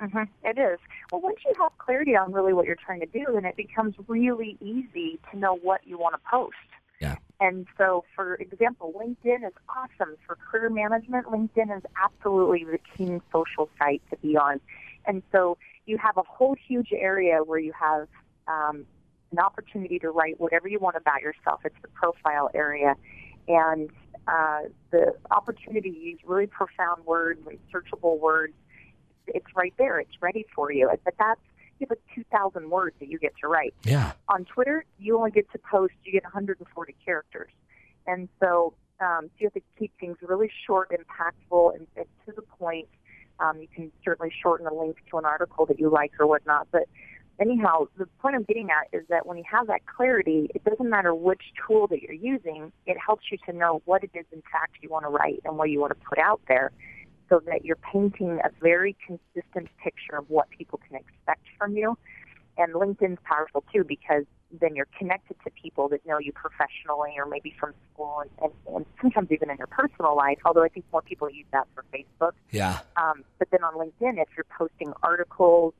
hmm 0.00 0.22
It 0.42 0.58
is. 0.58 0.78
Well, 1.10 1.20
once 1.20 1.38
you 1.44 1.54
have 1.60 1.76
clarity 1.78 2.16
on 2.16 2.32
really 2.32 2.52
what 2.52 2.66
you're 2.66 2.76
trying 2.76 3.00
to 3.00 3.06
do, 3.06 3.26
then 3.32 3.44
it 3.44 3.56
becomes 3.56 3.94
really 4.08 4.56
easy 4.60 5.18
to 5.30 5.38
know 5.38 5.56
what 5.56 5.86
you 5.86 5.98
want 5.98 6.14
to 6.14 6.20
post. 6.28 6.56
Yeah. 7.00 7.16
And 7.40 7.66
so, 7.76 8.04
for 8.14 8.36
example, 8.36 8.94
LinkedIn 8.96 9.46
is 9.46 9.52
awesome 9.68 10.16
for 10.26 10.36
career 10.36 10.70
management. 10.70 11.26
LinkedIn 11.26 11.76
is 11.76 11.82
absolutely 12.02 12.64
the 12.64 12.78
king 12.96 13.20
social 13.32 13.68
site 13.78 14.00
to 14.10 14.16
be 14.18 14.36
on. 14.36 14.60
And 15.04 15.22
so 15.32 15.58
you 15.84 15.98
have 15.98 16.16
a 16.16 16.22
whole 16.22 16.54
huge 16.54 16.92
area 16.92 17.42
where 17.42 17.58
you 17.58 17.72
have 17.72 18.06
um, 18.46 18.86
an 19.32 19.38
opportunity 19.38 19.98
to 19.98 20.10
write 20.10 20.38
whatever 20.40 20.68
you 20.68 20.78
want 20.78 20.96
about 20.96 21.22
yourself. 21.22 21.60
It's 21.64 21.74
the 21.82 21.88
profile 21.88 22.50
area. 22.54 22.94
And 23.48 23.90
uh, 24.28 24.60
the 24.90 25.14
opportunity 25.30 25.90
to 25.90 25.98
use 25.98 26.20
really 26.24 26.46
profound 26.46 27.04
words 27.04 27.40
and 27.48 27.58
searchable 27.72 28.18
words, 28.18 28.54
it's 29.26 29.46
right 29.56 29.74
there. 29.78 29.98
It's 29.98 30.20
ready 30.20 30.44
for 30.54 30.72
you. 30.72 30.90
But 31.04 31.14
that's 31.18 31.40
you 31.82 31.86
have 31.90 31.98
2,000 32.14 32.70
words 32.70 32.94
that 33.00 33.08
you 33.08 33.18
get 33.18 33.32
to 33.40 33.48
write. 33.48 33.74
Yeah. 33.84 34.12
On 34.28 34.44
Twitter, 34.44 34.84
you 35.00 35.18
only 35.18 35.32
get 35.32 35.50
to 35.50 35.58
post, 35.58 35.94
you 36.04 36.12
get 36.12 36.22
140 36.22 36.94
characters. 37.04 37.50
And 38.06 38.28
so, 38.40 38.74
um, 39.00 39.22
so 39.24 39.30
you 39.38 39.46
have 39.46 39.54
to 39.54 39.62
keep 39.78 39.92
things 39.98 40.16
really 40.22 40.50
short, 40.66 40.92
impactful, 40.92 41.74
and, 41.74 41.86
and 41.96 42.06
to 42.26 42.32
the 42.32 42.42
point. 42.42 42.88
Um, 43.40 43.60
you 43.60 43.66
can 43.74 43.90
certainly 44.04 44.32
shorten 44.42 44.66
a 44.66 44.74
link 44.74 44.98
to 45.10 45.18
an 45.18 45.24
article 45.24 45.66
that 45.66 45.80
you 45.80 45.90
like 45.90 46.12
or 46.20 46.26
whatnot. 46.26 46.68
But 46.70 46.84
anyhow, 47.40 47.86
the 47.96 48.06
point 48.20 48.34
I'm 48.34 48.44
getting 48.44 48.68
at 48.70 48.96
is 48.96 49.06
that 49.08 49.26
when 49.26 49.38
you 49.38 49.44
have 49.50 49.66
that 49.66 49.86
clarity, 49.86 50.50
it 50.54 50.64
doesn't 50.64 50.88
matter 50.88 51.14
which 51.14 51.42
tool 51.66 51.86
that 51.88 52.02
you're 52.02 52.12
using, 52.12 52.72
it 52.86 52.96
helps 53.04 53.24
you 53.30 53.38
to 53.46 53.52
know 53.52 53.82
what 53.84 54.04
it 54.04 54.10
is 54.14 54.26
in 54.32 54.42
fact 54.52 54.76
you 54.80 54.88
want 54.88 55.04
to 55.04 55.08
write 55.08 55.40
and 55.44 55.56
what 55.56 55.70
you 55.70 55.80
want 55.80 55.92
to 55.98 56.06
put 56.06 56.18
out 56.18 56.40
there 56.48 56.72
so 57.28 57.40
that 57.46 57.64
you're 57.64 57.76
painting 57.76 58.40
a 58.44 58.50
very 58.60 58.96
consistent 59.06 59.68
picture 59.82 60.16
of 60.18 60.28
what 60.28 60.50
people 60.50 60.78
can 60.86 60.96
expect 60.96 61.46
from 61.58 61.76
you. 61.76 61.96
And 62.58 62.74
LinkedIn's 62.74 63.18
powerful 63.24 63.64
too 63.72 63.84
because 63.84 64.24
then 64.60 64.76
you're 64.76 64.88
connected 64.98 65.36
to 65.44 65.50
people 65.50 65.88
that 65.88 66.04
know 66.06 66.18
you 66.18 66.32
professionally 66.32 67.12
or 67.16 67.24
maybe 67.24 67.54
from 67.58 67.72
school 67.92 68.20
and, 68.20 68.30
and, 68.42 68.76
and 68.76 68.86
sometimes 69.00 69.32
even 69.32 69.48
in 69.48 69.56
your 69.56 69.66
personal 69.66 70.14
life, 70.14 70.38
although 70.44 70.62
I 70.62 70.68
think 70.68 70.84
more 70.92 71.00
people 71.00 71.30
use 71.30 71.46
that 71.52 71.66
for 71.74 71.84
Facebook. 71.94 72.32
Yeah. 72.50 72.80
Um, 72.96 73.24
but 73.38 73.48
then 73.50 73.64
on 73.64 73.74
LinkedIn, 73.74 74.20
if 74.20 74.28
you're 74.36 74.46
posting 74.58 74.92
articles 75.02 75.72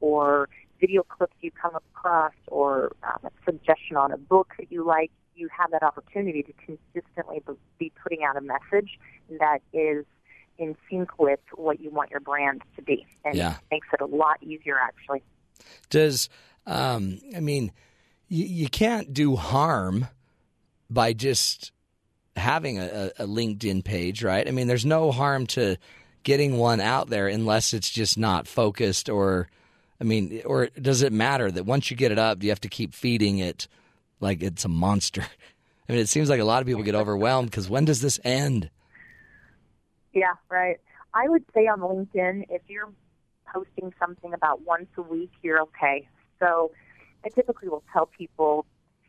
or 0.00 0.48
video 0.84 1.02
clips 1.02 1.34
you 1.40 1.50
come 1.50 1.74
across 1.74 2.34
or 2.48 2.92
um, 3.02 3.18
a 3.24 3.30
suggestion 3.50 3.96
on 3.96 4.12
a 4.12 4.18
book 4.18 4.52
that 4.58 4.70
you 4.70 4.84
like, 4.84 5.10
you 5.34 5.48
have 5.56 5.70
that 5.70 5.82
opportunity 5.82 6.42
to 6.42 6.52
consistently 6.52 7.42
be 7.78 7.90
putting 8.02 8.22
out 8.22 8.36
a 8.36 8.42
message 8.42 8.98
that 9.40 9.60
is 9.72 10.04
in 10.58 10.76
sync 10.90 11.18
with 11.18 11.40
what 11.54 11.80
you 11.80 11.90
want 11.90 12.10
your 12.10 12.20
brand 12.20 12.60
to 12.76 12.82
be, 12.82 13.06
and 13.24 13.34
yeah. 13.34 13.56
makes 13.70 13.88
it 13.94 14.02
a 14.02 14.06
lot 14.06 14.36
easier 14.42 14.76
actually. 14.78 15.22
Does 15.88 16.28
um, 16.66 17.18
I 17.34 17.40
mean 17.40 17.72
you, 18.28 18.44
you 18.44 18.68
can't 18.68 19.14
do 19.14 19.36
harm 19.36 20.06
by 20.90 21.14
just 21.14 21.72
having 22.36 22.78
a, 22.78 23.10
a 23.18 23.26
LinkedIn 23.26 23.84
page, 23.84 24.22
right? 24.22 24.46
I 24.46 24.50
mean, 24.50 24.66
there's 24.66 24.84
no 24.84 25.12
harm 25.12 25.46
to 25.48 25.76
getting 26.24 26.58
one 26.58 26.80
out 26.80 27.08
there 27.08 27.26
unless 27.26 27.72
it's 27.72 27.90
just 27.90 28.18
not 28.18 28.46
focused 28.46 29.08
or 29.08 29.48
I 30.00 30.04
mean, 30.04 30.42
or 30.44 30.66
does 30.80 31.02
it 31.02 31.12
matter 31.12 31.50
that 31.50 31.64
once 31.64 31.90
you 31.90 31.96
get 31.96 32.12
it 32.12 32.18
up, 32.18 32.38
do 32.38 32.46
you 32.46 32.50
have 32.50 32.60
to 32.60 32.68
keep 32.68 32.94
feeding 32.94 33.38
it 33.38 33.68
like 34.20 34.42
it's 34.42 34.64
a 34.64 34.68
monster? 34.68 35.22
I 35.88 35.92
mean, 35.92 36.00
it 36.00 36.08
seems 36.08 36.30
like 36.30 36.40
a 36.40 36.44
lot 36.44 36.62
of 36.62 36.66
people 36.66 36.82
get 36.82 36.94
overwhelmed 36.94 37.50
because 37.50 37.68
when 37.68 37.84
does 37.84 38.00
this 38.00 38.18
end? 38.24 38.70
Yeah, 40.12 40.32
right. 40.48 40.78
I 41.12 41.28
would 41.28 41.44
say 41.54 41.66
on 41.66 41.80
LinkedIn, 41.80 42.46
if 42.48 42.62
you're 42.68 42.90
posting 43.52 43.92
something 43.98 44.32
about 44.32 44.62
once 44.62 44.88
a 44.96 45.02
week, 45.02 45.30
you're 45.42 45.60
okay. 45.62 46.08
So 46.40 46.72
I 47.24 47.28
typically 47.28 47.68
will 47.68 47.84
tell 47.92 48.06
people 48.06 48.66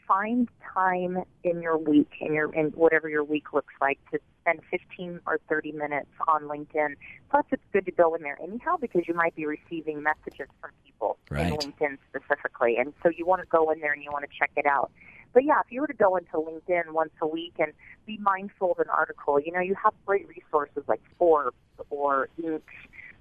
find 0.07 0.49
time 0.73 1.23
in 1.43 1.61
your 1.61 1.77
week, 1.77 2.11
in 2.21 2.33
your 2.33 2.53
in 2.53 2.67
whatever 2.71 3.09
your 3.09 3.23
week 3.23 3.53
looks 3.53 3.73
like, 3.81 3.99
to 4.11 4.19
spend 4.45 4.61
15 4.69 5.19
or 5.25 5.39
30 5.49 5.71
minutes 5.71 6.09
on 6.27 6.43
LinkedIn. 6.43 6.95
Plus, 7.31 7.45
it's 7.51 7.63
good 7.73 7.85
to 7.85 7.91
go 7.91 8.13
in 8.13 8.21
there 8.21 8.37
anyhow 8.41 8.77
because 8.79 9.03
you 9.07 9.13
might 9.13 9.35
be 9.35 9.45
receiving 9.45 10.03
messages 10.03 10.47
from 10.61 10.71
people 10.85 11.17
right. 11.29 11.47
in 11.47 11.53
LinkedIn 11.53 11.97
specifically, 12.09 12.77
and 12.77 12.93
so 13.01 13.09
you 13.09 13.25
want 13.25 13.41
to 13.41 13.47
go 13.47 13.71
in 13.71 13.79
there 13.79 13.93
and 13.93 14.03
you 14.03 14.11
want 14.11 14.23
to 14.23 14.37
check 14.37 14.51
it 14.55 14.65
out. 14.65 14.91
But 15.33 15.43
yeah, 15.43 15.59
if 15.59 15.71
you 15.71 15.81
were 15.81 15.87
to 15.87 15.93
go 15.93 16.15
into 16.15 16.33
LinkedIn 16.33 16.93
once 16.93 17.11
a 17.21 17.27
week 17.27 17.55
and 17.59 17.73
be 18.05 18.17
mindful 18.19 18.71
of 18.71 18.79
an 18.79 18.89
article, 18.89 19.39
you 19.39 19.51
know, 19.51 19.59
you 19.59 19.75
have 19.83 19.93
great 20.05 20.27
resources 20.29 20.83
like 20.87 21.01
Forbes 21.17 21.57
or 21.89 22.29
Inc. 22.41 22.61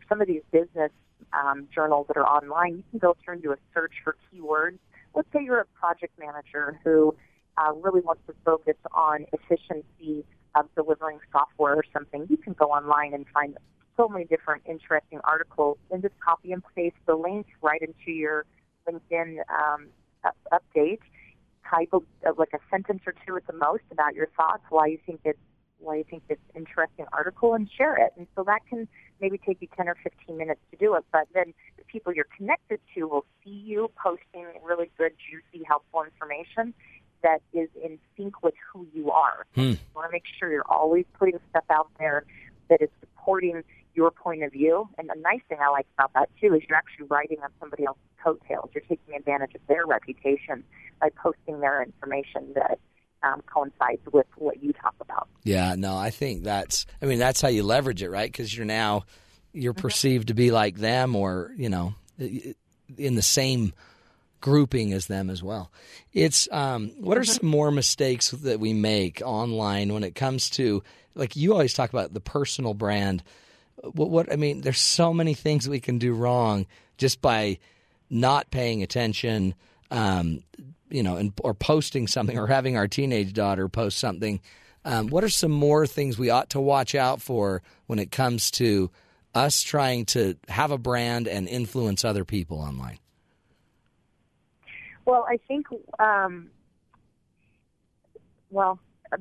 Some 0.09 0.21
of 0.21 0.29
these 0.29 0.43
business 0.53 0.93
um, 1.33 1.67
journals 1.75 2.07
that 2.09 2.17
are 2.17 2.27
online, 2.27 2.77
you 2.77 2.85
can 2.91 2.99
go 3.01 3.17
through 3.25 3.35
and 3.35 3.43
do 3.43 3.53
a 3.53 3.57
search 3.73 3.95
for 4.05 4.15
keywords. 4.33 4.79
Let's 5.15 5.29
say 5.33 5.43
you're 5.43 5.61
a 5.61 5.67
project 5.67 6.17
manager 6.19 6.79
who 6.85 7.17
uh, 7.57 7.73
really 7.73 8.01
wants 8.01 8.23
to 8.27 8.35
focus 8.45 8.77
on 8.93 9.27
efficiency 9.33 10.25
of 10.55 10.67
delivering 10.75 11.19
software 11.33 11.75
or 11.75 11.85
something. 11.93 12.27
You 12.29 12.37
can 12.37 12.53
go 12.53 12.67
online 12.67 13.15
and 13.15 13.27
find 13.33 13.57
so 13.97 14.09
many 14.09 14.25
different 14.25 14.63
interesting 14.67 15.21
articles 15.25 15.79
and 15.91 16.03
just 16.03 16.15
copy 16.21 16.53
and 16.53 16.63
paste 16.75 16.97
the 17.07 17.15
link 17.15 17.47
right 17.63 17.81
into 17.81 18.11
your 18.11 18.45
LinkedIn 18.89 19.39
um, 19.49 19.89
update 20.53 21.01
type 21.69 21.89
of, 21.93 22.03
like 22.39 22.51
a 22.55 22.59
sentence 22.71 23.03
or 23.07 23.15
two 23.27 23.37
at 23.37 23.47
the 23.47 23.53
most 23.53 23.83
about 23.91 24.15
your 24.15 24.29
thoughts, 24.37 24.63
why 24.71 24.87
you 24.87 24.99
think 25.07 25.21
it's 25.25 25.39
why 25.81 25.97
you 25.97 26.05
think 26.09 26.23
it's 26.31 26.41
interesting 26.55 27.05
article, 27.13 27.53
and 27.53 27.69
share 27.77 27.97
it. 27.97 28.13
And 28.17 28.27
so 28.35 28.43
that 28.45 28.61
can 28.71 28.89
maybe 29.21 29.39
take 29.39 29.59
you 29.61 29.69
10 29.77 29.87
or 29.87 29.97
15 30.03 30.37
minutes 30.37 30.61
to 30.71 30.79
do 30.79 30.95
it. 30.95 31.05
But 31.13 31.29
then 31.35 31.53
the 31.77 31.85
people 31.85 32.13
you're 32.15 32.29
connected 32.37 32.81
to 32.95 33.07
will 33.07 33.27
see 33.45 33.51
you 33.51 33.91
posting 34.03 34.47
really 34.63 34.91
good, 34.97 35.13
juicy, 35.19 35.65
helpful 35.67 36.03
information 36.03 36.73
that 37.25 37.43
is 37.53 37.69
in 37.83 37.99
sync 38.17 38.43
with 38.43 38.55
who 38.73 38.87
you 38.95 39.11
are. 39.11 39.47
Hmm. 39.57 39.61
You 39.61 39.79
want 39.97 40.09
to 40.09 40.13
make 40.13 40.25
sure 40.39 40.53
you're 40.53 40.69
always 40.69 41.07
putting 41.19 41.41
stuff 41.51 41.65
out 41.71 41.89
there 41.99 42.25
that 42.69 42.81
is 42.81 42.91
supporting 43.01 43.65
your 43.95 44.11
point 44.11 44.43
of 44.43 44.53
view. 44.53 44.89
And 44.99 45.09
the 45.09 45.21
nice 45.21 45.41
thing 45.49 45.59
I 45.61 45.71
like 45.71 45.87
about 45.99 46.13
that 46.15 46.29
too 46.41 46.55
is 46.55 46.63
you're 46.69 46.79
actually 46.79 47.07
riding 47.07 47.39
on 47.43 47.51
somebody 47.59 47.85
else's 47.85 48.03
coattails. 48.23 48.71
You're 48.75 48.85
taking 48.89 49.15
advantage 49.17 49.55
of 49.55 49.61
their 49.67 49.87
reputation 49.87 50.63
by 51.01 51.11
posting 51.11 51.61
their 51.61 51.83
information 51.83 52.53
that 52.55 52.79
um, 53.23 53.43
coincides 53.53 54.03
with 54.13 54.27
what 54.37 54.63
you 54.63 54.73
talk 54.75 54.95
about. 55.01 55.29
Yeah, 55.45 55.75
no, 55.77 55.97
I 55.97 56.11
think 56.11 56.45
that's. 56.45 56.87
I 57.01 57.07
mean, 57.07 57.19
that's 57.19 57.41
how 57.41 57.49
you 57.49 57.63
leverage 57.63 58.03
it, 58.03 58.11
right? 58.11 58.31
Because 58.31 58.55
you're 58.55 58.67
now 58.67 59.05
you're 59.53 59.73
mm-hmm. 59.73 59.81
perceived 59.81 60.29
to 60.29 60.35
be 60.35 60.51
like 60.51 60.77
them, 60.77 61.17
or 61.17 61.53
you 61.57 61.71
know, 61.71 61.95
in 62.19 63.15
the 63.15 63.23
same 63.23 63.73
grouping 64.45 64.93
as 64.93 65.07
them 65.07 65.31
as 65.31 65.43
well. 65.43 65.73
It's 66.13 66.47
um, 66.53 66.91
what 66.99 67.17
are 67.17 67.25
some 67.25 67.49
more 67.49 67.71
mistakes 67.71 68.31
that 68.31 68.61
we 68.61 68.75
make 68.75 69.23
online 69.25 69.95
when 69.95 70.05
it 70.05 70.15
comes 70.15 70.51
to 70.51 70.83
like 71.15 71.35
you 71.35 71.53
always 71.53 71.73
talk 71.73 71.89
about 71.89 72.13
the 72.13 72.21
personal 72.21 72.75
brand. 72.75 73.23
What, 73.83 74.11
what 74.11 74.31
I 74.31 74.37
mean, 74.37 74.61
there's 74.61 74.81
so 74.81 75.15
many 75.15 75.33
things 75.33 75.67
we 75.67 75.81
can 75.81 75.97
do 75.97 76.13
wrong 76.13 76.67
just 76.99 77.23
by 77.23 77.59
not 78.11 78.51
paying 78.51 78.83
attention 78.83 79.55
um, 79.91 80.43
you 80.91 81.03
know, 81.03 81.17
and, 81.17 81.33
or 81.41 81.55
posting 81.55 82.07
something 82.07 82.39
or 82.39 82.47
having 82.47 82.77
our 82.77 82.87
teenage 82.87 83.33
daughter 83.33 83.71
post 83.71 83.97
something. 83.97 84.43
Um, 84.85 85.09
what 85.09 85.25
are 85.25 85.31
some 85.31 85.53
more 85.53 85.87
things 85.87 86.19
we 86.19 86.29
ought 86.29 86.51
to 86.51 86.61
watch 86.61 86.95
out 86.95 87.23
for 87.23 87.63
when 87.87 87.99
it 87.99 88.11
comes 88.11 88.51
to 88.53 88.91
us 89.35 89.63
trying 89.63 90.05
to 90.05 90.37
have 90.49 90.71
a 90.71 90.77
brand 90.77 91.29
and 91.29 91.49
influence 91.49 92.05
other 92.05 92.27
people 92.27 92.59
online? 92.59 92.99
Well, 95.07 95.27
I 95.29 95.39
think, 95.49 95.67
um, 95.99 96.51
well, 98.51 98.79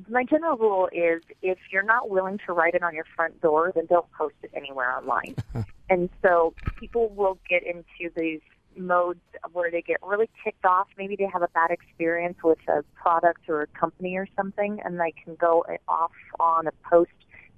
my 0.08 0.24
general 0.24 0.56
rule 0.56 0.88
is 0.92 1.22
if 1.42 1.58
you're 1.70 1.82
not 1.82 2.10
willing 2.10 2.38
to 2.46 2.52
write 2.52 2.74
it 2.74 2.82
on 2.82 2.94
your 2.94 3.04
front 3.14 3.40
door, 3.40 3.72
then 3.74 3.86
don't 3.86 4.10
post 4.16 4.34
it 4.42 4.50
anywhere 4.54 4.96
online. 4.96 5.36
and 5.90 6.08
so 6.22 6.54
people 6.78 7.08
will 7.10 7.38
get 7.48 7.62
into 7.64 8.12
these 8.16 8.40
modes 8.76 9.20
where 9.52 9.70
they 9.70 9.82
get 9.82 9.98
really 10.02 10.28
ticked 10.42 10.64
off. 10.64 10.88
Maybe 10.98 11.16
they 11.16 11.28
have 11.32 11.42
a 11.42 11.48
bad 11.48 11.70
experience 11.70 12.38
with 12.42 12.58
a 12.68 12.82
product 12.94 13.48
or 13.48 13.62
a 13.62 13.66
company 13.78 14.16
or 14.16 14.26
something, 14.36 14.80
and 14.84 14.98
they 14.98 15.12
can 15.22 15.36
go 15.36 15.64
off 15.88 16.10
on 16.40 16.66
a 16.66 16.72
post 16.88 17.10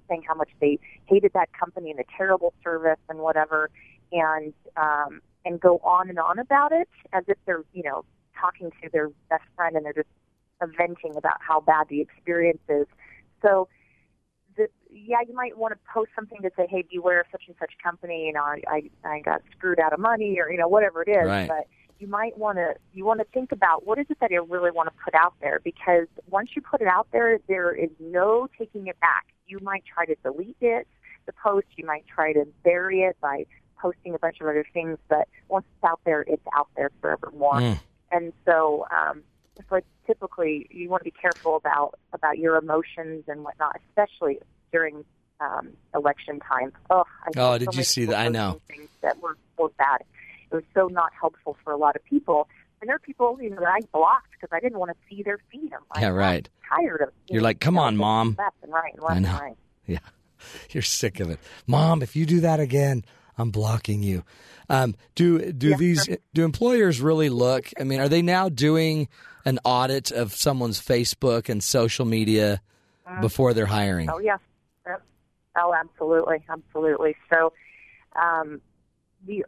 saying 0.09 0.23
how 0.27 0.35
much 0.35 0.49
they 0.61 0.79
hated 1.05 1.31
that 1.33 1.49
company 1.53 1.89
and 1.89 1.99
the 1.99 2.05
terrible 2.15 2.53
service 2.63 2.99
and 3.09 3.19
whatever, 3.19 3.69
and 4.11 4.53
um, 4.75 5.21
and 5.43 5.59
go 5.59 5.79
on 5.79 6.09
and 6.09 6.19
on 6.19 6.39
about 6.39 6.71
it 6.71 6.87
as 7.13 7.23
if 7.27 7.37
they're 7.45 7.63
you 7.73 7.83
know 7.83 8.05
talking 8.39 8.71
to 8.81 8.89
their 8.91 9.09
best 9.29 9.43
friend 9.55 9.75
and 9.75 9.85
they're 9.85 9.93
just 9.93 10.07
venting 10.77 11.15
about 11.15 11.37
how 11.39 11.59
bad 11.59 11.87
the 11.89 12.01
experience 12.01 12.61
is. 12.69 12.87
So 13.41 13.67
the, 14.55 14.67
yeah, 14.91 15.17
you 15.27 15.35
might 15.35 15.57
want 15.57 15.73
to 15.73 15.79
post 15.91 16.11
something 16.15 16.41
to 16.41 16.49
say, 16.57 16.67
"Hey, 16.69 16.83
beware 16.91 17.21
of 17.21 17.27
such 17.31 17.43
and 17.47 17.55
such 17.59 17.73
company." 17.83 18.25
You 18.25 18.33
know, 18.33 18.41
I 18.41 18.61
I, 18.67 18.89
I 19.07 19.19
got 19.19 19.41
screwed 19.55 19.79
out 19.79 19.93
of 19.93 19.99
money, 19.99 20.39
or 20.39 20.51
you 20.51 20.57
know, 20.57 20.67
whatever 20.67 21.03
it 21.03 21.09
is. 21.09 21.27
Right. 21.27 21.47
But 21.47 21.67
you 21.99 22.07
might 22.07 22.37
want 22.37 22.57
to 22.57 22.75
you 22.93 23.05
want 23.05 23.19
to 23.19 23.25
think 23.33 23.51
about 23.51 23.85
what 23.85 23.99
is 23.99 24.05
it 24.09 24.17
that 24.19 24.31
you 24.31 24.43
really 24.43 24.71
want 24.71 24.89
to 24.89 24.95
put 25.03 25.15
out 25.15 25.33
there 25.41 25.61
because 25.63 26.07
once 26.29 26.51
you 26.55 26.61
put 26.61 26.81
it 26.81 26.87
out 26.87 27.07
there, 27.11 27.39
there 27.47 27.73
is 27.73 27.89
no 27.99 28.47
taking 28.57 28.87
it 28.87 28.99
back. 28.99 29.27
You 29.47 29.59
might 29.61 29.83
try 29.85 30.05
to 30.05 30.15
delete 30.23 30.57
it, 30.61 30.87
the 31.25 31.33
post. 31.33 31.67
You 31.75 31.85
might 31.85 32.05
try 32.07 32.33
to 32.33 32.45
bury 32.63 33.01
it 33.01 33.17
by 33.21 33.45
posting 33.79 34.15
a 34.15 34.19
bunch 34.19 34.41
of 34.41 34.47
other 34.47 34.65
things, 34.73 34.97
but 35.07 35.27
once 35.49 35.65
it's 35.75 35.83
out 35.83 35.99
there, 36.03 36.21
it's 36.27 36.45
out 36.55 36.67
there 36.75 36.91
forevermore. 36.99 37.59
Mm. 37.59 37.79
And 38.11 38.33
so, 38.45 38.85
um, 38.91 39.23
so 39.69 39.79
typically 40.05 40.67
you 40.71 40.89
want 40.89 41.01
to 41.01 41.05
be 41.05 41.13
careful 41.19 41.55
about 41.55 41.99
about 42.13 42.37
your 42.37 42.57
emotions 42.57 43.25
and 43.27 43.43
whatnot, 43.43 43.79
especially 43.89 44.39
during 44.71 45.03
um, 45.39 45.69
election 45.93 46.39
time. 46.39 46.71
Oh, 46.89 47.03
I 47.23 47.29
oh, 47.37 47.57
did 47.57 47.73
so 47.73 47.77
you 47.77 47.83
see 47.83 48.05
that? 48.05 48.17
I 48.17 48.29
know. 48.29 48.61
Things 48.67 48.89
that 49.01 49.21
were 49.21 49.37
or 49.57 49.69
bad. 49.77 50.03
It 50.51 50.55
was 50.55 50.63
so 50.73 50.87
not 50.87 51.11
helpful 51.19 51.57
for 51.63 51.73
a 51.73 51.77
lot 51.77 51.95
of 51.95 52.03
people. 52.05 52.47
And 52.79 52.87
there 52.87 52.95
are 52.95 52.99
people, 52.99 53.37
you 53.41 53.49
know, 53.49 53.57
that 53.59 53.69
I 53.69 53.79
blocked 53.91 54.31
because 54.31 54.55
I 54.55 54.59
didn't 54.59 54.77
want 54.79 54.91
to 54.91 54.97
see 55.09 55.23
their 55.23 55.39
feed. 55.51 55.73
I'm 55.73 55.81
like, 55.93 56.01
Yeah, 56.01 56.09
right. 56.09 56.47
I'm 56.71 56.83
tired 56.83 57.01
of. 57.01 57.09
You're 57.27 57.41
know, 57.41 57.45
like, 57.45 57.59
"Come 57.59 57.77
on, 57.77 57.97
mom. 57.97 58.35
left 58.37 58.37
Mom." 58.37 58.53
and 58.63 58.73
right, 58.73 58.93
and 58.93 59.01
left 59.01 59.13
I 59.13 59.17
and 59.17 59.27
right. 59.27 59.57
Yeah. 59.87 59.99
You're 60.71 60.83
sick 60.83 61.19
of 61.19 61.29
it. 61.29 61.39
Mom, 61.65 62.01
if 62.01 62.15
you 62.15 62.25
do 62.25 62.41
that 62.41 62.59
again, 62.59 63.03
I'm 63.37 63.51
blocking 63.51 64.03
you. 64.03 64.23
Um, 64.69 64.95
do 65.15 65.51
do 65.51 65.75
these 65.75 66.07
do 66.33 66.43
employers 66.43 67.01
really 67.01 67.29
look? 67.29 67.71
I 67.79 67.83
mean, 67.83 67.99
are 67.99 68.09
they 68.09 68.21
now 68.21 68.49
doing 68.49 69.07
an 69.45 69.59
audit 69.63 70.11
of 70.11 70.33
someone's 70.33 70.81
Facebook 70.81 71.47
and 71.47 71.63
social 71.63 72.05
media 72.05 72.61
before 73.21 73.53
they're 73.53 73.65
hiring? 73.67 74.09
Oh 74.09 74.19
yeah. 74.19 74.37
Oh, 75.59 75.73
absolutely, 75.73 76.43
absolutely. 76.49 77.15
So, 77.31 77.51
um, 78.15 78.61
the 79.25 79.43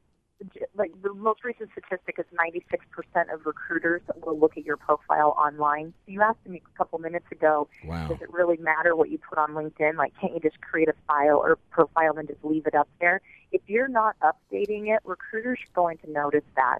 like 0.73 0.91
the 1.01 1.13
most 1.13 1.43
recent 1.43 1.69
statistic 1.71 2.15
is 2.17 2.25
96% 2.33 3.33
of 3.33 3.45
recruiters 3.45 4.01
will 4.25 4.39
look 4.39 4.57
at 4.57 4.63
your 4.63 4.77
profile 4.77 5.35
online. 5.37 5.93
So 6.05 6.13
you 6.13 6.21
asked 6.21 6.47
me 6.47 6.61
a 6.73 6.77
couple 6.77 6.97
minutes 6.99 7.25
ago, 7.29 7.67
Wow. 7.83 8.07
does 8.07 8.21
it 8.21 8.31
really 8.31 8.55
matter 8.57 8.95
what 8.95 9.09
you 9.09 9.17
put 9.17 9.37
on 9.37 9.51
LinkedIn? 9.51 9.95
Like, 9.97 10.13
can't 10.19 10.33
you 10.33 10.39
just 10.39 10.61
create 10.61 10.87
a 10.87 10.93
file 11.07 11.37
or 11.37 11.57
profile 11.71 12.17
and 12.17 12.27
just 12.27 12.43
leave 12.43 12.65
it 12.67 12.73
up 12.73 12.87
there? 13.01 13.21
If 13.51 13.61
you're 13.67 13.87
not 13.87 14.15
updating 14.19 14.95
it, 14.95 15.01
recruiters 15.03 15.59
are 15.59 15.73
going 15.73 15.97
to 15.99 16.11
notice 16.11 16.43
that. 16.55 16.79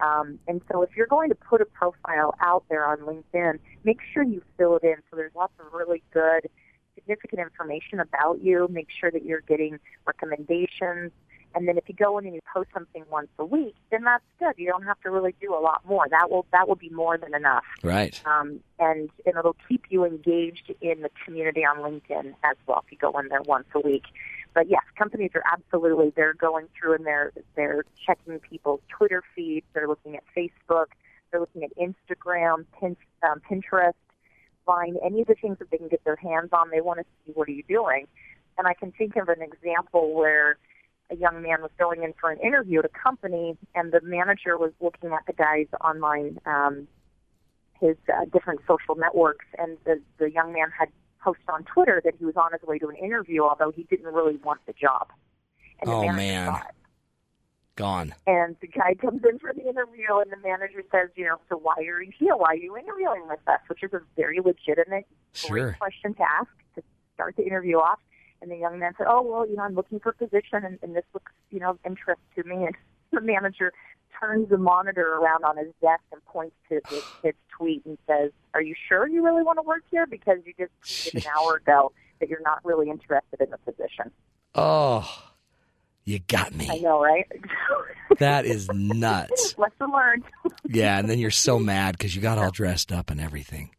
Um, 0.00 0.38
and 0.48 0.60
so 0.70 0.82
if 0.82 0.90
you're 0.96 1.06
going 1.06 1.28
to 1.28 1.34
put 1.34 1.60
a 1.60 1.64
profile 1.64 2.34
out 2.40 2.64
there 2.68 2.84
on 2.86 2.98
LinkedIn, 2.98 3.58
make 3.84 3.98
sure 4.12 4.22
you 4.22 4.42
fill 4.58 4.76
it 4.76 4.84
in. 4.84 4.96
So 5.10 5.16
there's 5.16 5.34
lots 5.34 5.52
of 5.60 5.72
really 5.72 6.02
good, 6.12 6.48
significant 6.94 7.40
information 7.40 8.00
about 8.00 8.42
you. 8.42 8.68
Make 8.70 8.88
sure 8.90 9.10
that 9.10 9.24
you're 9.24 9.42
getting 9.42 9.78
recommendations. 10.06 11.12
And 11.54 11.68
then 11.68 11.78
if 11.78 11.84
you 11.88 11.94
go 11.94 12.18
in 12.18 12.26
and 12.26 12.34
you 12.34 12.40
post 12.52 12.70
something 12.74 13.04
once 13.10 13.28
a 13.38 13.44
week, 13.44 13.76
then 13.90 14.02
that's 14.02 14.24
good. 14.40 14.54
You 14.56 14.66
don't 14.66 14.82
have 14.82 15.00
to 15.02 15.10
really 15.10 15.34
do 15.40 15.54
a 15.54 15.60
lot 15.60 15.82
more. 15.86 16.06
That 16.10 16.30
will 16.30 16.46
that 16.52 16.66
will 16.66 16.74
be 16.74 16.90
more 16.90 17.16
than 17.16 17.34
enough. 17.34 17.64
Right. 17.82 18.20
Um, 18.26 18.60
and, 18.80 19.08
and 19.24 19.36
it'll 19.38 19.56
keep 19.68 19.84
you 19.88 20.04
engaged 20.04 20.74
in 20.80 21.02
the 21.02 21.10
community 21.24 21.64
on 21.64 21.78
LinkedIn 21.78 22.34
as 22.42 22.56
well 22.66 22.82
if 22.84 22.90
you 22.90 22.98
go 22.98 23.16
in 23.20 23.28
there 23.28 23.42
once 23.42 23.66
a 23.74 23.80
week. 23.80 24.04
But 24.54 24.70
yes, 24.70 24.82
companies 24.96 25.32
are 25.34 25.42
absolutely 25.52 26.12
they're 26.14 26.34
going 26.34 26.68
through 26.78 26.94
and 26.94 27.04
they're 27.04 27.32
they're 27.56 27.84
checking 28.06 28.38
people's 28.38 28.80
Twitter 28.88 29.22
feeds. 29.34 29.66
They're 29.74 29.88
looking 29.88 30.16
at 30.16 30.22
Facebook. 30.36 30.86
They're 31.30 31.40
looking 31.40 31.64
at 31.64 31.70
Instagram, 31.76 32.64
um, 32.80 33.40
Pinterest, 33.50 33.94
Vine, 34.66 34.96
any 35.04 35.22
of 35.22 35.26
the 35.26 35.34
things 35.34 35.58
that 35.58 35.70
they 35.70 35.78
can 35.78 35.88
get 35.88 36.04
their 36.04 36.16
hands 36.16 36.50
on. 36.52 36.70
They 36.70 36.80
want 36.80 37.00
to 37.00 37.04
see 37.26 37.32
what 37.32 37.48
are 37.48 37.52
you 37.52 37.64
doing. 37.68 38.06
And 38.56 38.68
I 38.68 38.74
can 38.74 38.92
think 38.92 39.16
of 39.16 39.28
an 39.28 39.42
example 39.42 40.14
where 40.14 40.58
a 41.10 41.16
young 41.16 41.42
man 41.42 41.60
was 41.60 41.72
going 41.76 42.04
in 42.04 42.14
for 42.20 42.30
an 42.30 42.38
interview 42.38 42.78
at 42.78 42.84
a 42.84 42.88
company, 42.88 43.56
and 43.74 43.90
the 43.90 44.00
manager 44.02 44.56
was 44.56 44.70
looking 44.80 45.12
at 45.12 45.26
the 45.26 45.32
guy's 45.32 45.66
online, 45.80 46.38
um, 46.46 46.86
his 47.80 47.96
uh, 48.08 48.24
different 48.32 48.60
social 48.68 48.94
networks, 48.94 49.46
and 49.58 49.76
the 49.84 50.00
the 50.18 50.30
young 50.30 50.52
man 50.52 50.70
had 50.70 50.88
posted 51.24 51.48
on 51.48 51.64
Twitter 51.64 52.00
that 52.04 52.14
he 52.18 52.24
was 52.24 52.36
on 52.36 52.52
his 52.52 52.62
way 52.62 52.78
to 52.78 52.88
an 52.88 52.96
interview, 52.96 53.42
although 53.42 53.70
he 53.70 53.84
didn't 53.84 54.12
really 54.12 54.36
want 54.36 54.60
the 54.66 54.74
job. 54.74 55.08
And 55.80 55.90
the 55.90 55.94
Oh, 55.94 56.00
manager 56.12 56.50
man. 56.52 56.60
Gone. 57.76 58.14
And 58.28 58.54
the 58.60 58.68
guy 58.68 58.94
comes 58.94 59.22
in 59.28 59.40
for 59.40 59.52
the 59.52 59.68
interview, 59.68 60.18
and 60.18 60.30
the 60.30 60.36
manager 60.36 60.84
says, 60.92 61.08
you 61.16 61.24
know, 61.24 61.38
so 61.48 61.56
why 61.56 61.74
are 61.78 62.00
you 62.02 62.12
here? 62.16 62.36
Why 62.36 62.50
are 62.50 62.54
you 62.56 62.76
interviewing 62.76 63.26
with 63.28 63.40
us? 63.48 63.58
Which 63.66 63.82
is 63.82 63.92
a 63.92 64.00
very 64.16 64.38
legitimate, 64.40 65.06
Sure. 65.32 65.70
great 65.70 65.78
question 65.80 66.14
to 66.14 66.22
ask 66.22 66.48
to 66.76 66.82
start 67.14 67.34
the 67.36 67.42
interview 67.44 67.78
off. 67.78 67.98
And 68.40 68.50
the 68.50 68.56
young 68.56 68.78
man 68.78 68.92
said, 68.96 69.06
oh, 69.08 69.22
well, 69.22 69.48
you 69.48 69.56
know, 69.56 69.62
I'm 69.64 69.74
looking 69.74 69.98
for 69.98 70.10
a 70.10 70.14
position, 70.14 70.64
and, 70.64 70.78
and 70.82 70.94
this 70.94 71.04
looks, 71.14 71.32
you 71.50 71.58
know, 71.58 71.70
of 71.70 71.78
interest 71.84 72.20
to 72.36 72.44
me. 72.44 72.64
And 72.66 72.76
the 73.10 73.20
manager 73.20 73.72
turns 74.18 74.48
the 74.48 74.58
monitor 74.58 75.14
around 75.14 75.44
on 75.44 75.56
his 75.56 75.68
desk 75.80 76.02
and 76.12 76.24
points 76.26 76.56
to 76.68 76.80
his, 76.88 77.02
his 77.22 77.34
tweet 77.56 77.84
and 77.84 77.98
says, 78.06 78.30
are 78.54 78.62
you 78.62 78.74
sure 78.88 79.06
you 79.08 79.24
really 79.24 79.42
want 79.42 79.58
to 79.58 79.62
work 79.62 79.82
here? 79.90 80.06
Because 80.06 80.38
you 80.44 80.52
just 80.58 80.72
tweeted 80.82 81.24
an 81.24 81.32
hour 81.38 81.56
ago 81.56 81.92
that 82.20 82.28
you're 82.28 82.42
not 82.42 82.60
really 82.64 82.90
interested 82.90 83.40
in 83.40 83.50
the 83.50 83.58
position. 83.58 84.10
Oh, 84.54 85.08
you 86.04 86.20
got 86.20 86.54
me. 86.54 86.68
I 86.70 86.78
know, 86.78 87.02
right? 87.02 87.26
That 88.18 88.44
is 88.44 88.68
nuts. 88.72 89.56
Lesson 89.58 89.90
learned. 89.92 90.22
Yeah, 90.68 90.98
and 90.98 91.08
then 91.10 91.18
you're 91.18 91.32
so 91.32 91.58
mad 91.58 91.98
because 91.98 92.14
you 92.14 92.22
got 92.22 92.38
all 92.38 92.50
dressed 92.52 92.92
up 92.92 93.10
and 93.10 93.20
everything. 93.20 93.70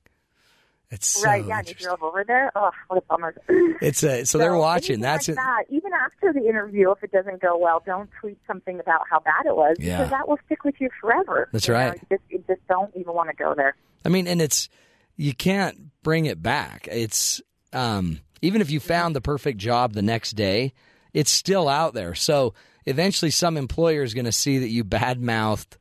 It's 0.91 1.07
so 1.07 1.23
right, 1.23 1.43
yeah, 1.45 1.59
and 1.59 1.67
you 1.67 1.73
drove 1.75 2.03
over 2.03 2.23
there. 2.23 2.51
Oh, 2.55 2.69
what 2.87 2.97
a 2.97 3.01
bummer. 3.09 3.35
It's 3.81 4.03
a, 4.03 4.23
so 4.25 4.37
they're 4.39 4.55
watching. 4.55 5.01
That's 5.01 5.27
like 5.27 5.33
it. 5.33 5.35
that. 5.37 5.63
Even 5.69 5.91
after 5.93 6.31
the 6.31 6.47
interview, 6.47 6.91
if 6.91 7.03
it 7.03 7.11
doesn't 7.11 7.41
go 7.41 7.57
well, 7.57 7.81
don't 7.85 8.09
tweet 8.21 8.37
something 8.47 8.79
about 8.79 9.01
how 9.09 9.19
bad 9.19 9.45
it 9.47 9.55
was 9.55 9.77
Yeah. 9.79 9.97
because 9.97 10.11
that 10.11 10.27
will 10.27 10.37
stick 10.45 10.63
with 10.63 10.75
you 10.79 10.89
forever. 11.01 11.49
That's 11.51 11.67
You 11.67 11.73
know, 11.73 11.79
right. 11.79 11.99
you 12.09 12.17
just, 12.17 12.31
you 12.31 12.43
just 12.47 12.67
don't 12.67 12.95
even 12.95 13.13
want 13.13 13.29
to 13.29 13.35
go 13.35 13.53
there. 13.55 13.75
I 14.05 14.09
mean, 14.09 14.27
and 14.27 14.41
it's 14.41 14.69
you 15.17 15.33
can't 15.33 15.89
bring 16.03 16.25
it 16.27 16.41
back. 16.43 16.87
It's 16.91 17.41
um, 17.73 18.19
even 18.41 18.61
if 18.61 18.69
you 18.69 18.79
found 18.79 19.15
the 19.15 19.21
perfect 19.21 19.57
job 19.57 19.93
the 19.93 20.01
next 20.03 20.33
day, 20.33 20.73
it's 21.13 21.31
still 21.31 21.67
out 21.67 21.93
there. 21.95 22.13
So 22.13 22.53
eventually, 22.85 23.31
some 23.31 23.57
employer 23.57 24.03
is 24.03 24.13
going 24.13 24.25
to 24.25 24.31
see 24.31 24.59
that 24.59 24.69
you 24.69 24.83
badmouthed 24.85 25.77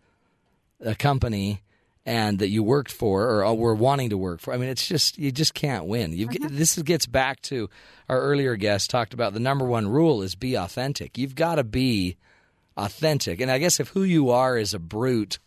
a 0.80 0.94
company 0.94 1.60
and 2.06 2.38
that 2.38 2.48
you 2.48 2.62
worked 2.62 2.92
for 2.92 3.42
or 3.42 3.54
were 3.54 3.74
wanting 3.74 4.10
to 4.10 4.18
work 4.18 4.40
for. 4.40 4.52
I 4.52 4.58
mean, 4.58 4.68
it's 4.68 4.86
just 4.86 5.18
you 5.18 5.32
just 5.32 5.54
can't 5.54 5.86
win. 5.86 6.12
You 6.12 6.28
uh-huh. 6.28 6.48
this 6.50 6.76
gets 6.82 7.06
back 7.06 7.40
to 7.42 7.70
our 8.08 8.20
earlier 8.20 8.56
guest 8.56 8.90
talked 8.90 9.14
about 9.14 9.32
the 9.32 9.40
number 9.40 9.64
one 9.64 9.88
rule 9.88 10.22
is 10.22 10.34
be 10.34 10.54
authentic. 10.54 11.16
You've 11.16 11.34
got 11.34 11.54
to 11.56 11.64
be 11.64 12.16
authentic. 12.76 13.40
And 13.40 13.50
I 13.50 13.58
guess 13.58 13.80
if 13.80 13.88
who 13.88 14.02
you 14.02 14.30
are 14.30 14.58
is 14.58 14.74
a 14.74 14.78
brute 14.78 15.38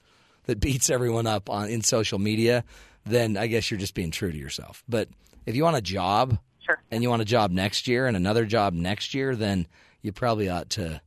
that 0.45 0.59
beats 0.59 0.89
everyone 0.89 1.27
up 1.27 1.49
on 1.49 1.69
in 1.69 1.81
social 1.81 2.19
media, 2.19 2.63
then 3.05 3.37
I 3.37 3.47
guess 3.47 3.69
you're 3.69 3.79
just 3.79 3.93
being 3.93 4.11
true 4.11 4.31
to 4.31 4.37
yourself. 4.37 4.83
But 4.89 5.09
if 5.45 5.55
you 5.55 5.63
want 5.63 5.77
a 5.77 5.81
job 5.81 6.39
Sure. 6.65 6.81
and 6.91 7.01
you 7.01 7.09
want 7.09 7.21
a 7.21 7.25
job 7.25 7.51
next 7.51 7.87
year 7.87 8.07
and 8.07 8.17
another 8.17 8.45
job 8.45 8.73
next 8.73 9.13
year, 9.13 9.37
then 9.37 9.67
you 10.01 10.11
probably 10.11 10.49
ought 10.49 10.69
to 10.71 11.01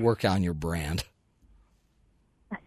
work 0.00 0.24
on 0.24 0.42
your 0.42 0.54
brand. 0.54 1.04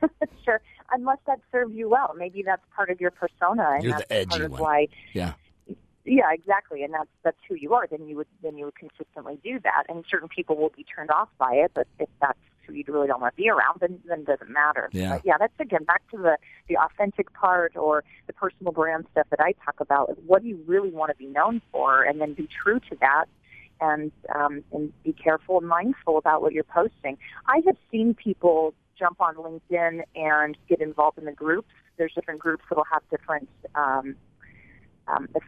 sure. 0.45 0.61
Unless 0.91 1.19
that 1.27 1.39
serves 1.51 1.73
you 1.73 1.89
well. 1.89 2.13
Maybe 2.17 2.43
that's 2.43 2.63
part 2.75 2.89
of 2.89 3.01
your 3.01 3.11
persona 3.11 3.71
and 3.75 3.83
You're 3.83 3.93
that's 3.93 4.07
the 4.07 4.13
edgy 4.13 4.29
part 4.29 4.41
of 4.41 4.51
one. 4.51 4.61
why 4.61 4.87
Yeah. 5.13 5.33
Yeah, 6.05 6.31
exactly, 6.31 6.83
and 6.83 6.93
that's 6.93 7.09
that's 7.23 7.37
who 7.49 7.55
you 7.55 7.73
are. 7.73 7.87
Then 7.87 8.07
you 8.07 8.15
would 8.17 8.27
then 8.43 8.57
you 8.57 8.65
would 8.65 8.75
consistently 8.75 9.39
do 9.43 9.59
that, 9.61 9.85
and 9.89 10.05
certain 10.07 10.29
people 10.29 10.55
will 10.55 10.71
be 10.77 10.83
turned 10.83 11.09
off 11.09 11.29
by 11.39 11.53
it. 11.53 11.71
But 11.73 11.87
if 11.97 12.07
that's 12.21 12.37
who 12.65 12.73
you 12.73 12.83
really 12.87 13.07
don't 13.07 13.21
want 13.21 13.35
to 13.35 13.41
be 13.41 13.49
around, 13.49 13.79
then 13.81 13.99
then 14.07 14.19
it 14.19 14.27
doesn't 14.27 14.51
matter. 14.51 14.89
Yeah. 14.91 15.13
But 15.13 15.25
yeah, 15.25 15.37
that's 15.39 15.59
again 15.59 15.83
back 15.83 16.07
to 16.11 16.17
the 16.17 16.37
the 16.67 16.77
authentic 16.77 17.33
part 17.33 17.75
or 17.75 18.03
the 18.27 18.33
personal 18.33 18.71
brand 18.71 19.07
stuff 19.11 19.25
that 19.31 19.39
I 19.39 19.53
talk 19.65 19.79
about. 19.79 20.11
Is 20.11 20.17
what 20.27 20.43
do 20.43 20.47
you 20.47 20.63
really 20.67 20.91
want 20.91 21.09
to 21.09 21.17
be 21.17 21.25
known 21.25 21.59
for, 21.71 22.03
and 22.03 22.21
then 22.21 22.33
be 22.33 22.47
true 22.47 22.79
to 22.81 22.95
that, 23.01 23.25
and 23.81 24.11
um, 24.33 24.63
and 24.71 24.93
be 25.03 25.11
careful 25.11 25.57
and 25.57 25.67
mindful 25.67 26.19
about 26.19 26.43
what 26.43 26.53
you're 26.53 26.63
posting. 26.63 27.17
I 27.47 27.61
have 27.65 27.77
seen 27.91 28.13
people 28.13 28.75
jump 28.97 29.21
on 29.21 29.35
LinkedIn 29.35 30.01
and 30.15 30.57
get 30.67 30.81
involved 30.81 31.17
in 31.17 31.25
the 31.25 31.31
groups. 31.31 31.69
There's 31.97 32.13
different 32.13 32.39
groups 32.39 32.63
that'll 32.69 32.85
have 32.91 33.03
different. 33.09 33.49
Um, 33.75 34.15
um, 35.07 35.29
if, 35.35 35.43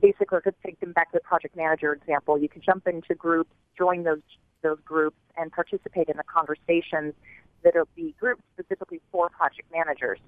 basically, 0.00 0.38
let's 0.44 0.56
take 0.64 0.80
them 0.80 0.92
back 0.92 1.10
to 1.12 1.18
the 1.18 1.20
project 1.20 1.56
manager 1.56 1.92
example. 1.92 2.38
You 2.38 2.48
can 2.48 2.62
jump 2.62 2.86
into 2.86 3.14
groups, 3.14 3.50
join 3.76 4.02
those 4.02 4.22
those 4.62 4.78
groups, 4.84 5.18
and 5.36 5.52
participate 5.52 6.08
in 6.08 6.16
the 6.16 6.24
conversations 6.24 7.14
that'll 7.62 7.88
be 7.96 8.14
groups 8.18 8.42
specifically 8.54 9.00
for 9.10 9.28
project 9.30 9.70
managers. 9.72 10.18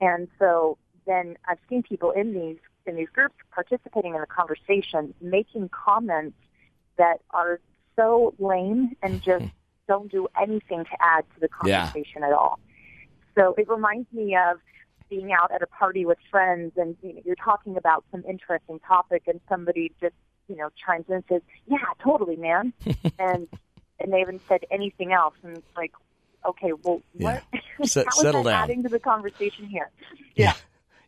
And 0.00 0.28
so 0.38 0.78
then 1.06 1.36
I've 1.48 1.58
seen 1.68 1.82
people 1.82 2.10
in 2.12 2.32
these 2.32 2.58
in 2.86 2.96
these 2.96 3.08
groups 3.12 3.34
participating 3.52 4.14
in 4.14 4.20
the 4.20 4.26
conversation, 4.26 5.12
making 5.20 5.68
comments 5.68 6.36
that 6.96 7.20
are 7.30 7.60
so 7.96 8.34
lame 8.38 8.96
and 9.02 9.22
just 9.22 9.44
don't 9.88 10.10
do 10.12 10.28
anything 10.40 10.84
to 10.84 10.96
add 11.00 11.24
to 11.34 11.40
the 11.40 11.48
Yeah. 11.64 11.86
conversation 11.86 12.22
at 12.22 12.32
all. 12.32 12.60
So 13.34 13.54
it 13.58 13.68
reminds 13.68 14.12
me 14.12 14.36
of 14.36 14.58
being 15.08 15.32
out 15.32 15.50
at 15.50 15.62
a 15.62 15.66
party 15.66 16.04
with 16.04 16.18
friends 16.30 16.72
and 16.76 16.96
you 17.02 17.14
know, 17.14 17.22
you're 17.24 17.34
talking 17.36 17.76
about 17.76 18.04
some 18.12 18.22
interesting 18.28 18.78
topic 18.80 19.22
and 19.26 19.40
somebody 19.48 19.90
just 20.00 20.14
you 20.48 20.56
know 20.56 20.68
chimes 20.84 21.06
in 21.08 21.14
and 21.16 21.24
says, 21.28 21.42
"Yeah, 21.66 21.78
totally, 22.02 22.36
man," 22.36 22.72
and 23.18 23.48
and 24.00 24.12
they 24.12 24.20
haven't 24.20 24.42
said 24.46 24.60
anything 24.70 25.12
else, 25.12 25.34
and 25.42 25.56
it's 25.58 25.76
like, 25.76 25.92
okay, 26.46 26.72
well, 26.84 27.02
what? 27.14 27.42
How 27.52 27.84
is 27.84 27.92
settle 27.92 28.42
down. 28.44 28.54
adding 28.54 28.82
to 28.84 28.88
the 28.88 28.98
conversation 29.00 29.66
here? 29.66 29.90
Yeah. 30.36 30.52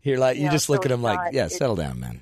You're 0.02 0.18
like 0.18 0.36
you 0.38 0.44
Yeah, 0.44 0.50
just 0.50 0.66
so 0.66 0.72
look 0.72 0.84
at 0.86 0.88
them 0.88 1.02
like, 1.02 1.18
not- 1.18 1.32
yeah, 1.34 1.46
settle 1.48 1.76
down, 1.76 2.00
man. 2.00 2.20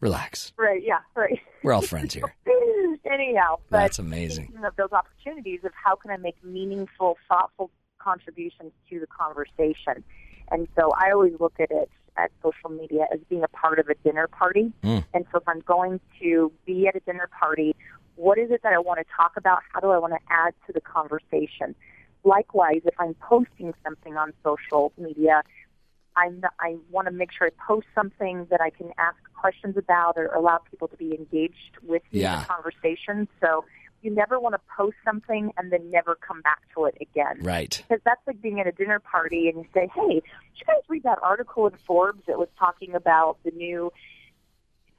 Relax. 0.00 0.52
Right? 0.56 0.82
Yeah. 0.84 1.00
Right. 1.14 1.38
We're 1.62 1.72
all 1.74 1.82
friends 1.82 2.14
here. 2.14 2.34
Anyhow, 3.10 3.58
but 3.70 3.78
That's 3.78 3.98
amazing. 3.98 4.52
of 4.64 4.76
those 4.76 4.92
opportunities 4.92 5.60
of 5.64 5.72
how 5.74 5.96
can 5.96 6.10
I 6.10 6.16
make 6.16 6.36
meaningful, 6.44 7.18
thoughtful 7.28 7.70
contributions 7.98 8.72
to 8.88 9.00
the 9.00 9.06
conversation. 9.06 10.04
And 10.50 10.68
so 10.78 10.92
I 10.92 11.10
always 11.12 11.34
look 11.40 11.54
at 11.58 11.70
it 11.70 11.90
at 12.16 12.30
social 12.42 12.70
media 12.70 13.06
as 13.12 13.20
being 13.28 13.42
a 13.42 13.48
part 13.48 13.78
of 13.78 13.88
a 13.88 13.94
dinner 14.04 14.26
party. 14.28 14.72
Mm. 14.82 15.04
And 15.14 15.24
so 15.32 15.38
if 15.38 15.48
I'm 15.48 15.60
going 15.60 16.00
to 16.20 16.52
be 16.66 16.86
at 16.86 16.96
a 16.96 17.00
dinner 17.00 17.28
party, 17.38 17.74
what 18.16 18.38
is 18.38 18.50
it 18.50 18.62
that 18.62 18.72
I 18.72 18.78
want 18.78 18.98
to 18.98 19.04
talk 19.16 19.36
about? 19.36 19.60
How 19.72 19.80
do 19.80 19.90
I 19.90 19.98
want 19.98 20.12
to 20.12 20.20
add 20.28 20.54
to 20.66 20.72
the 20.72 20.80
conversation? 20.80 21.74
likewise, 22.24 22.82
if 22.84 22.94
I'm 22.98 23.14
posting 23.14 23.74
something 23.84 24.16
on 24.16 24.32
social 24.44 24.92
media, 24.98 25.42
I'm 26.20 26.42
I 26.60 26.76
want 26.90 27.06
to 27.06 27.12
make 27.12 27.30
sure 27.32 27.46
I 27.46 27.50
post 27.66 27.86
something 27.94 28.46
that 28.50 28.60
I 28.60 28.70
can 28.70 28.90
ask 28.98 29.16
questions 29.34 29.76
about 29.76 30.14
or 30.16 30.26
allow 30.26 30.58
people 30.70 30.88
to 30.88 30.96
be 30.96 31.14
engaged 31.14 31.76
with 31.82 32.02
Yeah. 32.10 32.40
the 32.40 32.46
conversation. 32.46 33.26
So 33.40 33.64
you 34.02 34.10
never 34.10 34.38
want 34.40 34.54
to 34.54 34.60
post 34.76 34.96
something 35.04 35.52
and 35.56 35.72
then 35.72 35.90
never 35.90 36.14
come 36.14 36.40
back 36.42 36.60
to 36.74 36.84
it 36.86 36.96
again. 37.00 37.36
Right. 37.40 37.82
Because 37.88 38.02
that's 38.04 38.20
like 38.26 38.40
being 38.40 38.60
at 38.60 38.66
a 38.66 38.72
dinner 38.72 38.98
party 38.98 39.48
and 39.48 39.58
you 39.58 39.66
say, 39.74 39.88
"Hey, 39.94 40.14
did 40.14 40.22
you 40.56 40.66
guys 40.66 40.82
read 40.88 41.02
that 41.04 41.18
article 41.22 41.66
in 41.66 41.74
Forbes 41.86 42.22
that 42.26 42.38
was 42.38 42.48
talking 42.58 42.94
about 42.94 43.38
the 43.44 43.50
new, 43.52 43.92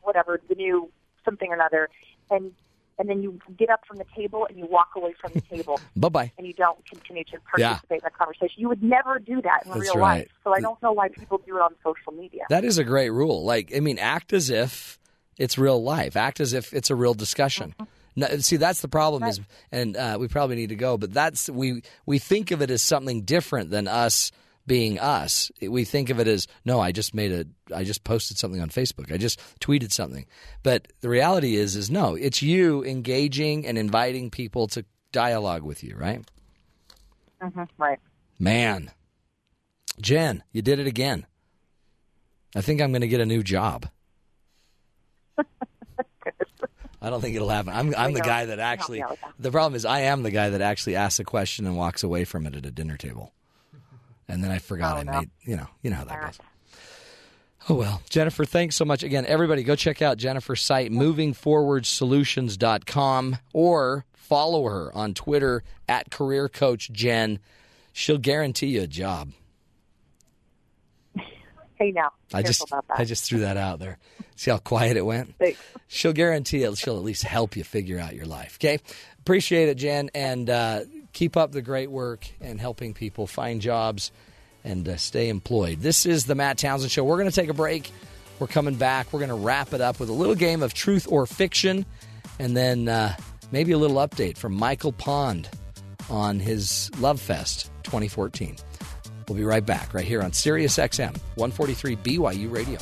whatever, 0.01 0.39
the 0.49 0.55
new 0.55 0.91
something 1.25 1.49
or 1.51 1.55
another?" 1.55 1.89
And 2.29 2.53
and 2.99 3.09
then 3.09 3.21
you 3.23 3.39
get 3.57 3.69
up 3.69 3.81
from 3.87 3.97
the 3.97 4.05
table 4.15 4.45
and 4.47 4.57
you 4.57 4.65
walk 4.69 4.89
away 4.95 5.13
from 5.19 5.31
the 5.33 5.41
table 5.49 5.81
Bye 5.95 6.09
bye. 6.09 6.31
and 6.37 6.45
you 6.45 6.53
don't 6.53 6.77
continue 6.87 7.23
to 7.25 7.37
Yeah. 7.57 7.69
participate 7.69 7.99
in 8.03 8.05
the 8.05 8.09
conversation. 8.17 8.55
You 8.57 8.69
would 8.69 8.83
never 8.83 9.19
do 9.19 9.41
that 9.41 9.61
in 9.65 9.71
That's 9.71 9.81
real 9.81 9.97
right. 9.97 10.19
life. 10.19 10.27
So 10.43 10.53
I 10.53 10.61
don't 10.61 10.81
know 10.81 10.91
why 10.91 11.09
people 11.09 11.39
do 11.45 11.55
it 11.57 11.61
on 11.61 11.73
social 11.83 12.11
media. 12.11 12.43
That 12.49 12.63
is 12.65 12.77
a 12.77 12.83
great 12.83 13.09
rule. 13.09 13.43
Like, 13.43 13.75
I 13.75 13.79
mean, 13.79 13.97
act 13.99 14.33
as 14.33 14.49
if 14.49 14.99
it's 15.37 15.57
real 15.57 15.81
life. 15.81 16.15
Act 16.15 16.39
as 16.39 16.53
if 16.53 16.73
it's 16.73 16.89
a 16.89 16.95
real 16.95 17.13
discussion. 17.13 17.73
No, 18.15 18.27
see, 18.39 18.57
that's 18.57 18.81
the 18.81 18.89
problem 18.89 19.23
is, 19.23 19.39
and 19.71 19.95
uh, 19.95 20.17
we 20.19 20.27
probably 20.27 20.57
need 20.57 20.67
to 20.69 20.75
go. 20.75 20.97
But 20.97 21.13
that's 21.13 21.49
we 21.49 21.81
we 22.05 22.19
think 22.19 22.51
of 22.51 22.61
it 22.61 22.69
as 22.69 22.81
something 22.81 23.21
different 23.21 23.69
than 23.69 23.87
us 23.87 24.31
being 24.67 24.99
us. 24.99 25.51
We 25.61 25.83
think 25.85 26.09
of 26.09 26.19
it 26.19 26.27
as 26.27 26.47
no, 26.65 26.79
I 26.79 26.91
just 26.91 27.13
made 27.13 27.31
a, 27.31 27.75
I 27.75 27.83
just 27.83 28.03
posted 28.03 28.37
something 28.37 28.61
on 28.61 28.69
Facebook. 28.69 29.11
I 29.11 29.17
just 29.17 29.39
tweeted 29.59 29.91
something. 29.91 30.25
But 30.63 30.87
the 31.01 31.09
reality 31.09 31.55
is, 31.55 31.75
is 31.75 31.89
no, 31.89 32.15
it's 32.15 32.41
you 32.41 32.83
engaging 32.83 33.65
and 33.65 33.77
inviting 33.77 34.29
people 34.29 34.67
to 34.67 34.85
dialogue 35.11 35.63
with 35.63 35.83
you, 35.83 35.95
right? 35.95 36.23
hmm 37.41 37.63
Right. 37.77 37.99
Man, 38.39 38.91
Jen, 39.99 40.43
you 40.51 40.61
did 40.61 40.79
it 40.79 40.87
again. 40.87 41.25
I 42.55 42.61
think 42.61 42.81
I'm 42.81 42.91
going 42.91 43.01
to 43.01 43.07
get 43.07 43.21
a 43.21 43.25
new 43.25 43.43
job. 43.43 43.87
I 47.03 47.09
don't 47.09 47.19
think 47.21 47.35
it'll 47.35 47.49
happen. 47.49 47.73
I'm, 47.73 47.95
I'm 47.97 48.13
the 48.13 48.21
guy 48.21 48.45
that 48.45 48.59
actually. 48.59 48.99
me 48.99 49.03
out 49.03 49.11
with 49.11 49.21
that. 49.21 49.33
The 49.39 49.51
problem 49.51 49.75
is, 49.75 49.85
I 49.85 50.01
am 50.01 50.21
the 50.21 50.29
guy 50.29 50.49
that 50.49 50.61
actually 50.61 50.95
asks 50.95 51.19
a 51.19 51.23
question 51.23 51.65
and 51.65 51.75
walks 51.75 52.03
away 52.03 52.25
from 52.25 52.45
it 52.45 52.55
at 52.55 52.65
a 52.65 52.71
dinner 52.71 52.95
table, 52.95 53.33
and 54.31 54.43
then 54.43 54.51
I 54.51 54.57
forgot 54.59 54.97
Oh, 54.97 54.99
I 54.99 55.03
no. 55.03 55.11
made. 55.19 55.29
You 55.43 55.55
know, 55.57 55.67
you 55.81 55.89
know 55.91 55.97
how 55.97 56.03
that 56.05 56.21
goes. 56.21 56.39
Oh 57.69 57.75
well, 57.75 58.01
Jennifer, 58.09 58.43
thanks 58.43 58.75
so 58.75 58.83
much 58.85 59.03
again. 59.03 59.23
Everybody, 59.27 59.61
go 59.63 59.75
check 59.75 60.01
out 60.01 60.17
Jennifer's 60.17 60.61
site, 60.61 60.91
movingforwardsolutions.com, 60.91 63.37
or 63.53 64.05
follow 64.13 64.65
her 64.67 64.91
on 64.95 65.13
Twitter 65.13 65.61
at 65.87 66.09
Career 66.09 66.49
Coach 66.49 66.91
Jen. 66.91 67.37
She'll 67.93 68.17
guarantee 68.17 68.67
you 68.67 68.81
a 68.81 68.87
job. 68.87 69.31
Hey, 71.75 71.91
now, 71.91 72.11
I 72.33 72.41
just. 72.43 72.63
I 72.89 73.05
just 73.05 73.25
threw 73.25 73.39
that 73.39 73.57
out 73.57 73.79
there. 73.79 73.97
See 74.35 74.51
how 74.51 74.57
quiet 74.59 74.97
it 74.97 75.05
went? 75.05 75.35
Thanks. 75.37 75.59
She'll 75.87 76.13
guarantee 76.13 76.63
it. 76.63 76.77
She'll 76.77 76.97
at 76.97 77.03
least 77.03 77.23
help 77.23 77.55
you 77.55 77.63
figure 77.63 77.99
out 77.99 78.15
your 78.15 78.25
life. 78.25 78.57
Okay, 78.59 78.79
appreciate 79.19 79.69
it, 79.69 79.75
Jen, 79.75 80.09
and 80.13 80.49
uh, 80.49 80.81
keep 81.13 81.37
up 81.37 81.51
the 81.51 81.61
great 81.61 81.91
work 81.91 82.27
and 82.39 82.59
helping 82.59 82.93
people 82.93 83.27
find 83.27 83.61
jobs 83.61 84.11
and 84.63 84.87
uh, 84.87 84.97
stay 84.97 85.29
employed. 85.29 85.79
This 85.79 86.05
is 86.05 86.25
the 86.25 86.35
Matt 86.35 86.57
Townsend 86.57 86.91
Show. 86.91 87.03
We're 87.03 87.17
going 87.17 87.29
to 87.29 87.35
take 87.35 87.49
a 87.49 87.53
break. 87.53 87.91
We're 88.39 88.47
coming 88.47 88.75
back. 88.75 89.11
We're 89.11 89.19
going 89.19 89.29
to 89.29 89.35
wrap 89.35 89.73
it 89.73 89.81
up 89.81 89.99
with 89.99 90.09
a 90.09 90.13
little 90.13 90.35
game 90.35 90.63
of 90.63 90.73
truth 90.73 91.07
or 91.09 91.25
fiction, 91.25 91.85
and 92.39 92.55
then 92.55 92.87
uh, 92.87 93.15
maybe 93.51 93.71
a 93.71 93.77
little 93.77 93.97
update 93.97 94.37
from 94.37 94.53
Michael 94.53 94.93
Pond 94.93 95.49
on 96.09 96.39
his 96.39 96.89
Love 96.99 97.21
Fest 97.21 97.71
2014. 97.83 98.55
We'll 99.27 99.37
be 99.37 99.43
right 99.43 99.65
back, 99.65 99.93
right 99.93 100.05
here 100.05 100.21
on 100.21 100.33
Sirius 100.33 100.77
XM 100.77 101.15
143 101.35 101.95
BYU 101.97 102.51
Radio. 102.51 102.79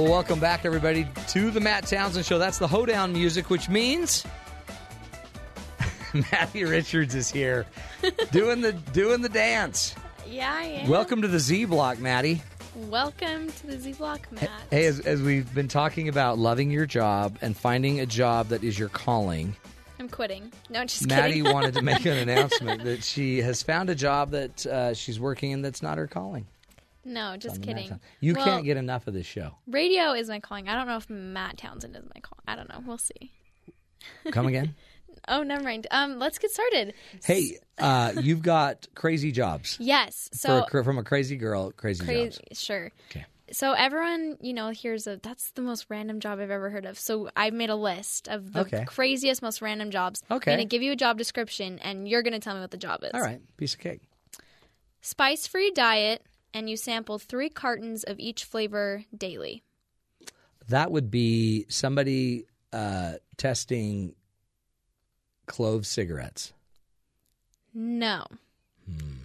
Welcome 0.00 0.40
back, 0.40 0.64
everybody, 0.64 1.06
to 1.28 1.50
the 1.50 1.60
Matt 1.60 1.86
Townsend 1.86 2.24
Show. 2.24 2.38
That's 2.38 2.56
the 2.56 2.66
hoedown 2.66 3.12
music, 3.12 3.50
which 3.50 3.68
means 3.68 4.24
Matthew 6.14 6.66
Richards 6.68 7.14
is 7.14 7.30
here 7.30 7.66
doing 8.32 8.62
the 8.62 8.72
doing 8.72 9.20
the 9.20 9.28
dance. 9.28 9.94
Yeah, 10.26 10.52
I 10.52 10.62
am. 10.62 10.88
Welcome 10.88 11.20
to 11.20 11.28
the 11.28 11.38
Z 11.38 11.66
Block, 11.66 11.98
Maddie. 11.98 12.40
Welcome 12.88 13.52
to 13.52 13.66
the 13.66 13.78
Z 13.78 13.92
Block, 13.92 14.26
Matt. 14.32 14.48
Hey, 14.70 14.86
as, 14.86 15.00
as 15.00 15.20
we've 15.20 15.52
been 15.54 15.68
talking 15.68 16.08
about 16.08 16.38
loving 16.38 16.70
your 16.70 16.86
job 16.86 17.36
and 17.42 17.54
finding 17.54 18.00
a 18.00 18.06
job 18.06 18.48
that 18.48 18.64
is 18.64 18.78
your 18.78 18.88
calling, 18.88 19.54
I'm 19.98 20.08
quitting. 20.08 20.50
No, 20.70 20.82
just 20.84 21.06
Maddie 21.08 21.34
kidding. 21.42 21.52
wanted 21.52 21.74
to 21.74 21.82
make 21.82 22.06
an 22.06 22.16
announcement 22.28 22.84
that 22.84 23.04
she 23.04 23.42
has 23.42 23.62
found 23.62 23.90
a 23.90 23.94
job 23.94 24.30
that 24.30 24.66
uh, 24.66 24.94
she's 24.94 25.20
working 25.20 25.50
in 25.50 25.60
that's 25.60 25.82
not 25.82 25.98
her 25.98 26.06
calling. 26.06 26.46
No, 27.04 27.36
just 27.36 27.56
On 27.56 27.60
the 27.60 27.66
Matt 27.74 27.82
kidding. 27.84 28.00
You 28.20 28.34
Well, 28.34 28.44
can't 28.44 28.64
get 28.64 28.76
enough 28.76 29.06
of 29.06 29.14
this 29.14 29.26
show. 29.26 29.56
radio 29.66 30.12
is 30.12 30.28
my 30.28 30.40
calling. 30.40 30.68
I 30.68 30.74
don't 30.74 30.86
know 30.86 30.96
if 30.96 31.08
Matt 31.10 31.58
Townsend 31.58 31.96
is 31.96 32.04
my 32.14 32.20
calling. 32.20 32.42
I 32.46 32.56
don't 32.56 32.68
know. 32.68 32.82
We'll 32.86 32.98
see. 32.98 33.32
Come 34.30 34.46
again? 34.46 34.74
Oh, 35.28 35.42
never 35.42 35.62
mind. 35.62 35.86
Um, 35.90 36.18
let's 36.18 36.38
get 36.38 36.50
started. 36.50 36.94
hey, 37.24 37.58
uh, 37.78 38.12
you've 38.22 38.40
got 38.42 38.86
crazy 38.94 39.32
jobs. 39.32 39.76
Yes. 39.78 40.30
So 40.32 40.64
a 40.72 40.82
from 40.84 40.96
a 40.98 41.04
crazy 41.04 41.36
girl, 41.36 41.72
crazy, 41.72 42.04
crazy. 42.04 42.40
jobs. 42.48 42.58
Sure. 42.62 42.90
Okay. 43.10 43.26
So 43.52 43.72
everyone, 43.72 44.38
you 44.40 44.54
know, 44.54 44.70
here's 44.70 45.06
a 45.06 45.18
that's 45.22 45.50
the 45.50 45.62
most 45.62 45.86
random 45.90 46.20
job 46.20 46.38
I've 46.40 46.50
ever 46.50 46.70
heard 46.70 46.86
of. 46.86 46.98
So 46.98 47.28
I've 47.36 47.52
made 47.52 47.68
a 47.68 47.76
list 47.76 48.28
of 48.28 48.52
the 48.54 48.60
Okay. 48.60 48.84
craziest, 48.86 49.42
most 49.42 49.60
random 49.60 49.90
jobs. 49.90 50.22
Okay. 50.30 50.52
I'm 50.52 50.58
gonna 50.58 50.64
give 50.64 50.80
you 50.80 50.92
a 50.92 50.96
job 50.96 51.18
description, 51.18 51.78
and 51.80 52.08
you're 52.08 52.22
gonna 52.22 52.40
tell 52.40 52.54
me 52.54 52.60
what 52.62 52.70
the 52.70 52.78
job 52.78 53.00
is. 53.04 53.10
All 53.12 53.20
right, 53.20 53.40
piece 53.58 53.74
of 53.74 53.80
cake. 53.80 54.00
Spice 55.02 55.46
free 55.46 55.70
diet, 55.70 56.22
and 56.52 56.68
you 56.68 56.76
sample 56.76 57.18
three 57.18 57.48
cartons 57.48 58.04
of 58.04 58.18
each 58.18 58.44
flavor 58.44 59.04
daily. 59.16 59.62
That 60.68 60.90
would 60.90 61.10
be 61.10 61.66
somebody 61.68 62.46
uh, 62.72 63.14
testing 63.36 64.14
clove 65.46 65.86
cigarettes. 65.86 66.52
No. 67.74 68.24
Hmm. 68.86 69.16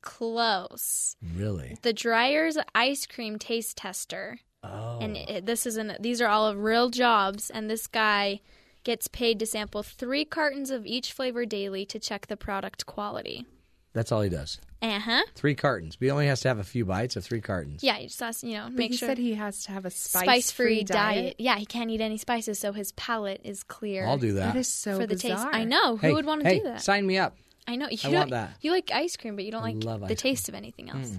Close. 0.00 1.16
Really? 1.34 1.78
The 1.82 1.92
Dreyer's 1.92 2.58
ice 2.74 3.06
cream 3.06 3.38
taste 3.38 3.76
tester. 3.76 4.40
Oh. 4.62 4.98
And 5.00 5.16
it, 5.16 5.46
this 5.46 5.66
isn't. 5.66 6.02
These 6.02 6.20
are 6.20 6.28
all 6.28 6.46
of 6.46 6.58
real 6.58 6.90
jobs, 6.90 7.50
and 7.50 7.70
this 7.70 7.86
guy 7.86 8.40
gets 8.84 9.06
paid 9.06 9.38
to 9.38 9.46
sample 9.46 9.82
three 9.82 10.24
cartons 10.24 10.70
of 10.70 10.86
each 10.86 11.12
flavor 11.12 11.44
daily 11.44 11.84
to 11.86 11.98
check 11.98 12.26
the 12.26 12.36
product 12.36 12.86
quality. 12.86 13.44
That's 13.92 14.10
all 14.10 14.22
he 14.22 14.30
does. 14.30 14.60
Uh 14.80 15.00
huh. 15.00 15.22
Three 15.34 15.56
cartons. 15.56 15.96
But 15.96 16.06
he 16.06 16.10
only 16.10 16.26
has 16.26 16.40
to 16.42 16.48
have 16.48 16.58
a 16.58 16.64
few 16.64 16.84
bites 16.84 17.16
of 17.16 17.24
three 17.24 17.40
cartons. 17.40 17.82
Yeah, 17.82 17.98
you 17.98 18.06
just 18.06 18.20
has 18.20 18.44
you 18.44 18.54
know 18.54 18.64
But 18.64 18.74
make 18.74 18.90
he 18.92 18.96
sure 18.96 19.08
said 19.08 19.18
he 19.18 19.34
has 19.34 19.64
to 19.64 19.72
have 19.72 19.84
a 19.84 19.90
spice 19.90 20.22
spice-free 20.22 20.66
free 20.66 20.84
diet. 20.84 21.36
Yeah, 21.38 21.56
he 21.56 21.66
can't 21.66 21.90
eat 21.90 22.00
any 22.00 22.16
spices, 22.16 22.58
so 22.58 22.72
his 22.72 22.92
palate 22.92 23.40
is 23.42 23.64
clear. 23.64 24.06
I'll 24.06 24.18
do 24.18 24.34
that. 24.34 24.54
That 24.54 24.58
is 24.60 24.68
so 24.68 25.00
for 25.00 25.06
the 25.06 25.14
bizarre. 25.14 25.36
taste. 25.36 25.48
I 25.52 25.64
know 25.64 25.96
who 25.96 26.06
hey, 26.06 26.12
would 26.12 26.26
want 26.26 26.42
to 26.42 26.48
hey, 26.48 26.58
do 26.58 26.64
that. 26.64 26.82
Sign 26.82 27.06
me 27.06 27.18
up. 27.18 27.36
I 27.66 27.76
know 27.76 27.88
you 27.90 27.98
I 28.04 28.10
don't- 28.10 28.14
want 28.14 28.30
that. 28.30 28.56
You 28.60 28.70
like 28.70 28.90
ice 28.92 29.16
cream, 29.16 29.34
but 29.34 29.44
you 29.44 29.50
don't 29.50 29.62
I 29.62 29.72
like 29.72 29.84
love 29.84 30.00
the 30.00 30.06
ice 30.06 30.08
cream. 30.22 30.34
taste 30.34 30.48
of 30.48 30.54
anything 30.54 30.86
mm. 30.86 30.94
else. 30.94 31.16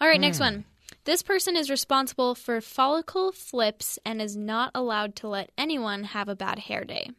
All 0.00 0.08
right, 0.08 0.20
next 0.20 0.38
mm. 0.38 0.42
one. 0.42 0.64
This 1.04 1.22
person 1.22 1.56
is 1.56 1.68
responsible 1.68 2.34
for 2.34 2.60
follicle 2.60 3.32
flips 3.32 3.98
and 4.06 4.22
is 4.22 4.36
not 4.36 4.70
allowed 4.74 5.16
to 5.16 5.28
let 5.28 5.50
anyone 5.58 6.04
have 6.04 6.28
a 6.28 6.36
bad 6.36 6.60
hair 6.60 6.84
day. 6.84 7.10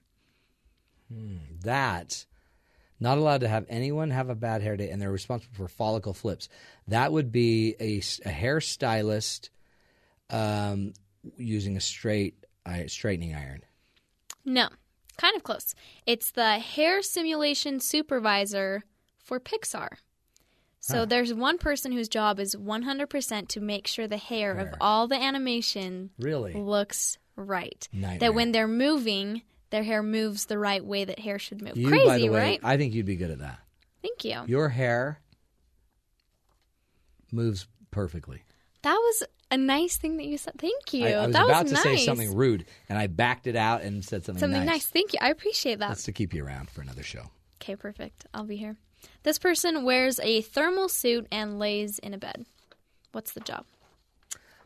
Hmm, 1.11 1.37
that 1.61 2.25
not 2.99 3.17
allowed 3.17 3.41
to 3.41 3.47
have 3.47 3.65
anyone 3.69 4.09
have 4.11 4.29
a 4.29 4.35
bad 4.35 4.61
hair 4.61 4.77
day, 4.77 4.89
and 4.89 5.01
they're 5.01 5.11
responsible 5.11 5.55
for 5.55 5.67
follicle 5.67 6.13
flips. 6.13 6.47
That 6.87 7.11
would 7.11 7.31
be 7.31 7.75
a 7.79 7.99
hairstylist 7.99 9.49
um, 10.29 10.93
using 11.37 11.77
a 11.77 11.81
straight 11.81 12.35
I, 12.65 12.85
straightening 12.87 13.35
iron. 13.35 13.61
No, 14.43 14.69
kind 15.17 15.35
of 15.35 15.43
close. 15.43 15.75
It's 16.05 16.31
the 16.31 16.59
hair 16.59 17.01
simulation 17.01 17.79
supervisor 17.79 18.83
for 19.17 19.39
Pixar. 19.39 19.89
So 20.79 21.03
there's 21.03 21.33
one 21.33 21.57
person 21.57 21.91
whose 21.91 22.07
job 22.07 22.39
is 22.39 22.55
100% 22.55 23.47
to 23.47 23.59
make 23.59 23.87
sure 23.87 24.07
the 24.07 24.17
hair, 24.17 24.53
Hair. 24.53 24.67
of 24.67 24.75
all 24.79 25.07
the 25.07 25.15
animation 25.15 26.11
Really? 26.19 26.53
looks 26.53 27.17
right. 27.35 27.87
Nightmare. 27.91 28.19
That 28.19 28.35
when 28.35 28.51
they're 28.51 28.67
moving, 28.67 29.41
their 29.69 29.83
hair 29.83 30.03
moves 30.03 30.45
the 30.45 30.57
right 30.57 30.83
way 30.83 31.05
that 31.05 31.19
hair 31.19 31.39
should 31.39 31.61
move. 31.61 31.77
You, 31.77 31.87
Crazy, 31.87 32.05
by 32.05 32.17
the 32.17 32.29
way, 32.29 32.39
right? 32.39 32.59
I 32.63 32.77
think 32.77 32.93
you'd 32.93 33.05
be 33.05 33.15
good 33.15 33.31
at 33.31 33.39
that. 33.39 33.59
Thank 34.01 34.23
you. 34.23 34.41
Your 34.47 34.69
hair 34.69 35.19
moves 37.31 37.67
perfectly. 37.91 38.43
That 38.83 38.95
was 38.95 39.23
a 39.51 39.57
nice 39.57 39.97
thing 39.97 40.17
that 40.17 40.25
you 40.25 40.37
said. 40.37 40.53
Thank 40.57 40.93
you. 40.93 41.07
I, 41.07 41.11
I 41.11 41.25
was 41.27 41.33
that 41.33 41.45
about 41.45 41.63
was 41.63 41.71
to 41.71 41.75
nice. 41.75 41.83
say 41.83 42.05
something 42.05 42.35
rude, 42.35 42.65
and 42.87 42.99
I 42.99 43.07
backed 43.07 43.47
it 43.47 43.55
out 43.55 43.81
and 43.81 44.03
said 44.03 44.25
something, 44.25 44.35
nice. 44.35 44.41
Something 44.41 44.65
nice. 44.65 44.75
nice. 44.75 44.85
Thank 44.85 45.13
you. 45.13 45.19
I 45.21 45.29
appreciate 45.29 45.79
that. 45.79 45.89
That's 45.89 46.03
to 46.03 46.11
keep 46.11 46.33
you 46.33 46.45
around 46.45 46.69
for 46.69 46.81
another 46.81 47.03
show. 47.03 47.31
Okay, 47.61 47.75
perfect. 47.75 48.25
I'll 48.33 48.43
be 48.43 48.57
here. 48.57 48.77
This 49.23 49.39
person 49.39 49.83
wears 49.83 50.19
a 50.19 50.41
thermal 50.41 50.89
suit 50.89 51.27
and 51.31 51.59
lays 51.59 51.99
in 51.99 52.13
a 52.13 52.17
bed. 52.17 52.45
What's 53.11 53.33
the 53.33 53.39
job? 53.39 53.65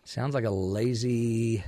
Sounds 0.04 0.34
like 0.34 0.46
a 0.46 0.50
lazy 0.50 1.64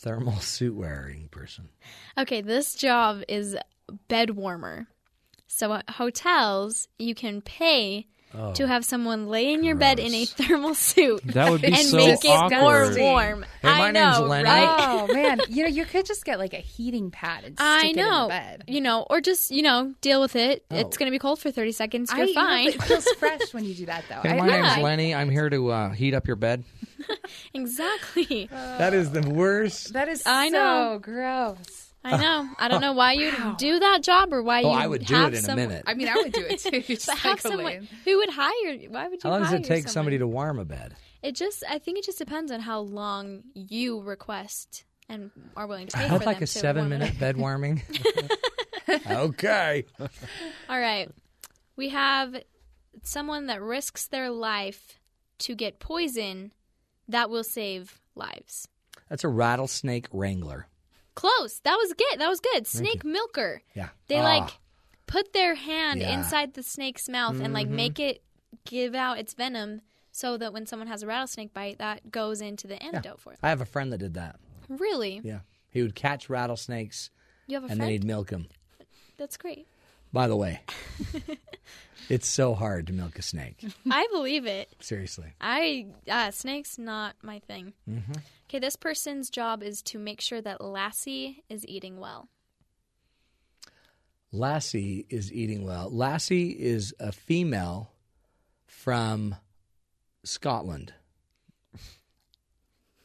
thermal 0.00 0.36
suit 0.40 0.74
wearing 0.74 1.28
person. 1.28 1.68
Okay, 2.18 2.40
this 2.40 2.74
job 2.74 3.22
is 3.28 3.56
bed 4.08 4.30
warmer. 4.30 4.86
So 5.46 5.72
at 5.74 5.90
hotels, 5.90 6.88
you 6.98 7.14
can 7.14 7.42
pay 7.42 8.06
to 8.54 8.66
have 8.66 8.84
someone 8.84 9.26
lay 9.28 9.52
in 9.52 9.64
your 9.64 9.74
bed 9.74 9.98
in 9.98 10.14
a 10.14 10.24
thermal 10.24 10.74
suit 10.74 11.20
That 11.24 11.50
would 11.50 11.62
be 11.62 11.68
and 11.68 11.76
so 11.78 11.96
make 11.96 12.24
it 12.24 12.50
more 12.60 12.90
warm. 12.98 13.44
Hey, 13.62 13.68
my 13.68 13.88
I 13.88 13.90
know, 13.90 14.24
Lenny. 14.26 14.44
right? 14.44 14.76
Oh 14.78 15.06
man, 15.12 15.40
you 15.48 15.62
know 15.64 15.68
you 15.68 15.84
could 15.84 16.06
just 16.06 16.24
get 16.24 16.38
like 16.38 16.54
a 16.54 16.58
heating 16.58 17.10
pad 17.10 17.44
and 17.44 17.56
stick 17.56 17.66
I 17.66 17.86
it 17.86 17.90
in 17.90 17.96
know. 17.96 18.22
the 18.24 18.28
bed. 18.28 18.64
You 18.68 18.80
know, 18.80 19.06
or 19.10 19.20
just, 19.20 19.50
you 19.50 19.62
know, 19.62 19.94
deal 20.00 20.20
with 20.20 20.36
it. 20.36 20.64
Oh. 20.70 20.76
It's 20.76 20.96
going 20.96 21.08
to 21.08 21.14
be 21.14 21.18
cold 21.18 21.40
for 21.40 21.50
30 21.50 21.72
seconds. 21.72 22.12
You're 22.16 22.26
I, 22.28 22.32
fine. 22.34 22.68
It 22.68 22.82
feels 22.82 23.06
fresh 23.18 23.52
when 23.52 23.64
you 23.64 23.74
do 23.74 23.86
that, 23.86 24.04
though. 24.08 24.20
Hey, 24.22 24.30
I- 24.30 24.38
my 24.38 24.46
yeah, 24.46 24.60
name's 24.62 24.78
I- 24.78 24.80
Lenny. 24.82 25.14
I'm 25.14 25.30
here 25.30 25.50
to 25.50 25.68
uh, 25.70 25.90
heat 25.90 26.14
up 26.14 26.26
your 26.26 26.36
bed. 26.36 26.62
exactly. 27.54 28.48
that 28.50 28.94
is 28.94 29.10
the 29.10 29.22
worst. 29.28 29.92
That 29.92 30.08
is 30.08 30.22
I 30.26 30.48
so 30.48 30.52
know. 30.52 30.98
gross. 31.00 31.89
I 32.02 32.16
know. 32.16 32.48
I 32.58 32.68
don't 32.68 32.78
oh, 32.82 32.88
know 32.88 32.92
why 32.92 33.12
you 33.12 33.30
would 33.44 33.56
do 33.58 33.78
that 33.78 34.02
job 34.02 34.32
or 34.32 34.42
why 34.42 34.62
Oh, 34.62 34.70
you 34.72 34.78
I 34.78 34.86
would 34.86 35.04
do 35.04 35.14
have 35.14 35.32
it 35.34 35.36
in 35.38 35.42
some- 35.42 35.58
a 35.58 35.62
minute. 35.68 35.84
I 35.86 35.94
mean, 35.94 36.08
I 36.08 36.14
would 36.16 36.32
do 36.32 36.44
it 36.44 36.58
too. 36.60 36.80
Just 36.94 37.06
But 37.06 37.18
have 37.18 37.32
like 37.32 37.40
someone 37.40 37.64
lame- 37.64 37.88
who 38.04 38.16
would 38.18 38.30
hire. 38.30 38.78
Why 38.88 39.04
would 39.08 39.12
you? 39.14 39.20
How 39.22 39.30
long 39.30 39.40
does 39.40 39.48
hire 39.50 39.58
it 39.58 39.64
take 39.64 39.82
someone? 39.84 39.92
somebody 39.92 40.18
to 40.18 40.26
warm 40.26 40.58
a 40.58 40.64
bed? 40.64 40.94
It 41.22 41.34
just. 41.34 41.62
I 41.68 41.78
think 41.78 41.98
it 41.98 42.04
just 42.06 42.16
depends 42.18 42.50
on 42.50 42.60
how 42.60 42.80
long 42.80 43.42
you 43.54 44.00
request 44.00 44.84
and 45.10 45.30
are 45.56 45.66
willing 45.66 45.88
to 45.88 45.96
pay 45.98 46.04
I'd 46.06 46.24
like 46.24 46.36
them 46.38 46.44
a 46.44 46.46
seven-minute 46.46 47.18
bed 47.18 47.36
warming. 47.36 47.82
okay. 49.10 49.84
All 50.68 50.80
right, 50.80 51.10
we 51.76 51.90
have 51.90 52.42
someone 53.02 53.46
that 53.46 53.60
risks 53.60 54.06
their 54.06 54.30
life 54.30 54.98
to 55.40 55.54
get 55.54 55.78
poison 55.78 56.52
that 57.08 57.28
will 57.28 57.44
save 57.44 58.00
lives. 58.14 58.68
That's 59.08 59.24
a 59.24 59.28
rattlesnake 59.28 60.06
wrangler. 60.12 60.66
Close. 61.14 61.60
That 61.64 61.76
was 61.76 61.92
good. 61.92 62.20
That 62.20 62.28
was 62.28 62.40
good. 62.40 62.66
Snake 62.66 63.04
milker. 63.04 63.62
Yeah. 63.74 63.88
They 64.08 64.18
Ah. 64.18 64.24
like 64.24 64.50
put 65.06 65.32
their 65.32 65.54
hand 65.54 66.00
Yeah. 66.00 66.18
inside 66.18 66.54
the 66.54 66.62
snake's 66.62 67.08
mouth 67.08 67.40
and 67.40 67.52
like 67.52 67.68
make 67.68 67.98
it 67.98 68.22
give 68.64 68.94
out 68.94 69.18
its 69.18 69.34
venom 69.34 69.80
so 70.12 70.36
that 70.36 70.52
when 70.52 70.66
someone 70.66 70.86
has 70.88 71.02
a 71.02 71.06
rattlesnake 71.06 71.52
bite, 71.52 71.78
that 71.78 72.10
goes 72.10 72.40
into 72.40 72.66
the 72.66 72.80
antidote 72.82 73.20
for 73.20 73.32
it. 73.32 73.38
I 73.42 73.48
have 73.48 73.60
a 73.60 73.64
friend 73.66 73.92
that 73.92 73.98
did 73.98 74.14
that. 74.14 74.36
Really? 74.68 75.20
Yeah. 75.24 75.40
He 75.68 75.82
would 75.82 75.94
catch 75.94 76.28
rattlesnakes 76.30 77.10
You 77.46 77.56
have 77.56 77.62
a 77.64 77.66
and 77.66 77.72
then 77.72 77.78
friend? 77.86 77.92
he'd 77.92 78.04
milk 78.04 78.28
them. 78.28 78.48
That's 79.16 79.36
great. 79.36 79.66
By 80.12 80.26
the 80.26 80.34
way, 80.36 80.60
it's 82.08 82.26
so 82.28 82.54
hard 82.54 82.86
to 82.88 82.92
milk 82.92 83.18
a 83.18 83.22
snake. 83.22 83.64
I 83.90 84.06
believe 84.12 84.46
it. 84.46 84.68
Seriously. 84.80 85.32
I 85.40 85.86
uh, 86.08 86.30
snakes 86.32 86.78
not 86.78 87.14
my 87.22 87.38
thing. 87.40 87.72
Okay, 88.50 88.58
this 88.58 88.74
person's 88.74 89.30
job 89.30 89.62
is 89.62 89.80
to 89.82 89.98
make 90.00 90.20
sure 90.20 90.40
that 90.40 90.60
Lassie 90.60 91.44
is 91.48 91.64
eating 91.68 92.00
well. 92.00 92.28
Lassie 94.32 95.06
is 95.08 95.32
eating 95.32 95.64
well. 95.64 95.88
Lassie 95.88 96.50
is 96.50 96.92
a 96.98 97.12
female 97.12 97.92
from 98.66 99.36
Scotland. 100.24 100.92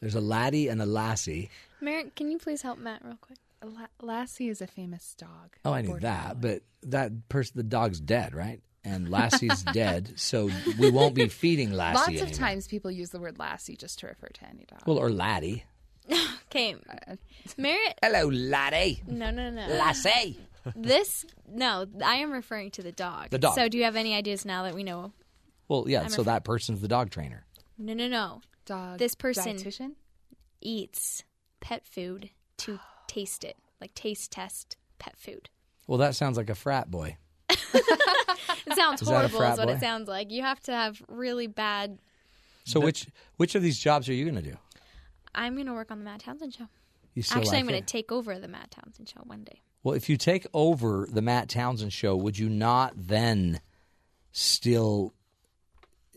There's 0.00 0.16
a 0.16 0.20
laddie 0.20 0.66
and 0.66 0.82
a 0.82 0.86
lassie. 0.86 1.48
Merritt, 1.80 2.16
can 2.16 2.28
you 2.28 2.38
please 2.38 2.62
help 2.62 2.80
Matt 2.80 3.04
real 3.04 3.18
quick? 3.20 3.38
La- 3.64 3.86
Lassie 4.02 4.48
is 4.48 4.60
a 4.60 4.66
famous 4.66 5.14
dog. 5.16 5.58
Oh, 5.64 5.72
I 5.72 5.82
knew 5.82 6.00
that, 6.00 6.40
but 6.40 6.62
that 6.82 7.28
person, 7.28 7.52
the 7.54 7.62
dog's 7.62 8.00
dead, 8.00 8.34
right? 8.34 8.62
And 8.88 9.08
Lassie's 9.08 9.64
dead, 9.64 10.12
so 10.14 10.48
we 10.78 10.90
won't 10.90 11.14
be 11.16 11.26
feeding 11.28 11.72
Lassie 11.72 11.96
lots 11.96 12.08
of 12.08 12.14
anymore. 12.28 12.32
times 12.38 12.68
people 12.68 12.90
use 12.90 13.10
the 13.10 13.18
word 13.18 13.36
Lassie 13.38 13.76
just 13.76 13.98
to 13.98 14.06
refer 14.06 14.28
to 14.28 14.44
any 14.48 14.64
dog. 14.70 14.82
Well, 14.86 14.98
or 14.98 15.10
laddie. 15.10 15.64
Okay, 16.48 16.76
Merritt. 17.58 17.98
Hello, 18.00 18.28
laddie. 18.30 19.02
No, 19.08 19.32
no, 19.32 19.50
no. 19.50 19.66
Lassie. 19.66 20.38
This 20.76 21.26
no, 21.48 21.86
I 22.02 22.16
am 22.18 22.30
referring 22.30 22.70
to 22.72 22.82
the 22.82 22.92
dog. 22.92 23.30
The 23.30 23.38
dog. 23.38 23.56
So, 23.56 23.68
do 23.68 23.76
you 23.76 23.82
have 23.84 23.96
any 23.96 24.14
ideas 24.14 24.44
now 24.44 24.62
that 24.62 24.74
we 24.74 24.84
know? 24.84 25.12
Well, 25.68 25.84
yeah. 25.88 26.02
I'm 26.02 26.08
so 26.08 26.18
refer- 26.18 26.30
that 26.30 26.44
person's 26.44 26.80
the 26.80 26.86
dog 26.88 27.10
trainer. 27.10 27.44
No, 27.76 27.92
no, 27.94 28.06
no. 28.06 28.40
dog. 28.64 28.98
this 28.98 29.16
person- 29.16 29.56
dietitian. 29.56 29.92
Eats 30.60 31.24
pet 31.60 31.84
food 31.84 32.30
to 32.58 32.78
taste 33.08 33.42
it, 33.44 33.56
like 33.80 33.92
taste 33.94 34.30
test 34.30 34.76
pet 35.00 35.16
food. 35.18 35.50
Well, 35.88 35.98
that 35.98 36.14
sounds 36.14 36.36
like 36.36 36.48
a 36.50 36.54
frat 36.54 36.90
boy. 36.90 37.16
It 37.74 38.74
sounds 38.74 39.02
Is 39.02 39.08
horrible, 39.08 39.42
is 39.42 39.58
what 39.58 39.66
boy? 39.68 39.74
it 39.74 39.80
sounds 39.80 40.08
like. 40.08 40.30
You 40.30 40.42
have 40.42 40.60
to 40.62 40.72
have 40.72 41.00
really 41.08 41.46
bad. 41.46 41.98
So 42.64 42.80
which 42.80 43.06
which 43.36 43.54
of 43.54 43.62
these 43.62 43.78
jobs 43.78 44.08
are 44.08 44.12
you 44.14 44.24
going 44.24 44.42
to 44.42 44.50
do? 44.50 44.56
I'm 45.34 45.54
going 45.54 45.66
to 45.66 45.72
work 45.72 45.90
on 45.90 45.98
the 45.98 46.04
Matt 46.04 46.20
Townsend 46.20 46.54
show. 46.54 46.66
You 47.14 47.22
still 47.22 47.38
Actually, 47.38 47.50
like 47.52 47.60
I'm 47.60 47.66
going 47.68 47.80
to 47.80 47.86
take 47.86 48.10
over 48.12 48.38
the 48.38 48.48
Matt 48.48 48.70
Townsend 48.70 49.08
show 49.08 49.20
one 49.24 49.44
day. 49.44 49.60
Well, 49.82 49.94
if 49.94 50.08
you 50.08 50.16
take 50.16 50.46
over 50.52 51.06
the 51.10 51.22
Matt 51.22 51.48
Townsend 51.48 51.92
show, 51.92 52.16
would 52.16 52.38
you 52.38 52.48
not 52.48 52.92
then 52.96 53.60
still 54.32 55.14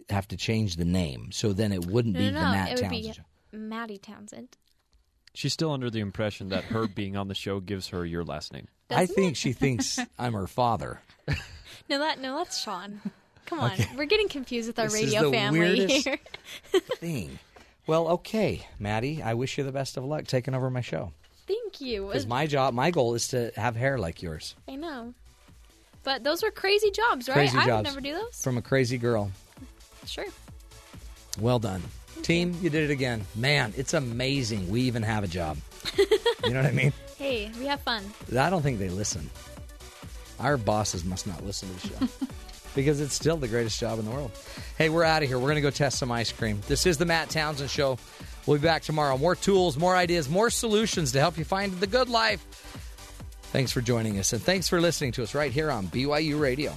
have 0.10 0.28
to 0.30 0.38
change 0.38 0.76
the 0.78 0.86
name? 0.86 1.32
So 1.32 1.54
then 1.54 1.72
it 1.72 1.86
wouldn't 1.86 2.16
No, 2.16 2.20
be 2.20 2.32
no, 2.32 2.40
the 2.40 2.46
no. 2.46 2.52
Matt 2.52 2.68
it 2.70 2.72
would 2.76 2.82
Townsend 2.82 3.04
be 3.04 3.12
show. 3.14 3.24
Maddie 3.52 3.98
Townsend. 4.00 4.58
She's 5.40 5.54
still 5.54 5.72
under 5.72 5.90
the 5.90 6.02
impression 6.02 6.50
that 6.50 6.66
her 6.66 6.86
being 6.96 7.16
on 7.16 7.30
the 7.30 7.34
show 7.34 7.62
gives 7.62 7.88
her 7.90 8.06
your 8.06 8.26
last 8.26 8.52
name. 8.52 8.68
I 8.90 9.02
Doesn't 9.06 9.16
think 9.16 9.38
she 9.38 9.54
thinks 9.54 9.98
I'm 10.20 10.34
her 10.34 10.48
father. 10.48 11.00
No, 11.90 11.98
that 12.00 12.20
no, 12.20 12.36
that's 12.36 12.62
Sean. 12.62 13.00
Come 13.46 13.62
on, 13.62 13.72
we're 13.96 14.04
getting 14.04 14.28
confused 14.28 14.68
with 14.68 14.78
our 14.78 14.88
This 14.90 14.96
is 14.96 15.02
radio 15.16 15.30
the 15.32 15.38
family 15.38 15.60
weirdest- 15.62 16.06
here. 16.06 16.20
Thing. 16.98 17.40
Well, 17.88 18.10
okay, 18.10 18.68
Maddie. 18.80 19.24
I 19.24 19.34
wish 19.36 19.58
you 19.58 19.64
the 19.64 19.72
best 19.72 19.96
of 19.96 20.04
luck 20.04 20.28
taking 20.28 20.54
over 20.54 20.70
my 20.70 20.82
show. 20.82 21.14
Thank 21.48 21.80
you. 21.80 22.08
Because 22.08 22.28
my 22.28 22.46
job, 22.46 22.74
my 22.74 22.92
goal 22.92 23.16
is 23.16 23.30
to 23.30 23.54
have 23.56 23.78
hair 23.78 23.98
like 23.98 24.22
yours 24.22 24.56
I 24.68 24.76
know, 24.76 25.14
but 26.04 26.26
those 26.26 26.44
were 26.44 26.52
crazy 26.52 26.92
jobs, 26.92 27.30
right? 27.30 27.36
Crazy 27.36 27.58
I 27.58 27.62
would 27.62 27.68
jobs. 27.68 27.84
never 27.86 28.02
do 28.02 28.12
those. 28.12 28.44
from 28.44 28.58
a 28.58 28.62
crazy 28.62 28.98
girl. 28.98 29.32
Sure. 30.06 30.26
Well 31.40 31.60
done. 31.60 31.82
Team, 32.24 32.56
you 32.62 32.70
did 32.70 32.90
it 32.90 32.92
again. 32.94 33.26
Man, 33.36 33.74
it's 33.76 33.94
amazing 33.94 34.70
we 34.70 34.82
even 34.82 35.04
have 35.04 35.24
a 35.24 35.28
job. 35.28 35.58
you 35.98 36.52
know 36.52 36.62
what 36.62 36.66
I 36.66 36.72
mean? 36.72 36.94
Hey, 37.20 37.52
we 37.60 37.66
have 37.66 37.82
fun. 37.82 38.02
I 38.32 38.50
don't 38.50 38.62
think 38.62 38.80
they 38.80 38.88
listen. 38.88 39.30
Our 40.40 40.56
bosses 40.56 41.04
must 41.04 41.28
not 41.28 41.44
listen 41.46 41.68
to 41.68 41.76
the 41.76 41.88
show 42.08 42.28
because 42.76 43.02
it's 43.02 43.14
still 43.14 43.36
the 43.36 43.50
greatest 43.50 43.78
job 43.78 44.00
in 44.00 44.06
the 44.06 44.12
world. 44.12 44.32
Hey, 44.78 44.88
we're 44.88 45.04
out 45.04 45.22
of 45.22 45.28
here. 45.28 45.38
We're 45.38 45.48
going 45.50 45.56
to 45.56 45.62
go 45.62 45.70
test 45.70 46.00
some 46.00 46.14
ice 46.14 46.32
cream. 46.32 46.62
This 46.70 46.86
is 46.86 46.98
the 46.98 47.04
Matt 47.06 47.30
Townsend 47.30 47.70
Show. 47.72 47.98
We'll 48.46 48.58
be 48.58 48.64
back 48.64 48.84
tomorrow. 48.84 49.18
More 49.18 49.36
tools, 49.36 49.78
more 49.78 49.98
ideas, 49.98 50.30
more 50.30 50.50
solutions 50.50 51.12
to 51.12 51.20
help 51.20 51.38
you 51.38 51.44
find 51.44 51.74
the 51.82 51.88
good 51.88 52.08
life. 52.08 52.40
Thanks 53.52 53.74
for 53.74 53.82
joining 53.82 54.18
us, 54.18 54.32
and 54.32 54.42
thanks 54.42 54.70
for 54.70 54.80
listening 54.80 55.12
to 55.14 55.24
us 55.24 55.36
right 55.36 55.52
here 55.52 55.70
on 55.70 55.88
BYU 55.88 56.40
Radio. 56.40 56.74